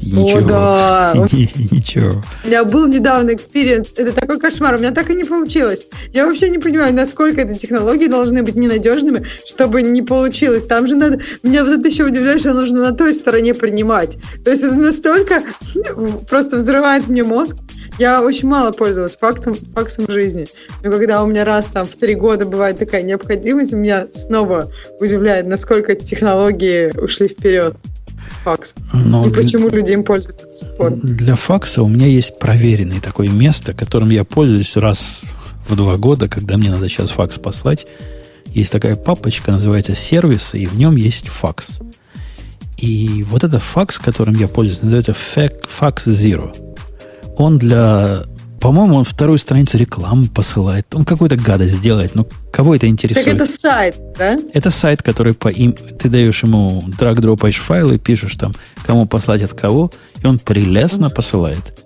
Ничего. 0.02 0.40
О, 0.40 0.42
да. 0.42 1.14
Ничего. 1.32 2.22
У 2.44 2.48
меня 2.48 2.64
был 2.64 2.88
недавно 2.88 3.34
experience. 3.34 3.94
Это 3.96 4.14
такой 4.14 4.40
кошмар. 4.40 4.76
У 4.76 4.80
меня 4.80 4.92
так 4.92 5.10
и 5.10 5.16
не 5.16 5.24
получилось. 5.24 5.86
Я 6.14 6.26
вообще 6.26 6.50
не 6.50 6.58
понимаю, 6.58 6.94
насколько 6.94 7.42
эти 7.42 7.58
технологии 7.58 8.08
должны 8.08 8.44
быть 8.44 8.56
ненадежными, 8.56 9.26
чтобы 9.48 9.82
не 9.84 10.02
получилось. 10.02 10.64
Там 10.64 10.88
же 10.88 10.96
надо... 10.96 11.20
Меня 11.44 11.64
вот 11.64 11.74
это 11.74 11.88
еще 11.88 12.06
удивляет, 12.06 12.40
что 12.40 12.54
нужно 12.54 12.82
на 12.82 12.92
той 12.92 13.14
стороне 13.14 13.54
принимать. 13.54 14.18
То 14.44 14.52
есть 14.52 14.64
это 14.64 14.76
настолько 14.76 15.44
просто 16.30 16.58
взрывает 16.58 17.08
мне 17.08 17.24
мозг. 17.24 17.58
Я 18.00 18.22
очень 18.22 18.48
мало 18.48 18.72
пользовалась 18.72 19.16
фактом, 19.16 19.54
факсом 19.54 20.10
жизни. 20.10 20.48
Но 20.84 20.92
когда 20.92 21.24
у 21.24 21.28
меня 21.28 21.46
раз 21.46 21.68
там 21.68 21.86
в 21.86 21.96
три 21.96 22.16
года 22.16 22.46
бывает 22.46 22.80
такая 22.80 23.04
необходимость, 23.04 23.74
меня 23.74 24.08
снова 24.12 24.72
удивляет, 25.00 25.46
насколько 25.46 25.94
технологии 25.94 26.98
ушли 26.98 27.28
вперед 27.28 27.76
факс. 28.44 28.74
Но 28.94 29.26
и 29.28 29.32
почему 29.32 29.70
люди 29.70 29.92
им 29.92 30.04
пользуются 30.04 30.46
до 30.46 30.56
сих 30.56 30.78
пор? 30.78 30.92
Для 30.92 31.36
факса 31.36 31.84
у 31.84 31.88
меня 31.88 32.08
есть 32.08 32.40
проверенное 32.40 33.02
такое 33.02 33.30
место, 33.30 33.74
которым 33.74 34.10
я 34.10 34.24
пользуюсь 34.24 34.76
раз 34.76 35.26
в 35.68 35.76
два 35.76 35.98
года, 35.98 36.28
когда 36.28 36.58
мне 36.58 36.70
надо 36.70 36.90
сейчас 36.90 37.12
факс 37.12 37.38
послать. 37.38 37.88
Есть 38.48 38.72
такая 38.72 38.96
папочка, 38.96 39.52
называется 39.52 39.96
сервисы, 39.96 40.60
и 40.60 40.66
в 40.66 40.76
нем 40.76 40.96
есть 40.96 41.28
факс. 41.28 41.80
И 42.78 43.26
вот 43.30 43.44
этот 43.44 43.62
факс, 43.62 44.00
которым 44.00 44.36
я 44.36 44.48
пользуюсь, 44.48 44.82
называется 44.82 45.12
Fax 45.14 46.08
Zero. 46.08 46.54
Он 47.38 47.58
для 47.58 48.24
по-моему, 48.62 48.98
он 48.98 49.04
вторую 49.04 49.40
страницу 49.40 49.78
рекламы 49.78 50.28
посылает. 50.28 50.86
Он 50.94 51.04
какую-то 51.04 51.36
гадость 51.36 51.82
делает. 51.82 52.14
Ну, 52.14 52.28
кого 52.52 52.76
это 52.76 52.88
интересует? 52.88 53.26
Так 53.26 53.36
это 53.36 53.52
сайт, 53.52 54.00
да? 54.18 54.38
Это 54.54 54.70
сайт, 54.70 55.02
который 55.02 55.34
по 55.34 55.48
им... 55.48 55.74
Ты 55.74 56.10
даешь 56.10 56.44
ему 56.44 56.84
драг-дропаешь 57.00 57.58
файлы, 57.58 57.98
пишешь 57.98 58.36
там, 58.36 58.54
кому 58.86 59.08
послать 59.08 59.42
от 59.42 59.56
кого, 59.56 59.92
и 60.22 60.28
он 60.28 60.38
прелестно 60.38 61.08
mm 61.08 61.16
посылает. 61.16 61.84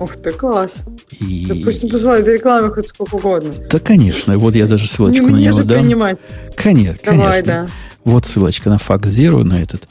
Ух 0.00 0.16
ты, 0.16 0.32
класс. 0.32 0.84
И... 1.20 1.44
Да 1.46 1.54
пусть 1.62 1.84
он 1.84 1.90
посылает 1.90 2.26
рекламы 2.26 2.72
хоть 2.72 2.88
сколько 2.88 3.16
угодно. 3.16 3.52
Да, 3.70 3.78
конечно. 3.78 4.38
Вот 4.38 4.56
я 4.56 4.66
даже 4.66 4.88
ссылочку 4.88 5.26
не 5.26 5.34
на 5.34 5.38
него 5.38 5.62
дам. 5.62 5.80
принимать. 5.80 6.18
Конечно, 6.56 6.98
Давай, 7.04 7.42
конечно. 7.42 7.46
Да. 7.46 7.66
Вот 8.04 8.26
ссылочка 8.26 8.70
на 8.70 8.78
факт 8.78 9.04
Zero, 9.04 9.44
на 9.44 9.62
этот 9.62 9.86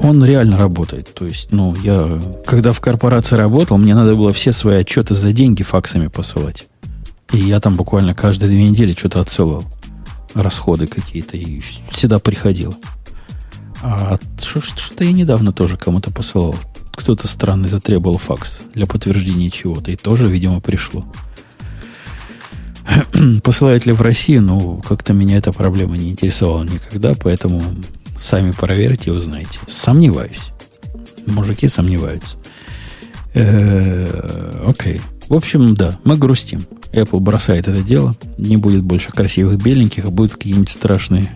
он 0.00 0.24
реально 0.24 0.56
работает. 0.56 1.12
То 1.14 1.26
есть, 1.26 1.52
ну, 1.52 1.74
я, 1.82 2.20
когда 2.46 2.72
в 2.72 2.80
корпорации 2.80 3.36
работал, 3.36 3.78
мне 3.78 3.94
надо 3.94 4.14
было 4.14 4.32
все 4.32 4.52
свои 4.52 4.78
отчеты 4.78 5.14
за 5.14 5.32
деньги 5.32 5.62
факсами 5.62 6.08
посылать. 6.08 6.66
И 7.32 7.38
я 7.38 7.60
там 7.60 7.76
буквально 7.76 8.14
каждые 8.14 8.48
две 8.48 8.68
недели 8.68 8.92
что-то 8.92 9.20
отсылал. 9.20 9.64
Расходы 10.34 10.86
какие-то. 10.86 11.36
И 11.36 11.60
всегда 11.90 12.18
приходило. 12.18 12.74
А 13.82 14.18
что-то 14.38 15.04
я 15.04 15.12
недавно 15.12 15.52
тоже 15.52 15.76
кому-то 15.76 16.10
посылал. 16.10 16.54
Кто-то 16.92 17.28
странный 17.28 17.68
затребовал 17.68 18.18
факс 18.18 18.60
для 18.74 18.86
подтверждения 18.86 19.50
чего-то. 19.50 19.90
И 19.90 19.96
тоже, 19.96 20.28
видимо, 20.28 20.60
пришло. 20.60 21.04
Посылают 23.42 23.86
ли 23.86 23.92
в 23.92 24.00
Россию? 24.00 24.42
Ну, 24.42 24.82
как-то 24.88 25.12
меня 25.12 25.36
эта 25.36 25.52
проблема 25.52 25.96
не 25.96 26.10
интересовала 26.10 26.62
никогда, 26.62 27.14
поэтому 27.14 27.62
Сами 28.20 28.50
проверьте 28.50 29.10
и 29.10 29.12
узнаете. 29.12 29.58
Сомневаюсь. 29.66 30.40
Мужики 31.26 31.68
сомневаются. 31.68 32.36
Э, 33.34 34.64
окей. 34.66 35.00
В 35.28 35.34
общем, 35.34 35.74
да, 35.74 35.98
мы 36.04 36.16
грустим. 36.16 36.62
Apple 36.92 37.20
бросает 37.20 37.68
это 37.68 37.82
дело. 37.82 38.16
Не 38.38 38.56
будет 38.56 38.82
больше 38.82 39.10
красивых 39.10 39.62
беленьких, 39.62 40.06
а 40.06 40.10
будут 40.10 40.32
какие-нибудь 40.32 40.70
страшные. 40.70 41.30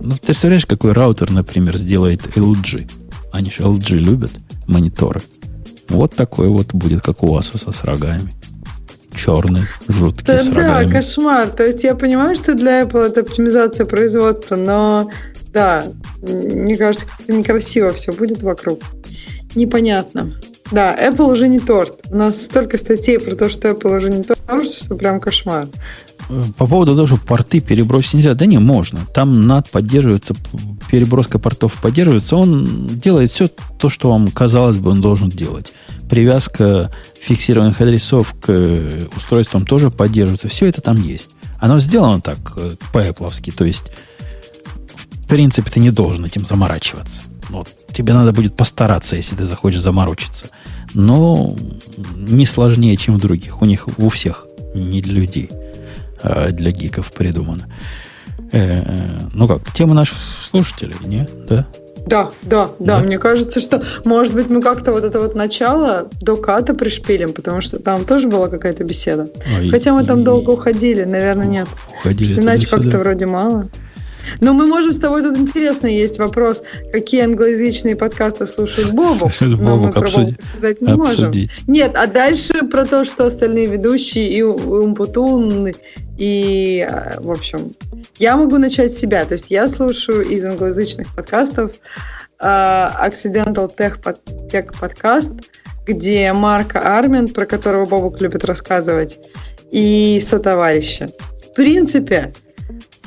Ну, 0.00 0.12
ты 0.12 0.26
представляешь, 0.26 0.66
какой 0.66 0.92
раутер, 0.92 1.30
например, 1.30 1.76
сделает 1.76 2.22
LG? 2.36 2.90
Они 3.32 3.50
же 3.50 3.62
LG 3.62 3.96
любят 3.96 4.32
мониторы. 4.66 5.22
Вот 5.88 6.14
такой 6.14 6.48
вот 6.48 6.72
будет, 6.72 7.02
как 7.02 7.22
у 7.22 7.36
Asus 7.36 7.70
с 7.72 7.84
рогами. 7.84 8.32
Черный, 9.14 9.62
жуткий, 9.88 10.26
да, 10.26 10.40
с 10.40 10.48
рогами. 10.48 10.86
Да, 10.86 10.98
кошмар. 10.98 11.48
То 11.48 11.64
есть 11.64 11.82
я 11.84 11.94
понимаю, 11.94 12.36
что 12.36 12.54
для 12.54 12.82
Apple 12.82 13.06
это 13.06 13.20
оптимизация 13.22 13.86
производства, 13.86 14.56
но 14.56 15.10
да, 15.56 15.86
мне 16.20 16.76
кажется, 16.76 17.06
как-то 17.06 17.32
некрасиво 17.32 17.90
все 17.94 18.12
будет 18.12 18.42
вокруг. 18.42 18.82
Непонятно. 19.54 20.34
Да, 20.70 20.94
Apple 20.94 21.32
уже 21.32 21.48
не 21.48 21.60
торт. 21.60 22.02
У 22.10 22.16
нас 22.16 22.42
столько 22.42 22.76
статей 22.76 23.18
про 23.18 23.34
то, 23.34 23.48
что 23.48 23.70
Apple 23.70 23.96
уже 23.96 24.10
не 24.10 24.22
торт, 24.22 24.70
что 24.70 24.96
прям 24.96 25.18
кошмар. 25.18 25.66
По 26.58 26.66
поводу 26.66 26.94
того, 26.94 27.06
что 27.06 27.16
порты 27.16 27.60
перебросить 27.60 28.14
нельзя, 28.14 28.34
да 28.34 28.44
не, 28.44 28.58
можно. 28.58 29.00
Там 29.14 29.50
NAT 29.50 29.68
поддерживается, 29.72 30.34
переброска 30.90 31.38
портов 31.38 31.72
поддерживается. 31.80 32.36
Он 32.36 32.86
делает 32.86 33.30
все 33.30 33.48
то, 33.78 33.88
что 33.88 34.10
вам 34.10 34.28
казалось 34.28 34.76
бы 34.76 34.90
он 34.90 35.00
должен 35.00 35.30
делать. 35.30 35.72
Привязка 36.10 36.92
фиксированных 37.18 37.80
адресов 37.80 38.34
к 38.42 39.08
устройствам 39.16 39.64
тоже 39.64 39.90
поддерживается. 39.90 40.48
Все 40.48 40.66
это 40.66 40.82
там 40.82 41.00
есть. 41.00 41.30
Оно 41.58 41.78
сделано 41.78 42.20
так 42.20 42.38
э, 42.56 42.76
по-эпловски. 42.92 43.50
То 43.50 43.64
есть, 43.64 43.86
в 45.26 45.28
принципе, 45.28 45.68
ты 45.72 45.80
не 45.80 45.90
должен 45.90 46.24
этим 46.24 46.44
заморачиваться. 46.44 47.22
Вот. 47.48 47.68
Тебе 47.92 48.14
надо 48.14 48.32
будет 48.32 48.54
постараться, 48.54 49.16
если 49.16 49.34
ты 49.34 49.44
захочешь 49.44 49.80
заморочиться. 49.80 50.46
Но 50.94 51.56
не 52.16 52.46
сложнее, 52.46 52.96
чем 52.96 53.16
в 53.16 53.20
других. 53.20 53.60
У 53.60 53.64
них 53.64 53.88
у 53.98 54.08
всех 54.08 54.46
не 54.72 55.02
для 55.02 55.14
людей, 55.14 55.50
а 56.22 56.52
для 56.52 56.70
гиков 56.70 57.12
придумано. 57.12 57.66
Э, 58.52 59.18
ну 59.32 59.48
как, 59.48 59.72
тема 59.72 59.94
наших 59.94 60.18
слушателей, 60.20 60.94
не? 61.04 61.28
Да? 61.48 61.66
Да, 62.06 62.30
да, 62.44 62.70
да, 62.78 62.98
да. 62.98 63.00
Мне 63.00 63.18
кажется, 63.18 63.58
что, 63.58 63.82
может 64.04 64.32
быть, 64.32 64.48
мы 64.48 64.62
как-то 64.62 64.92
вот 64.92 65.02
это 65.02 65.18
вот 65.18 65.34
начало 65.34 66.08
до 66.20 66.36
ката 66.36 66.72
пришпилим, 66.72 67.32
потому 67.32 67.60
что 67.62 67.80
там 67.80 68.04
тоже 68.04 68.28
была 68.28 68.46
какая-то 68.46 68.84
беседа. 68.84 69.28
А, 69.44 69.70
Хотя 69.72 69.92
мы 69.92 70.04
там 70.04 70.20
и, 70.20 70.22
долго 70.22 70.50
уходили, 70.50 71.02
наверное, 71.02 71.46
нет. 71.46 71.68
Уходили. 71.98 72.38
Иначе 72.38 72.68
как-то 72.68 73.00
вроде 73.00 73.26
мало. 73.26 73.68
Но 74.40 74.52
мы 74.52 74.66
можем 74.66 74.92
с 74.92 74.98
тобой 74.98 75.22
тут 75.22 75.36
интересно 75.36 75.86
есть 75.86 76.18
вопрос, 76.18 76.62
какие 76.92 77.22
англоязычные 77.22 77.96
подкасты 77.96 78.46
слушают 78.46 78.90
Бобу. 78.92 79.30
Но 79.40 79.76
мы 79.76 79.92
про 79.92 80.08
Бобу 80.08 80.34
сказать 80.40 80.80
не 80.80 80.94
можем. 80.94 81.32
Нет, 81.66 81.92
а 81.94 82.06
дальше 82.06 82.66
про 82.66 82.86
то, 82.86 83.04
что 83.04 83.26
остальные 83.26 83.66
ведущие 83.66 84.28
и 84.28 84.42
Умпутун, 84.42 85.72
и, 86.18 86.86
а, 86.88 87.20
в 87.20 87.30
общем, 87.30 87.72
я 88.18 88.36
могу 88.36 88.58
начать 88.58 88.92
с 88.92 88.98
себя. 88.98 89.24
То 89.24 89.34
есть 89.34 89.50
я 89.50 89.68
слушаю 89.68 90.22
из 90.26 90.44
англоязычных 90.44 91.14
подкастов 91.14 91.72
uh, 92.40 92.92
Accidental 93.02 93.70
Tech, 93.74 93.98
Tech 94.50 94.78
подкаст, 94.78 95.32
где 95.86 96.32
Марка 96.32 96.96
Армин, 96.96 97.28
про 97.28 97.46
которого 97.46 97.84
Бобук 97.84 98.20
любит 98.20 98.44
рассказывать, 98.44 99.18
и 99.70 100.22
сотоварища. 100.24 101.10
В 101.44 101.54
принципе, 101.54 102.32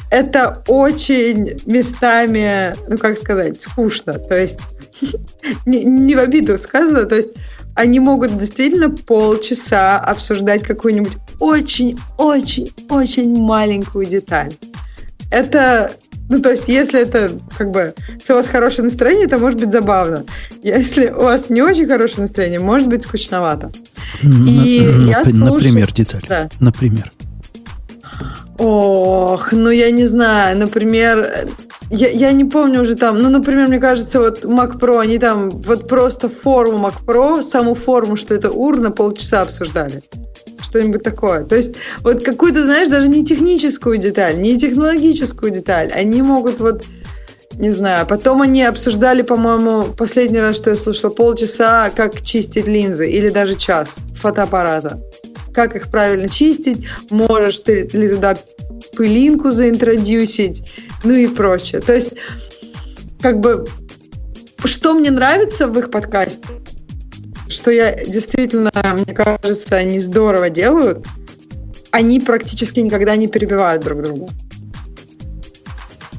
это 0.10 0.64
очень 0.68 1.60
местами, 1.66 2.76
ну 2.88 2.98
как 2.98 3.18
сказать, 3.18 3.62
скучно. 3.62 4.14
То 4.14 4.40
есть 4.40 4.60
не, 5.66 5.84
не 5.84 6.16
в 6.16 6.20
обиду 6.20 6.58
сказано, 6.58 7.06
то 7.06 7.16
есть 7.16 7.30
они 7.76 8.00
могут 8.00 8.38
действительно 8.38 8.90
полчаса 8.90 10.00
обсуждать 10.00 10.64
какую-нибудь 10.64 11.18
очень-очень-очень 11.40 13.38
маленькую 13.38 14.06
деталь. 14.06 14.54
Это, 15.32 15.94
ну 16.28 16.42
то 16.42 16.52
есть 16.52 16.68
если 16.68 17.02
это 17.02 17.32
как 17.58 17.72
бы, 17.72 17.94
если 18.16 18.34
у 18.34 18.36
вас 18.38 18.48
хорошее 18.48 18.84
настроение, 18.84 19.28
это 19.28 19.38
может 19.38 19.60
быть 19.60 19.72
забавно. 19.72 20.26
Если 20.64 21.08
у 21.08 21.22
вас 21.22 21.50
не 21.50 21.62
очень 21.62 21.88
хорошее 21.88 22.22
настроение, 22.22 22.60
может 22.60 22.90
быть 22.90 23.04
скучновато. 23.04 23.72
И 24.24 24.82
на, 24.82 25.08
я 25.08 25.24
слушаю... 25.24 25.54
Например, 25.54 25.94
деталь. 25.94 26.26
Да. 26.28 26.50
Например. 26.60 27.12
Ох, 28.58 29.52
ну 29.54 29.70
я 29.70 29.92
не 29.92 30.06
знаю, 30.06 30.58
например, 30.58 31.48
я, 31.90 32.10
я 32.10 32.32
не 32.34 32.46
помню 32.46 32.82
уже 32.82 32.96
там, 32.96 33.22
ну, 33.22 33.30
например, 33.30 33.68
мне 33.68 33.80
кажется, 33.80 34.20
вот 34.20 34.46
Mac 34.46 34.80
Pro, 34.80 35.00
они 35.00 35.18
там 35.18 35.50
вот 35.50 35.88
просто 35.88 36.30
форму 36.30 36.88
Mac 36.88 37.06
Pro, 37.06 37.42
саму 37.42 37.74
форму, 37.74 38.18
что 38.18 38.36
это 38.36 38.52
урна, 38.52 38.92
полчаса 38.92 39.42
обсуждали. 39.42 40.04
Что-нибудь 40.62 41.04
такое. 41.04 41.46
То 41.46 41.56
есть 41.56 41.76
вот 42.02 42.24
какую-то, 42.24 42.64
знаешь, 42.66 42.90
даже 42.90 43.08
не 43.08 43.26
техническую 43.26 43.98
деталь, 43.98 44.40
не 44.40 44.60
технологическую 44.60 45.52
деталь, 45.52 45.92
они 45.96 46.22
могут 46.22 46.60
вот 46.60 46.84
не 47.60 47.72
знаю. 47.72 48.08
Потом 48.08 48.42
они 48.42 48.64
обсуждали, 48.64 49.22
по-моему, 49.22 49.94
последний 49.94 50.40
раз, 50.40 50.56
что 50.56 50.72
я 50.72 50.76
слушала, 50.76 51.12
полчаса, 51.12 51.92
как 51.96 52.22
чистить 52.22 52.66
линзы, 52.66 53.10
или 53.10 53.30
даже 53.30 53.56
час 53.56 53.96
фотоаппарата 54.16 55.00
как 55.60 55.76
их 55.76 55.90
правильно 55.90 56.30
чистить, 56.30 56.88
можешь 57.10 57.60
ты 57.60 57.90
ли 57.92 58.10
туда 58.10 58.38
пылинку 58.96 59.52
заинтродюсить, 59.52 60.74
ну 61.04 61.14
и 61.14 61.28
прочее. 61.28 61.82
То 61.82 61.94
есть, 61.94 62.14
как 63.22 63.40
бы, 63.40 63.66
что 64.64 64.94
мне 64.94 65.12
нравится 65.12 65.68
в 65.68 65.78
их 65.78 65.92
подкасте, 65.92 66.48
что 67.50 67.72
я 67.72 68.06
действительно, 68.06 68.72
мне 68.94 69.14
кажется, 69.14 69.76
они 69.76 70.00
здорово 70.00 70.50
делают, 70.50 71.06
они 71.92 72.20
практически 72.20 72.80
никогда 72.80 73.16
не 73.16 73.28
перебивают 73.28 73.84
друг 73.84 74.04
друга. 74.04 74.28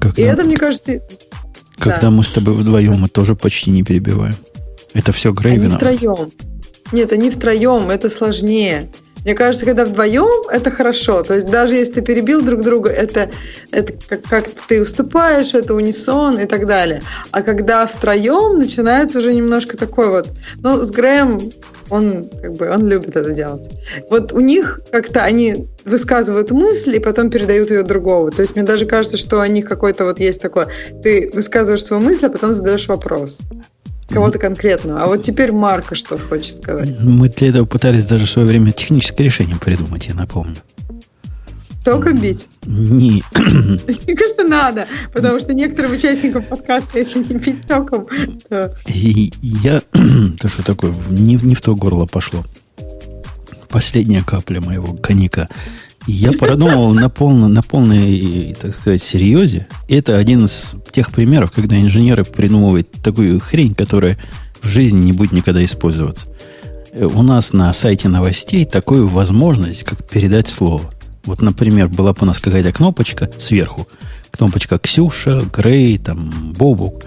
Как 0.01 0.19
и 0.19 0.25
нам... 0.25 0.35
это, 0.35 0.45
мне 0.45 0.57
кажется... 0.57 1.01
Когда 1.81 2.01
да. 2.03 2.11
мы 2.11 2.23
с 2.23 2.33
тобой 2.33 2.55
вдвоем, 2.55 3.01
мы 3.01 3.09
тоже 3.09 3.35
почти 3.35 3.71
не 3.71 3.83
перебиваем. 3.83 4.37
Это 4.93 5.13
все 5.13 5.33
Грейвина. 5.33 5.79
Они 5.79 5.97
втроем. 5.97 6.31
Нет, 6.93 7.13
они 7.13 7.31
втроем, 7.31 7.91
это 7.91 8.11
сложнее. 8.11 8.91
Мне 9.25 9.35
кажется, 9.35 9.67
когда 9.67 9.85
вдвоем, 9.85 10.49
это 10.51 10.71
хорошо. 10.71 11.23
То 11.23 11.35
есть 11.35 11.47
даже 11.47 11.75
если 11.75 11.95
ты 11.95 12.03
перебил 12.03 12.43
друг 12.43 12.63
друга, 12.63 12.91
это, 12.91 13.31
это 13.71 13.93
как, 14.09 14.23
как 14.23 14.49
ты 14.69 14.81
уступаешь, 14.81 15.55
это 15.55 15.75
унисон 15.75 16.39
и 16.39 16.47
так 16.47 16.67
далее. 16.67 17.03
А 17.31 17.43
когда 17.43 17.87
втроем, 17.87 18.59
начинается 18.59 19.19
уже 19.19 19.33
немножко 19.33 19.77
такой 19.77 20.09
вот... 20.09 20.29
Ну, 20.63 20.81
с 20.81 20.91
Грэем 20.91 21.53
он 21.91 22.31
как 22.41 22.53
бы 22.55 22.71
он 22.71 22.87
любит 22.87 23.17
это 23.17 23.31
делать. 23.33 23.69
Вот 24.09 24.33
у 24.33 24.41
них 24.41 24.81
как-то 24.91 25.23
они 25.23 25.69
высказывают 25.85 26.51
мысль 26.51 26.97
и 26.97 27.01
потом 27.01 27.31
передают 27.31 27.71
ее 27.71 27.83
другому. 27.83 28.31
То 28.31 28.43
есть 28.43 28.55
мне 28.57 28.65
даже 28.65 28.87
кажется, 28.87 29.17
что 29.17 29.41
у 29.41 29.47
них 29.47 29.69
какой-то 29.69 30.05
вот 30.05 30.21
есть 30.21 30.41
такое, 30.41 30.69
ты 31.03 31.31
высказываешь 31.33 31.85
свою 31.85 32.03
мысль, 32.03 32.27
а 32.27 32.31
потом 32.31 32.55
задаешь 32.55 32.87
вопрос 32.89 33.41
кого-то 34.11 34.39
конкретного. 34.39 35.03
А 35.03 35.07
вот 35.07 35.23
теперь 35.23 35.53
Марка 35.53 35.95
что 35.95 36.19
хочет 36.19 36.63
сказать. 36.63 37.01
Мы 37.01 37.29
для 37.29 37.49
этого 37.49 37.65
пытались 37.65 38.05
даже 38.05 38.27
в 38.27 38.31
свое 38.31 38.47
время 38.47 38.73
техническое 38.73 39.25
решение 39.25 39.57
придумать, 39.57 40.07
я 40.07 40.15
напомню. 40.15 40.57
Током 41.85 42.19
бить? 42.19 42.49
Не. 42.67 43.23
Мне 43.35 44.17
кажется, 44.17 44.45
надо, 44.45 44.87
потому 45.15 45.41
что 45.41 45.55
некоторым 45.55 45.93
участникам 45.93 46.43
подкаста, 46.43 46.99
если 46.99 47.21
не 47.21 47.39
бить 47.39 47.67
током, 47.67 48.07
то... 48.49 48.77
И 48.87 49.33
я... 49.41 49.81
То 50.39 50.49
что 50.49 50.63
такое? 50.63 50.93
Не, 51.09 51.37
не 51.37 51.55
в 51.55 51.63
то 51.63 51.75
горло 51.75 52.05
пошло. 52.05 52.45
Последняя 53.71 54.23
капля 54.23 54.61
моего 54.61 54.93
коньяка. 54.95 55.49
Я 56.07 56.33
продумал 56.33 56.93
на, 56.95 57.09
полно, 57.11 57.49
на 57.49 57.63
полной, 57.63 58.57
так 58.59 58.75
сказать, 58.75 59.03
серьезе. 59.03 59.69
Это 59.89 60.17
один 60.17 60.47
из 60.47 60.75
тех 60.91 61.13
примеров, 61.13 61.53
когда 61.53 61.79
инженеры 61.79 62.25
придумывают 62.25 62.91
такую 63.03 63.39
хрень, 63.41 63.75
которая 63.75 64.17
в 64.63 64.69
жизни 64.69 65.05
не 65.05 65.13
будет 65.13 65.33
никогда 65.33 65.65
использоваться. 65.65 66.27
У 66.95 67.23
нас 67.23 67.53
на 67.53 67.73
сайте 67.73 68.09
новостей 68.09 68.65
такую 68.65 69.09
возможность, 69.09 69.85
как 69.85 70.09
передать 70.09 70.49
слово. 70.49 70.93
Вот, 71.25 71.43
например, 71.43 71.89
была 71.89 72.13
бы 72.13 72.19
у 72.23 72.25
нас 72.25 72.39
какая-то 72.39 72.73
кнопочка 72.73 73.31
сверху. 73.39 73.87
Кнопочка 74.31 74.79
Ксюша, 74.79 75.43
Грей, 75.55 75.99
там, 75.99 76.31
Бобук. 76.57 77.05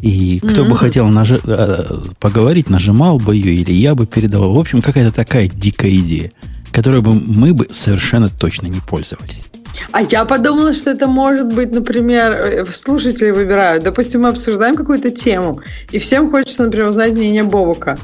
И 0.00 0.40
кто 0.40 0.64
mm-hmm. 0.64 0.68
бы 0.68 0.76
хотел 0.76 1.06
нажи- 1.06 1.40
э, 1.46 2.02
поговорить, 2.18 2.68
нажимал 2.68 3.18
бы 3.18 3.34
ее, 3.34 3.54
или 3.54 3.72
я 3.72 3.94
бы 3.94 4.06
передавал. 4.06 4.52
В 4.52 4.58
общем, 4.58 4.82
какая-то 4.82 5.14
такая 5.14 5.48
дикая 5.48 5.94
идея 5.96 6.32
которой 6.76 7.00
бы 7.00 7.14
мы 7.14 7.54
бы 7.54 7.68
совершенно 7.70 8.28
точно 8.28 8.66
не 8.66 8.80
пользовались. 8.80 9.46
А 9.92 10.02
я 10.02 10.26
подумала, 10.26 10.74
что 10.74 10.90
это 10.90 11.06
может 11.06 11.54
быть, 11.54 11.72
например, 11.72 12.32
э, 12.32 12.66
слушатели 12.66 13.30
выбирают. 13.30 13.82
Допустим, 13.82 14.22
мы 14.22 14.28
обсуждаем 14.28 14.76
какую-то 14.76 15.10
тему, 15.10 15.62
и 15.90 15.98
всем 15.98 16.30
хочется, 16.30 16.64
например, 16.64 16.88
узнать 16.88 17.12
мнение 17.12 17.44
Бобука. 17.44 17.96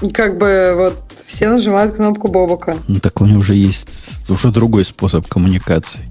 И 0.00 0.10
как 0.10 0.38
бы 0.38 0.74
вот 0.76 0.94
все 1.26 1.50
нажимают 1.50 1.96
кнопку 1.96 2.28
Бобука. 2.28 2.76
Ну, 2.86 3.00
так 3.00 3.20
у 3.20 3.26
них 3.26 3.38
уже 3.38 3.54
есть 3.56 4.30
уже 4.30 4.52
другой 4.52 4.84
способ 4.84 5.26
коммуникации. 5.26 6.02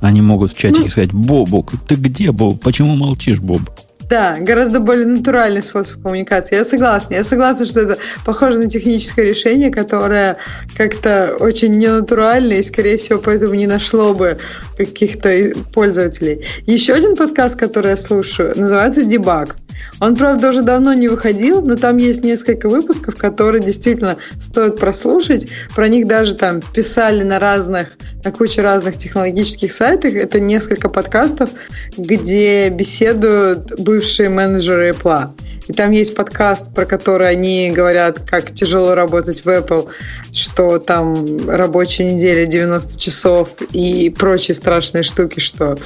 Они 0.00 0.22
могут 0.22 0.52
в 0.52 0.56
чате 0.56 0.78
ну, 0.78 0.88
сказать, 0.88 1.12
Бобук, 1.12 1.72
ты 1.88 1.96
где, 1.96 2.30
Боб? 2.30 2.62
Почему 2.62 2.94
молчишь, 2.94 3.40
Боб? 3.40 3.62
Да, 4.08 4.36
гораздо 4.38 4.78
более 4.78 5.06
натуральный 5.06 5.62
способ 5.62 6.00
коммуникации. 6.02 6.56
Я 6.56 6.64
согласна. 6.64 7.14
Я 7.14 7.24
согласна, 7.24 7.66
что 7.66 7.80
это 7.80 7.98
похоже 8.24 8.58
на 8.58 8.68
техническое 8.68 9.24
решение, 9.24 9.70
которое 9.70 10.36
как-то 10.76 11.36
очень 11.40 11.76
ненатуральное 11.76 12.58
и, 12.58 12.62
скорее 12.62 12.98
всего, 12.98 13.18
поэтому 13.18 13.54
не 13.54 13.66
нашло 13.66 14.14
бы 14.14 14.38
каких-то 14.76 15.52
пользователей. 15.72 16.44
Еще 16.66 16.94
один 16.94 17.16
подкаст, 17.16 17.58
который 17.58 17.90
я 17.90 17.96
слушаю, 17.96 18.52
называется 18.56 19.02
«Дебаг». 19.04 19.56
Он, 20.00 20.14
правда, 20.14 20.50
уже 20.50 20.62
давно 20.62 20.92
не 20.94 21.08
выходил, 21.08 21.62
но 21.62 21.76
там 21.76 21.96
есть 21.96 22.22
несколько 22.22 22.68
выпусков, 22.68 23.16
которые 23.16 23.62
действительно 23.62 24.16
стоит 24.40 24.78
прослушать. 24.78 25.48
Про 25.74 25.88
них 25.88 26.06
даже 26.06 26.34
там 26.34 26.60
писали 26.60 27.22
на 27.22 27.38
разных, 27.38 27.88
на 28.24 28.30
куче 28.30 28.62
разных 28.62 28.98
технологических 28.98 29.72
сайтах. 29.72 30.14
Это 30.14 30.38
несколько 30.40 30.88
подкастов, 30.88 31.50
где 31.96 32.68
беседуют 32.68 33.80
бывшие 33.80 34.28
менеджеры 34.28 34.90
Apple. 34.90 35.30
И 35.68 35.72
там 35.72 35.90
есть 35.90 36.14
подкаст, 36.14 36.72
про 36.74 36.84
который 36.84 37.28
они 37.28 37.72
говорят, 37.74 38.20
как 38.20 38.54
тяжело 38.54 38.94
работать 38.94 39.44
в 39.44 39.48
Apple, 39.48 39.88
что 40.32 40.78
там 40.78 41.48
рабочая 41.48 42.12
неделя 42.12 42.46
90 42.46 42.98
часов 42.98 43.50
и 43.72 44.10
прочие 44.10 44.54
страшные 44.54 45.02
штуки, 45.02 45.40
что... 45.40 45.76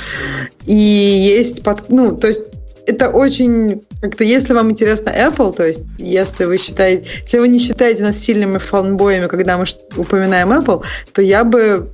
И 0.67 0.75
есть... 0.75 1.63
Под... 1.63 1.89
Ну, 1.89 2.17
то 2.17 2.29
есть 2.29 2.43
это 2.87 3.11
очень 3.11 3.83
как-то, 4.01 4.25
если 4.25 4.53
вам 4.55 4.71
интересно 4.71 5.11
Apple, 5.11 5.55
то 5.55 5.67
есть 5.67 5.81
если 5.99 6.45
вы 6.45 6.59
считаете, 6.59 7.07
если 7.23 7.39
вы 7.39 7.49
не 7.49 7.59
считаете 7.59 8.03
нас 8.03 8.19
сильными 8.19 8.59
фанбоями, 8.59 9.27
когда 9.27 9.59
мы 9.59 9.65
упоминаем 9.97 10.53
Apple, 10.53 10.83
то 11.13 11.23
я 11.23 11.45
бы 11.45 11.91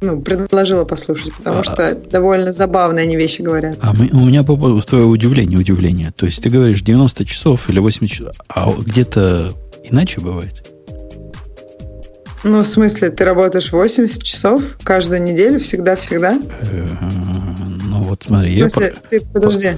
ну, 0.00 0.20
предложила 0.20 0.84
послушать, 0.84 1.34
потому 1.34 1.60
а, 1.60 1.64
что 1.64 1.94
довольно 1.94 2.52
забавные 2.52 3.02
они 3.02 3.16
вещи 3.16 3.42
говорят. 3.42 3.76
А 3.80 3.92
мы, 3.92 4.08
у 4.12 4.24
меня 4.24 4.42
твоего 4.44 5.08
удивления, 5.08 5.56
удивление. 5.56 6.12
То 6.12 6.26
есть 6.26 6.42
ты 6.42 6.50
говоришь 6.50 6.82
90 6.82 7.24
часов 7.24 7.68
или 7.68 7.80
80 7.80 8.16
часов, 8.16 8.34
а 8.48 8.72
где-то 8.78 9.52
иначе 9.82 10.20
бывает? 10.20 10.64
Ну, 12.44 12.62
в 12.62 12.68
смысле, 12.68 13.10
ты 13.10 13.24
работаешь 13.24 13.72
80 13.72 14.22
часов 14.22 14.62
каждую 14.84 15.22
неделю, 15.22 15.58
всегда-всегда? 15.58 16.40
Э, 16.60 16.86
ну, 17.84 18.02
вот 18.02 18.22
смотри. 18.22 18.64
Ты, 19.10 19.20
подожди, 19.20 19.70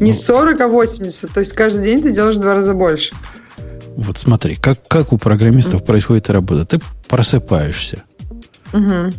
не 0.00 0.12
40, 0.12 0.60
а 0.60 0.68
80, 0.68 1.30
то 1.32 1.40
есть 1.40 1.52
каждый 1.52 1.84
день 1.84 2.02
ты 2.02 2.12
делаешь 2.12 2.36
в 2.36 2.40
два 2.40 2.54
раза 2.54 2.74
больше. 2.74 3.14
Вот 3.96 4.18
смотри, 4.18 4.56
как, 4.56 4.86
как 4.88 5.12
у 5.12 5.18
программистов 5.18 5.84
происходит 5.84 6.28
работа. 6.28 6.66
Ты 6.66 6.80
просыпаешься. 7.08 8.02
Угу. 8.72 9.12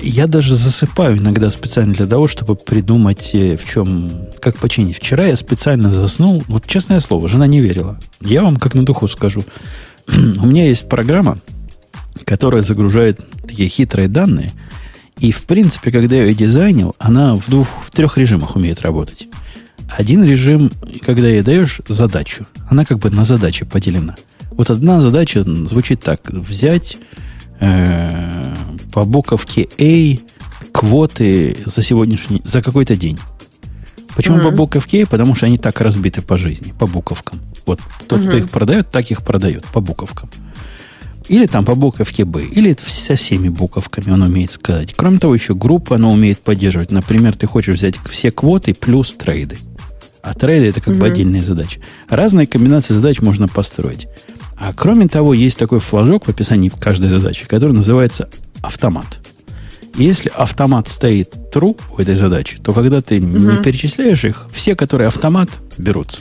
Я 0.00 0.26
даже 0.26 0.54
засыпаю 0.54 1.18
иногда 1.18 1.50
специально 1.50 1.92
для 1.92 2.06
того, 2.06 2.28
чтобы 2.28 2.56
придумать, 2.56 3.34
э, 3.34 3.56
в 3.56 3.68
чем, 3.68 4.28
как 4.40 4.56
починить. 4.56 4.96
Вчера 4.96 5.26
я 5.26 5.36
специально 5.36 5.90
заснул. 5.90 6.42
Вот 6.48 6.66
честное 6.66 7.00
слово, 7.00 7.28
жена 7.28 7.46
не 7.46 7.60
верила. 7.60 7.98
Я 8.20 8.42
вам 8.42 8.56
как 8.56 8.74
на 8.74 8.84
духу 8.84 9.06
скажу. 9.06 9.44
У 10.08 10.46
меня 10.46 10.66
есть 10.66 10.88
программа, 10.88 11.38
которая 12.24 12.62
загружает 12.62 13.20
такие 13.42 13.68
хитрые 13.68 14.08
данные. 14.08 14.52
И, 15.18 15.30
в 15.30 15.44
принципе, 15.44 15.92
когда 15.92 16.16
я 16.16 16.24
ее 16.24 16.34
дизайнил, 16.34 16.96
она 16.98 17.36
в 17.36 17.48
двух, 17.48 17.68
в 17.86 17.90
трех 17.90 18.16
режимах 18.16 18.56
умеет 18.56 18.80
работать. 18.80 19.28
Один 19.96 20.24
режим, 20.24 20.70
когда 21.04 21.28
ей 21.28 21.42
даешь 21.42 21.80
задачу, 21.88 22.46
она 22.68 22.84
как 22.84 22.98
бы 22.98 23.10
на 23.10 23.24
задачи 23.24 23.64
поделена. 23.64 24.16
Вот 24.50 24.70
одна 24.70 25.00
задача 25.00 25.44
звучит 25.44 26.00
так. 26.02 26.20
Взять 26.30 26.98
э, 27.60 28.54
по 28.92 29.04
буковке 29.04 29.68
A 29.78 30.18
квоты 30.72 31.56
за 31.64 31.82
сегодняшний, 31.82 32.42
за 32.44 32.62
какой-то 32.62 32.96
день. 32.96 33.18
Почему 34.16 34.38
mm-hmm. 34.38 34.50
по 34.50 34.50
буковке 34.50 35.02
A? 35.02 35.06
Потому 35.06 35.34
что 35.34 35.46
они 35.46 35.58
так 35.58 35.80
разбиты 35.80 36.22
по 36.22 36.36
жизни, 36.36 36.72
по 36.78 36.86
буковкам. 36.86 37.40
Вот 37.66 37.80
тот, 38.08 38.20
mm-hmm. 38.20 38.28
кто 38.28 38.38
их 38.38 38.50
продает, 38.50 38.90
так 38.90 39.10
их 39.10 39.22
продает 39.22 39.64
по 39.66 39.80
буковкам. 39.80 40.30
Или 41.28 41.46
там 41.46 41.64
по 41.64 41.74
буковке 41.74 42.24
B, 42.24 42.42
или 42.44 42.76
со 42.84 43.14
всеми 43.14 43.48
буковками 43.48 44.10
он 44.10 44.22
умеет 44.22 44.52
сказать. 44.52 44.92
Кроме 44.94 45.18
того, 45.18 45.34
еще 45.34 45.54
группа 45.54 45.96
она 45.96 46.10
умеет 46.10 46.40
поддерживать. 46.40 46.90
Например, 46.90 47.34
ты 47.36 47.46
хочешь 47.46 47.76
взять 47.76 47.94
все 48.10 48.30
квоты 48.30 48.74
плюс 48.74 49.12
трейды. 49.12 49.56
А 50.22 50.34
трейды 50.34 50.68
это 50.68 50.80
как 50.80 50.94
mm-hmm. 50.94 50.98
бы 50.98 51.06
отдельная 51.06 51.42
задача. 51.42 51.80
Разные 52.08 52.46
комбинации 52.46 52.94
задач 52.94 53.20
можно 53.20 53.48
построить. 53.48 54.06
А 54.56 54.72
кроме 54.72 55.08
того, 55.08 55.34
есть 55.34 55.58
такой 55.58 55.80
флажок 55.80 56.26
в 56.26 56.28
описании 56.28 56.68
каждой 56.68 57.10
задачи, 57.10 57.46
который 57.46 57.72
называется 57.72 58.28
автомат. 58.62 59.18
Если 59.96 60.30
автомат 60.34 60.88
стоит 60.88 61.34
true 61.52 61.78
у 61.90 62.00
этой 62.00 62.14
задачи, 62.14 62.58
то 62.58 62.72
когда 62.72 63.02
ты 63.02 63.18
угу. 63.18 63.26
не 63.26 63.56
перечисляешь 63.62 64.24
их, 64.24 64.46
все, 64.52 64.76
которые 64.76 65.08
автомат, 65.08 65.50
берутся. 65.76 66.20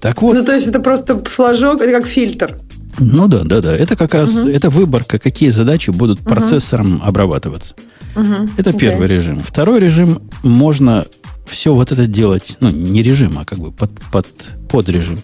Так 0.00 0.20
вот. 0.22 0.34
Ну, 0.34 0.44
то 0.44 0.54
есть 0.54 0.66
это 0.66 0.80
просто 0.80 1.18
флажок, 1.24 1.80
это 1.80 1.92
как 1.92 2.06
фильтр. 2.06 2.58
Ну 2.98 3.28
да, 3.28 3.42
да, 3.44 3.60
да. 3.60 3.76
Это 3.76 3.96
как 3.96 4.14
раз 4.14 4.34
угу. 4.34 4.48
это 4.48 4.68
выборка, 4.68 5.18
какие 5.18 5.50
задачи 5.50 5.90
будут 5.90 6.20
угу. 6.20 6.28
процессором 6.28 7.00
обрабатываться. 7.02 7.74
Угу. 8.14 8.50
Это 8.56 8.70
okay. 8.70 8.78
первый 8.78 9.06
режим. 9.06 9.40
Второй 9.40 9.80
режим 9.80 10.22
можно 10.42 11.06
все 11.46 11.74
вот 11.74 11.92
это 11.92 12.06
делать, 12.06 12.56
ну, 12.60 12.70
не 12.70 13.02
режим, 13.02 13.38
а 13.38 13.44
как 13.44 13.58
бы 13.58 13.72
под, 13.72 13.90
под, 14.12 14.26
под 14.68 14.88
режим. 14.88 15.18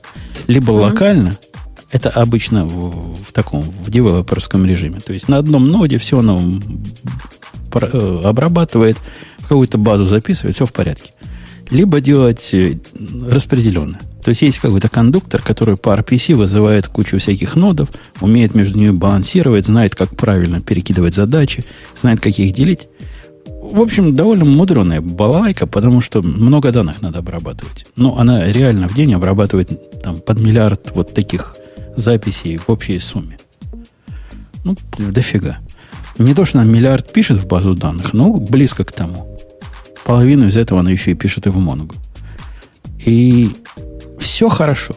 Либо 0.47 0.71
угу. 0.73 0.83
локально, 0.83 1.37
это 1.91 2.09
обычно 2.11 2.65
в, 2.65 3.15
в 3.17 3.33
таком, 3.33 3.63
в 3.63 3.91
девелоперском 3.91 4.65
режиме. 4.65 5.01
То 5.01 5.13
есть 5.13 5.29
на 5.29 5.39
одном 5.39 5.67
ноде 5.67 5.99
все 5.99 6.19
оно 6.21 6.41
э, 7.75 8.21
обрабатывает, 8.25 8.97
в 9.39 9.43
какую-то 9.43 9.79
базу 9.79 10.05
записывает, 10.05 10.57
все 10.57 10.67
в 10.67 10.73
порядке. 10.73 11.13
Либо 11.71 12.01
делать 12.01 12.51
э, 12.55 12.79
распределенно. 13.29 14.01
То 14.25 14.29
есть 14.29 14.43
есть 14.43 14.59
какой-то 14.59 14.89
кондуктор, 14.89 15.43
который 15.43 15.77
по 15.77 15.91
RPC 15.95 16.35
вызывает 16.35 16.87
кучу 16.87 17.19
всяких 17.19 17.57
нодов, 17.57 17.89
умеет 18.21 18.55
между 18.55 18.79
ними 18.79 18.91
балансировать, 18.93 19.67
знает, 19.67 19.95
как 19.95 20.17
правильно 20.17 20.61
перекидывать 20.61 21.15
задачи, 21.15 21.65
знает, 22.01 22.21
как 22.21 22.39
их 22.39 22.55
делить. 22.55 22.89
В 23.73 23.81
общем, 23.81 24.15
довольно 24.15 24.45
мудреная 24.45 25.01
балалайка, 25.01 25.67
потому 25.67 26.03
что 26.03 26.21
много 26.21 26.73
данных 26.73 27.01
надо 27.01 27.21
обрабатывать. 27.21 27.87
Но 27.97 28.19
она 28.19 28.47
реально 28.53 28.87
в 28.87 28.95
день 28.95 29.15
обрабатывает 29.15 30.03
там, 30.03 30.21
под 30.21 30.41
миллиард 30.41 30.93
вот 30.95 31.15
таких 31.15 31.57
записей 31.97 32.59
в 32.59 32.69
общей 32.69 32.99
сумме. 32.99 33.39
Ну, 34.65 34.77
дофига. 34.99 35.61
Не 36.19 36.35
то, 36.35 36.45
что 36.45 36.61
она 36.61 36.71
миллиард 36.71 37.15
пишет 37.15 37.39
в 37.39 37.47
базу 37.47 37.73
данных, 37.73 38.13
но 38.13 38.35
близко 38.35 38.85
к 38.85 38.93
тому. 38.93 39.39
Половину 40.05 40.49
из 40.49 40.57
этого 40.59 40.81
она 40.81 40.91
еще 40.91 41.13
и 41.13 41.15
пишет 41.15 41.47
и 41.47 41.51
в 41.51 41.57
Монгу. 41.57 41.95
И 43.03 43.53
все 44.19 44.51
хорошо. 44.51 44.95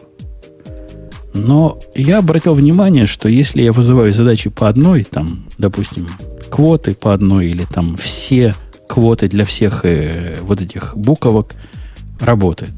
Но 1.32 1.78
я 1.94 2.18
обратил 2.18 2.52
внимание, 2.52 3.06
что 3.06 3.30
если 3.30 3.62
я 3.62 3.72
вызываю 3.72 4.12
задачи 4.12 4.50
по 4.50 4.68
одной, 4.68 5.04
там, 5.04 5.46
допустим, 5.56 6.08
квоты 6.50 6.94
по 6.94 7.14
одной, 7.14 7.48
или 7.48 7.64
там 7.64 7.96
все 7.96 8.54
квоты 8.88 9.28
для 9.28 9.44
всех 9.44 9.84
э, 9.84 10.36
вот 10.42 10.60
этих 10.60 10.96
буковок, 10.96 11.54
работает. 12.20 12.72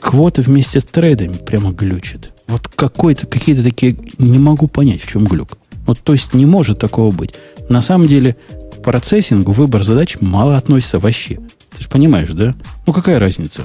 Квоты 0.00 0.42
вместе 0.42 0.80
с 0.80 0.84
трейдами 0.84 1.34
прямо 1.34 1.72
глючат. 1.72 2.32
Вот 2.46 2.68
какой-то, 2.68 3.26
какие-то 3.26 3.62
такие... 3.62 3.96
Не 4.18 4.38
могу 4.38 4.68
понять, 4.68 5.02
в 5.02 5.08
чем 5.08 5.24
глюк. 5.24 5.58
Вот, 5.86 6.00
то 6.00 6.12
есть 6.12 6.34
не 6.34 6.46
может 6.46 6.78
такого 6.78 7.10
быть. 7.10 7.34
На 7.68 7.80
самом 7.80 8.06
деле, 8.06 8.36
процессингу 8.82 9.52
выбор 9.52 9.82
задач 9.82 10.16
мало 10.20 10.56
относится 10.56 10.98
вообще. 10.98 11.40
Ты 11.76 11.82
же 11.82 11.88
понимаешь, 11.88 12.30
да? 12.32 12.54
Ну, 12.86 12.92
какая 12.92 13.18
разница? 13.18 13.62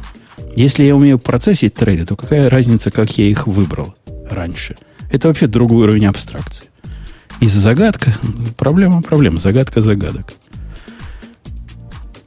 Если 0.55 0.83
я 0.83 0.95
умею 0.95 1.19
процессить 1.19 1.75
трейды, 1.75 2.05
то 2.05 2.15
какая 2.15 2.49
разница, 2.49 2.91
как 2.91 3.17
я 3.17 3.25
их 3.25 3.47
выбрал 3.47 3.93
раньше? 4.29 4.75
Это 5.11 5.27
вообще 5.27 5.47
другой 5.47 5.83
уровень 5.83 6.05
абстракции. 6.05 6.65
Из 7.41 7.53
загадка, 7.53 8.17
проблема 8.57 9.01
проблем, 9.01 9.37
загадка 9.37 9.81
загадок. 9.81 10.33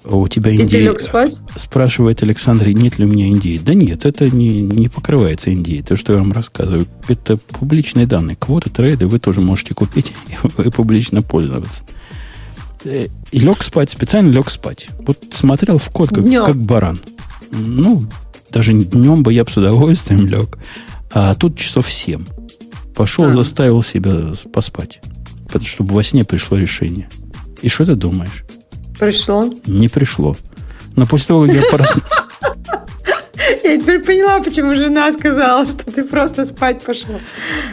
А 0.04 0.16
у 0.16 0.26
тебя 0.26 0.50
Индия... 0.50 0.98
спать? 0.98 1.42
Спрашивает 1.56 2.22
Александр, 2.22 2.68
нет 2.68 2.98
ли 2.98 3.04
у 3.04 3.08
меня 3.08 3.26
Индии. 3.26 3.60
Да 3.62 3.74
нет, 3.74 4.04
это 4.04 4.28
не, 4.28 4.62
не 4.62 4.88
покрывается 4.88 5.50
Индией. 5.50 5.82
То, 5.82 5.96
что 5.96 6.12
я 6.12 6.18
вам 6.18 6.32
рассказываю, 6.32 6.88
это 7.08 7.36
публичные 7.36 8.06
данные. 8.06 8.36
Квоты, 8.36 8.70
трейды 8.70 9.06
вы 9.06 9.18
тоже 9.20 9.40
можете 9.40 9.74
купить 9.74 10.12
и, 10.28 10.62
и 10.62 10.70
публично 10.70 11.22
пользоваться. 11.22 11.84
Э, 12.84 13.06
и 13.30 13.38
лег 13.38 13.62
спать, 13.62 13.90
специально 13.90 14.30
лег 14.30 14.50
спать. 14.50 14.88
Вот 15.06 15.18
смотрел 15.30 15.78
в 15.78 15.88
код, 15.90 16.10
как, 16.10 16.24
как 16.24 16.56
баран. 16.56 16.98
Ну, 17.52 18.06
даже 18.50 18.72
днем 18.72 19.22
бы 19.22 19.32
я 19.32 19.44
бы 19.44 19.50
с 19.50 19.56
удовольствием 19.56 20.26
лег. 20.26 20.58
А 21.12 21.34
тут 21.34 21.58
часов 21.58 21.90
7. 21.90 22.24
Пошел, 22.96 23.26
а. 23.26 23.32
заставил 23.32 23.82
себя 23.82 24.32
поспать. 24.52 25.00
Чтобы 25.64 25.94
во 25.94 26.02
сне 26.02 26.24
пришло 26.24 26.56
решение. 26.56 27.08
И 27.60 27.68
что 27.68 27.84
ты 27.84 27.94
думаешь? 27.94 28.44
Пришло? 29.02 29.52
Не 29.66 29.88
пришло. 29.88 30.36
Но 30.94 31.06
после 31.06 31.26
того, 31.26 31.46
как 31.46 31.54
я 31.56 31.62
проснулся... 31.62 32.06
Я 33.64 33.80
теперь 33.80 34.00
поняла, 34.00 34.40
почему 34.40 34.76
жена 34.76 35.12
сказала, 35.12 35.66
что 35.66 35.84
ты 35.90 36.04
просто 36.04 36.46
спать 36.46 36.82
пошел. 36.82 37.20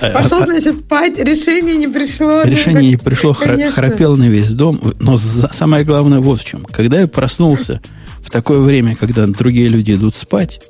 Э, 0.02 0.12
пошел, 0.12 0.40
а, 0.40 0.44
а 0.44 0.46
значит, 0.48 0.78
спать, 0.78 1.20
решение 1.20 1.78
не 1.78 1.88
пришло. 1.88 2.42
Решение 2.42 2.92
не 2.92 2.98
пришло, 2.98 3.36
Конечно. 3.36 3.72
храпел 3.72 4.16
на 4.16 4.28
весь 4.28 4.54
дом. 4.54 4.82
Но 5.00 5.18
самое 5.18 5.84
главное 5.84 6.20
вот 6.20 6.42
в 6.42 6.46
чем. 6.46 6.66
Когда 6.66 7.02
я 7.02 7.08
проснулся 7.08 7.80
в 8.24 8.32
такое 8.32 8.60
время, 8.60 8.96
когда 8.96 9.28
другие 9.28 9.68
люди 9.68 9.92
идут 9.92 10.16
спать, 10.16 10.62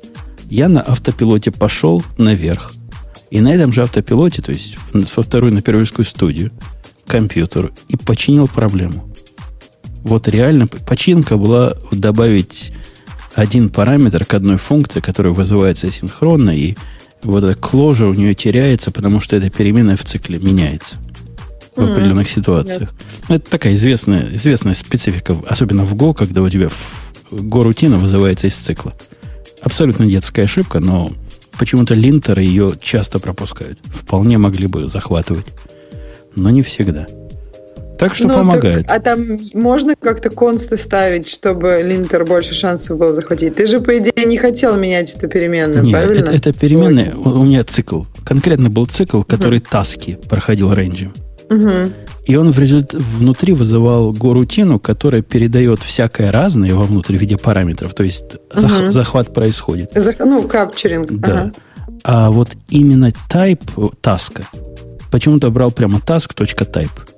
я 0.50 0.68
на 0.68 0.82
автопилоте 0.82 1.52
пошел 1.52 2.02
наверх. 2.18 2.72
И 3.30 3.40
на 3.40 3.54
этом 3.54 3.72
же 3.72 3.80
автопилоте, 3.80 4.42
то 4.42 4.52
есть 4.52 4.76
во 4.92 5.22
вторую 5.22 5.54
на 5.54 5.62
первую 5.62 5.86
студию, 5.86 6.50
компьютер, 7.06 7.72
и 7.88 7.96
починил 7.96 8.46
проблему. 8.46 9.09
Вот 10.02 10.28
реально 10.28 10.66
починка 10.66 11.36
была 11.36 11.74
добавить 11.92 12.72
один 13.34 13.68
параметр 13.68 14.24
к 14.24 14.34
одной 14.34 14.56
функции, 14.56 15.00
которая 15.00 15.32
вызывается 15.32 15.90
синхронно, 15.90 16.50
и 16.50 16.74
вот 17.22 17.44
эта 17.44 17.54
кложа 17.54 18.06
у 18.06 18.14
нее 18.14 18.34
теряется, 18.34 18.90
потому 18.90 19.20
что 19.20 19.36
эта 19.36 19.50
переменная 19.50 19.96
в 19.96 20.04
цикле 20.04 20.38
меняется 20.38 20.96
в 21.76 21.78
mm-hmm. 21.78 21.92
определенных 21.92 22.30
ситуациях. 22.30 22.90
Yeah. 23.28 23.36
Это 23.36 23.50
такая 23.50 23.74
известная, 23.74 24.32
известная 24.32 24.74
специфика, 24.74 25.36
особенно 25.46 25.84
в 25.84 25.94
Go, 25.94 26.14
когда 26.14 26.42
у 26.42 26.48
тебя 26.48 26.68
Go-рутина 27.30 27.96
вызывается 27.96 28.46
из 28.46 28.56
цикла. 28.56 28.94
Абсолютно 29.62 30.06
детская 30.06 30.44
ошибка, 30.44 30.80
но 30.80 31.12
почему-то 31.58 31.94
линтеры 31.94 32.42
ее 32.42 32.72
часто 32.82 33.20
пропускают. 33.20 33.78
Вполне 33.84 34.38
могли 34.38 34.66
бы 34.66 34.88
захватывать. 34.88 35.46
Но 36.34 36.50
не 36.50 36.62
всегда. 36.62 37.06
Так 38.00 38.14
что 38.14 38.28
ну, 38.28 38.34
помогает. 38.34 38.86
Так, 38.86 38.96
а 38.96 39.00
там 39.00 39.20
можно 39.52 39.94
как-то 39.94 40.30
консты 40.30 40.78
ставить, 40.78 41.28
чтобы 41.28 41.82
линтер 41.84 42.24
больше 42.24 42.54
шансов 42.54 42.96
было 42.96 43.12
захватить? 43.12 43.56
Ты 43.56 43.66
же, 43.66 43.80
по 43.80 43.98
идее, 43.98 44.24
не 44.24 44.38
хотел 44.38 44.74
менять 44.78 45.14
эту 45.14 45.28
переменную, 45.28 45.84
Нет, 45.84 45.92
правильно? 45.92 46.22
Это, 46.22 46.32
это 46.32 46.52
переменная. 46.54 47.14
У, 47.14 47.28
у 47.28 47.44
меня 47.44 47.62
цикл. 47.62 48.04
Конкретно 48.24 48.70
был 48.70 48.86
цикл, 48.86 49.20
который 49.22 49.58
uh 49.58 49.66
таски 49.70 50.18
проходил 50.30 50.72
рейнджем. 50.72 51.12
uh 51.50 51.92
И 52.24 52.36
он 52.36 52.52
в 52.52 52.58
результ... 52.58 52.94
внутри 52.94 53.52
вызывал 53.52 54.12
горутину, 54.12 54.80
которая 54.80 55.20
передает 55.20 55.80
всякое 55.80 56.32
разное 56.32 56.72
вовнутрь 56.72 57.16
в 57.16 57.20
виде 57.20 57.36
параметров. 57.36 57.92
То 57.92 58.02
есть 58.02 58.36
uh 58.54 58.90
захват 58.90 59.34
происходит. 59.34 59.90
Зах... 59.94 60.20
Ну, 60.20 60.48
капчеринг. 60.48 61.12
Да. 61.12 61.32
Ага. 61.32 61.52
А 62.02 62.30
вот 62.30 62.48
именно 62.70 63.10
type 63.28 63.94
таска 64.00 64.44
почему-то 65.10 65.50
брал 65.50 65.70
прямо 65.70 65.98
task.type. 65.98 67.09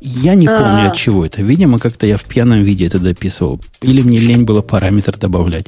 Я 0.00 0.34
не 0.34 0.46
помню, 0.46 0.62
А-а-а. 0.62 0.90
от 0.90 0.96
чего 0.96 1.26
это. 1.26 1.42
Видимо, 1.42 1.78
как-то 1.78 2.06
я 2.06 2.16
в 2.16 2.24
пьяном 2.24 2.62
виде 2.62 2.86
это 2.86 2.98
дописывал. 2.98 3.60
Или 3.82 4.02
мне 4.02 4.18
лень 4.18 4.44
было 4.44 4.62
параметр 4.62 5.16
добавлять. 5.18 5.66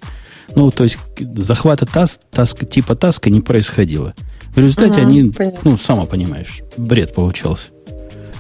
Ну, 0.55 0.71
то 0.71 0.85
есть 0.85 0.99
захвата 1.19 1.87
таск, 1.87 2.21
таск, 2.31 2.69
типа 2.69 2.95
таска 2.95 3.31
не 3.31 3.41
происходило. 3.41 4.15
В 4.55 4.59
результате 4.59 5.01
ага, 5.01 5.03
они, 5.03 5.31
понятно. 5.31 5.61
ну, 5.65 5.79
сама 5.79 6.05
понимаешь, 6.05 6.61
бред 6.77 7.15
получался. 7.15 7.69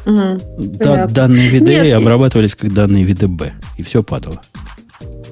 Угу, 0.05 0.41
да, 0.59 1.07
данные 1.07 1.49
виды 1.49 1.71
Нет, 1.71 1.95
обрабатывались 1.95 2.55
как 2.55 2.73
данные 2.73 3.05
виды 3.05 3.29
Б. 3.29 3.53
И 3.77 3.83
все 3.83 4.03
падало. 4.03 4.43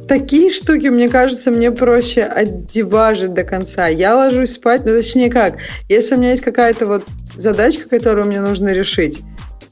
Такие 0.08 0.50
штуки, 0.50 0.88
мне 0.88 1.08
кажется, 1.08 1.50
мне 1.50 1.70
проще 1.70 2.22
отдебажить 2.22 3.34
до 3.34 3.44
конца. 3.44 3.86
Я 3.86 4.16
ложусь 4.16 4.52
спать, 4.52 4.84
ну 4.84 4.96
точнее 4.96 5.30
как, 5.30 5.58
если 5.88 6.14
у 6.14 6.18
меня 6.18 6.30
есть 6.30 6.42
какая-то 6.42 6.86
вот 6.86 7.04
задачка, 7.36 7.88
которую 7.88 8.26
мне 8.26 8.40
нужно 8.40 8.70
решить, 8.70 9.20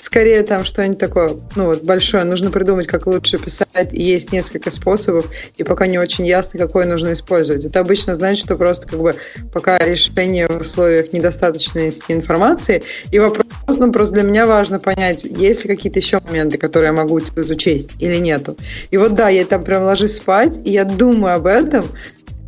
скорее 0.01 0.43
там 0.43 0.65
что-нибудь 0.65 0.99
такое, 0.99 1.37
ну 1.57 1.67
вот 1.67 1.83
большое, 1.83 2.25
нужно 2.25 2.51
придумать, 2.51 2.87
как 2.87 3.07
лучше 3.07 3.39
писать, 3.39 3.93
и 3.93 4.03
есть 4.03 4.33
несколько 4.33 4.71
способов, 4.71 5.29
и 5.57 5.65
пока 5.65 5.87
не 5.87 5.99
очень 5.99 6.27
ясно, 6.27 6.59
какой 6.59 6.87
нужно 6.87 7.13
использовать. 7.13 7.65
Это 7.65 7.81
обычно 7.81 8.15
значит, 8.15 8.45
что 8.45 8.57
просто 8.57 8.89
как 8.89 9.01
бы 9.01 9.15
пока 9.53 9.79
решение 9.79 10.47
в 10.47 10.61
условиях 10.61 11.13
недостаточности 11.13 12.13
информации, 12.13 12.83
и 13.11 13.19
вопрос, 13.19 13.47
ну 13.67 13.93
просто 13.93 14.15
для 14.15 14.23
меня 14.23 14.47
важно 14.47 14.79
понять, 14.79 15.25
есть 15.25 15.65
ли 15.65 15.75
какие-то 15.75 15.99
еще 15.99 16.21
моменты, 16.21 16.59
которые 16.59 16.89
я 16.89 16.93
могу 16.93 17.21
тут 17.21 17.51
учесть 17.51 17.91
или 17.99 18.17
нету. 18.17 18.57
И 18.91 18.97
вот 18.97 19.15
да, 19.15 19.29
я 19.29 19.45
там 19.45 19.65
прям 19.65 19.83
ложусь 19.83 20.17
спать, 20.17 20.61
и 20.65 20.71
я 20.71 20.85
думаю 20.85 21.35
об 21.35 21.47
этом, 21.47 21.85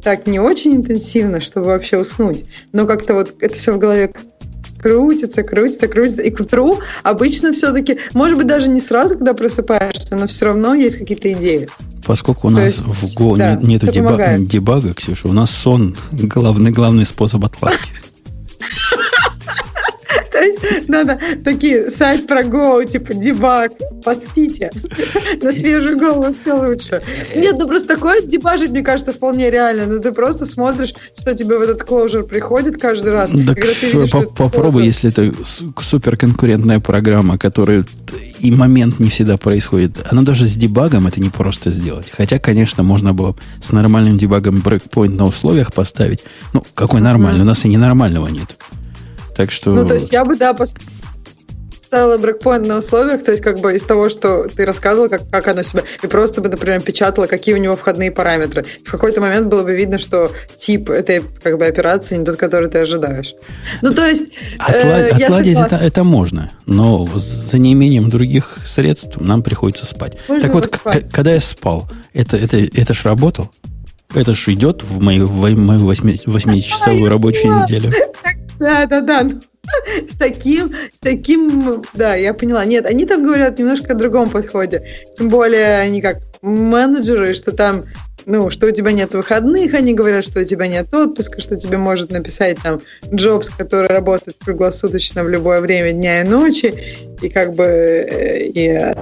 так 0.02 0.26
не 0.26 0.40
очень 0.40 0.76
интенсивно, 0.76 1.40
чтобы 1.40 1.66
вообще 1.66 1.98
уснуть. 1.98 2.44
Но 2.72 2.86
как-то 2.86 3.14
вот 3.14 3.34
это 3.40 3.54
все 3.54 3.72
в 3.72 3.78
голове 3.78 4.12
крутится, 4.82 5.42
крутится, 5.42 5.88
крутится. 5.88 6.22
И 6.22 6.30
к 6.30 6.40
утру 6.40 6.80
обычно 7.02 7.52
все-таки, 7.52 7.98
может 8.14 8.36
быть, 8.36 8.46
даже 8.46 8.68
не 8.68 8.80
сразу, 8.80 9.16
когда 9.16 9.34
просыпаешься, 9.34 10.16
но 10.16 10.26
все 10.26 10.46
равно 10.46 10.74
есть 10.74 10.96
какие-то 10.96 11.32
идеи. 11.32 11.68
Поскольку 12.06 12.48
у 12.48 12.50
нас 12.50 12.64
есть, 12.64 12.80
в 12.80 13.20
Go 13.20 13.36
да, 13.36 13.52
нет, 13.52 13.62
нету 13.62 13.86
деба- 13.88 14.38
дебага, 14.38 14.94
Ксюша, 14.94 15.28
у 15.28 15.32
нас 15.32 15.50
сон 15.50 15.96
главный, 16.12 16.70
главный 16.70 17.04
способ 17.04 17.44
отладки. 17.44 17.90
То 20.60 20.74
есть 20.74 20.88
надо 20.88 21.18
такие 21.44 21.90
сайт 21.90 22.26
про 22.26 22.42
Go, 22.42 22.84
типа 22.84 23.14
дебаг, 23.14 23.72
поспите. 24.04 24.70
На 25.42 25.52
свежую 25.52 25.98
голову 25.98 26.32
все 26.32 26.54
лучше. 26.54 27.02
Нет, 27.34 27.56
ну 27.58 27.66
просто 27.66 27.88
такое 27.88 28.22
дебажить, 28.22 28.70
мне 28.70 28.82
кажется, 28.82 29.12
вполне 29.12 29.50
реально. 29.50 29.86
Ну 29.86 30.00
ты 30.00 30.12
просто 30.12 30.46
смотришь, 30.46 30.94
что 31.18 31.34
тебе 31.34 31.58
в 31.58 31.62
этот 31.62 31.82
closure 31.82 32.22
приходит 32.22 32.80
каждый 32.80 33.12
раз. 33.12 33.30
Так 33.30 33.58
видишь, 33.58 34.10
попробуй, 34.36 34.84
если 34.84 35.10
это 35.10 35.32
суперконкурентная 35.44 36.80
программа, 36.80 37.38
которая 37.38 37.84
и 38.38 38.50
момент 38.50 38.98
не 38.98 39.10
всегда 39.10 39.36
происходит. 39.36 39.98
Оно 40.10 40.22
даже 40.22 40.46
с 40.46 40.56
дебагом 40.56 41.06
это 41.06 41.20
не 41.20 41.28
просто 41.28 41.70
сделать. 41.70 42.10
Хотя, 42.10 42.38
конечно, 42.38 42.82
можно 42.82 43.12
было 43.12 43.36
с 43.60 43.70
нормальным 43.70 44.18
дебагом 44.18 44.60
брейкпоинт 44.60 45.18
на 45.18 45.26
условиях 45.26 45.72
поставить. 45.72 46.24
Ну, 46.52 46.64
какой 46.74 47.00
нормальный? 47.00 47.42
У 47.42 47.44
нас 47.44 47.64
и 47.64 47.68
ненормального 47.68 48.28
нет. 48.28 48.56
Так 49.40 49.52
что... 49.52 49.70
Ну, 49.70 49.86
то 49.86 49.94
есть 49.94 50.12
я 50.12 50.22
бы, 50.26 50.36
да, 50.36 50.52
поставила 50.52 52.18
брейкпоинт 52.18 52.66
на 52.66 52.76
условиях, 52.76 53.24
то 53.24 53.30
есть 53.30 53.42
как 53.42 53.58
бы 53.58 53.74
из 53.74 53.82
того, 53.82 54.10
что 54.10 54.46
ты 54.54 54.66
рассказывал, 54.66 55.08
как, 55.08 55.30
как 55.30 55.48
оно 55.48 55.62
себя, 55.62 55.82
и 56.02 56.06
просто 56.06 56.42
бы, 56.42 56.50
например, 56.50 56.82
печатала, 56.82 57.26
какие 57.26 57.54
у 57.54 57.56
него 57.58 57.74
входные 57.74 58.10
параметры. 58.10 58.66
В 58.84 58.90
какой-то 58.90 59.22
момент 59.22 59.46
было 59.46 59.62
бы 59.62 59.74
видно, 59.74 59.98
что 59.98 60.30
тип 60.58 60.90
этой 60.90 61.22
как 61.42 61.56
бы 61.56 61.64
операции 61.64 62.18
не 62.18 62.24
тот, 62.26 62.36
который 62.36 62.68
ты 62.68 62.80
ожидаешь. 62.80 63.32
Ну, 63.80 63.94
то 63.94 64.06
есть... 64.06 64.30
Отла- 64.58 65.08
э, 65.08 65.24
отладить 65.24 65.58
это, 65.58 65.76
это 65.76 66.04
можно, 66.04 66.50
но 66.66 67.08
за 67.14 67.56
неимением 67.56 68.10
других 68.10 68.58
средств 68.66 69.16
нам 69.18 69.42
приходится 69.42 69.86
спать. 69.86 70.18
Можно 70.28 70.42
так 70.42 70.52
вот, 70.54 70.66
спать. 70.66 71.06
когда 71.10 71.32
я 71.32 71.40
спал, 71.40 71.88
это, 72.12 72.36
это, 72.36 72.58
это 72.58 72.92
ж 72.92 73.04
работал? 73.04 73.50
Это 74.14 74.34
ж 74.34 74.48
идет 74.48 74.82
в 74.82 75.00
мою, 75.00 75.26
в 75.26 75.48
мою 75.56 75.80
8-часовую 75.80 77.08
рабочую 77.08 77.62
неделю. 77.62 77.90
Да, 78.60 78.86
да, 78.86 79.00
да. 79.00 79.26
С 80.06 80.16
таким, 80.16 80.72
с 80.94 81.00
таким, 81.00 81.82
да, 81.94 82.14
я 82.14 82.34
поняла. 82.34 82.64
Нет, 82.64 82.86
они 82.86 83.06
там 83.06 83.24
говорят 83.24 83.58
немножко 83.58 83.92
о 83.92 83.96
другом 83.96 84.30
подходе. 84.30 84.84
Тем 85.16 85.28
более 85.28 85.78
они 85.78 86.00
как 86.00 86.18
менеджеры, 86.42 87.34
что 87.34 87.52
там 87.52 87.86
ну, 88.26 88.50
что 88.50 88.66
у 88.66 88.70
тебя 88.70 88.92
нет 88.92 89.14
выходных, 89.14 89.72
они 89.74 89.94
говорят, 89.94 90.24
что 90.24 90.40
у 90.40 90.44
тебя 90.44 90.66
нет 90.66 90.92
отпуска, 90.92 91.40
что 91.40 91.56
тебе 91.56 91.78
может 91.78 92.10
написать 92.10 92.58
там 92.62 92.80
Джобс, 93.12 93.48
который 93.48 93.88
работает 93.88 94.36
круглосуточно 94.44 95.24
в 95.24 95.28
любое 95.28 95.60
время 95.60 95.92
дня 95.92 96.20
и 96.20 96.24
ночи, 96.24 96.74
и 97.22 97.28
как 97.30 97.54
бы 97.54 97.64
э, 97.64 98.44
и 98.44 98.94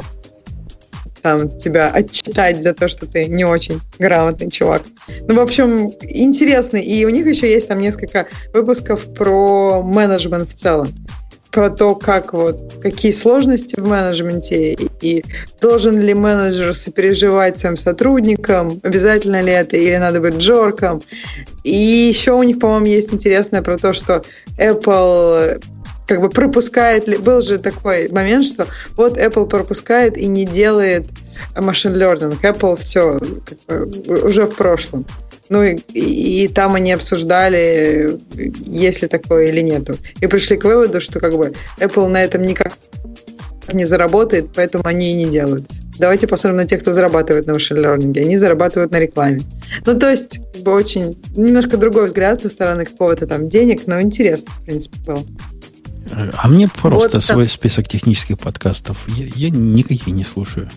там 1.21 1.49
тебя 1.59 1.91
отчитать 1.91 2.63
за 2.63 2.75
то, 2.75 2.89
что 2.89 3.07
ты 3.07 3.27
не 3.27 3.45
очень 3.45 3.81
грамотный 3.99 4.51
чувак. 4.51 4.83
Ну, 5.29 5.35
в 5.35 5.41
общем, 5.41 5.93
интересно. 6.03 6.77
И 6.77 7.05
у 7.05 7.11
них 7.11 7.27
еще 7.27 7.51
есть 7.51 7.69
там 7.69 7.81
несколько 7.81 8.27
выпусков 8.53 9.13
про 9.15 9.83
менеджмент 9.83 10.51
в 10.51 10.55
целом 10.55 10.95
про 11.51 11.71
то, 11.71 11.95
как 11.95 12.33
вот, 12.33 12.75
какие 12.83 13.13
сложности 13.13 13.81
в 13.81 13.87
менеджменте 13.87 14.75
и 14.75 15.25
должен 15.61 15.99
ли 15.99 16.15
менеджер 16.15 16.75
сопереживать 16.75 17.59
своим 17.59 17.77
сотрудникам, 17.77 18.81
обязательно 18.83 19.41
ли 19.41 19.53
это, 19.53 19.77
или 19.77 19.97
надо 19.97 20.21
быть 20.21 20.37
джорком. 20.37 21.01
И 21.65 21.75
еще 21.75 22.33
у 22.33 22.43
них, 22.43 22.59
по-моему, 22.59 22.87
есть 22.87 23.13
интересное 23.13 23.63
про 23.63 23.79
то, 23.79 23.93
что 23.93 24.23
Apple 24.59 25.63
как 26.09 26.23
бы 26.23 26.31
пропускает, 26.31 27.21
был 27.23 27.43
же 27.43 27.59
такой 27.59 28.09
момент, 28.09 28.47
что 28.47 28.67
вот 28.97 29.19
Apple 29.19 29.47
пропускает 29.47 30.17
и 30.17 30.27
не 30.27 30.47
делает 30.47 31.05
машин 31.55 31.95
learning. 31.95 32.41
Apple 32.43 32.77
все 32.77 33.21
как 33.67 33.89
бы, 33.89 34.27
уже 34.27 34.47
в 34.47 34.57
прошлом. 34.57 35.05
Ну 35.51 35.63
и, 35.63 35.77
и 35.93 36.49
там 36.49 36.75
они 36.75 36.93
обсуждали, 36.93 38.19
есть 38.35 39.03
ли 39.03 39.09
такое 39.09 39.47
или 39.47 39.61
нету. 39.61 39.97
И 40.21 40.27
пришли 40.27 40.57
к 40.57 40.65
выводу, 40.65 41.01
что 41.01 41.21
как 41.21 41.37
бы 41.37 41.53
Apple 41.79 42.09
на 42.09 42.25
этом 42.25 42.43
никак 42.43 42.73
не 43.73 43.85
заработает, 43.85 44.49
поэтому 44.55 44.87
они 44.87 45.13
и 45.13 45.15
не 45.15 45.27
делают. 45.27 45.65
Давайте 45.99 46.27
посмотрим 46.27 46.57
на 46.57 46.67
тех, 46.67 46.81
кто 46.81 46.93
зарабатывает 46.93 47.47
на 47.47 47.55
машин 47.55 47.79
learning. 47.79 48.19
Они 48.19 48.37
зарабатывают 48.37 48.93
на 48.93 49.01
рекламе. 49.01 49.43
Ну, 49.85 49.99
то 49.99 50.09
есть, 50.09 50.41
как 50.55 50.63
бы 50.63 50.73
очень 50.73 51.21
немножко 51.37 51.77
другой 51.77 52.07
взгляд 52.07 52.41
со 52.41 52.49
стороны 52.49 52.85
какого-то 52.85 53.27
там 53.27 53.49
денег, 53.49 53.87
но 53.87 54.01
интересно, 54.01 54.49
в 54.53 54.65
принципе, 54.65 54.97
было. 55.05 55.25
А 56.35 56.49
мне 56.49 56.69
просто 56.69 57.17
вот 57.19 57.25
свой 57.25 57.45
это... 57.45 57.53
список 57.53 57.89
технических 57.89 58.39
подкастов. 58.39 58.99
Я, 59.09 59.27
я 59.35 59.51
никаких 59.51 60.09
не 60.09 60.25
слушаю. 60.25 60.69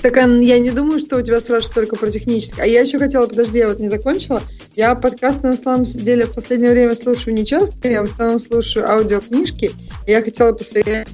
Так 0.00 0.16
я 0.16 0.58
не 0.58 0.70
думаю, 0.70 1.00
что 1.00 1.16
у 1.16 1.22
тебя 1.22 1.40
спрашивают 1.40 1.74
только 1.74 1.96
про 1.96 2.10
технические. 2.10 2.62
А 2.62 2.66
я 2.66 2.82
еще 2.82 2.98
хотела, 2.98 3.26
подожди, 3.26 3.58
я 3.58 3.68
вот 3.68 3.80
не 3.80 3.88
закончила. 3.88 4.40
Я 4.76 4.94
подкасты 4.94 5.48
на 5.48 5.56
самом 5.56 5.84
деле 5.84 6.26
в 6.26 6.34
последнее 6.34 6.70
время 6.70 6.94
слушаю 6.94 7.34
не 7.34 7.44
часто, 7.44 7.88
я 7.88 8.02
в 8.02 8.04
основном 8.04 8.38
слушаю 8.38 8.88
аудиокнижки. 8.88 9.72
И 10.06 10.10
я 10.10 10.22
хотела 10.22 10.52
посоветовать, 10.52 11.06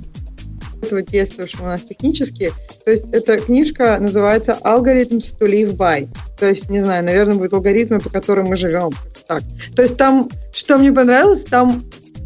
если 1.12 1.44
уж 1.44 1.54
у 1.60 1.64
нас 1.64 1.82
технические. 1.82 2.52
То 2.84 2.90
есть 2.90 3.04
эта 3.10 3.38
книжка 3.38 3.96
называется 3.98 4.58
«Algorithms 4.62 5.34
to 5.40 5.50
live 5.50 5.74
by». 5.76 6.06
То 6.38 6.46
есть, 6.46 6.68
не 6.68 6.80
знаю, 6.80 7.04
наверное, 7.04 7.36
будут 7.36 7.54
алгоритмы, 7.54 8.00
по 8.00 8.10
которым 8.10 8.48
мы 8.48 8.56
живем. 8.56 8.90
Так. 9.26 9.42
То 9.74 9.80
есть 9.80 9.96
там, 9.96 10.28
что 10.52 10.76
мне 10.76 10.92
понравилось, 10.92 11.44
там 11.44 11.82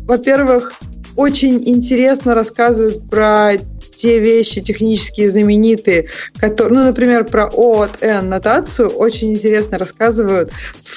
во-первых, 0.09 0.73
очень 1.17 1.69
интересно 1.69 2.35
рассказывают 2.35 3.09
про 3.11 3.53
те 3.95 4.21
вещи 4.21 4.61
технические 4.63 5.29
знаменитые, 5.29 6.07
которые, 6.39 6.79
ну, 6.79 6.85
например, 6.87 7.25
про 7.25 7.49
О 7.49 7.83
от 7.83 8.03
N 8.03 8.29
нотацию 8.29 8.89
очень 8.89 9.33
интересно 9.33 9.77
рассказывают 9.77 10.51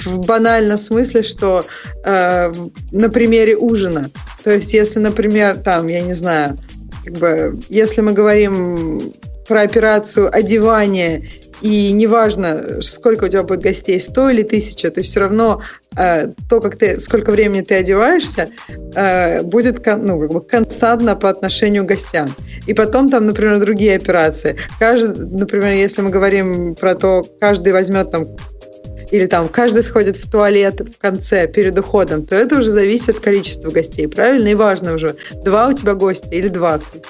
в 0.06 0.20
банальном 0.20 0.78
смысле, 0.78 1.24
что 1.24 1.66
э, 2.06 2.54
на 2.92 3.10
примере 3.10 3.58
ужина. 3.58 4.12
То 4.44 4.52
есть, 4.52 4.74
если, 4.74 5.00
например, 5.00 5.58
там, 5.58 5.88
я 5.88 6.02
не 6.02 6.14
знаю, 6.14 6.58
как 7.04 7.18
бы, 7.18 7.60
если 7.70 8.02
мы 8.02 8.14
говорим 8.14 9.12
про 9.48 9.62
операцию 9.62 10.34
одевания 10.34 11.24
и 11.62 11.92
неважно, 11.92 12.82
сколько 12.82 13.26
у 13.26 13.28
тебя 13.28 13.44
будет 13.44 13.62
гостей, 13.62 14.00
100 14.00 14.30
или 14.32 14.44
1000, 14.44 14.92
ты 14.92 15.02
все 15.04 15.20
равно 15.20 15.62
э, 15.96 16.28
то, 16.50 16.60
как 16.60 16.76
ты, 16.76 17.00
сколько 17.00 17.32
времени 17.32 17.62
ты 17.62 17.76
одеваешься, 17.76 18.50
э, 18.96 19.44
будет 19.44 19.86
ну, 19.86 20.20
как 20.20 20.32
бы 20.32 20.42
константно 20.42 21.16
по 21.16 21.30
отношению 21.30 21.84
к 21.84 21.88
гостям. 21.88 22.34
И 22.66 22.74
потом 22.74 23.10
там, 23.10 23.28
например, 23.28 23.60
другие 23.60 23.96
операции. 23.96 24.56
Каждый, 24.80 25.28
например, 25.28 25.74
если 25.74 26.02
мы 26.02 26.10
говорим 26.10 26.74
про 26.76 26.96
то, 26.96 27.24
каждый 27.40 27.74
возьмет 27.74 28.10
там 28.10 28.36
или 29.12 29.26
там 29.26 29.48
каждый 29.50 29.84
сходит 29.84 30.18
в 30.18 30.30
туалет 30.30 30.82
в 30.82 31.00
конце, 31.00 31.48
перед 31.48 31.78
уходом, 31.78 32.26
то 32.26 32.36
это 32.36 32.58
уже 32.58 32.72
зависит 32.72 33.10
от 33.10 33.20
количества 33.20 33.70
гостей, 33.70 34.08
правильно? 34.08 34.48
И 34.48 34.56
важно 34.56 34.94
уже, 34.94 35.16
два 35.44 35.68
у 35.68 35.74
тебя 35.74 35.94
гостя 35.94 36.30
или 36.30 36.48
двадцать. 36.48 37.04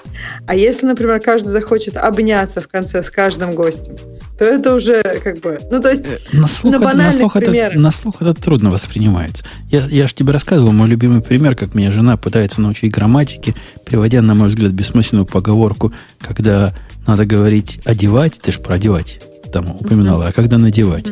А 0.48 0.56
если, 0.56 0.86
например, 0.88 1.20
каждый 1.20 1.50
захочет 1.50 1.96
обняться 1.98 2.62
в 2.62 2.68
конце 2.68 3.04
с 3.04 3.10
каждым 3.10 3.54
гостем, 3.54 3.96
то 4.38 4.46
это 4.46 4.74
уже 4.74 5.04
как 5.24 5.40
бы... 5.40 5.60
Ну, 5.70 5.80
то 5.80 5.92
есть, 5.92 6.04
э, 6.04 6.18
на 6.34 6.48
слух, 6.48 6.80
на, 6.80 6.94
на, 6.94 7.12
слух 7.12 7.36
это, 7.36 7.78
на 7.78 7.92
слух 7.92 8.22
это 8.22 8.34
трудно 8.34 8.72
воспринимается. 8.72 9.46
Я, 9.70 9.86
я 9.86 10.08
же 10.08 10.16
тебе 10.16 10.32
рассказывал 10.32 10.72
мой 10.72 10.90
любимый 10.90 11.22
пример, 11.22 11.56
как 11.56 11.76
меня 11.76 11.92
жена 11.92 12.18
пытается 12.18 12.60
научить 12.60 12.92
грамматике, 12.92 13.54
приводя, 13.86 14.22
на 14.22 14.34
мой 14.34 14.50
взгляд, 14.50 14.72
бессмысленную 14.72 15.28
поговорку, 15.28 15.94
когда 16.20 16.74
надо 17.06 17.26
говорить 17.26 17.82
«одевать», 17.86 18.40
ты 18.42 18.52
же 18.52 18.60
про 18.60 18.76
«одевать» 18.76 19.22
там 19.52 19.76
упоминала, 19.76 20.28
а 20.28 20.32
когда 20.32 20.58
«надевать». 20.58 21.06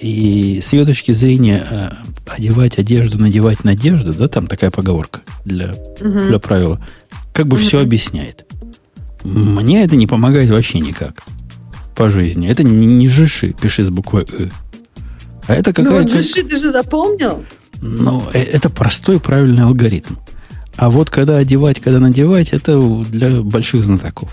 И 0.00 0.60
с 0.62 0.72
ее 0.72 0.86
точки 0.86 1.12
зрения 1.12 1.66
э, 1.70 1.90
одевать 2.26 2.78
одежду, 2.78 3.18
надевать 3.18 3.64
надежду, 3.64 4.14
да, 4.14 4.28
там 4.28 4.46
такая 4.46 4.70
поговорка 4.70 5.20
для, 5.44 5.74
угу. 6.00 6.28
для 6.28 6.38
правила, 6.38 6.80
как 7.34 7.46
бы 7.46 7.56
угу. 7.56 7.64
все 7.64 7.80
объясняет. 7.80 8.46
Мне 9.22 9.84
это 9.84 9.96
не 9.96 10.06
помогает 10.06 10.48
вообще 10.48 10.80
никак 10.80 11.22
по 11.94 12.08
жизни. 12.08 12.48
Это 12.48 12.62
не, 12.62 12.86
не 12.86 13.08
жиши, 13.08 13.52
пиши 13.52 13.82
с 13.82 13.90
буквой 13.90 14.26
«ы». 14.32 14.50
А 15.46 15.54
это 15.54 15.72
какая-то... 15.72 15.90
Ну 15.90 15.98
вот 15.98 16.10
жиши 16.10 16.44
ты 16.44 16.58
же 16.58 16.72
запомнил? 16.72 17.44
Ну, 17.82 18.22
э, 18.32 18.40
это 18.40 18.70
простой 18.70 19.20
правильный 19.20 19.64
алгоритм. 19.64 20.14
А 20.76 20.88
вот 20.88 21.10
когда 21.10 21.36
одевать, 21.36 21.80
когда 21.80 21.98
надевать, 21.98 22.54
это 22.54 22.80
для 22.80 23.42
больших 23.42 23.84
знатоков. 23.84 24.30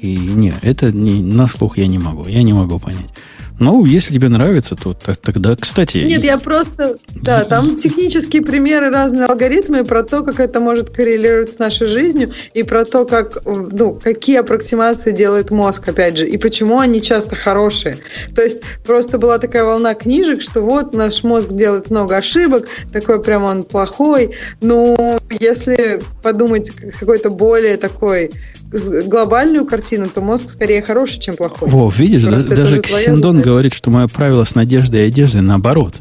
И 0.00 0.16
не, 0.16 0.52
это 0.62 0.90
не, 0.90 1.22
на 1.22 1.46
слух 1.46 1.78
я 1.78 1.86
не 1.86 1.98
могу. 1.98 2.26
Я 2.26 2.42
не 2.42 2.52
могу 2.52 2.80
понять. 2.80 3.10
Ну, 3.58 3.84
если 3.84 4.12
тебе 4.12 4.28
нравится, 4.28 4.74
то 4.74 4.94
тогда, 4.94 5.56
кстати... 5.56 5.98
Нет, 5.98 6.24
я 6.24 6.38
просто... 6.38 6.96
Да, 7.10 7.44
там 7.44 7.76
технические 7.78 8.42
примеры, 8.42 8.90
разные 8.90 9.26
алгоритмы 9.26 9.84
про 9.84 10.02
то, 10.02 10.22
как 10.22 10.40
это 10.40 10.60
может 10.60 10.90
коррелировать 10.90 11.52
с 11.52 11.58
нашей 11.58 11.86
жизнью, 11.86 12.32
и 12.54 12.62
про 12.62 12.84
то, 12.84 13.04
как, 13.04 13.44
ну, 13.44 13.94
какие 13.94 14.36
аппроксимации 14.36 15.12
делает 15.12 15.50
мозг, 15.50 15.88
опять 15.88 16.18
же, 16.18 16.28
и 16.28 16.36
почему 16.36 16.78
они 16.78 17.02
часто 17.02 17.34
хорошие. 17.34 17.98
То 18.34 18.42
есть 18.42 18.62
просто 18.86 19.18
была 19.18 19.38
такая 19.38 19.64
волна 19.64 19.94
книжек, 19.94 20.40
что 20.40 20.62
вот 20.62 20.94
наш 20.94 21.24
мозг 21.24 21.48
делает 21.48 21.90
много 21.90 22.16
ошибок, 22.16 22.68
такой 22.92 23.22
прям 23.22 23.44
он 23.44 23.64
плохой. 23.64 24.36
Ну, 24.60 25.18
если 25.40 26.00
подумать 26.22 26.70
какой-то 26.70 27.30
более 27.30 27.76
такой 27.76 28.30
глобальную 28.70 29.64
картину, 29.64 30.08
то 30.08 30.20
мозг 30.20 30.50
скорее 30.50 30.82
хороший, 30.82 31.20
чем 31.20 31.36
плохой. 31.36 31.68
Во, 31.68 31.90
видишь, 31.90 32.22
да, 32.22 32.42
даже 32.42 32.80
Ксендон 32.80 33.40
говорит, 33.40 33.72
что 33.72 33.90
мое 33.90 34.08
правило 34.08 34.44
с 34.44 34.54
надеждой 34.54 35.02
и 35.02 35.08
одеждой 35.08 35.40
наоборот. 35.40 35.94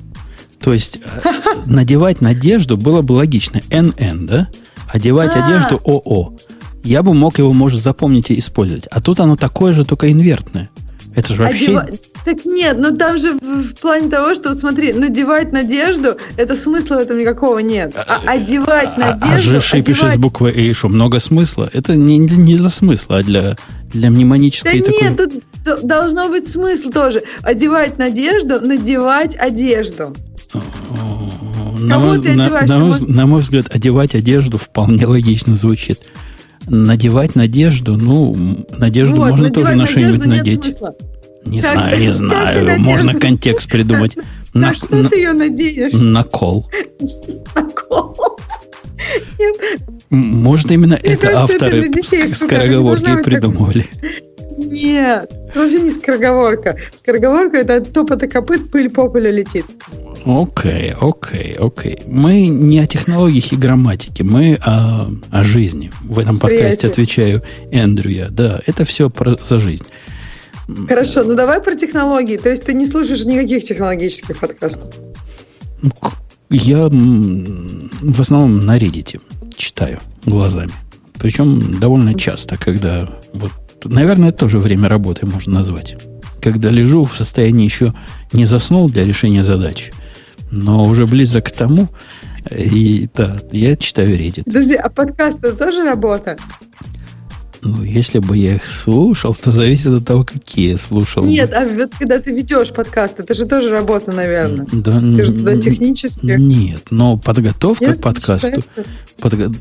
То 0.59 0.73
есть 0.73 0.97
э, 0.97 1.29
надевать 1.65 2.21
надежду 2.21 2.77
было 2.77 3.01
бы 3.01 3.13
логично. 3.13 3.61
НН, 3.69 4.25
да? 4.25 4.49
Одевать 4.87 5.35
а. 5.35 5.45
одежду 5.45 5.79
ОО. 5.83 6.33
Я 6.83 7.03
бы 7.03 7.13
мог 7.13 7.37
его, 7.37 7.53
может, 7.53 7.81
запомнить 7.81 8.31
и 8.31 8.39
использовать. 8.39 8.87
А 8.87 9.01
тут 9.01 9.19
оно 9.19 9.35
такое 9.35 9.73
же, 9.73 9.85
только 9.85 10.11
инвертное. 10.11 10.69
Это 11.17 11.33
же 11.33 11.43
вообще... 11.43 11.79
Одева... 11.79 11.87
Так 12.25 12.45
нет, 12.45 12.77
но 12.77 12.91
там 12.91 13.17
же 13.17 13.31
в 13.31 13.73
плане 13.81 14.07
того, 14.07 14.35
что, 14.35 14.53
смотри, 14.53 14.93
надевать 14.93 15.51
надежду, 15.51 16.15
это 16.37 16.55
смысла 16.55 16.97
в 16.97 16.99
этом 16.99 17.17
никакого 17.17 17.57
нет. 17.57 17.95
А, 17.95 18.21
а 18.23 18.31
одевать 18.33 18.91
а, 18.97 18.99
надежду... 18.99 19.35
А 19.35 19.39
же 19.39 19.57
одевать... 19.57 19.85
пишет 19.85 20.13
с 20.13 20.17
буквой 20.17 20.51
«и», 20.51 20.71
что 20.73 20.89
много 20.89 21.19
смысла. 21.19 21.71
Это 21.73 21.95
не, 21.95 22.19
не 22.19 22.55
для 22.55 22.69
смысла, 22.69 23.17
а 23.17 23.23
для, 23.23 23.57
для 23.91 24.11
мнемонической 24.11 24.79
да 24.79 24.85
такой... 24.85 25.01
нет, 25.01 25.17
тут 25.65 25.85
должно 25.87 26.27
быть 26.27 26.47
смысл 26.47 26.91
тоже. 26.91 27.23
Одевать 27.41 27.97
надежду, 27.97 28.61
надевать 28.61 29.35
одежду. 29.35 30.15
На 31.79 31.97
мой, 31.97 32.19
на, 32.19 32.61
на, 32.61 32.77
мой, 32.77 32.99
на 33.01 33.25
мой 33.25 33.41
взгляд, 33.41 33.65
одевать 33.71 34.13
одежду 34.13 34.59
вполне 34.59 35.07
логично 35.07 35.55
звучит. 35.55 35.99
Надевать 36.67 37.35
надежду, 37.35 37.97
ну, 37.97 38.65
надежду 38.77 39.15
вот, 39.17 39.29
можно 39.31 39.49
тоже 39.49 39.75
на 39.75 39.85
что-нибудь 39.85 40.25
надеть. 40.25 40.63
Смысла. 40.63 40.95
Не 41.45 41.61
как 41.61 41.71
знаю, 41.73 41.99
не 41.99 42.11
знаю. 42.11 42.79
Можно 42.79 43.13
контекст 43.13 43.69
придумать. 43.69 44.17
На, 44.53 44.69
на 44.69 44.73
что 44.73 44.95
на, 44.95 45.09
ты 45.09 45.17
ее 45.17 45.33
надеешь? 45.33 45.93
На 45.93 46.23
кол. 46.23 46.67
На 47.53 47.63
кол. 47.63 48.15
Нет. 49.37 49.55
Может, 50.09 50.71
именно 50.71 50.97
Мне 51.03 51.13
это 51.13 51.27
кажется, 51.27 51.43
авторы 51.43 51.91
это 51.91 52.35
скороговорки 52.35 53.23
придумывали. 53.23 53.85
Нет, 54.57 55.31
вообще 55.53 55.79
не 55.79 55.91
скороговорка. 55.91 56.77
Скороговорка 56.95 57.57
это 57.57 57.75
от 57.75 57.93
топота 57.93 58.27
копыт 58.27 58.71
пыль 58.71 58.89
по 58.89 59.07
полю 59.07 59.31
летит. 59.31 59.65
Окей, 60.25 60.93
окей, 60.99 61.53
окей. 61.53 61.99
Мы 62.07 62.47
не 62.47 62.79
о 62.79 62.87
технологиях 62.87 63.53
и 63.53 63.55
грамматике, 63.55 64.23
мы 64.23 64.57
о, 64.65 65.09
о 65.31 65.43
жизни. 65.43 65.91
В 66.03 66.19
этом 66.19 66.37
подкасте 66.37 66.87
отвечаю 66.87 67.43
Эндрю 67.71 68.09
я. 68.09 68.29
Да, 68.29 68.59
это 68.65 68.83
все 68.83 69.09
про, 69.09 69.37
за 69.41 69.59
жизнь. 69.59 69.85
Хорошо, 70.87 71.23
ну 71.23 71.35
давай 71.35 71.61
про 71.61 71.75
технологии. 71.75 72.37
То 72.37 72.49
есть 72.49 72.65
ты 72.65 72.73
не 72.73 72.87
слушаешь 72.87 73.23
никаких 73.25 73.63
технологических 73.63 74.37
подкастов? 74.37 74.93
Я 76.49 76.89
в 76.89 78.19
основном 78.19 78.59
на 78.59 78.77
Reddit 78.77 79.21
читаю 79.55 79.99
глазами. 80.25 80.71
Причем 81.19 81.79
довольно 81.79 82.15
часто, 82.15 82.57
когда 82.57 83.09
вот, 83.33 83.51
наверное, 83.85 84.29
это 84.29 84.39
тоже 84.39 84.59
время 84.59 84.89
работы 84.89 85.25
можно 85.25 85.53
назвать. 85.53 85.95
Когда 86.41 86.69
лежу 86.69 87.03
в 87.03 87.15
состоянии 87.15 87.65
еще 87.65 87.93
не 88.33 88.45
заснул 88.45 88.89
для 88.89 89.03
решения 89.03 89.43
задачи, 89.43 89.93
но 90.51 90.83
уже 90.83 91.05
близок 91.05 91.45
к 91.45 91.51
тому, 91.51 91.87
и 92.51 93.09
да, 93.13 93.37
я 93.51 93.75
читаю 93.75 94.17
Reddit. 94.17 94.43
Подожди, 94.45 94.75
а 94.75 94.89
подкаст 94.89 95.39
это 95.39 95.55
тоже 95.55 95.83
работа? 95.83 96.37
Ну, 97.67 97.83
если 97.83 98.19
бы 98.19 98.37
я 98.37 98.55
их 98.55 98.65
слушал, 98.65 99.35
то 99.35 99.51
зависит 99.51 99.87
от 99.87 100.05
того, 100.05 100.23
какие 100.23 100.71
я 100.71 100.77
слушал. 100.77 101.23
Нет, 101.23 101.53
а 101.53 101.67
вот 101.67 101.91
когда 101.99 102.19
ты 102.19 102.31
ведешь 102.31 102.69
подкаст, 102.69 103.19
это 103.19 103.33
же 103.33 103.45
тоже 103.45 103.69
работа, 103.69 104.11
наверное. 104.13 104.65
Да, 104.71 104.99
ты 104.99 105.25
же 105.25 105.33
туда 105.33 105.57
технически. 105.57 106.25
Нет, 106.25 106.83
но 106.91 107.17
подготовка 107.17 107.85
Нет, 107.85 107.97
к 107.97 108.01
подкасту, 108.01 108.63
подго... 109.19 109.51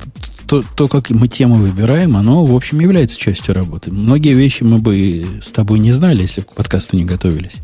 то, 0.47 0.63
то, 0.77 0.87
как 0.87 1.11
мы 1.11 1.27
тему 1.27 1.57
выбираем, 1.57 2.17
оно, 2.17 2.45
в 2.45 2.55
общем, 2.55 2.79
является 2.81 3.19
частью 3.19 3.55
работы. 3.55 3.91
Многие 3.91 4.35
вещи 4.35 4.63
мы 4.63 4.79
бы 4.79 5.27
с 5.43 5.51
тобой 5.51 5.81
не 5.81 5.93
знали, 5.93 6.23
если 6.23 6.43
к 6.43 6.53
подкасту 6.53 6.97
не 6.97 7.05
готовились. 7.05 7.57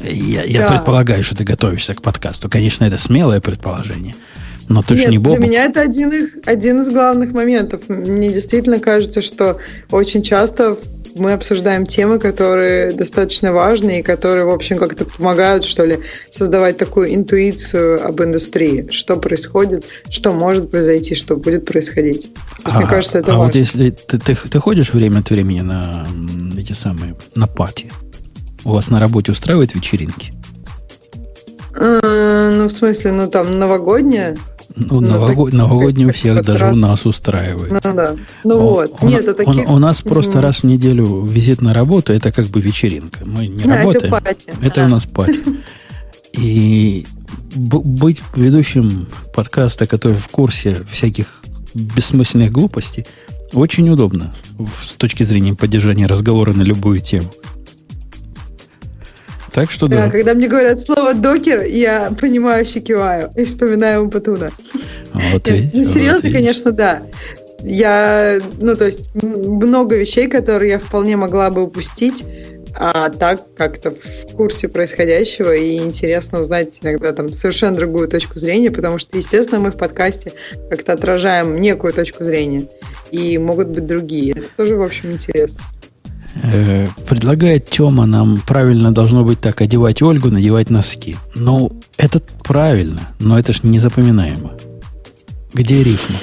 Я, 0.00 0.44
я 0.44 0.60
да. 0.60 0.72
предполагаю, 0.72 1.24
что 1.24 1.36
ты 1.36 1.44
готовишься 1.44 1.94
к 1.94 2.02
подкасту. 2.02 2.48
Конечно, 2.48 2.84
это 2.84 2.98
смелое 2.98 3.40
предположение. 3.40 4.14
Но 4.68 4.82
ты 4.82 4.96
же 4.96 5.06
не 5.08 5.18
Бобок. 5.18 5.38
Для 5.38 5.46
меня 5.46 5.64
это 5.64 5.80
один, 5.80 6.10
их, 6.10 6.38
один 6.46 6.80
из 6.80 6.88
главных 6.88 7.32
моментов. 7.32 7.82
Мне 7.88 8.32
действительно 8.32 8.78
кажется, 8.78 9.22
что 9.22 9.58
очень 9.90 10.22
часто 10.22 10.76
мы 11.16 11.32
обсуждаем 11.32 11.86
темы, 11.86 12.18
которые 12.18 12.92
достаточно 12.92 13.52
важны 13.52 14.00
и 14.00 14.02
которые, 14.02 14.46
в 14.46 14.50
общем, 14.50 14.76
как-то 14.76 15.04
помогают, 15.04 15.64
что 15.64 15.84
ли, 15.84 16.00
создавать 16.30 16.76
такую 16.76 17.14
интуицию 17.14 18.04
об 18.06 18.20
индустрии. 18.22 18.88
Что 18.90 19.16
происходит, 19.16 19.84
что 20.08 20.32
может 20.32 20.70
произойти, 20.70 21.14
что 21.14 21.36
будет 21.36 21.64
происходить. 21.64 22.30
А, 22.64 22.78
мне 22.78 22.88
кажется, 22.88 23.18
это 23.18 23.32
а 23.32 23.36
важно. 23.36 23.46
вот 23.46 23.54
если 23.54 23.90
ты, 23.90 24.18
ты, 24.18 24.34
ты 24.34 24.58
ходишь 24.58 24.92
время 24.92 25.20
от 25.20 25.30
времени 25.30 25.60
на 25.60 26.06
эти 26.58 26.72
самые, 26.72 27.16
на 27.34 27.46
пати, 27.46 27.90
у 28.64 28.72
вас 28.72 28.88
на 28.88 28.98
работе 28.98 29.32
устраивают 29.32 29.74
вечеринки? 29.74 30.32
А, 31.76 32.50
ну, 32.50 32.68
в 32.68 32.72
смысле, 32.72 33.12
ну 33.12 33.28
там 33.28 33.58
новогодняя? 33.58 34.36
Ну, 34.76 35.00
ну 35.00 35.08
новогод... 35.08 35.50
так, 35.50 35.58
новогодний 35.58 36.06
у 36.06 36.12
всех 36.12 36.42
даже 36.42 36.64
раз... 36.64 36.76
у 36.76 36.80
нас 36.80 37.06
устраивает. 37.06 37.72
Ну 37.72 37.94
да. 37.94 38.16
Ну 38.42 38.56
о, 38.56 38.74
вот. 38.74 38.96
У, 39.02 39.08
Нет, 39.08 39.22
это 39.22 39.34
таких... 39.34 39.68
у, 39.68 39.74
у 39.74 39.78
нас 39.78 40.00
просто 40.00 40.38
mm 40.38 40.40
раз 40.40 40.58
в 40.58 40.64
неделю 40.64 41.24
визит 41.24 41.60
на 41.60 41.72
работу, 41.72 42.12
это 42.12 42.32
как 42.32 42.46
бы 42.46 42.60
вечеринка. 42.60 43.20
Мы 43.24 43.46
не 43.46 43.64
да, 43.64 43.76
работаем. 43.78 44.12
Это, 44.12 44.24
пати. 44.24 44.50
это 44.62 44.74
да. 44.76 44.84
у 44.84 44.88
нас 44.88 45.06
пати. 45.06 45.40
И 46.32 47.06
быть 47.54 48.20
ведущим 48.34 49.06
подкаста, 49.32 49.86
который 49.86 50.18
в 50.18 50.26
курсе 50.26 50.76
всяких 50.90 51.42
бессмысленных 51.74 52.50
глупостей, 52.50 53.06
очень 53.52 53.88
удобно 53.88 54.32
с 54.84 54.94
точки 54.94 55.22
зрения 55.22 55.54
поддержания 55.54 56.06
разговора 56.06 56.52
на 56.52 56.62
любую 56.62 56.98
тему. 56.98 57.30
Так 59.54 59.70
что 59.70 59.86
да. 59.86 60.06
да. 60.06 60.10
Когда 60.10 60.34
мне 60.34 60.48
говорят 60.48 60.80
слово 60.80 61.14
докер, 61.14 61.62
я 61.62 62.12
понимающе 62.20 62.80
киваю 62.80 63.30
и 63.36 63.44
вспоминаю 63.44 64.02
Умпатуна. 64.02 64.50
Вот, 65.12 65.46
Нет, 65.46 65.70
ну, 65.72 65.84
серьезно, 65.84 66.20
вот 66.24 66.32
конечно, 66.32 66.72
да. 66.72 67.02
я, 67.62 68.40
ну, 68.60 68.74
то 68.74 68.86
есть 68.86 69.02
много 69.14 69.94
вещей, 69.96 70.26
которые 70.26 70.72
я 70.72 70.78
вполне 70.80 71.16
могла 71.16 71.52
бы 71.52 71.62
упустить, 71.62 72.24
а 72.76 73.10
так 73.10 73.42
как-то 73.56 73.92
в 73.92 74.34
курсе 74.34 74.66
происходящего 74.66 75.54
и 75.54 75.78
интересно 75.78 76.40
узнать 76.40 76.80
иногда 76.82 77.12
там 77.12 77.32
совершенно 77.32 77.76
другую 77.76 78.08
точку 78.08 78.40
зрения, 78.40 78.72
потому 78.72 78.98
что, 78.98 79.16
естественно, 79.16 79.60
мы 79.60 79.70
в 79.70 79.76
подкасте 79.76 80.32
как-то 80.68 80.94
отражаем 80.94 81.60
некую 81.60 81.92
точку 81.92 82.24
зрения, 82.24 82.66
и 83.12 83.38
могут 83.38 83.68
быть 83.68 83.86
другие. 83.86 84.32
Это 84.32 84.48
тоже, 84.56 84.74
в 84.74 84.82
общем, 84.82 85.12
интересно. 85.12 85.60
Э, 86.42 86.86
предлагает 87.08 87.70
Тема 87.70 88.06
нам 88.06 88.38
правильно 88.38 88.92
должно 88.92 89.24
быть 89.24 89.40
так, 89.40 89.60
одевать 89.60 90.02
Ольгу, 90.02 90.30
надевать 90.30 90.70
носки. 90.70 91.16
Ну, 91.34 91.80
это 91.96 92.20
правильно, 92.42 93.00
но 93.20 93.38
это 93.38 93.52
ж 93.52 93.62
незапоминаемо. 93.62 94.52
Где 95.52 95.82
рифма? 95.82 96.16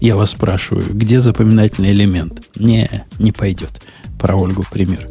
Я 0.00 0.16
вас 0.16 0.30
спрашиваю, 0.30 0.84
где 0.92 1.20
запоминательный 1.20 1.90
элемент? 1.90 2.48
Не, 2.56 3.06
не 3.18 3.32
пойдет. 3.32 3.82
Про 4.18 4.36
Ольгу 4.36 4.64
пример. 4.70 5.08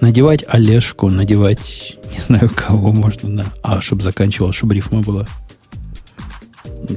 Надевать 0.00 0.44
Олежку, 0.48 1.08
надевать, 1.08 1.96
не 2.12 2.20
знаю, 2.20 2.50
кого 2.54 2.92
можно 2.92 3.28
на 3.28 3.44
А, 3.62 3.80
чтобы 3.80 4.02
заканчивал, 4.02 4.52
чтобы 4.52 4.74
рифма 4.74 5.00
была. 5.00 5.26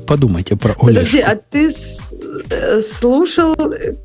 Подумайте 0.06 0.56
про 0.56 0.72
Олежку. 0.72 0.88
Подожди, 0.88 1.20
а 1.20 1.36
ты 1.36 1.70
э, 2.50 2.82
слушал, 2.82 3.56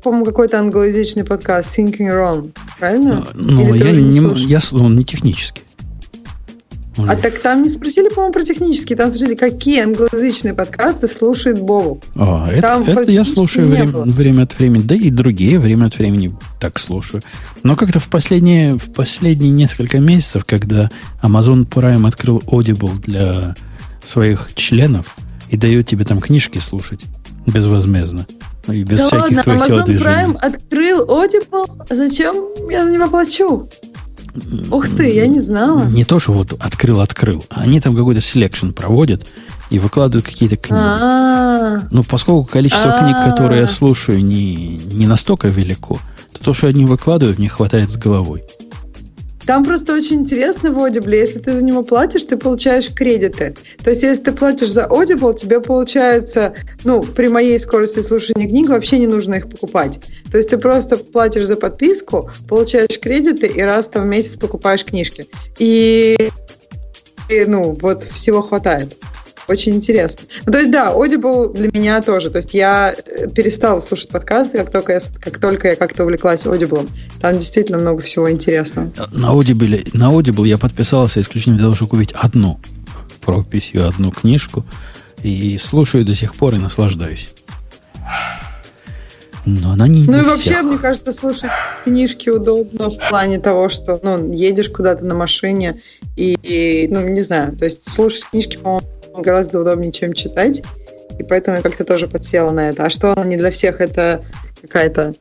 по-моему, 0.03 0.25
какой-то 0.25 0.59
англоязычный 0.59 1.23
подкаст 1.23 1.77
Thinking 1.77 2.11
Wrong, 2.11 2.51
правильно? 2.79 3.27
Ну, 3.33 3.73
Или 3.73 3.83
я 3.83 3.91
не, 3.91 4.19
не 4.19 4.45
я, 4.45 4.59
он 4.71 4.97
не 4.97 5.05
технический. 5.05 5.63
А 6.97 7.15
так 7.15 7.39
там 7.39 7.63
не 7.63 7.69
спросили, 7.69 8.09
по-моему, 8.09 8.33
про 8.33 8.43
технические, 8.43 8.97
там 8.97 9.11
спросили, 9.11 9.35
какие 9.35 9.81
англоязычные 9.81 10.53
подкасты 10.53 11.07
слушает 11.07 11.59
Бобу. 11.59 11.99
А, 12.15 12.49
это, 12.49 12.83
это 12.87 13.11
я 13.11 13.23
слушаю 13.23 13.67
время, 13.67 13.91
время 13.91 14.43
от 14.43 14.57
времени, 14.57 14.83
да 14.83 14.95
и 14.95 15.09
другие 15.09 15.59
время 15.59 15.87
от 15.87 15.97
времени 15.97 16.33
так 16.59 16.79
слушаю. 16.79 17.21
Но 17.63 17.75
как-то 17.75 17.99
в 17.99 18.07
последние, 18.07 18.73
в 18.77 18.93
последние 18.93 19.51
несколько 19.51 19.99
месяцев, 19.99 20.45
когда 20.45 20.89
Amazon 21.21 21.67
Prime 21.67 22.07
открыл 22.07 22.41
Audible 22.45 23.01
для 23.01 23.55
своих 24.03 24.49
членов 24.55 25.15
и 25.49 25.57
дает 25.57 25.87
тебе 25.87 26.05
там 26.05 26.21
книжки 26.21 26.59
слушать 26.59 27.01
безвозмездно, 27.45 28.25
и 28.67 28.83
без 28.83 28.99
да 28.99 29.07
всяких 29.07 29.37
ладно, 29.37 29.43
твоих 29.43 29.61
Amazon 29.61 29.67
телодвижений. 29.67 30.09
Prime 30.09 30.37
открыл 30.37 31.05
Audible, 31.05 31.85
зачем 31.89 32.35
я 32.69 32.83
за 32.83 32.91
него 32.91 33.07
плачу? 33.07 33.69
Ух 34.69 34.89
ты, 34.89 35.13
я 35.13 35.27
не 35.27 35.39
знала. 35.39 35.85
Не 35.85 36.03
то, 36.03 36.19
что 36.19 36.33
вот 36.33 36.53
открыл-открыл. 36.59 37.45
Они 37.49 37.79
там 37.79 37.95
какой-то 37.95 38.19
selection 38.19 38.71
проводят 38.71 39.25
и 39.69 39.79
выкладывают 39.79 40.25
какие-то 40.25 40.57
книги. 40.57 40.77
А-а-а. 40.77 41.87
Но 41.91 42.03
поскольку 42.03 42.43
количество 42.43 42.91
А-а-а. 42.91 43.03
книг, 43.03 43.33
которые 43.33 43.61
я 43.61 43.67
слушаю, 43.67 44.23
не, 44.23 44.77
не 44.77 45.07
настолько 45.07 45.47
велико, 45.47 45.99
то 46.33 46.43
то, 46.43 46.53
что 46.53 46.67
они 46.67 46.85
выкладывают, 46.85 47.39
мне 47.39 47.47
хватает 47.47 47.89
с 47.91 47.95
головой. 47.95 48.43
Там 49.45 49.63
просто 49.63 49.93
очень 49.93 50.21
интересно 50.21 50.71
в 50.71 50.77
Audible. 50.77 51.15
Если 51.15 51.39
ты 51.39 51.51
за 51.51 51.63
него 51.63 51.83
платишь, 51.83 52.23
ты 52.23 52.35
получаешь 52.37 52.93
кредиты. 52.93 53.55
То 53.83 53.91
есть, 53.91 54.01
если 54.01 54.23
ты 54.23 54.31
платишь 54.31 54.69
за 54.69 54.85
Audible, 54.85 55.35
тебе 55.35 55.61
получается, 55.61 56.55
ну, 56.83 57.03
при 57.03 57.27
моей 57.27 57.59
скорости 57.59 57.99
слушания 58.01 58.47
книг 58.47 58.69
вообще 58.69 58.97
не 58.97 59.07
нужно 59.07 59.35
их 59.35 59.49
покупать. 59.49 59.99
То 60.31 60.37
есть, 60.37 60.49
ты 60.49 60.57
просто 60.57 60.97
платишь 60.97 61.45
за 61.45 61.57
подписку, 61.57 62.31
получаешь 62.47 62.99
кредиты 62.99 63.45
и 63.47 63.61
раз 63.61 63.87
там 63.87 64.03
в 64.03 64.07
месяц 64.07 64.35
покупаешь 64.35 64.83
книжки. 64.83 65.27
И, 65.59 66.17
и 67.29 67.45
ну, 67.45 67.77
вот 67.79 68.03
всего 68.03 68.41
хватает. 68.41 68.97
Очень 69.47 69.75
интересно. 69.75 70.25
Ну, 70.45 70.51
то 70.51 70.59
есть, 70.59 70.71
да, 70.71 70.91
Audible 70.91 71.53
для 71.53 71.69
меня 71.71 72.01
тоже. 72.01 72.29
То 72.29 72.37
есть, 72.37 72.53
я 72.53 72.93
э, 72.93 73.27
перестала 73.29 73.79
слушать 73.79 74.09
подкасты, 74.09 74.57
как 74.57 74.71
только 74.71 74.93
я, 74.93 74.99
как 75.19 75.39
только 75.39 75.69
я 75.69 75.75
как-то 75.75 76.03
увлеклась 76.03 76.45
Audible. 76.45 76.89
Там 77.21 77.37
действительно 77.37 77.77
много 77.77 78.01
всего 78.01 78.29
интересного. 78.31 78.91
На 79.11 79.33
Audible, 79.33 79.89
на 79.93 80.11
Audible 80.11 80.47
я 80.47 80.57
подписался 80.57 81.19
исключительно 81.19 81.57
для 81.57 81.65
того, 81.65 81.75
чтобы 81.75 81.91
купить 81.91 82.13
одну 82.13 82.59
прописью, 83.21 83.87
одну 83.87 84.11
книжку. 84.11 84.65
И 85.23 85.57
слушаю 85.57 86.05
до 86.05 86.15
сих 86.15 86.35
пор 86.35 86.55
и 86.55 86.57
наслаждаюсь. 86.57 87.35
Но 89.45 89.71
она 89.71 89.87
не 89.87 90.03
Ну 90.05 90.19
и 90.19 90.23
вообще, 90.23 90.51
всех. 90.51 90.63
мне 90.63 90.77
кажется, 90.77 91.11
слушать 91.11 91.51
книжки 91.83 92.29
удобно 92.29 92.89
в 92.89 92.97
плане 93.09 93.39
того, 93.39 93.69
что 93.69 93.99
ну, 94.01 94.33
едешь 94.33 94.69
куда-то 94.69 95.05
на 95.05 95.13
машине 95.13 95.81
и, 96.15 96.35
и, 96.41 96.87
ну, 96.87 97.07
не 97.07 97.21
знаю, 97.21 97.55
то 97.55 97.65
есть 97.65 97.87
слушать 97.87 98.25
книжки, 98.31 98.57
по-моему, 98.57 98.87
гораздо 99.21 99.61
удобнее, 99.61 99.91
чем 99.91 100.13
читать. 100.13 100.63
И 101.17 101.23
поэтому 101.23 101.57
я 101.57 101.63
как-то 101.63 101.85
тоже 101.85 102.07
подсела 102.07 102.51
на 102.51 102.69
это. 102.69 102.85
А 102.85 102.89
что 102.89 103.13
она 103.13 103.25
не 103.25 103.37
для 103.37 103.51
всех, 103.51 103.81
это 103.81 104.23
какая-то 104.61 105.13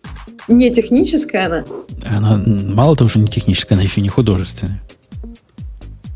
не 0.49 0.71
техническая 0.73 1.47
она? 1.47 1.65
Она 2.05 2.43
мало 2.47 2.97
того, 2.97 3.11
что 3.11 3.19
не 3.19 3.29
техническая, 3.29 3.77
она 3.77 3.85
еще 3.85 4.01
не 4.01 4.09
художественная. 4.09 4.83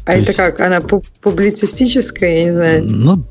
А 0.05 0.13
То 0.13 0.19
это 0.19 0.21
есть... 0.21 0.37
как? 0.37 0.61
Она 0.61 0.81
публицистическая, 0.81 2.39
я 2.39 2.45
не 2.45 2.53
знаю. 2.53 2.85
Ну, 2.85 3.25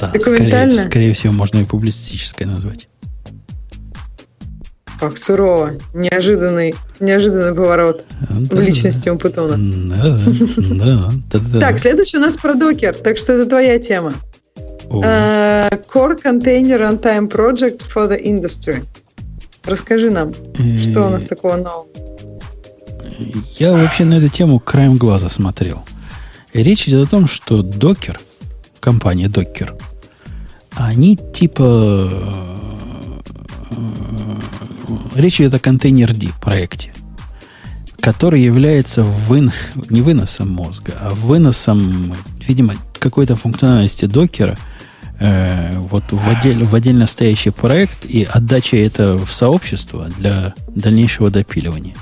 да, 0.00 0.12
скорее, 0.18 0.74
скорее 0.74 1.12
всего, 1.12 1.32
можно 1.32 1.58
и 1.58 1.64
публицистической 1.64 2.46
назвать. 2.46 2.89
Как 5.00 5.16
сурово. 5.16 5.72
Неожиданный, 5.94 6.74
неожиданный 7.00 7.54
поворот 7.54 8.04
да, 8.28 8.56
в 8.56 8.60
личности 8.60 9.08
Умпутуна. 9.08 9.56
Да, 9.58 10.18
да, 10.18 11.10
да, 11.32 11.38
да. 11.38 11.60
Так, 11.60 11.78
следующий 11.78 12.18
у 12.18 12.20
нас 12.20 12.36
про 12.36 12.52
докер, 12.52 12.94
так 12.96 13.16
что 13.16 13.32
это 13.32 13.46
твоя 13.48 13.78
тема. 13.78 14.12
Uh, 14.90 15.82
Core 15.92 16.20
Container 16.22 16.78
Runtime 16.80 17.30
Project 17.30 17.82
for 17.94 18.10
the 18.10 18.22
Industry. 18.22 18.84
Расскажи 19.64 20.10
нам, 20.10 20.34
что 20.76 21.06
у 21.06 21.10
нас 21.10 21.24
такого 21.24 21.56
нового. 21.56 21.86
Я 23.58 23.72
вообще 23.72 24.04
на 24.04 24.14
эту 24.14 24.28
тему 24.28 24.58
краем 24.58 24.96
глаза 24.96 25.28
смотрел. 25.28 25.82
Речь 26.52 26.88
идет 26.88 27.06
о 27.06 27.10
том, 27.10 27.26
что 27.26 27.60
Docker, 27.60 28.18
компания 28.80 29.28
Docker, 29.28 29.80
они 30.76 31.16
типа 31.16 32.10
Речь 35.14 35.40
идет 35.40 35.54
о 35.54 35.58
контейнер-D 35.58 36.28
проекте, 36.40 36.92
который 38.00 38.40
является 38.40 39.02
вын... 39.02 39.52
не 39.88 40.02
выносом 40.02 40.50
мозга, 40.50 40.94
а 41.00 41.10
выносом, 41.10 42.14
видимо, 42.46 42.74
какой-то 42.98 43.36
функциональности 43.36 44.06
докера 44.06 44.58
э, 45.18 45.76
вот 45.76 46.04
в, 46.10 46.28
отдель, 46.28 46.64
в 46.64 46.74
отдельно 46.74 47.06
стоящий 47.06 47.50
проект 47.50 48.04
и 48.04 48.24
отдача 48.24 48.76
это 48.76 49.16
в 49.16 49.32
сообщество 49.32 50.08
для 50.18 50.54
дальнейшего 50.68 51.30
допиливания. 51.30 51.94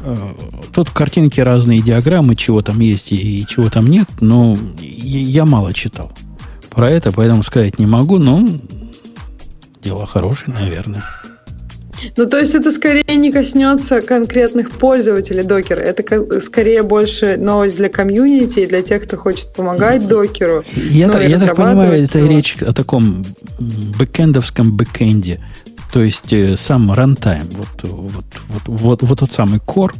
Э, 0.00 0.34
тут 0.72 0.90
картинки 0.90 1.40
разные, 1.40 1.82
диаграммы, 1.82 2.36
чего 2.36 2.62
там 2.62 2.80
есть 2.80 3.12
и, 3.12 3.40
и 3.40 3.46
чего 3.46 3.70
там 3.70 3.86
нет, 3.86 4.08
но 4.20 4.56
я, 4.80 5.20
я 5.20 5.44
мало 5.44 5.72
читал 5.72 6.12
про 6.70 6.90
это, 6.90 7.10
поэтому 7.10 7.42
сказать 7.42 7.78
не 7.78 7.86
могу, 7.86 8.18
но 8.18 8.46
дело 9.82 10.06
хорошее, 10.06 10.54
наверное. 10.54 11.04
Ну, 12.16 12.26
то 12.26 12.38
есть 12.38 12.54
это 12.54 12.72
скорее 12.72 13.16
не 13.16 13.32
коснется 13.32 14.02
конкретных 14.02 14.70
пользователей 14.70 15.42
докера. 15.42 15.80
Это 15.80 16.40
скорее 16.40 16.82
больше 16.82 17.36
новость 17.36 17.76
для 17.76 17.88
комьюнити 17.88 18.60
и 18.60 18.66
для 18.66 18.82
тех, 18.82 19.02
кто 19.02 19.16
хочет 19.16 19.52
помогать 19.54 20.06
докеру. 20.06 20.64
Я, 20.74 21.10
так, 21.10 21.28
я 21.28 21.38
так 21.38 21.56
понимаю, 21.56 22.02
это 22.02 22.18
его. 22.18 22.28
речь 22.28 22.56
о 22.60 22.72
таком 22.72 23.24
бэкэндовском 23.58 24.76
бэкэнде. 24.76 25.40
То 25.92 26.02
есть 26.02 26.32
э, 26.32 26.56
сам 26.56 26.92
runtime, 26.92 27.48
вот, 27.50 27.90
вот, 27.90 28.24
вот, 28.48 28.62
вот, 28.66 29.02
вот 29.02 29.18
тот 29.18 29.32
самый 29.32 29.60
core, 29.60 29.94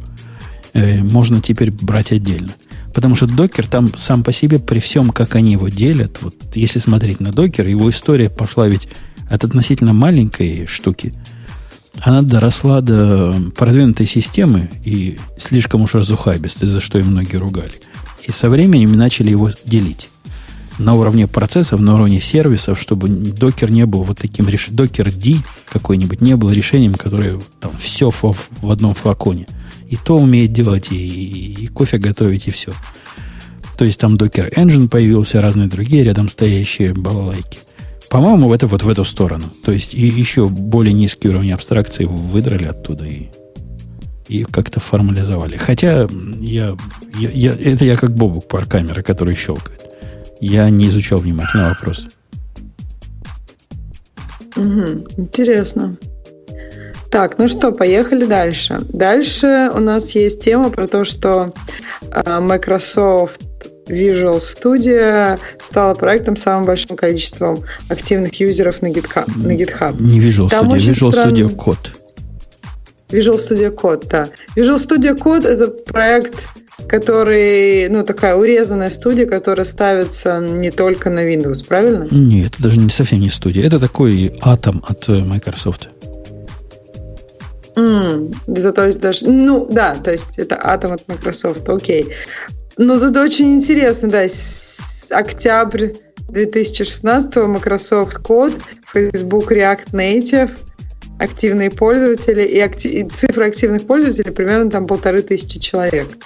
э, 0.73 1.01
можно 1.01 1.41
теперь 1.41 1.71
брать 1.71 2.11
отдельно. 2.11 2.51
Потому 2.93 3.15
что 3.15 3.25
Docker 3.25 3.67
там 3.67 3.95
сам 3.95 4.23
по 4.23 4.31
себе, 4.31 4.59
при 4.59 4.79
всем, 4.79 5.09
как 5.11 5.35
они 5.35 5.53
его 5.53 5.69
делят, 5.69 6.17
вот 6.21 6.35
если 6.55 6.79
смотреть 6.79 7.19
на 7.19 7.31
Docker, 7.31 7.67
его 7.67 7.89
история 7.89 8.29
пошла 8.29 8.67
ведь 8.67 8.89
от 9.29 9.43
относительно 9.43 9.93
маленькой 9.93 10.67
штуки– 10.67 11.13
она 12.01 12.21
доросла 12.21 12.81
до 12.81 13.35
продвинутой 13.55 14.05
системы 14.05 14.69
и 14.83 15.17
слишком 15.37 15.81
уж 15.81 15.95
разухабистой, 15.95 16.67
за 16.67 16.79
что 16.79 16.99
и 16.99 17.03
многие 17.03 17.37
ругали. 17.37 17.73
И 18.25 18.31
со 18.31 18.49
временем 18.49 18.93
начали 18.93 19.29
его 19.31 19.51
делить 19.65 20.09
на 20.77 20.93
уровне 20.93 21.27
процессов, 21.27 21.79
на 21.79 21.95
уровне 21.95 22.21
сервисов, 22.21 22.79
чтобы 22.79 23.09
докер 23.09 23.71
не 23.71 23.85
был 23.85 24.03
вот 24.03 24.19
таким 24.19 24.47
решением. 24.47 24.77
Докер 24.77 25.11
D 25.11 25.37
какой-нибудь 25.69 26.21
не 26.21 26.35
был 26.35 26.51
решением, 26.51 26.93
которое 26.93 27.39
там 27.59 27.71
все 27.79 28.09
в, 28.09 28.21
в 28.61 28.71
одном 28.71 28.93
флаконе. 28.93 29.47
И 29.89 29.95
то 29.95 30.17
умеет 30.17 30.53
делать, 30.53 30.91
и, 30.91 30.95
и, 30.95 31.63
и 31.63 31.67
кофе 31.67 31.97
готовить, 31.97 32.47
и 32.47 32.51
все. 32.51 32.73
То 33.77 33.85
есть 33.85 33.99
там 33.99 34.17
докер 34.17 34.49
Engine 34.49 34.89
появился, 34.89 35.41
разные 35.41 35.67
другие 35.67 36.03
рядом 36.03 36.29
стоящие 36.29 36.93
балалайки. 36.93 37.59
По-моему, 38.09 38.53
это 38.53 38.67
вот 38.67 38.83
в 38.83 38.89
эту 38.89 39.03
сторону. 39.03 39.45
То 39.63 39.71
есть 39.71 39.93
и 39.93 40.05
еще 40.05 40.47
более 40.47 40.93
низкий 40.93 41.29
уровень 41.29 41.53
абстракции 41.53 42.05
выдрали 42.05 42.65
оттуда 42.65 43.05
и, 43.05 43.27
и 44.27 44.43
как-то 44.43 44.79
формализовали. 44.79 45.57
Хотя 45.57 46.07
я, 46.39 46.77
я, 47.19 47.29
я, 47.31 47.53
это 47.53 47.83
я 47.83 47.95
как 47.97 48.11
Бобук 48.11 48.47
пар 48.47 48.65
камеры, 48.65 49.01
который 49.01 49.35
щелкает. 49.35 49.85
Я 50.39 50.69
не 50.69 50.87
изучал 50.87 51.19
внимательно 51.19 51.69
вопрос. 51.69 52.05
Угу, 54.55 55.07
интересно. 55.17 55.97
Так, 57.11 57.37
ну 57.37 57.47
что, 57.47 57.71
поехали 57.71 58.25
дальше. 58.25 58.79
Дальше 58.89 59.69
у 59.73 59.79
нас 59.79 60.11
есть 60.11 60.43
тема 60.43 60.69
про 60.69 60.87
то, 60.87 61.05
что 61.05 61.53
э, 62.01 62.39
Microsoft 62.39 63.41
Visual 63.87 64.37
Studio 64.37 65.39
стала 65.59 65.93
проектом 65.93 66.35
с 66.35 66.43
самым 66.43 66.65
большим 66.65 66.95
количеством 66.95 67.63
активных 67.89 68.39
юзеров 68.39 68.81
на 68.81 68.87
GitHub. 68.87 69.29
На 69.35 69.51
GitHub. 69.53 69.95
Не 69.99 70.19
Visual 70.19 70.49
Там 70.49 70.71
Studio, 70.71 70.91
Visual 70.91 71.11
стран... 71.11 71.33
Studio 71.33 71.55
Code. 71.55 71.87
Visual 73.09 73.37
Studio 73.37 73.73
Code, 73.73 74.07
да. 74.09 74.29
Visual 74.55 74.77
Studio 74.77 75.17
Code— 75.17 75.47
это 75.47 75.69
проект, 75.69 76.45
который, 76.87 77.87
ну, 77.89 78.03
такая 78.03 78.35
урезанная 78.35 78.89
студия, 78.89 79.25
которая 79.25 79.65
ставится 79.65 80.39
не 80.39 80.71
только 80.71 81.09
на 81.09 81.25
Windows, 81.25 81.65
правильно? 81.65 82.07
Нет, 82.11 82.53
это 82.53 82.63
даже 82.63 82.79
не 82.79 82.89
совсем 82.89 83.19
не 83.19 83.29
студия. 83.29 83.65
Это 83.65 83.79
такой 83.79 84.33
атом 84.41 84.83
от 84.87 85.07
э, 85.07 85.19
Microsoft. 85.19 85.89
Mm, 87.77 88.35
это 88.47 88.73
то 88.73 88.87
есть 88.87 88.99
даже, 88.99 89.29
ну 89.29 89.67
да, 89.69 89.95
то 89.95 90.11
есть 90.11 90.39
это 90.39 90.59
атом 90.61 90.93
от 90.93 91.07
Microsoft, 91.07 91.69
окей. 91.69 92.07
Ну 92.77 92.99
тут 92.99 93.15
очень 93.17 93.55
интересно, 93.55 94.09
да, 94.09 94.23
октябрь 95.09 95.93
2016 96.29 97.35
Microsoft 97.35 98.21
Code, 98.21 98.61
Facebook 98.93 99.51
React 99.51 99.91
Native, 99.91 100.51
активные 101.19 101.71
пользователи 101.71 102.43
и, 102.43 102.59
актив, 102.59 102.91
и 102.91 103.09
цифра 103.09 103.45
активных 103.45 103.87
пользователей 103.87 104.31
примерно 104.31 104.69
там 104.69 104.85
полторы 104.85 105.21
тысячи 105.21 105.59
человек. 105.59 106.17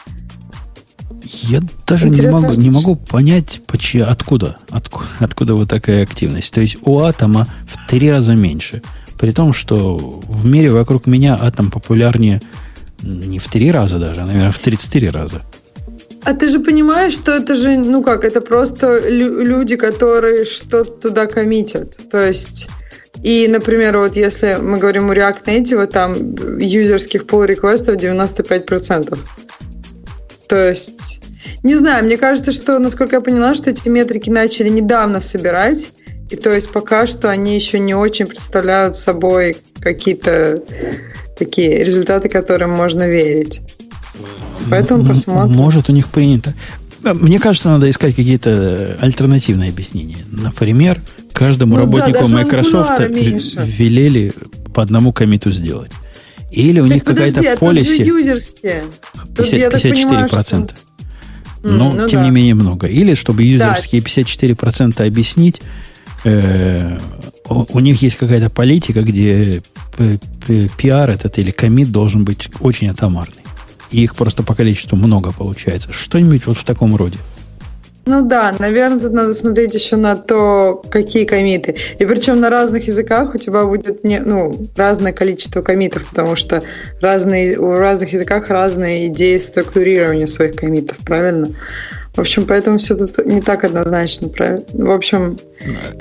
Я 1.23 1.61
даже 1.87 2.09
не 2.09 2.27
могу, 2.27 2.53
не 2.53 2.69
могу 2.69 2.95
понять, 2.95 3.61
почему, 3.67 4.05
откуда, 4.05 4.57
откуда, 4.69 5.05
откуда 5.19 5.55
вот 5.55 5.69
такая 5.69 6.03
активность. 6.03 6.53
То 6.53 6.59
есть 6.61 6.77
у 6.81 6.99
атома 6.99 7.47
в 7.67 7.89
три 7.89 8.09
раза 8.09 8.33
меньше– 8.33 8.81
при 9.21 9.29
том, 9.29 9.53
что 9.53 9.97
в 9.97 10.47
мире 10.47 10.71
вокруг 10.71 11.05
меня 11.05 11.37
атом 11.39 11.69
популярнее 11.69 12.41
не 13.03 13.37
в 13.37 13.47
три 13.49 13.69
раза 13.69 13.99
даже, 13.99 14.21
а, 14.21 14.25
наверное, 14.25 14.49
в 14.49 14.57
34 14.57 15.11
раза. 15.11 15.43
А 16.23 16.33
ты 16.33 16.47
же 16.47 16.59
понимаешь, 16.59 17.13
что 17.13 17.31
это 17.31 17.55
же, 17.55 17.77
ну 17.77 18.03
как, 18.03 18.23
это 18.23 18.41
просто 18.41 19.09
лю- 19.09 19.41
люди, 19.43 19.75
которые 19.75 20.45
что-то 20.45 20.91
туда 20.91 21.25
коммитят. 21.25 21.97
То 22.11 22.27
есть, 22.27 22.69
и, 23.23 23.47
например, 23.47 23.97
вот 23.97 24.15
если 24.15 24.57
мы 24.61 24.77
говорим 24.77 25.09
о 25.09 25.15
React 25.15 25.45
Native, 25.45 25.87
там 25.87 26.35
юзерских 26.59 27.23
pull 27.23 27.47
реквестов 27.47 27.95
95%. 27.95 29.17
То 30.47 30.69
есть, 30.69 31.23
не 31.63 31.75
знаю, 31.75 32.05
мне 32.05 32.17
кажется, 32.17 32.51
что, 32.51 32.77
насколько 32.77 33.15
я 33.15 33.21
поняла, 33.21 33.55
что 33.55 33.69
эти 33.69 33.87
метрики 33.87 34.29
начали 34.29 34.69
недавно 34.69 35.21
собирать, 35.21 35.87
и 36.29 36.35
то 36.35 36.51
есть 36.53 36.71
пока 36.71 37.07
что 37.07 37.29
они 37.29 37.55
еще 37.55 37.79
не 37.79 37.95
очень 37.95 38.25
представляют 38.25 38.95
собой 38.95 39.57
какие-то 39.81 40.63
такие 41.37 41.83
результаты, 41.83 42.29
которым 42.29 42.69
можно 42.71 43.07
верить. 43.07 43.61
Поэтому 44.69 45.05
посмотрим. 45.05 45.55
Может, 45.55 45.89
у 45.89 45.93
них 45.93 46.09
принято. 46.09 46.53
Мне 47.03 47.39
кажется, 47.39 47.69
надо 47.69 47.89
искать 47.89 48.15
какие-то 48.15 48.97
альтернативные 49.01 49.71
объяснения. 49.71 50.19
Например, 50.27 51.01
каждому 51.33 51.75
ну, 51.75 51.81
работнику 51.81 52.27
да, 52.27 52.35
Microsoft 52.35 52.99
велели 52.99 54.33
по 54.73 54.83
одному 54.83 55.11
комиту 55.11 55.51
сделать. 55.51 55.91
Или 56.51 56.79
у 56.79 56.85
так 56.85 56.93
них 56.93 57.03
какая-то 57.03 57.57
полиси... 57.57 58.03
50, 58.03 58.55
54%. 59.35 59.91
Понимаю, 59.91 60.27
что... 60.27 60.67
Но, 61.63 61.93
ну, 61.93 62.07
тем 62.07 62.21
да. 62.21 62.25
не 62.25 62.31
менее, 62.31 62.55
много. 62.55 62.87
Или, 62.87 63.13
чтобы 63.13 63.43
юзерские 63.43 64.01
да. 64.01 64.07
54% 64.07 65.05
объяснить, 65.05 65.61
э, 66.23 66.97
у 67.47 67.79
них 67.79 68.01
есть 68.01 68.17
какая-то 68.17 68.49
политика, 68.49 69.01
где 69.01 69.61
пиар 70.77 71.09
этот 71.09 71.37
или 71.37 71.51
комит 71.51 71.91
должен 71.91 72.23
быть 72.25 72.49
очень 72.59 72.89
атомарный. 72.89 73.40
И 73.91 74.03
их 74.03 74.15
просто 74.15 74.43
по 74.43 74.55
количеству 74.55 74.95
много 74.95 75.31
получается. 75.31 75.91
Что-нибудь 75.91 76.45
вот 76.47 76.57
в 76.57 76.63
таком 76.63 76.95
роде. 76.95 77.17
Ну 78.05 78.27
да, 78.27 78.53
наверное, 78.57 78.99
тут 78.99 79.13
надо 79.13 79.33
смотреть 79.33 79.75
еще 79.75 79.95
на 79.95 80.15
то, 80.15 80.81
какие 80.89 81.23
комиты. 81.25 81.75
И 81.99 82.05
причем 82.05 82.39
на 82.39 82.49
разных 82.49 82.87
языках 82.87 83.35
у 83.35 83.37
тебя 83.37 83.63
будет 83.65 84.03
не, 84.03 84.19
ну, 84.19 84.67
разное 84.75 85.13
количество 85.13 85.61
комитов, 85.61 86.05
потому 86.09 86.35
что 86.35 86.63
разные, 86.99 87.59
у 87.59 87.75
разных 87.75 88.13
языках 88.13 88.49
разные 88.49 89.07
идеи 89.07 89.37
структурирования 89.37 90.25
своих 90.25 90.55
комитов, 90.55 90.97
правильно? 90.97 91.49
В 92.15 92.19
общем, 92.19 92.45
поэтому 92.45 92.79
все 92.79 92.95
тут 92.95 93.23
не 93.25 93.41
так 93.41 93.63
однозначно. 93.63 94.29
Правильно? 94.29 94.65
В 94.73 94.91
общем, 94.91 95.37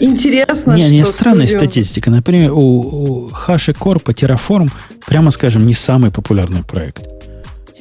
интересно, 0.00 0.72
не, 0.72 0.82
что... 0.82 0.92
Не, 0.92 1.04
странная 1.04 1.46
студию... 1.46 1.68
статистика. 1.68 2.10
Например, 2.10 2.52
у, 2.52 2.58
у 2.58 3.28
HashiCorp 3.28 4.04
Terraform, 4.04 4.68
прямо 5.06 5.30
скажем, 5.30 5.66
не 5.66 5.74
самый 5.74 6.10
популярный 6.10 6.64
проект 6.64 7.19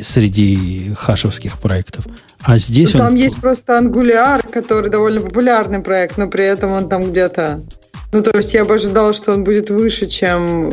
среди 0.03 0.93
хашевских 0.95 1.59
проектов. 1.59 2.05
А 2.41 2.57
здесь 2.57 2.93
ну, 2.93 2.99
он... 2.99 3.07
Там 3.07 3.15
есть 3.15 3.39
просто 3.39 3.77
Angular, 3.77 4.47
который 4.49 4.89
довольно 4.89 5.21
популярный 5.21 5.79
проект, 5.79 6.17
но 6.17 6.27
при 6.27 6.45
этом 6.45 6.71
он 6.71 6.89
там 6.89 7.11
где-то... 7.11 7.61
Ну, 8.11 8.23
то 8.23 8.35
есть 8.37 8.53
я 8.53 8.65
бы 8.65 8.75
ожидал, 8.75 9.13
что 9.13 9.33
он 9.33 9.43
будет 9.43 9.69
выше, 9.69 10.07
чем 10.07 10.69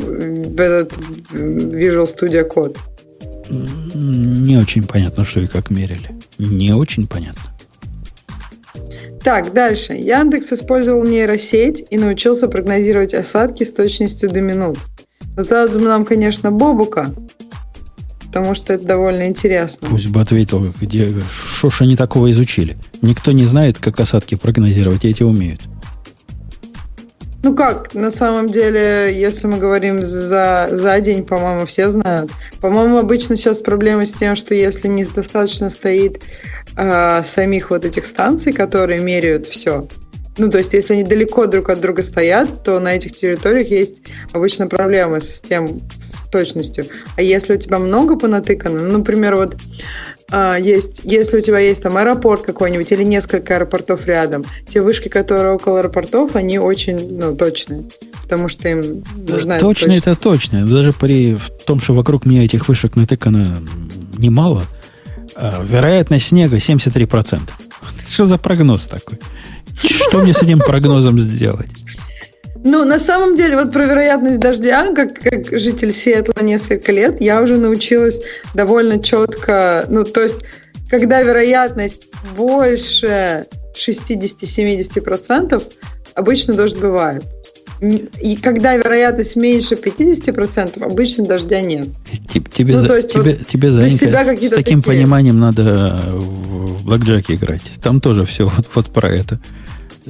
этот 0.56 0.92
Visual 1.32 2.06
Studio 2.06 2.48
Code. 2.48 2.78
Не 3.94 4.56
очень 4.56 4.84
понятно, 4.84 5.24
что 5.24 5.40
и 5.40 5.46
как 5.46 5.70
мерили. 5.70 6.16
Не 6.38 6.72
очень 6.72 7.06
понятно. 7.06 7.42
Так, 9.22 9.52
дальше. 9.52 9.92
Яндекс 9.94 10.52
использовал 10.52 11.02
нейросеть 11.04 11.84
и 11.90 11.98
научился 11.98 12.48
прогнозировать 12.48 13.12
осадки 13.12 13.64
с 13.64 13.72
точностью 13.72 14.30
до 14.30 14.40
минут. 14.40 14.78
Задал 15.36 15.80
нам, 15.80 16.04
конечно, 16.04 16.50
Бобука, 16.50 17.12
потому 18.26 18.54
что 18.54 18.72
это 18.72 18.84
довольно 18.84 19.26
интересно. 19.26 19.88
Пусть 19.88 20.08
бы 20.08 20.20
ответил, 20.20 20.72
где, 20.80 21.12
что 21.54 21.70
ж 21.70 21.82
они 21.82 21.96
такого 21.96 22.30
изучили. 22.30 22.76
Никто 23.02 23.32
не 23.32 23.44
знает, 23.44 23.78
как 23.78 24.00
осадки 24.00 24.34
прогнозировать, 24.34 25.04
эти 25.04 25.22
умеют. 25.22 25.62
Ну 27.42 27.54
как, 27.54 27.94
на 27.94 28.10
самом 28.10 28.50
деле, 28.50 29.16
если 29.16 29.46
мы 29.46 29.58
говорим 29.58 30.02
за, 30.02 30.68
за 30.72 31.00
день, 31.00 31.24
по-моему, 31.24 31.64
все 31.64 31.90
знают. 31.90 32.32
По-моему, 32.60 32.98
обычно 32.98 33.36
сейчас 33.36 33.60
проблема 33.60 34.04
с 34.04 34.12
тем, 34.12 34.34
что 34.34 34.52
если 34.52 34.88
недостаточно 34.88 35.70
стоит 35.70 36.24
э, 36.76 37.22
самих 37.24 37.70
вот 37.70 37.84
этих 37.84 38.04
станций, 38.04 38.52
которые 38.52 39.00
меряют 39.00 39.46
все, 39.46 39.86
ну, 40.38 40.50
то 40.50 40.58
есть, 40.58 40.72
если 40.72 40.94
они 40.94 41.02
далеко 41.02 41.46
друг 41.46 41.70
от 41.70 41.80
друга 41.80 42.02
стоят, 42.02 42.62
то 42.62 42.78
на 42.78 42.94
этих 42.94 43.12
территориях 43.12 43.68
есть 43.68 44.02
обычно 44.32 44.66
проблемы 44.66 45.20
с 45.20 45.40
тем, 45.40 45.80
с 45.98 46.24
точностью. 46.24 46.86
А 47.16 47.22
если 47.22 47.54
у 47.54 47.58
тебя 47.58 47.78
много 47.78 48.18
понатыкано, 48.18 48.82
ну, 48.82 48.98
например, 48.98 49.36
вот 49.36 49.56
а, 50.30 50.56
есть, 50.58 51.02
если 51.04 51.38
у 51.38 51.40
тебя 51.40 51.60
есть 51.60 51.82
там 51.82 51.96
аэропорт 51.96 52.42
какой-нибудь 52.42 52.90
или 52.90 53.04
несколько 53.04 53.54
аэропортов 53.54 54.06
рядом, 54.06 54.44
те 54.68 54.82
вышки, 54.82 55.08
которые 55.08 55.54
около 55.54 55.78
аэропортов, 55.78 56.34
они 56.34 56.58
очень 56.58 57.18
ну, 57.18 57.36
точные, 57.36 57.84
потому 58.22 58.48
что 58.48 58.68
им 58.68 59.04
нужна 59.16 59.58
Точно 59.58 59.92
это 59.92 60.16
точно. 60.16 60.66
Даже 60.66 60.92
при 60.92 61.38
том, 61.64 61.80
что 61.80 61.94
вокруг 61.94 62.26
меня 62.26 62.44
этих 62.44 62.68
вышек 62.68 62.96
натыкано 62.96 63.62
немало, 64.18 64.64
а, 65.36 65.62
вероятность 65.64 66.28
снега 66.28 66.56
73%. 66.56 67.40
Что 68.08 68.24
за 68.24 68.36
прогноз 68.36 68.88
такой? 68.88 69.20
Что 69.76 70.18
мне 70.18 70.32
с 70.32 70.42
этим 70.42 70.58
прогнозом 70.58 71.18
сделать? 71.18 71.70
Ну, 72.64 72.84
на 72.84 72.98
самом 72.98 73.36
деле, 73.36 73.56
вот 73.56 73.72
про 73.72 73.84
вероятность 73.84 74.40
дождя, 74.40 74.92
как, 74.92 75.20
как 75.20 75.56
житель 75.58 75.94
Сиэтла 75.94 76.42
несколько 76.42 76.90
лет, 76.90 77.20
я 77.20 77.40
уже 77.40 77.58
научилась 77.58 78.20
довольно 78.54 79.00
четко, 79.00 79.86
ну, 79.88 80.02
то 80.04 80.22
есть, 80.22 80.38
когда 80.90 81.22
вероятность 81.22 82.08
больше 82.36 83.46
60-70%, 83.76 85.62
обычно 86.14 86.54
дождь 86.54 86.76
бывает. 86.76 87.24
И 87.80 88.36
когда 88.36 88.74
вероятность 88.74 89.36
меньше 89.36 89.74
50%, 89.74 90.82
обычно 90.82 91.26
дождя 91.26 91.60
нет. 91.60 91.88
Тебе, 92.28 92.72
ну, 92.74 92.80
за, 92.80 92.96
есть, 92.96 93.12
тебе, 93.12 93.36
вот 93.36 93.46
тебе 93.46 93.70
Занька, 93.70 93.96
с 93.96 94.50
таким 94.50 94.80
такие. 94.80 94.82
пониманием 94.82 95.38
надо 95.38 96.00
в 96.06 96.84
блэкджаке 96.84 97.34
играть. 97.34 97.70
Там 97.82 98.00
тоже 98.00 98.24
все 98.24 98.48
вот, 98.48 98.66
вот 98.74 98.86
про 98.86 99.14
это. 99.14 99.38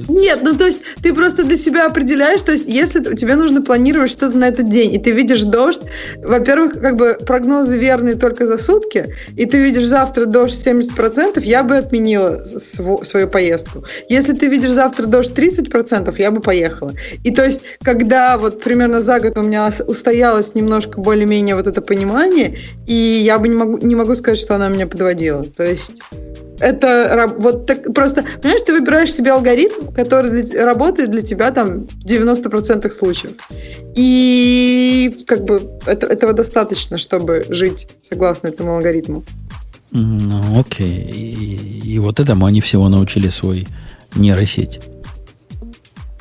Нет, 0.07 0.39
ну 0.43 0.55
то 0.55 0.65
есть 0.65 0.81
ты 1.01 1.13
просто 1.13 1.43
для 1.43 1.57
себя 1.57 1.85
определяешь, 1.87 2.41
то 2.41 2.51
есть 2.51 2.67
если 2.67 3.01
тебе 3.15 3.35
нужно 3.35 3.61
планировать 3.61 4.11
что-то 4.11 4.37
на 4.37 4.47
этот 4.47 4.69
день, 4.69 4.93
и 4.93 4.99
ты 4.99 5.11
видишь 5.11 5.43
дождь, 5.43 5.81
во-первых, 6.17 6.73
как 6.79 6.97
бы 6.97 7.17
прогнозы 7.25 7.77
верные 7.77 8.15
только 8.15 8.45
за 8.45 8.57
сутки, 8.57 9.15
и 9.35 9.45
ты 9.45 9.57
видишь 9.57 9.85
завтра 9.85 10.25
дождь 10.25 10.65
70%, 10.65 11.41
я 11.43 11.63
бы 11.63 11.77
отменила 11.77 12.43
свою 12.43 13.27
поездку. 13.27 13.83
Если 14.09 14.33
ты 14.33 14.47
видишь 14.47 14.71
завтра 14.71 15.05
дождь 15.05 15.31
30%, 15.31 16.13
я 16.17 16.31
бы 16.31 16.41
поехала. 16.41 16.93
И 17.23 17.31
то 17.31 17.43
есть, 17.43 17.61
когда 17.83 18.37
вот 18.37 18.61
примерно 18.61 19.01
за 19.01 19.19
год 19.19 19.37
у 19.37 19.41
меня 19.41 19.71
устоялось 19.87 20.55
немножко 20.55 20.99
более-менее 20.99 21.55
вот 21.55 21.67
это 21.67 21.81
понимание, 21.81 22.57
и 22.85 22.93
я 22.93 23.39
бы 23.39 23.47
не 23.47 23.55
могу, 23.55 23.77
не 23.77 23.95
могу 23.95 24.15
сказать, 24.15 24.39
что 24.39 24.55
она 24.55 24.67
меня 24.69 24.87
подводила. 24.87 25.43
То 25.43 25.63
есть 25.63 26.01
это 26.59 27.33
вот 27.37 27.65
так, 27.65 27.93
просто, 27.93 28.23
понимаешь, 28.41 28.61
ты 28.61 28.73
выбираешь 28.73 29.13
себе 29.13 29.31
алгоритм, 29.31 29.91
который 29.93 30.43
для, 30.43 30.65
работает 30.65 31.11
для 31.11 31.21
тебя 31.21 31.51
там 31.51 31.85
в 31.85 32.05
90% 32.05 32.89
случаев. 32.89 33.33
И 33.95 35.23
как 35.27 35.45
бы 35.45 35.69
это, 35.85 36.07
этого 36.07 36.33
достаточно, 36.33 36.97
чтобы 36.97 37.45
жить 37.49 37.87
согласно 38.01 38.47
этому 38.47 38.75
алгоритму. 38.75 39.23
Ну, 39.91 40.59
окей. 40.59 40.99
И, 40.99 41.93
и 41.93 41.99
вот 41.99 42.19
этому 42.19 42.45
они 42.45 42.61
всего 42.61 42.89
научили 42.89 43.29
свой 43.29 43.67
нейросеть. 44.15 44.79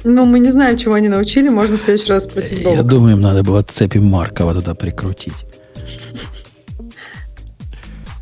Ну, 0.04 0.24
мы 0.24 0.38
не 0.38 0.52
знаем, 0.52 0.78
чего 0.78 0.94
они 0.94 1.08
научили, 1.08 1.48
можно 1.48 1.76
в 1.76 1.80
следующий 1.80 2.12
раз 2.12 2.24
спросить 2.24 2.62
Бога. 2.62 2.76
Я 2.76 2.82
думаю, 2.82 3.16
им 3.16 3.20
надо 3.20 3.42
было 3.42 3.62
цепи 3.62 3.98
Маркова 3.98 4.54
туда 4.54 4.74
прикрутить. 4.74 5.34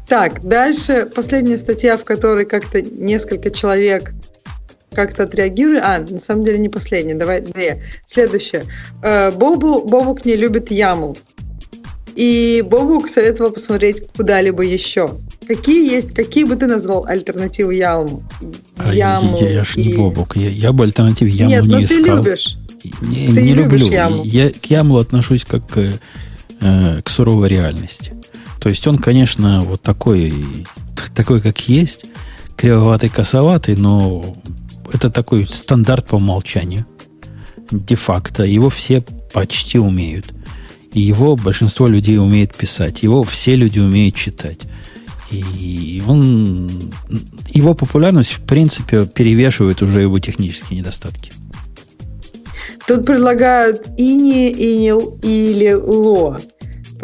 Так, 0.08 0.46
дальше 0.46 1.10
последняя 1.14 1.56
статья, 1.56 1.96
в 1.96 2.04
которой 2.04 2.44
как-то 2.44 2.82
несколько 2.82 3.50
человек 3.50 4.12
как-то 4.94 5.24
отреагируют. 5.24 5.82
А, 5.84 5.98
на 5.98 6.20
самом 6.20 6.44
деле 6.44 6.58
не 6.58 6.68
последняя, 6.68 7.14
давай 7.14 7.40
две. 7.40 7.82
Следующая. 8.06 8.64
Э, 9.02 9.30
Бобу, 9.30 9.82
Бобук 9.82 10.24
не 10.24 10.36
любит 10.36 10.70
Ямл. 10.70 11.16
И 12.14 12.62
Бобук 12.64 13.08
советовал 13.08 13.50
посмотреть 13.50 14.06
куда-либо 14.16 14.62
еще. 14.62 15.18
Какие 15.48 15.90
есть, 15.90 16.14
какие 16.14 16.44
бы 16.44 16.54
ты 16.56 16.66
назвал 16.66 17.04
альтернативы 17.06 17.74
Ялму? 17.74 18.22
Яму 18.92 19.36
я, 19.40 19.50
я 19.50 19.64
ж 19.64 19.76
не 19.76 19.94
Бобук, 19.94 20.36
я, 20.36 20.48
я 20.48 20.72
бы 20.72 20.84
альтернативу 20.84 21.30
Яму 21.30 21.50
Нет, 21.50 21.64
не 21.64 21.84
искал. 21.84 21.98
Нет, 21.98 22.06
но 22.06 22.22
ты 22.22 22.28
любишь. 22.28 22.56
Не, 23.00 23.26
ты 23.26 23.42
не 23.42 23.54
люблю. 23.54 23.90
Яму. 23.90 24.22
Я 24.24 24.50
к 24.50 24.64
Яму 24.66 24.98
отношусь 24.98 25.44
как 25.44 25.62
э, 25.76 27.02
к 27.02 27.08
суровой 27.10 27.48
реальности. 27.48 28.12
То 28.60 28.68
есть 28.68 28.86
он, 28.86 28.98
конечно, 28.98 29.60
вот 29.60 29.82
такой, 29.82 30.32
такой, 31.14 31.40
как 31.40 31.68
есть, 31.68 32.06
кривоватый, 32.56 33.08
косоватый, 33.08 33.76
но 33.76 34.24
это 34.92 35.10
такой 35.10 35.46
стандарт 35.46 36.06
по 36.06 36.16
умолчанию. 36.16 36.86
Де-факто. 37.70 38.44
Его 38.44 38.70
все 38.70 39.02
почти 39.32 39.78
умеют. 39.78 40.26
Его 40.92 41.36
большинство 41.36 41.88
людей 41.88 42.18
умеет 42.18 42.54
писать. 42.54 43.02
Его 43.02 43.22
все 43.24 43.56
люди 43.56 43.80
умеют 43.80 44.14
читать. 44.14 44.60
И 45.30 46.02
он, 46.06 46.92
его 47.52 47.74
популярность, 47.74 48.32
в 48.32 48.42
принципе, 48.42 49.06
перевешивает 49.06 49.82
уже 49.82 50.02
его 50.02 50.18
технические 50.20 50.78
недостатки. 50.78 51.32
Тут 52.86 53.06
предлагают 53.06 53.86
ини, 53.96 54.52
инил 54.52 55.18
или 55.22 55.72
ло. 55.72 56.38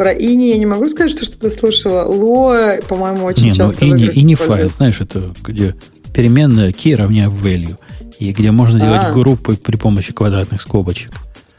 Про 0.01 0.13
ини 0.13 0.45
я 0.45 0.57
не 0.57 0.65
могу 0.65 0.87
сказать, 0.87 1.11
что 1.11 1.25
что-то 1.25 1.51
слушала. 1.51 2.05
Ло, 2.05 2.77
по-моему, 2.89 3.23
очень 3.23 3.43
не, 3.43 3.49
ну, 3.49 3.55
часто 3.55 3.85
ну, 3.85 3.95
ини, 3.95 4.09
ини 4.15 4.33
файл, 4.33 4.71
знаешь, 4.71 4.99
это 4.99 5.31
где 5.43 5.75
переменная 6.11 6.71
key 6.71 6.95
равняет 6.95 7.29
value, 7.29 7.77
и 8.17 8.31
где 8.31 8.49
можно 8.49 8.79
а. 8.79 8.81
делать 8.81 9.13
группы 9.13 9.57
при 9.57 9.75
помощи 9.75 10.11
квадратных 10.11 10.59
скобочек. 10.59 11.11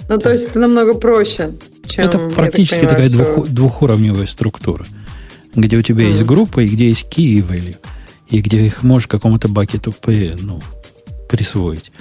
Ну, 0.08 0.18
то 0.18 0.32
есть 0.32 0.48
это 0.48 0.58
намного 0.58 0.94
проще, 0.94 1.52
чем... 1.86 2.06
Это 2.06 2.18
практически 2.34 2.80
понимаю, 2.80 3.08
такая 3.10 3.10
двух, 3.10 3.48
двухуровневая 3.48 4.26
структура, 4.26 4.86
где 5.54 5.76
у 5.76 5.82
тебя 5.82 6.02
mm. 6.04 6.10
есть 6.10 6.24
группа, 6.24 6.64
и 6.64 6.68
где 6.68 6.88
есть 6.88 7.06
key 7.16 7.22
и 7.22 7.40
value, 7.42 7.76
и 8.28 8.40
где 8.40 8.66
их 8.66 8.82
можешь 8.82 9.06
какому-то 9.06 9.46
бакету 9.46 9.94
ну, 10.04 10.60
присвоить. 11.28 11.92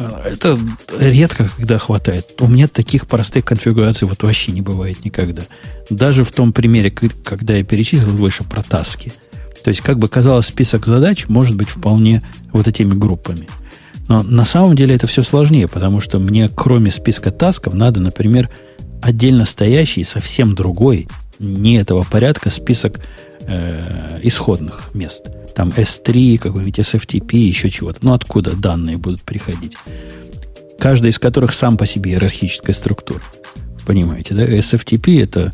А, 0.00 0.22
это 0.24 0.58
редко, 0.98 1.50
когда 1.56 1.78
хватает. 1.78 2.34
У 2.40 2.48
меня 2.48 2.68
таких 2.68 3.06
простых 3.06 3.44
конфигураций 3.44 4.08
вот 4.08 4.22
вообще 4.22 4.52
не 4.52 4.62
бывает 4.62 5.04
никогда. 5.04 5.42
Даже 5.90 6.24
в 6.24 6.32
том 6.32 6.52
примере, 6.52 6.90
когда 6.90 7.54
я 7.54 7.64
перечислил 7.64 8.10
выше 8.10 8.42
про 8.44 8.62
таски. 8.62 9.12
То 9.62 9.68
есть, 9.68 9.82
как 9.82 9.98
бы 9.98 10.08
казалось, 10.08 10.46
список 10.46 10.86
задач 10.86 11.28
может 11.28 11.54
быть 11.54 11.68
вполне 11.68 12.22
вот 12.52 12.66
этими 12.66 12.94
группами. 12.94 13.46
Но 14.08 14.22
на 14.22 14.46
самом 14.46 14.74
деле 14.74 14.94
это 14.94 15.06
все 15.06 15.22
сложнее, 15.22 15.68
потому 15.68 16.00
что 16.00 16.18
мне 16.18 16.48
кроме 16.48 16.90
списка 16.90 17.30
тасков 17.30 17.74
надо, 17.74 18.00
например, 18.00 18.48
отдельно 19.02 19.44
стоящий, 19.44 20.02
совсем 20.02 20.54
другой, 20.54 21.08
не 21.38 21.76
этого 21.76 22.04
порядка, 22.10 22.48
список 22.48 23.00
э, 23.42 24.18
исходных 24.22 24.94
мест– 24.94 25.26
там 25.54 25.70
S3, 25.70 26.38
какой-нибудь 26.38 26.78
SFTP, 26.78 27.36
еще 27.36 27.70
чего-то. 27.70 28.00
Ну, 28.02 28.12
откуда 28.12 28.54
данные 28.54 28.96
будут 28.96 29.22
приходить? 29.22 29.76
Каждый 30.78 31.10
из 31.10 31.18
которых 31.18 31.52
сам 31.52 31.76
по 31.76 31.86
себе 31.86 32.12
иерархическая 32.12 32.74
структура. 32.74 33.20
Понимаете, 33.86 34.34
да? 34.34 34.46
SFTP 34.46 35.22
это 35.22 35.52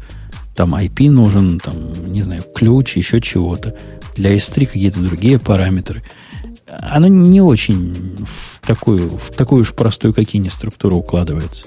там 0.55 0.75
IP 0.75 1.11
нужен, 1.11 1.59
там, 1.59 2.13
не 2.13 2.23
знаю, 2.23 2.43
ключ, 2.55 2.97
еще 2.97 3.21
чего-то. 3.21 3.77
Для 4.15 4.35
S3 4.35 4.67
какие-то 4.67 5.01
другие 5.01 5.39
параметры. 5.39 6.03
Оно 6.67 7.09
не 7.09 7.41
очень 7.41 8.17
в 8.25 8.67
такую, 8.67 9.19
в 9.19 9.31
такую 9.31 9.63
уж 9.63 9.73
простую 9.73 10.15
какие-ни 10.15 10.49
структуру 10.49 10.97
укладывается 10.97 11.67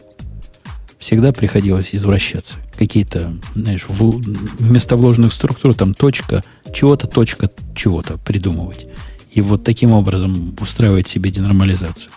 всегда 0.99 1.31
приходилось 1.31 1.95
извращаться. 1.95 2.55
Какие-то, 2.77 3.33
знаешь, 3.55 3.85
в, 3.87 4.21
вместо 4.59 4.97
вложенных 4.97 5.33
структур 5.33 5.73
там 5.73 5.93
точка, 5.93 6.43
чего-то, 6.73 7.07
точка, 7.07 7.49
чего-то 7.75 8.17
придумывать. 8.17 8.85
И 9.31 9.41
вот 9.41 9.63
таким 9.63 9.91
образом 9.93 10.55
устраивать 10.59 11.07
себе 11.07 11.31
денормализацию. 11.31 12.11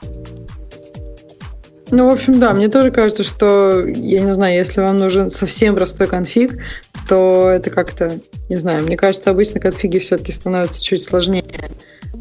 Ну, 1.90 2.08
в 2.08 2.12
общем, 2.12 2.40
да, 2.40 2.54
мне 2.54 2.68
тоже 2.68 2.90
кажется, 2.90 3.22
что, 3.22 3.84
я 3.86 4.22
не 4.22 4.32
знаю, 4.32 4.56
если 4.56 4.80
вам 4.80 4.98
нужен 4.98 5.30
совсем 5.30 5.74
простой 5.74 6.06
конфиг, 6.06 6.58
то 7.06 7.50
это 7.50 7.68
как-то, 7.68 8.18
не 8.48 8.56
знаю, 8.56 8.82
мне 8.82 8.96
кажется, 8.96 9.30
обычно 9.30 9.60
конфиги 9.60 9.98
все-таки 9.98 10.32
становятся 10.32 10.82
чуть 10.82 11.02
сложнее, 11.02 11.44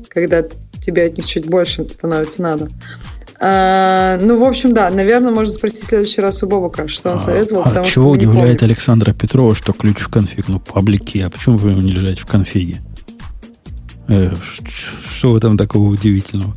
когда 0.09 0.43
тебе 0.85 1.05
от 1.05 1.15
них 1.15 1.25
чуть 1.25 1.45
больше 1.45 1.88
становится 1.88 2.41
надо. 2.41 2.69
А, 3.43 4.19
ну, 4.22 4.39
в 4.39 4.43
общем, 4.43 4.72
да, 4.76 4.91
наверное, 4.91 5.31
можно 5.31 5.51
спросить 5.51 5.80
в 5.80 5.88
следующий 5.88 6.22
раз 6.22 6.43
у 6.43 6.47
Бобука, 6.47 6.88
что 6.88 7.09
он 7.09 7.15
а, 7.15 7.19
советовал. 7.19 7.63
А 7.65 7.84
чего 7.84 8.11
удивляет 8.11 8.61
Александра 8.61 9.13
Петрова, 9.13 9.55
что 9.55 9.73
ключ 9.73 9.97
в 9.97 10.09
конфиг? 10.09 10.47
Ну, 10.47 10.59
паблики, 10.59 11.18
а 11.18 11.30
почему 11.31 11.57
вы 11.57 11.72
его 11.72 11.81
не 11.81 11.91
лежите 11.91 12.22
в 12.22 12.27
конфиге? 12.27 12.81
Э, 14.07 14.31
что 15.15 15.30
в 15.30 15.35
этом 15.35 15.57
такого 15.57 15.89
удивительного? 15.89 16.55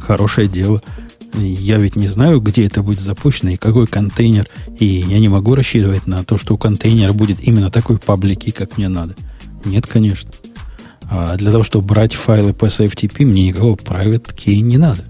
Хорошее 0.00 0.48
дело. 0.48 0.80
Я 1.34 1.76
ведь 1.76 1.96
не 1.96 2.08
знаю, 2.08 2.40
где 2.40 2.64
это 2.64 2.82
будет 2.82 3.00
запущено 3.00 3.50
и 3.50 3.56
какой 3.56 3.86
контейнер. 3.86 4.48
И 4.78 4.86
я 4.86 5.18
не 5.18 5.28
могу 5.28 5.54
рассчитывать 5.54 6.06
на 6.06 6.24
то, 6.24 6.38
что 6.38 6.54
у 6.54 6.56
контейнера 6.56 7.12
будет 7.12 7.46
именно 7.46 7.70
такой 7.70 7.98
паблики, 7.98 8.52
как 8.52 8.78
мне 8.78 8.88
надо. 8.88 9.16
Нет, 9.66 9.86
конечно. 9.86 10.30
А 11.10 11.36
для 11.36 11.52
того, 11.52 11.62
чтобы 11.62 11.86
брать 11.86 12.14
файлы 12.14 12.54
по 12.54 12.64
SFTP, 12.64 13.26
мне 13.26 13.48
никакого 13.48 13.76
private 13.76 14.34
key 14.34 14.60
не 14.60 14.78
надо. 14.78 15.04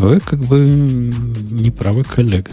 Вы 0.00 0.18
как 0.18 0.38
бы 0.38 0.64
не 0.66 1.70
правы, 1.70 2.04
коллега. 2.04 2.52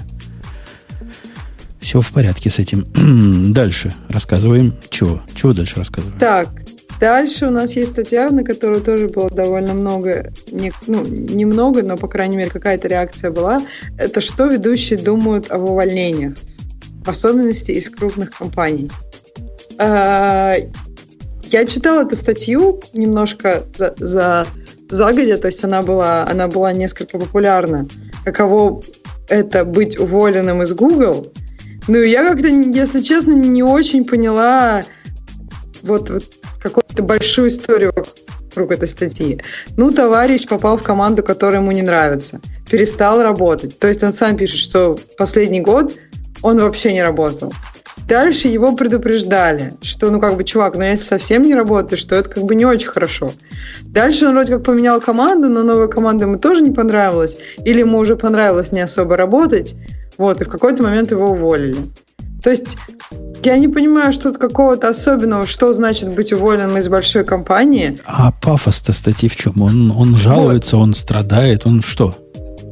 Все 1.79 2.01
в 2.01 2.11
порядке 2.11 2.49
с 2.49 2.59
этим. 2.59 2.85
дальше 3.53 3.93
рассказываем. 4.09 4.75
Чего? 4.89 5.21
Чего 5.33 5.53
дальше 5.53 5.77
рассказываем? 5.77 6.19
Так, 6.19 6.49
дальше 6.99 7.47
у 7.47 7.49
нас 7.49 7.71
есть 7.77 7.93
статья, 7.93 8.29
на 8.31 8.43
которую 8.43 8.81
тоже 8.81 9.07
было 9.07 9.29
довольно 9.29 9.73
много, 9.73 10.33
не, 10.51 10.73
ну, 10.87 11.05
немного, 11.07 11.83
но, 11.83 11.95
по 11.95 12.09
крайней 12.09 12.35
мере, 12.35 12.49
какая-то 12.49 12.89
реакция 12.89 13.31
была. 13.31 13.65
Это 13.97 14.19
что 14.19 14.47
ведущие 14.47 14.99
думают 14.99 15.49
об 15.49 15.61
увольнениях, 15.61 16.35
в 17.05 17.09
особенности 17.09 17.71
из 17.71 17.89
крупных 17.89 18.31
компаний. 18.31 18.91
А, 19.77 20.57
я 21.43 21.65
читала 21.65 22.01
эту 22.01 22.17
статью 22.17 22.81
немножко 22.91 23.63
за, 23.77 23.95
за 23.97 24.47
загодя, 24.89 25.37
то 25.37 25.47
есть 25.47 25.63
она 25.63 25.81
была, 25.81 26.27
она 26.27 26.47
была 26.47 26.73
несколько 26.73 27.17
популярна. 27.17 27.87
Каково 28.23 28.81
это 29.29 29.65
быть 29.65 29.99
уволенным 29.99 30.61
из 30.61 30.73
Google? 30.73 31.31
Ну, 31.87 31.97
я 31.97 32.29
как-то, 32.29 32.47
если 32.47 33.01
честно, 33.01 33.33
не 33.33 33.63
очень 33.63 34.05
поняла 34.05 34.83
вот, 35.83 36.09
вот 36.09 36.23
какую-то 36.61 37.03
большую 37.03 37.49
историю 37.49 37.93
вокруг 38.57 38.71
этой 38.71 38.87
статьи. 38.87 39.39
Ну, 39.77 39.91
товарищ 39.91 40.47
попал 40.47 40.77
в 40.77 40.83
команду, 40.83 41.23
которая 41.23 41.61
ему 41.61 41.71
не 41.71 41.83
нравится. 41.83 42.41
Перестал 42.69 43.21
работать. 43.21 43.77
То 43.79 43.87
есть 43.87 44.03
он 44.03 44.13
сам 44.13 44.35
пишет, 44.35 44.59
что 44.59 44.99
последний 45.17 45.61
год 45.61 45.93
он 46.41 46.59
вообще 46.59 46.91
не 46.93 47.03
работал. 47.03 47.53
Дальше 48.07 48.47
его 48.47 48.73
предупреждали, 48.73 49.73
что, 49.81 50.09
ну, 50.09 50.21
как 50.21 50.37
бы, 50.37 50.45
чувак, 50.45 50.75
ну, 50.75 50.83
если 50.83 51.03
совсем 51.03 51.43
не 51.43 51.53
работаешь, 51.53 51.99
что 51.99 52.15
это 52.15 52.29
как 52.29 52.43
бы 52.43 52.55
не 52.55 52.65
очень 52.65 52.87
хорошо. 52.87 53.31
Дальше 53.83 54.25
он 54.25 54.33
вроде 54.33 54.53
как 54.53 54.63
поменял 54.63 55.01
команду, 55.01 55.49
но 55.49 55.61
новая 55.61 55.87
команда 55.87 56.25
ему 56.25 56.37
тоже 56.37 56.61
не 56.61 56.71
понравилась, 56.71 57.37
или 57.65 57.79
ему 57.79 57.97
уже 57.97 58.15
понравилось 58.15 58.71
не 58.71 58.79
особо 58.79 59.17
работать, 59.17 59.75
вот, 60.17 60.41
и 60.41 60.45
в 60.45 60.49
какой-то 60.49 60.83
момент 60.83 61.11
его 61.11 61.31
уволили. 61.31 61.75
То 62.41 62.49
есть 62.49 62.77
я 63.43 63.57
не 63.57 63.67
понимаю, 63.67 64.13
что 64.13 64.31
тут 64.31 64.37
какого-то 64.37 64.87
особенного, 64.87 65.45
что 65.45 65.73
значит 65.73 66.15
быть 66.15 66.31
уволенным 66.31 66.77
из 66.77 66.87
большой 66.87 67.25
компании. 67.25 67.99
А 68.05 68.31
пафос-то 68.31 68.93
статьи 68.93 69.27
в 69.27 69.35
чем? 69.35 69.61
Он, 69.61 69.91
он 69.91 70.15
жалуется, 70.15 70.77
вот. 70.77 70.83
он 70.83 70.93
страдает, 70.93 71.65
он 71.65 71.81
что? 71.81 72.15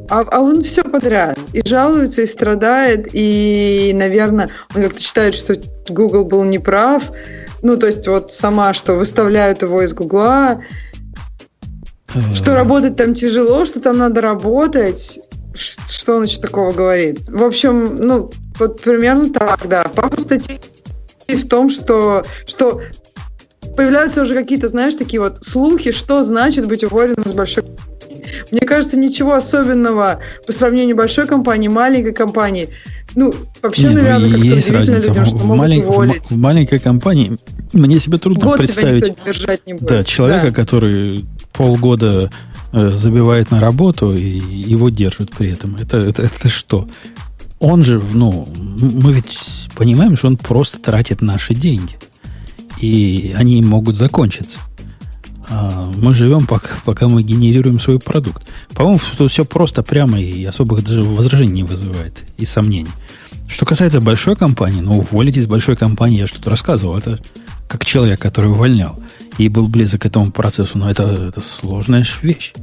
А, 0.10 0.22
а 0.22 0.40
он 0.40 0.62
все 0.62 0.84
подряд. 0.84 1.38
И 1.54 1.62
жалуется, 1.66 2.22
и 2.22 2.26
страдает, 2.26 3.08
и, 3.14 3.92
наверное, 3.96 4.50
он 4.76 4.84
как-то 4.84 5.00
считает, 5.00 5.36
что 5.36 5.56
Google 5.90 6.26
был 6.26 6.44
неправ. 6.44 7.04
ну, 7.62 7.78
то 7.78 7.88
есть 7.88 8.08
вот 8.08 8.32
сама, 8.32 8.74
что 8.74 8.94
выставляют 8.94 9.62
его 9.62 9.82
из 9.82 9.94
Гугла, 9.94 10.62
что 12.34 12.54
работать 12.54 12.96
там 12.96 13.14
тяжело, 13.14 13.66
что 13.66 13.80
там 13.80 13.98
надо 13.98 14.22
работать. 14.22 15.20
Что 15.56 16.18
он 16.18 16.24
еще 16.24 16.42
такого 16.42 16.74
говорит? 16.74 17.30
В 17.30 17.44
общем, 17.44 17.98
ну, 18.00 18.30
вот 18.60 18.82
примерно 18.82 19.32
так, 19.34 19.68
да. 19.68 19.90
Папа 19.96 20.20
статьи 20.20 20.60
в 21.28 21.48
том, 21.48 21.70
что, 21.70 22.26
что 22.46 22.82
появляются 23.76 24.22
уже 24.22 24.36
какие-то, 24.36 24.68
знаешь, 24.68 24.96
такие 24.96 25.20
вот 25.22 25.44
слухи, 25.44 25.92
что 25.92 26.24
значит 26.24 26.68
быть 26.68 26.84
уволенным 26.84 27.24
из 27.26 27.34
большой 27.34 27.64
мне 28.52 28.62
кажется, 28.62 28.98
ничего 28.98 29.34
особенного 29.34 30.20
по 30.46 30.52
сравнению 30.52 30.96
большой 30.96 31.28
компании, 31.28 31.68
маленькой 31.68 32.14
компании. 32.14 32.70
Ну, 33.16 33.34
вообще, 33.62 33.90
Не, 33.90 33.96
наверное, 33.96 34.30
ну, 34.30 34.38
как-то 34.38 34.56
есть 34.56 34.70
разница. 34.70 35.08
людям, 35.10 35.26
что 35.26 35.38
в, 35.38 35.52
малень- 35.52 35.84
в, 35.84 36.32
в 36.32 36.38
маленькой 36.38 36.80
компании 36.80 37.38
мне 37.74 38.00
себе 38.00 38.18
трудно 38.18 38.44
Год 38.44 38.58
представить 38.58 39.16
да, 39.82 40.04
человека, 40.04 40.52
который 40.52 41.26
полгода 41.54 42.30
э, 42.74 42.90
забивает 42.90 43.52
на 43.52 43.60
работу 43.60 44.14
и 44.14 44.22
его 44.22 44.90
держат 44.90 45.32
при 45.32 45.52
этом. 45.52 45.78
Это, 45.78 45.98
это, 45.98 46.24
это 46.24 46.50
что? 46.50 46.88
Он 47.60 47.84
же, 47.84 48.02
ну, 48.14 48.48
мы 48.58 49.14
ведь 49.14 49.70
понимаем, 49.76 50.18
что 50.18 50.28
он 50.28 50.38
просто 50.38 50.80
тратит 50.80 51.22
наши 51.22 51.54
деньги. 51.54 51.96
И 52.82 53.34
они 53.38 53.62
могут 53.62 53.96
закончиться. 53.96 54.60
А 55.50 55.92
мы 55.96 56.14
живем, 56.14 56.48
пока, 56.48 56.76
пока 56.86 57.08
мы 57.08 57.24
генерируем 57.24 57.80
свой 57.80 58.00
продукт. 58.00 58.44
По-моему, 58.74 59.00
тут 59.18 59.32
все 59.32 59.46
просто, 59.46 59.84
прямо 59.84 60.20
и 60.20 60.44
особых 60.46 60.84
даже 60.84 61.02
возражений 61.02 61.54
не 61.54 61.64
вызывает 61.64 62.24
и 62.38 62.46
сомнений. 62.46 62.92
Что 63.48 63.66
касается 63.66 64.02
большой 64.02 64.36
компании, 64.36 64.82
ну, 64.82 65.00
уволить 65.00 65.38
из 65.38 65.46
большой 65.46 65.76
компании, 65.76 66.20
я 66.20 66.28
что-то 66.28 66.50
рассказывал, 66.50 66.98
это 66.98 67.20
как 67.68 67.86
человек, 67.86 68.20
который 68.20 68.50
увольнял 68.50 69.00
и 69.38 69.50
был 69.50 69.68
близок 69.68 70.02
к 70.02 70.06
этому 70.06 70.32
процессу, 70.32 70.78
но 70.78 70.90
это, 70.90 71.04
это 71.04 71.42
сложная 71.42 72.06
вещь. 72.22 72.54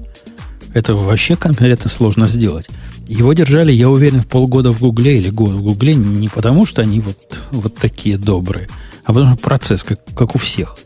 Это 0.75 0.95
вообще 0.95 1.37
конкретно 1.37 1.91
сложно 1.91 2.29
сделать. 2.29 2.69
Его 3.07 3.33
держали, 3.35 3.73
я 3.73 3.91
уверен, 3.91 4.23
полгода 4.23 4.73
в 4.73 4.81
Гугле 4.81 5.19
или 5.19 5.29
год 5.29 5.51
в 5.51 5.63
Гугле 5.63 5.95
не 5.95 6.29
потому, 6.29 6.65
что 6.65 6.81
они 6.83 7.01
вот, 7.01 7.41
вот 7.51 7.75
такие 7.75 8.17
добрые, 8.17 8.69
а 9.05 9.13
потому 9.13 9.35
что 9.35 9.43
процесс, 9.43 9.85
как, 9.85 10.01
как 10.15 10.35
у 10.35 10.39
всех. 10.39 10.77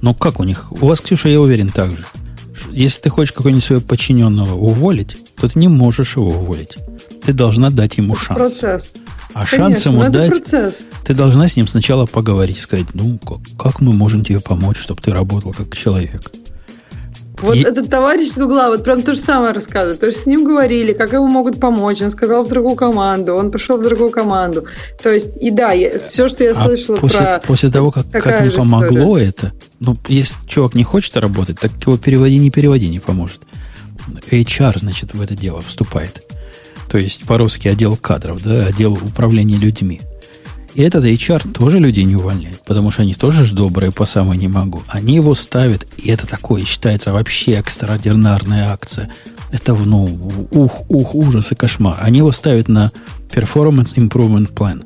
Но 0.00 0.14
как 0.14 0.40
у 0.40 0.44
них? 0.44 0.72
У 0.72 0.86
вас, 0.86 1.00
Ксюша, 1.00 1.28
я 1.28 1.40
уверен, 1.40 1.68
так 1.68 1.90
же. 1.92 2.04
Если 2.72 3.00
ты 3.00 3.10
хочешь 3.10 3.32
какого-нибудь 3.32 3.64
своего 3.64 3.84
подчиненного 3.84 4.54
уволить, 4.54 5.16
то 5.36 5.48
ты 5.48 5.58
не 5.58 5.68
можешь 5.68 6.16
его 6.16 6.28
уволить. 6.28 6.76
Ты 7.24 7.32
должна 7.32 7.70
дать 7.70 7.98
ему 7.98 8.14
шанс. 8.14 8.38
Процесс. 8.38 8.94
А 9.32 9.44
Конечно, 9.46 9.56
шанс 9.56 9.86
ему 9.86 10.10
дать, 10.10 10.30
процесс. 10.30 10.88
ты 11.04 11.14
должна 11.14 11.46
с 11.46 11.56
ним 11.56 11.68
сначала 11.68 12.06
поговорить 12.06 12.58
сказать, 12.60 12.86
ну, 12.94 13.18
как, 13.18 13.38
как 13.58 13.80
мы 13.80 13.92
можем 13.92 14.24
тебе 14.24 14.40
помочь, 14.40 14.78
чтобы 14.78 15.00
ты 15.02 15.12
работал 15.12 15.52
как 15.52 15.76
человек. 15.76 16.32
Вот 17.42 17.56
И- 17.56 17.60
этот 17.62 17.88
товарищ 17.88 18.28
из 18.28 18.36
Гугла 18.36 18.68
вот 18.68 18.84
прям 18.84 19.02
то 19.02 19.14
же 19.14 19.20
самое 19.20 19.52
рассказывает. 19.52 20.00
То 20.00 20.06
есть 20.06 20.22
с 20.22 20.26
ним 20.26 20.44
говорили, 20.44 20.92
как 20.92 21.12
ему 21.12 21.26
могут 21.26 21.58
помочь. 21.58 22.00
Он 22.02 22.10
сказал 22.10 22.44
в 22.44 22.48
другую 22.48 22.74
команду, 22.74 23.34
он 23.34 23.50
пошел 23.50 23.78
в 23.78 23.82
другую 23.82 24.10
команду. 24.10 24.64
То 25.02 25.10
есть, 25.12 25.28
и 25.40 25.50
да, 25.50 25.72
я, 25.72 25.98
все, 25.98 26.28
что 26.28 26.44
я 26.44 26.52
А 26.52 26.64
слышала 26.66 26.96
после, 26.96 27.18
про... 27.18 27.42
после 27.46 27.70
того, 27.70 27.90
как, 27.90 28.10
как 28.10 28.44
не 28.44 28.50
помогло 28.50 29.18
это, 29.18 29.52
ну, 29.78 29.96
если 30.08 30.36
чувак 30.46 30.74
не 30.74 30.84
хочет 30.84 31.16
работать, 31.16 31.58
так 31.58 31.72
его 31.86 31.96
переводи, 31.96 32.38
не 32.38 32.50
переводи, 32.50 32.88
не 32.88 33.00
поможет. 33.00 33.40
HR, 34.30 34.78
значит, 34.78 35.14
в 35.14 35.22
это 35.22 35.34
дело 35.34 35.62
вступает. 35.62 36.22
То 36.90 36.98
есть, 36.98 37.24
по-русски 37.24 37.68
отдел 37.68 37.96
кадров, 37.96 38.42
да, 38.42 38.66
отдел 38.66 38.94
управления 38.94 39.56
людьми. 39.56 40.00
И 40.74 40.82
этот 40.82 41.04
HR 41.04 41.50
тоже 41.52 41.78
людей 41.78 42.04
не 42.04 42.16
увольняет, 42.16 42.62
потому 42.64 42.90
что 42.90 43.02
они 43.02 43.14
тоже 43.14 43.44
ж 43.44 43.52
добрые 43.52 43.90
по 43.90 44.04
самой 44.04 44.38
не 44.38 44.48
могу. 44.48 44.82
Они 44.88 45.14
его 45.16 45.34
ставят, 45.34 45.86
и 45.96 46.08
это 46.10 46.26
такое 46.26 46.64
считается 46.64 47.12
вообще 47.12 47.52
экстраординарная 47.52 48.70
акция. 48.70 49.10
Это, 49.50 49.74
ну, 49.74 50.04
ух, 50.52 50.88
ух, 50.88 51.14
ужас 51.14 51.50
и 51.50 51.56
кошмар. 51.56 51.98
Они 52.00 52.18
его 52.18 52.30
ставят 52.30 52.68
на 52.68 52.92
Performance 53.30 53.94
Improvement 53.96 54.52
Plan. 54.52 54.84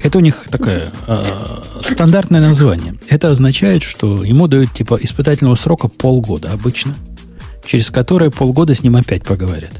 Это 0.00 0.18
у 0.18 0.20
них 0.20 0.46
такое 0.50 0.86
э, 1.06 1.24
стандартное 1.82 2.40
название. 2.40 2.94
Это 3.08 3.30
означает, 3.30 3.82
что 3.82 4.24
ему 4.24 4.46
дают 4.46 4.72
типа 4.72 4.98
испытательного 5.02 5.56
срока 5.56 5.88
полгода 5.88 6.52
обычно, 6.52 6.94
через 7.66 7.90
которое 7.90 8.30
полгода 8.30 8.74
с 8.74 8.82
ним 8.82 8.96
опять 8.96 9.24
поговорят. 9.24 9.72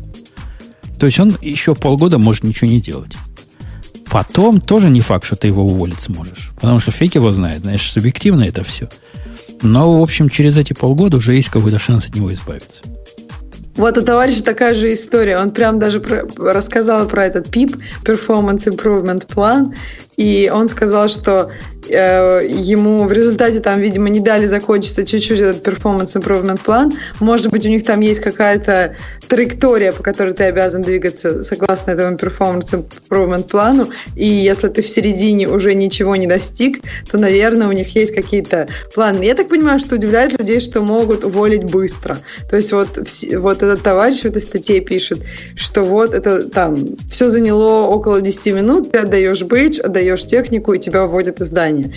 То 0.99 1.07
есть 1.07 1.21
он 1.21 1.37
еще 1.41 1.75
полгода 1.77 2.19
может 2.19 2.43
ничего 2.43 2.69
не 2.69 2.81
делать. 2.81 3.17
Потом 4.11 4.61
тоже 4.61 4.91
не 4.91 5.01
факт, 5.01 5.25
что 5.25 5.37
ты 5.37 5.49
его 5.49 5.65
уволить 5.65 6.01
сможешь. 6.01 6.51
Потому 6.61 6.81
что 6.81 6.91
фиг 6.91 7.15
его 7.15 7.31
знает, 7.31 7.61
знаешь, 7.61 7.91
субъективно 7.91 8.45
это 8.45 8.65
все. 8.65 8.89
Но, 9.63 9.99
в 9.99 10.03
общем, 10.03 10.29
через 10.29 10.57
эти 10.57 10.73
полгода 10.73 11.17
уже 11.17 11.35
есть 11.35 11.49
какой-то 11.49 11.79
шанс 11.79 12.07
от 12.09 12.17
него 12.17 12.33
избавиться. 12.33 12.83
Вот 13.77 13.97
у 13.97 14.03
товарища 14.03 14.43
такая 14.43 14.75
же 14.75 14.93
история. 14.93 15.39
Он 15.39 15.51
прям 15.53 15.79
даже 15.79 16.01
про- 16.01 16.27
рассказал 16.37 17.07
про 17.07 17.27
этот 17.27 17.49
PIP, 17.49 17.81
Performance 18.05 18.67
Improvement 18.67 19.27
Plan, 19.29 19.73
и 20.19 20.51
он 20.53 20.69
сказал, 20.69 21.09
что 21.09 21.53
э, 21.89 22.47
ему 22.49 23.05
в 23.05 23.13
результате 23.13 23.61
там, 23.61 23.79
видимо, 23.79 24.09
не 24.09 24.19
дали 24.19 24.49
закончиться 24.49 25.07
чуть-чуть 25.07 25.39
этот 25.39 25.67
Performance 25.67 26.21
Improvement 26.21 26.61
Plan. 26.65 26.93
Может 27.21 27.51
быть, 27.51 27.65
у 27.65 27.69
них 27.69 27.85
там 27.85 28.01
есть 28.01 28.21
какая-то 28.21 28.97
траектория, 29.29 29.93
по 29.93 30.03
которой 30.03 30.35
ты 30.35 30.45
обязан 30.45 30.83
двигаться 30.83 31.45
согласно 31.45 31.93
этому 31.93 32.17
Performance 32.17 32.85
Improvement 33.09 33.49
плану, 33.49 33.89
и 34.17 34.27
если 34.27 34.69
ты 34.69 34.83
в 34.83 34.89
середине 34.89 35.49
уже 35.49 35.75
ничего 35.75 36.17
не 36.17 36.27
достиг, 36.27 36.81
то, 37.11 37.17
наверное, 37.17 37.69
у 37.69 37.73
них 37.73 37.95
есть 37.95 38.15
какие-то 38.15 38.67
планы. 38.95 39.23
Я 39.23 39.35
так 39.35 39.49
понимаю, 39.49 39.79
что 39.79 39.95
удивляет 39.95 40.39
людей, 40.39 40.61
что 40.61 40.81
могут 40.81 41.25
уволить 41.25 41.65
быстро. 41.65 42.19
То 42.51 42.57
есть 42.57 42.73
вот, 42.73 42.89
вот 43.37 43.63
этот 43.63 43.83
товарищ 43.83 44.23
в 44.23 44.25
этой 44.25 44.43
статье 44.43 44.81
пишет, 44.81 45.21
что 45.55 45.85
вот 45.85 46.15
это 46.15 46.49
там 46.49 46.77
все 47.09 47.29
заняло 47.29 47.87
около 47.87 48.21
10 48.21 48.47
минут, 48.47 48.93
ты 48.93 48.99
отдаешь 48.99 49.43
бейдж, 49.43 49.79
отдаешь 49.79 50.08
технику, 50.17 50.73
и 50.73 50.79
тебя 50.79 51.03
выводят 51.03 51.41
из 51.41 51.49
здания. 51.49 51.93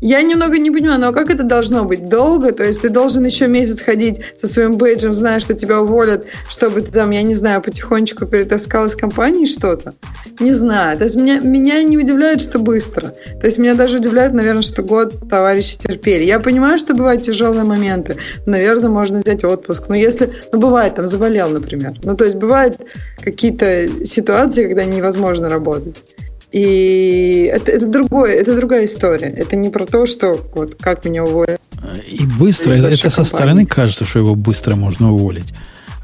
Я 0.00 0.20
немного 0.22 0.58
не 0.58 0.70
понимаю, 0.70 1.00
но 1.00 1.12
как 1.12 1.30
это 1.30 1.42
должно 1.42 1.84
быть? 1.84 2.08
Долго? 2.08 2.52
То 2.52 2.64
есть 2.64 2.82
ты 2.82 2.90
должен 2.90 3.24
еще 3.24 3.48
месяц 3.48 3.80
ходить 3.80 4.20
со 4.36 4.46
своим 4.46 4.76
бейджем, 4.76 5.14
зная, 5.14 5.40
что 5.40 5.54
тебя 5.54 5.80
уволят, 5.80 6.26
чтобы 6.50 6.82
ты 6.82 6.92
там, 6.92 7.10
я 7.10 7.22
не 7.22 7.34
знаю, 7.34 7.62
потихонечку 7.62 8.26
перетаскал 8.26 8.86
из 8.86 8.94
компании 8.94 9.46
что-то? 9.46 9.94
Не 10.38 10.52
знаю. 10.52 10.98
То 10.98 11.04
есть 11.04 11.16
меня, 11.16 11.40
меня 11.40 11.82
не 11.82 11.96
удивляет, 11.96 12.42
что 12.42 12.58
быстро. 12.58 13.14
То 13.40 13.46
есть 13.46 13.56
меня 13.56 13.74
даже 13.74 13.98
удивляет, 13.98 14.34
наверное, 14.34 14.62
что 14.62 14.82
год 14.82 15.28
товарищи 15.30 15.78
терпели. 15.78 16.24
Я 16.24 16.40
понимаю, 16.40 16.78
что 16.78 16.94
бывают 16.94 17.22
тяжелые 17.22 17.64
моменты. 17.64 18.16
Наверное, 18.44 18.90
можно 18.90 19.20
взять 19.20 19.44
отпуск. 19.44 19.88
Но 19.88 19.94
если, 19.94 20.30
ну 20.52 20.60
бывает, 20.60 20.94
там 20.94 21.08
заболел, 21.08 21.48
например. 21.48 21.94
Ну 22.02 22.14
то 22.14 22.26
есть 22.26 22.36
бывают 22.36 22.78
какие-то 23.22 24.04
ситуации, 24.04 24.66
когда 24.66 24.84
невозможно 24.84 25.48
работать. 25.48 26.02
И 26.52 27.50
это, 27.52 27.72
это 27.72 27.86
другое, 27.86 28.32
это 28.32 28.56
другая 28.56 28.86
история. 28.86 29.28
Это 29.28 29.56
не 29.56 29.68
про 29.68 29.84
то, 29.84 30.06
что 30.06 30.40
вот 30.54 30.76
как 30.76 31.04
меня 31.04 31.24
уволят. 31.24 31.60
И 32.06 32.24
быстро, 32.38 32.72
это, 32.72 32.88
это 32.88 33.10
со 33.10 33.16
компании. 33.16 33.28
стороны 33.28 33.66
кажется, 33.66 34.04
что 34.04 34.20
его 34.20 34.34
быстро 34.34 34.76
можно 34.76 35.12
уволить. 35.12 35.52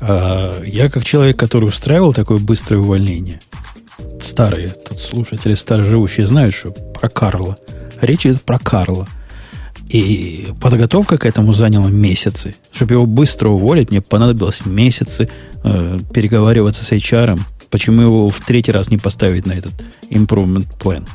А, 0.01 0.63
Я, 0.65 0.91
как 0.91 1.05
человек, 1.05 1.39
который 1.39 1.67
устраивал 1.67 2.13
такое 2.13 2.39
быстрое 2.39 2.81
увольнение, 2.81 3.41
старые 4.21 4.69
тут 4.69 5.01
слушатели, 5.01 5.55
староживущие, 5.55 6.27
знают, 6.27 6.55
что 6.55 6.71
про 6.71 7.09
Карла. 7.09 7.57
Речь 8.01 8.27
идет 8.27 8.43
про 8.43 8.59
Карла. 8.59 9.07
И 9.89 10.49
подготовка 10.61 11.19
к 11.19 11.27
этому 11.27 11.53
заняла 11.53 11.89
месяцы. 11.89 12.55
Чтобы 12.73 12.95
его 12.95 13.07
быстро 13.07 13.51
уволить, 13.51 13.91
мне 13.91 14.01
понадобилось 14.01 14.65
месяцы 14.65 15.29
э, 15.63 15.99
переговариваться 16.15 16.85
с 16.85 16.93
HR. 16.93 17.39
Почему 17.73 18.03
его 18.03 18.29
в 18.29 18.39
третий 18.45 18.71
раз 18.71 18.91
не 18.91 18.99
поставить 18.99 19.47
на 19.47 19.53
этот 19.53 19.73
improvement 20.11 20.67
plan? 20.79 21.09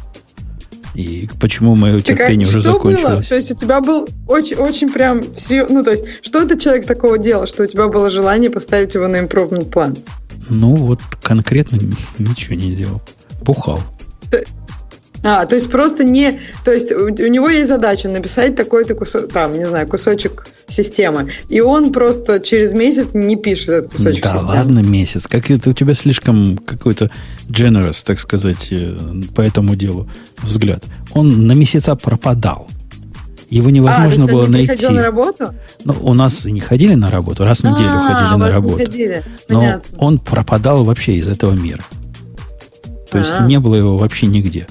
И 0.95 1.29
почему 1.39 1.75
мое 1.75 1.99
Так, 2.01 2.15
а 2.15 2.17
терпение 2.17 2.47
уже 2.47 2.61
что 2.61 2.71
было? 2.79 2.91
закончилось? 2.91 3.27
То 3.27 3.35
есть 3.35 3.51
у 3.51 3.55
тебя 3.55 3.79
был 3.81 4.09
очень, 4.27 4.55
очень 4.57 4.91
прям... 4.91 5.21
серьё- 5.35 5.67
Ну, 5.69 5.83
то 5.83 5.91
есть, 5.91 6.03
что 6.23 6.41
этот 6.41 6.59
человек 6.59 6.87
такого 6.87 7.19
делал, 7.19 7.45
что 7.45 7.63
у 7.63 7.67
тебя 7.67 7.87
было 7.87 8.09
желание 8.09 8.49
поставить 8.49 8.95
его 8.95 9.07
на 9.07 9.17
improvement 9.21 9.69
план? 9.69 9.97
Ну, 10.49 10.75
вот 10.75 10.99
конкретно 11.21 11.77
ничего 12.17 12.55
не 12.55 12.73
делал. 12.73 13.01
Бухал. 13.43 13.79
А, 15.29 15.45
то 15.45 15.55
есть 15.55 15.69
просто 15.69 16.05
не... 16.05 16.39
То 16.63 16.71
есть 16.71 16.89
у, 16.89 17.07
у 17.07 17.27
него 17.27 17.49
есть 17.49 17.67
задача 17.67 18.07
написать 18.07 18.55
такой-то 18.55 18.95
кусок, 18.95 19.29
там, 19.29 19.57
не 19.59 19.65
знаю, 19.65 19.85
кусочек 19.85 20.47
системы. 20.69 21.31
И 21.49 21.59
он 21.59 21.91
просто 21.91 22.39
через 22.39 22.71
месяц 22.71 23.13
не 23.13 23.35
пишет 23.35 23.69
этот 23.69 23.91
кусочек 23.91 24.23
да 24.23 24.37
системы. 24.37 24.53
ладно, 24.53 24.79
месяц. 24.79 25.27
Как 25.27 25.51
это 25.51 25.71
у 25.71 25.73
тебя 25.73 25.95
слишком 25.95 26.57
какой-то 26.57 27.11
generous, 27.49 28.05
так 28.05 28.21
сказать, 28.21 28.69
э, 28.71 28.97
по 29.35 29.41
этому 29.41 29.75
делу 29.75 30.09
взгляд. 30.41 30.81
Он 31.11 31.45
на 31.45 31.51
месяца 31.51 31.97
пропадал. 31.97 32.69
Его 33.49 33.67
а, 33.67 33.71
невозможно 33.71 34.23
он 34.23 34.31
было 34.31 34.45
не 34.47 34.65
найти. 34.65 34.87
на 34.87 35.03
работу? 35.03 35.53
Ну, 35.83 35.93
у 36.03 36.13
нас 36.13 36.45
не 36.45 36.61
ходили 36.61 36.93
на 36.93 37.11
работу, 37.11 37.43
раз 37.43 37.59
в 37.59 37.63
неделю 37.65 37.89
а, 37.91 38.13
ходили 38.13 38.39
на 38.39 38.49
работу. 38.49 38.77
ходили. 38.77 39.25
Но 39.49 39.59
Понятно. 39.59 39.97
он 39.97 40.19
пропадал 40.19 40.85
вообще 40.85 41.15
из 41.15 41.27
этого 41.27 41.51
мира. 41.51 41.83
То 43.11 43.17
есть 43.17 43.33
А. 43.37 43.45
не 43.45 43.59
было 43.59 43.75
его 43.75 43.97
вообще 43.97 44.27
нигде. 44.27 44.67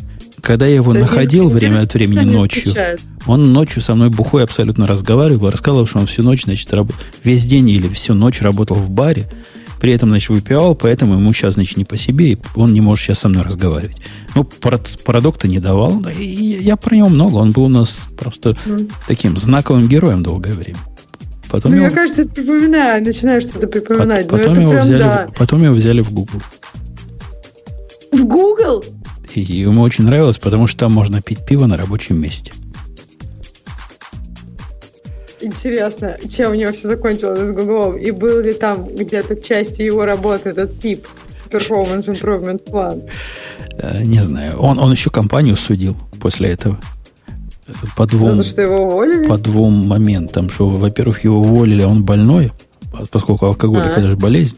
Когда 0.46 0.66
я 0.66 0.76
его 0.76 0.92
То 0.92 1.00
находил 1.00 1.48
время 1.48 1.80
от 1.80 1.92
времени 1.92 2.20
ночью, 2.20 2.62
отвечает. 2.62 3.00
Он 3.26 3.52
ночью 3.52 3.82
со 3.82 3.96
мной 3.96 4.10
бухой 4.10 4.44
абсолютно 4.44 4.86
разговаривал, 4.86 5.50
рассказывал, 5.50 5.86
что 5.86 5.98
он 5.98 6.06
всю 6.06 6.22
ночь, 6.22 6.44
значит, 6.44 6.72
раб... 6.72 6.88
весь 7.24 7.46
день 7.46 7.68
или 7.68 7.88
всю 7.88 8.14
ночь 8.14 8.40
работал 8.40 8.76
в 8.76 8.88
баре, 8.88 9.28
при 9.80 9.92
этом, 9.92 10.10
значит, 10.10 10.28
выпивал, 10.28 10.76
поэтому 10.76 11.14
ему 11.14 11.32
сейчас, 11.32 11.54
значит, 11.54 11.76
не 11.76 11.84
по 11.84 11.96
себе, 11.96 12.34
и 12.34 12.38
он 12.54 12.72
не 12.72 12.80
может 12.80 13.04
сейчас 13.04 13.18
со 13.18 13.28
мной 13.28 13.42
разговаривать. 13.42 13.96
Ну, 14.36 14.44
продукта 14.44 15.48
не 15.48 15.58
давал, 15.58 16.00
и 16.16 16.24
я 16.24 16.76
про 16.76 16.94
него 16.94 17.08
много. 17.08 17.38
Он 17.38 17.50
был 17.50 17.64
у 17.64 17.68
нас 17.68 18.06
просто 18.16 18.50
mm. 18.50 18.92
таким 19.08 19.36
знаковым 19.36 19.88
героем 19.88 20.22
долгое 20.22 20.52
время. 20.52 20.78
Потом 21.50 21.72
ну, 21.72 21.78
его... 21.78 21.86
Мне 21.86 21.94
кажется, 21.94 22.24
припоминаю, 22.24 23.02
начинаешь 23.02 23.42
что-то 23.42 23.66
припоминать. 23.66 24.28
Потом, 24.28 24.60
его 24.60 24.70
прям, 24.70 24.84
взяли, 24.84 24.98
да. 25.00 25.28
потом 25.36 25.64
его 25.64 25.74
взяли 25.74 26.02
в 26.02 26.12
Google. 26.12 26.40
В 28.12 28.24
Google? 28.24 28.84
И 29.36 29.40
ему 29.40 29.82
очень 29.82 30.04
нравилось, 30.04 30.38
потому 30.38 30.66
что 30.66 30.80
там 30.80 30.92
можно 30.92 31.20
пить 31.20 31.44
пиво 31.44 31.66
на 31.66 31.76
рабочем 31.76 32.20
месте. 32.20 32.52
Интересно, 35.40 36.16
чем 36.28 36.52
у 36.52 36.54
него 36.54 36.72
все 36.72 36.88
закончилось 36.88 37.40
с 37.40 37.52
Гуглом? 37.52 37.96
И 37.96 38.10
был 38.10 38.40
ли 38.40 38.52
там 38.52 38.88
где-то 38.88 39.36
частью 39.36 39.86
его 39.86 40.06
работы 40.06 40.48
этот 40.48 40.72
PIP, 40.82 41.06
Performance 41.50 42.06
Improvement 42.06 42.64
Plan? 42.64 43.08
Э, 43.78 44.02
не 44.02 44.20
знаю. 44.20 44.58
Он, 44.58 44.78
он 44.78 44.92
еще 44.92 45.10
компанию 45.10 45.56
судил 45.56 45.96
после 46.18 46.50
этого. 46.50 46.78
По 47.96 48.06
двум, 48.06 48.42
что 48.42 48.62
его 48.62 48.86
уволили? 48.86 49.28
По 49.28 49.36
двум 49.36 49.86
моментам. 49.86 50.48
Что, 50.48 50.68
во-первых, 50.68 51.24
его 51.24 51.40
уволили, 51.40 51.82
он 51.82 52.04
больной, 52.04 52.52
поскольку 53.10 53.46
алкоголь 53.46 53.82
а. 53.82 53.90
это 53.90 54.08
же 54.08 54.16
болезнь. 54.16 54.56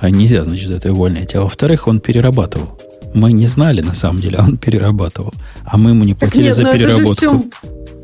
А 0.00 0.10
нельзя, 0.10 0.42
значит, 0.42 0.68
за 0.68 0.76
это 0.76 0.90
увольнять. 0.92 1.34
А 1.36 1.42
во-вторых, 1.42 1.86
он 1.86 2.00
перерабатывал. 2.00 2.76
Мы 3.14 3.32
не 3.32 3.46
знали, 3.46 3.82
на 3.82 3.94
самом 3.94 4.20
деле, 4.20 4.38
а 4.38 4.44
он 4.44 4.56
перерабатывал. 4.56 5.32
А 5.64 5.76
мы 5.76 5.90
ему 5.90 6.04
не 6.04 6.14
платили 6.14 6.44
нет, 6.44 6.56
за 6.56 6.62
ну 6.62 6.72
переработку. 6.72 7.44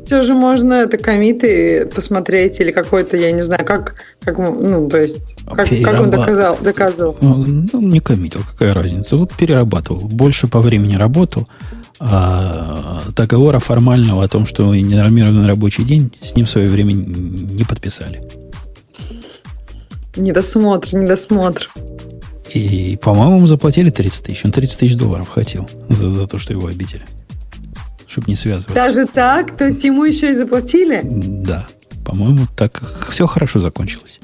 Все 0.05 0.23
же 0.23 0.33
можно 0.33 0.73
это 0.73 0.97
комиты 0.97 1.85
посмотреть 1.93 2.59
или 2.59 2.71
какой-то, 2.71 3.15
я 3.15 3.31
не 3.31 3.41
знаю, 3.41 3.63
как, 3.63 3.93
как 4.23 4.39
ну, 4.39 4.89
то 4.89 4.99
есть, 4.99 5.37
как, 5.45 5.69
как 5.83 6.01
он 6.01 6.09
доказал, 6.09 6.57
доказывал. 6.59 7.15
Ну, 7.21 7.45
ну, 7.71 7.79
не 7.79 7.99
коммитил, 7.99 8.41
какая 8.49 8.73
разница. 8.73 9.17
Вот 9.17 9.33
перерабатывал. 9.33 9.99
Больше 9.99 10.47
по 10.47 10.61
времени 10.61 10.95
работал, 10.95 11.47
а 11.99 13.01
договора 13.15 13.59
формального 13.59 14.23
о 14.23 14.27
том, 14.27 14.47
что 14.47 14.73
ненормированный 14.73 15.47
рабочий 15.47 15.83
день, 15.83 16.11
с 16.23 16.35
ним 16.35 16.45
в 16.45 16.49
свое 16.49 16.69
время 16.69 16.93
не 16.93 17.63
подписали. 17.63 18.21
Недосмотр, 20.15 20.95
недосмотр. 20.95 21.69
И, 22.53 22.97
по-моему, 23.01 23.37
ему 23.37 23.47
заплатили 23.47 23.89
30 23.89 24.25
тысяч. 24.25 24.45
Он 24.45 24.51
30 24.51 24.79
тысяч 24.79 24.95
долларов 24.95 25.29
хотел 25.29 25.69
за, 25.89 26.09
за 26.09 26.27
то, 26.27 26.37
что 26.37 26.53
его 26.53 26.67
обидели 26.67 27.03
чтобы 28.09 28.25
не 28.27 28.35
связываться. 28.35 28.73
Даже 28.73 29.05
так? 29.05 29.55
То 29.55 29.67
есть 29.67 29.83
ему 29.83 30.03
еще 30.03 30.31
и 30.31 30.35
заплатили? 30.35 31.01
Да. 31.03 31.67
По-моему, 32.03 32.47
так 32.57 32.81
все 33.11 33.27
хорошо 33.27 33.59
закончилось. 33.59 34.19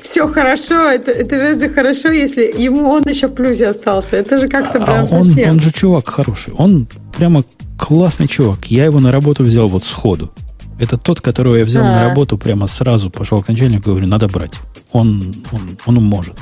Все 0.00 0.26
хорошо, 0.28 0.88
это, 0.88 1.10
это 1.10 1.40
разве 1.42 1.68
хорошо, 1.68 2.10
если 2.10 2.42
ему 2.56 2.88
он 2.88 3.02
еще 3.06 3.28
в 3.28 3.34
плюсе 3.34 3.68
остался? 3.68 4.16
Это 4.16 4.38
же 4.38 4.48
как-то 4.48 4.82
а 4.82 4.86
прям 4.86 5.02
он, 5.02 5.08
совсем. 5.08 5.50
Он 5.50 5.60
же 5.60 5.72
чувак 5.72 6.08
хороший. 6.08 6.54
Он 6.54 6.86
прямо 7.16 7.44
классный 7.78 8.26
чувак. 8.26 8.66
Я 8.66 8.86
его 8.86 8.98
на 9.00 9.12
работу 9.12 9.42
взял 9.42 9.68
вот 9.68 9.84
сходу. 9.84 10.32
Это 10.78 10.96
тот, 10.96 11.20
которого 11.20 11.56
я 11.56 11.64
взял 11.64 11.84
а. 11.84 11.88
на 11.88 12.08
работу 12.08 12.38
прямо 12.38 12.66
сразу, 12.66 13.10
пошел 13.10 13.42
к 13.42 13.48
начальнику, 13.48 13.90
говорю, 13.90 14.06
надо 14.06 14.28
брать. 14.28 14.54
Он, 14.92 15.44
он, 15.52 15.60
он 15.84 16.02
может. 16.02 16.36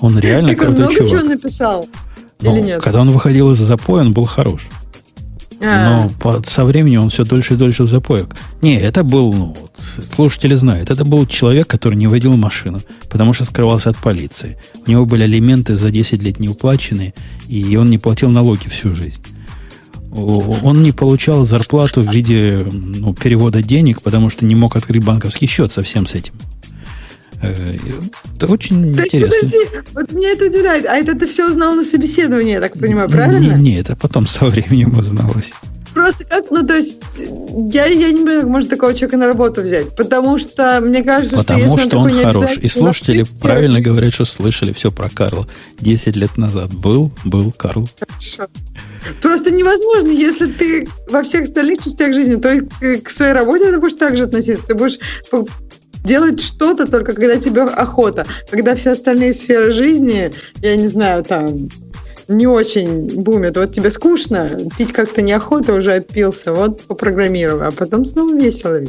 Он 0.00 0.18
реально 0.18 0.48
так 0.48 0.58
крутой 0.58 0.86
он 0.86 0.92
много 0.92 1.08
чего 1.08 1.22
написал? 1.22 1.88
Но 2.40 2.56
Или 2.56 2.64
нет? 2.64 2.82
Когда 2.82 3.00
он 3.00 3.10
выходил 3.10 3.50
из 3.50 3.58
запоя, 3.58 4.02
он 4.02 4.12
был 4.12 4.24
хорош. 4.24 4.66
А. 5.62 5.84
Но 5.84 6.10
по, 6.18 6.42
со 6.42 6.64
временем 6.64 7.02
он 7.02 7.10
все 7.10 7.24
дольше 7.24 7.54
и 7.54 7.56
дольше 7.56 7.82
в 7.82 7.88
запоек. 7.88 8.34
Не, 8.62 8.80
это 8.80 9.04
был, 9.04 9.32
ну, 9.32 9.56
слушатели 9.76 10.54
знают, 10.54 10.90
это 10.90 11.04
был 11.04 11.26
человек, 11.26 11.66
который 11.66 11.96
не 11.96 12.06
водил 12.06 12.34
машину, 12.36 12.80
потому 13.10 13.34
что 13.34 13.44
скрывался 13.44 13.90
от 13.90 13.98
полиции. 13.98 14.58
У 14.86 14.90
него 14.90 15.04
были 15.04 15.24
алименты 15.24 15.76
за 15.76 15.90
10 15.90 16.22
лет 16.22 16.40
не 16.40 16.48
уплаченные, 16.48 17.12
и 17.46 17.76
он 17.76 17.90
не 17.90 17.98
платил 17.98 18.30
налоги 18.30 18.68
всю 18.68 18.94
жизнь. 18.94 19.22
Он 20.12 20.80
не 20.80 20.92
получал 20.92 21.44
зарплату 21.44 22.00
в 22.00 22.12
виде 22.12 22.66
ну, 22.72 23.14
перевода 23.14 23.62
денег, 23.62 24.02
потому 24.02 24.30
что 24.30 24.44
не 24.44 24.56
мог 24.56 24.74
открыть 24.76 25.04
банковский 25.04 25.46
счет 25.46 25.70
совсем 25.70 26.06
с 26.06 26.14
этим. 26.14 26.32
Э, 27.42 27.76
это 28.36 28.46
очень 28.46 28.94
То 28.94 29.04
интересно. 29.06 29.26
Есть, 29.26 29.40
подожди, 29.40 29.92
вот 29.94 30.12
меня 30.12 30.30
это 30.30 30.46
удивляет. 30.46 30.86
А 30.86 30.96
это 30.96 31.14
ты 31.14 31.26
все 31.26 31.48
узнал 31.48 31.74
на 31.74 31.84
собеседовании, 31.84 32.52
я 32.52 32.60
так 32.60 32.78
понимаю, 32.78 33.08
правильно? 33.08 33.56
Не, 33.56 33.62
не 33.62 33.80
это 33.80 33.96
потом 33.96 34.26
со 34.26 34.46
временем 34.46 34.98
узналось. 34.98 35.52
Просто 35.94 36.24
как, 36.24 36.50
ну, 36.50 36.64
то 36.64 36.76
есть, 36.76 37.02
я, 37.72 37.86
я 37.86 38.12
не 38.12 38.18
понимаю, 38.18 38.42
как 38.42 38.50
можно 38.50 38.70
такого 38.70 38.94
человека 38.94 39.16
на 39.16 39.26
работу 39.26 39.62
взять. 39.62 39.96
Потому 39.96 40.38
что, 40.38 40.80
мне 40.80 41.02
кажется, 41.02 41.38
потому 41.38 41.78
что, 41.78 41.88
что 41.88 41.98
он, 41.98 42.12
он 42.12 42.22
хорош. 42.22 42.58
И 42.58 42.68
слушатели 42.68 43.24
правильно 43.40 43.80
говорят, 43.80 44.14
что 44.14 44.24
слышали 44.24 44.72
все 44.72 44.92
про 44.92 45.08
Карла. 45.08 45.48
Десять 45.80 46.14
лет 46.14 46.36
назад 46.36 46.72
был, 46.72 47.10
был 47.24 47.50
Карл. 47.52 47.88
Хорошо. 47.98 48.50
Просто 49.20 49.50
невозможно, 49.50 50.10
если 50.10 50.46
ты 50.46 50.88
во 51.10 51.22
всех 51.22 51.44
остальных 51.44 51.80
частях 51.80 52.14
жизни, 52.14 52.36
то 52.36 52.52
и 52.52 52.98
к 52.98 53.10
своей 53.10 53.32
работе 53.32 53.70
ты 53.70 53.80
будешь 53.80 53.94
так 53.94 54.16
же 54.16 54.24
относиться. 54.24 54.66
Ты 54.66 54.74
будешь 54.74 54.98
делать 56.04 56.40
что-то 56.40 56.90
только 56.90 57.14
когда 57.14 57.36
тебе 57.38 57.62
охота. 57.62 58.26
Когда 58.50 58.74
все 58.74 58.92
остальные 58.92 59.34
сферы 59.34 59.70
жизни, 59.70 60.30
я 60.62 60.76
не 60.76 60.86
знаю, 60.86 61.24
там 61.24 61.68
не 62.28 62.46
очень 62.46 63.22
бумят. 63.22 63.56
Вот 63.56 63.72
тебе 63.72 63.90
скучно, 63.90 64.48
пить 64.78 64.92
как-то 64.92 65.20
неохота, 65.20 65.74
уже 65.74 65.94
опился, 65.94 66.52
вот 66.52 66.82
попрограммировал, 66.82 67.64
а 67.64 67.70
потом 67.70 68.04
снова 68.04 68.34
весело. 68.34 68.80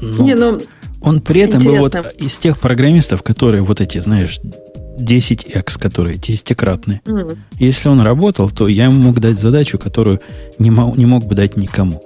Ну, 0.00 0.24
не, 0.24 0.34
ну, 0.34 0.60
он 1.00 1.20
при 1.20 1.42
этом 1.42 1.60
интересно. 1.60 2.02
был 2.02 2.02
вот 2.02 2.14
из 2.18 2.38
тех 2.38 2.58
программистов, 2.58 3.22
которые 3.22 3.62
вот 3.62 3.80
эти, 3.80 3.98
знаешь, 3.98 4.40
10x, 4.98 5.80
которые 5.80 6.18
десятикратные. 6.18 7.00
Mm. 7.04 7.38
Если 7.58 7.88
он 7.88 8.00
работал, 8.00 8.50
то 8.50 8.68
я 8.68 8.84
ему 8.84 9.00
мог 9.00 9.20
дать 9.20 9.40
задачу, 9.40 9.78
которую 9.78 10.20
не 10.58 10.70
мог, 10.70 10.96
не 10.96 11.06
мог 11.06 11.24
бы 11.24 11.34
дать 11.34 11.56
никому. 11.56 12.02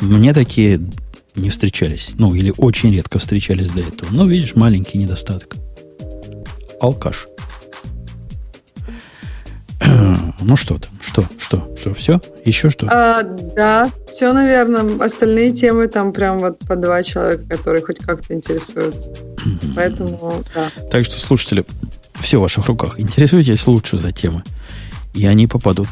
Мне 0.00 0.32
такие 0.32 0.80
не 1.34 1.50
встречались. 1.50 2.12
Ну, 2.18 2.34
или 2.34 2.52
очень 2.56 2.92
редко 2.92 3.18
встречались 3.18 3.70
до 3.70 3.80
этого. 3.80 4.10
Ну, 4.12 4.26
видишь, 4.26 4.54
маленький 4.54 4.98
недостаток. 4.98 5.54
Алкаш. 6.80 7.26
Ну 10.44 10.56
что 10.56 10.78
там? 10.78 10.90
Что? 11.00 11.24
Что? 11.38 11.72
Что? 11.78 11.94
Все? 11.94 12.20
Еще 12.44 12.68
что? 12.68 12.88
А, 12.90 13.22
да, 13.22 13.88
все, 14.08 14.32
наверное. 14.32 14.98
Остальные 15.04 15.52
темы 15.52 15.86
там 15.86 16.12
прям 16.12 16.38
вот 16.38 16.58
по 16.60 16.74
два 16.74 17.02
человека, 17.04 17.44
которые 17.48 17.82
хоть 17.82 18.00
как-то 18.00 18.34
интересуются. 18.34 19.12
Поэтому, 19.76 20.42
да. 20.52 20.70
Так 20.90 21.04
что, 21.04 21.18
слушатели, 21.18 21.64
все 22.20 22.38
в 22.38 22.42
ваших 22.42 22.66
руках. 22.66 22.98
Интересуйтесь 22.98 23.66
лучше 23.68 23.98
за 23.98 24.10
темы. 24.10 24.42
И 25.14 25.26
они 25.26 25.46
попадут 25.46 25.88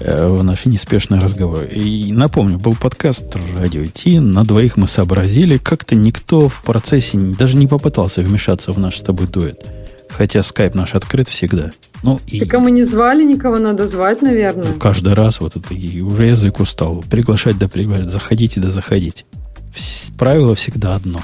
в 0.00 0.42
наши 0.42 0.68
неспешные 0.68 1.20
разговоры. 1.20 1.66
И 1.68 2.12
напомню, 2.12 2.58
был 2.58 2.74
подкаст 2.74 3.36
«Радио 3.54 3.86
Ти», 3.86 4.18
на 4.18 4.44
двоих 4.44 4.76
мы 4.76 4.88
сообразили, 4.88 5.58
как-то 5.58 5.94
никто 5.94 6.48
в 6.48 6.62
процессе 6.62 7.18
даже 7.18 7.56
не 7.56 7.66
попытался 7.66 8.22
вмешаться 8.22 8.72
в 8.72 8.78
наш 8.78 8.98
с 8.98 9.02
тобой 9.02 9.26
дуэт. 9.26 9.68
Хотя 10.08 10.42
скайп 10.42 10.74
наш 10.74 10.94
открыт 10.94 11.28
всегда. 11.28 11.70
Ну, 12.02 12.20
и... 12.26 12.40
Так 12.40 12.54
а 12.54 12.58
мы 12.58 12.70
не 12.70 12.82
звали 12.82 13.22
никого, 13.22 13.58
надо 13.58 13.86
звать, 13.86 14.22
наверное. 14.22 14.68
Ну, 14.68 14.74
каждый 14.74 15.12
раз 15.12 15.40
вот 15.40 15.56
это, 15.56 15.72
и 15.74 16.00
уже 16.00 16.24
язык 16.24 16.60
устал. 16.60 17.04
Приглашать 17.08 17.58
да 17.58 17.68
приглашать, 17.68 18.10
заходите 18.10 18.60
да 18.60 18.70
заходите. 18.70 19.24
Правило 20.18 20.54
всегда 20.54 20.94
одно. 20.94 21.20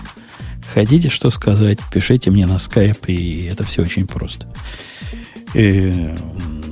Хотите 0.73 1.09
что 1.09 1.31
сказать, 1.31 1.79
пишите 1.93 2.31
мне 2.31 2.47
на 2.47 2.59
скайп, 2.59 3.09
и 3.09 3.45
это 3.51 3.65
все 3.65 3.83
очень 3.83 4.07
просто. 4.07 4.47
И 5.55 6.11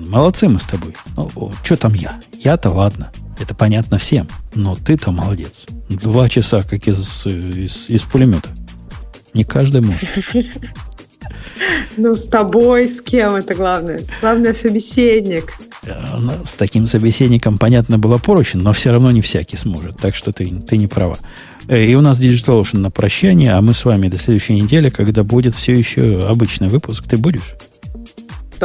Молодцы 0.07 0.49
мы 0.49 0.61
с 0.61 0.65
тобой. 0.65 0.95
Ну, 1.17 1.53
что 1.63 1.77
там 1.77 1.95
я? 1.95 2.21
Я-то 2.33 2.71
ладно. 2.71 3.11
Это 3.39 3.55
понятно 3.55 3.99
всем. 3.99 4.29
Но 4.55 4.77
ты-то 4.77 5.11
молодец. 5.11 5.67
Два 5.89 6.29
часа, 6.29 6.63
как 6.63 6.87
из, 6.87 7.27
из, 7.27 7.89
из 7.89 8.03
пулемета. 8.03 8.51
Не 9.33 9.45
каждый 9.45 9.81
может. 9.81 10.09
Ну, 11.97 12.17
с 12.17 12.27
тобой, 12.27 12.89
с 12.89 13.01
кем 13.01 13.37
это 13.37 13.55
главное? 13.55 14.03
Главное, 14.21 14.55
собеседник. 14.55 15.55
С 16.45 16.55
таким 16.55 16.87
собеседником, 16.87 17.59
понятно, 17.59 17.99
было 17.99 18.19
проще, 18.19 18.59
но 18.59 18.73
все 18.73 18.91
равно 18.91 19.11
не 19.11 19.23
всякий 19.23 19.57
сможет. 19.57 19.99
Так 19.99 20.15
что 20.15 20.33
ты, 20.33 20.47
ты 20.47 20.77
не 20.77 20.89
права. 20.89 21.17
Э, 21.69 21.85
и 21.85 21.95
у 21.95 22.01
нас 22.01 22.21
Digital 22.21 22.61
Ocean 22.61 22.79
на 22.79 22.91
прощание, 22.91 23.53
а 23.53 23.61
мы 23.61 23.75
с 23.75 23.85
вами 23.85 24.09
до 24.09 24.19
следующей 24.19 24.55
недели, 24.55 24.91
когда 24.91 25.23
будет 25.23 25.55
все 25.55 25.73
еще 25.73 26.27
обычный 26.27 26.69
выпуск. 26.69 27.05
Ты 27.09 27.17
будешь? 27.17 27.55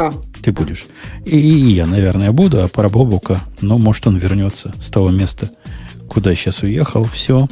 Да. 0.00 0.12
Ты 0.42 0.52
будешь. 0.52 0.86
И, 1.26 1.38
и 1.38 1.72
я, 1.72 1.84
наверное, 1.84 2.32
буду, 2.32 2.62
а 2.62 2.68
про 2.68 2.88
Бобука, 2.88 3.38
ну, 3.60 3.76
может, 3.76 4.06
он 4.06 4.16
вернется 4.16 4.72
с 4.80 4.88
того 4.88 5.10
места, 5.10 5.50
куда 6.08 6.34
сейчас 6.34 6.62
уехал. 6.62 7.04
Все. 7.04 7.48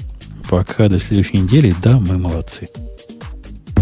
Пока 0.49 0.89
до 0.89 0.99
следующей 0.99 1.41
недели. 1.41 1.75
Да, 1.83 1.99
мы 1.99 2.17
молодцы. 2.17 2.69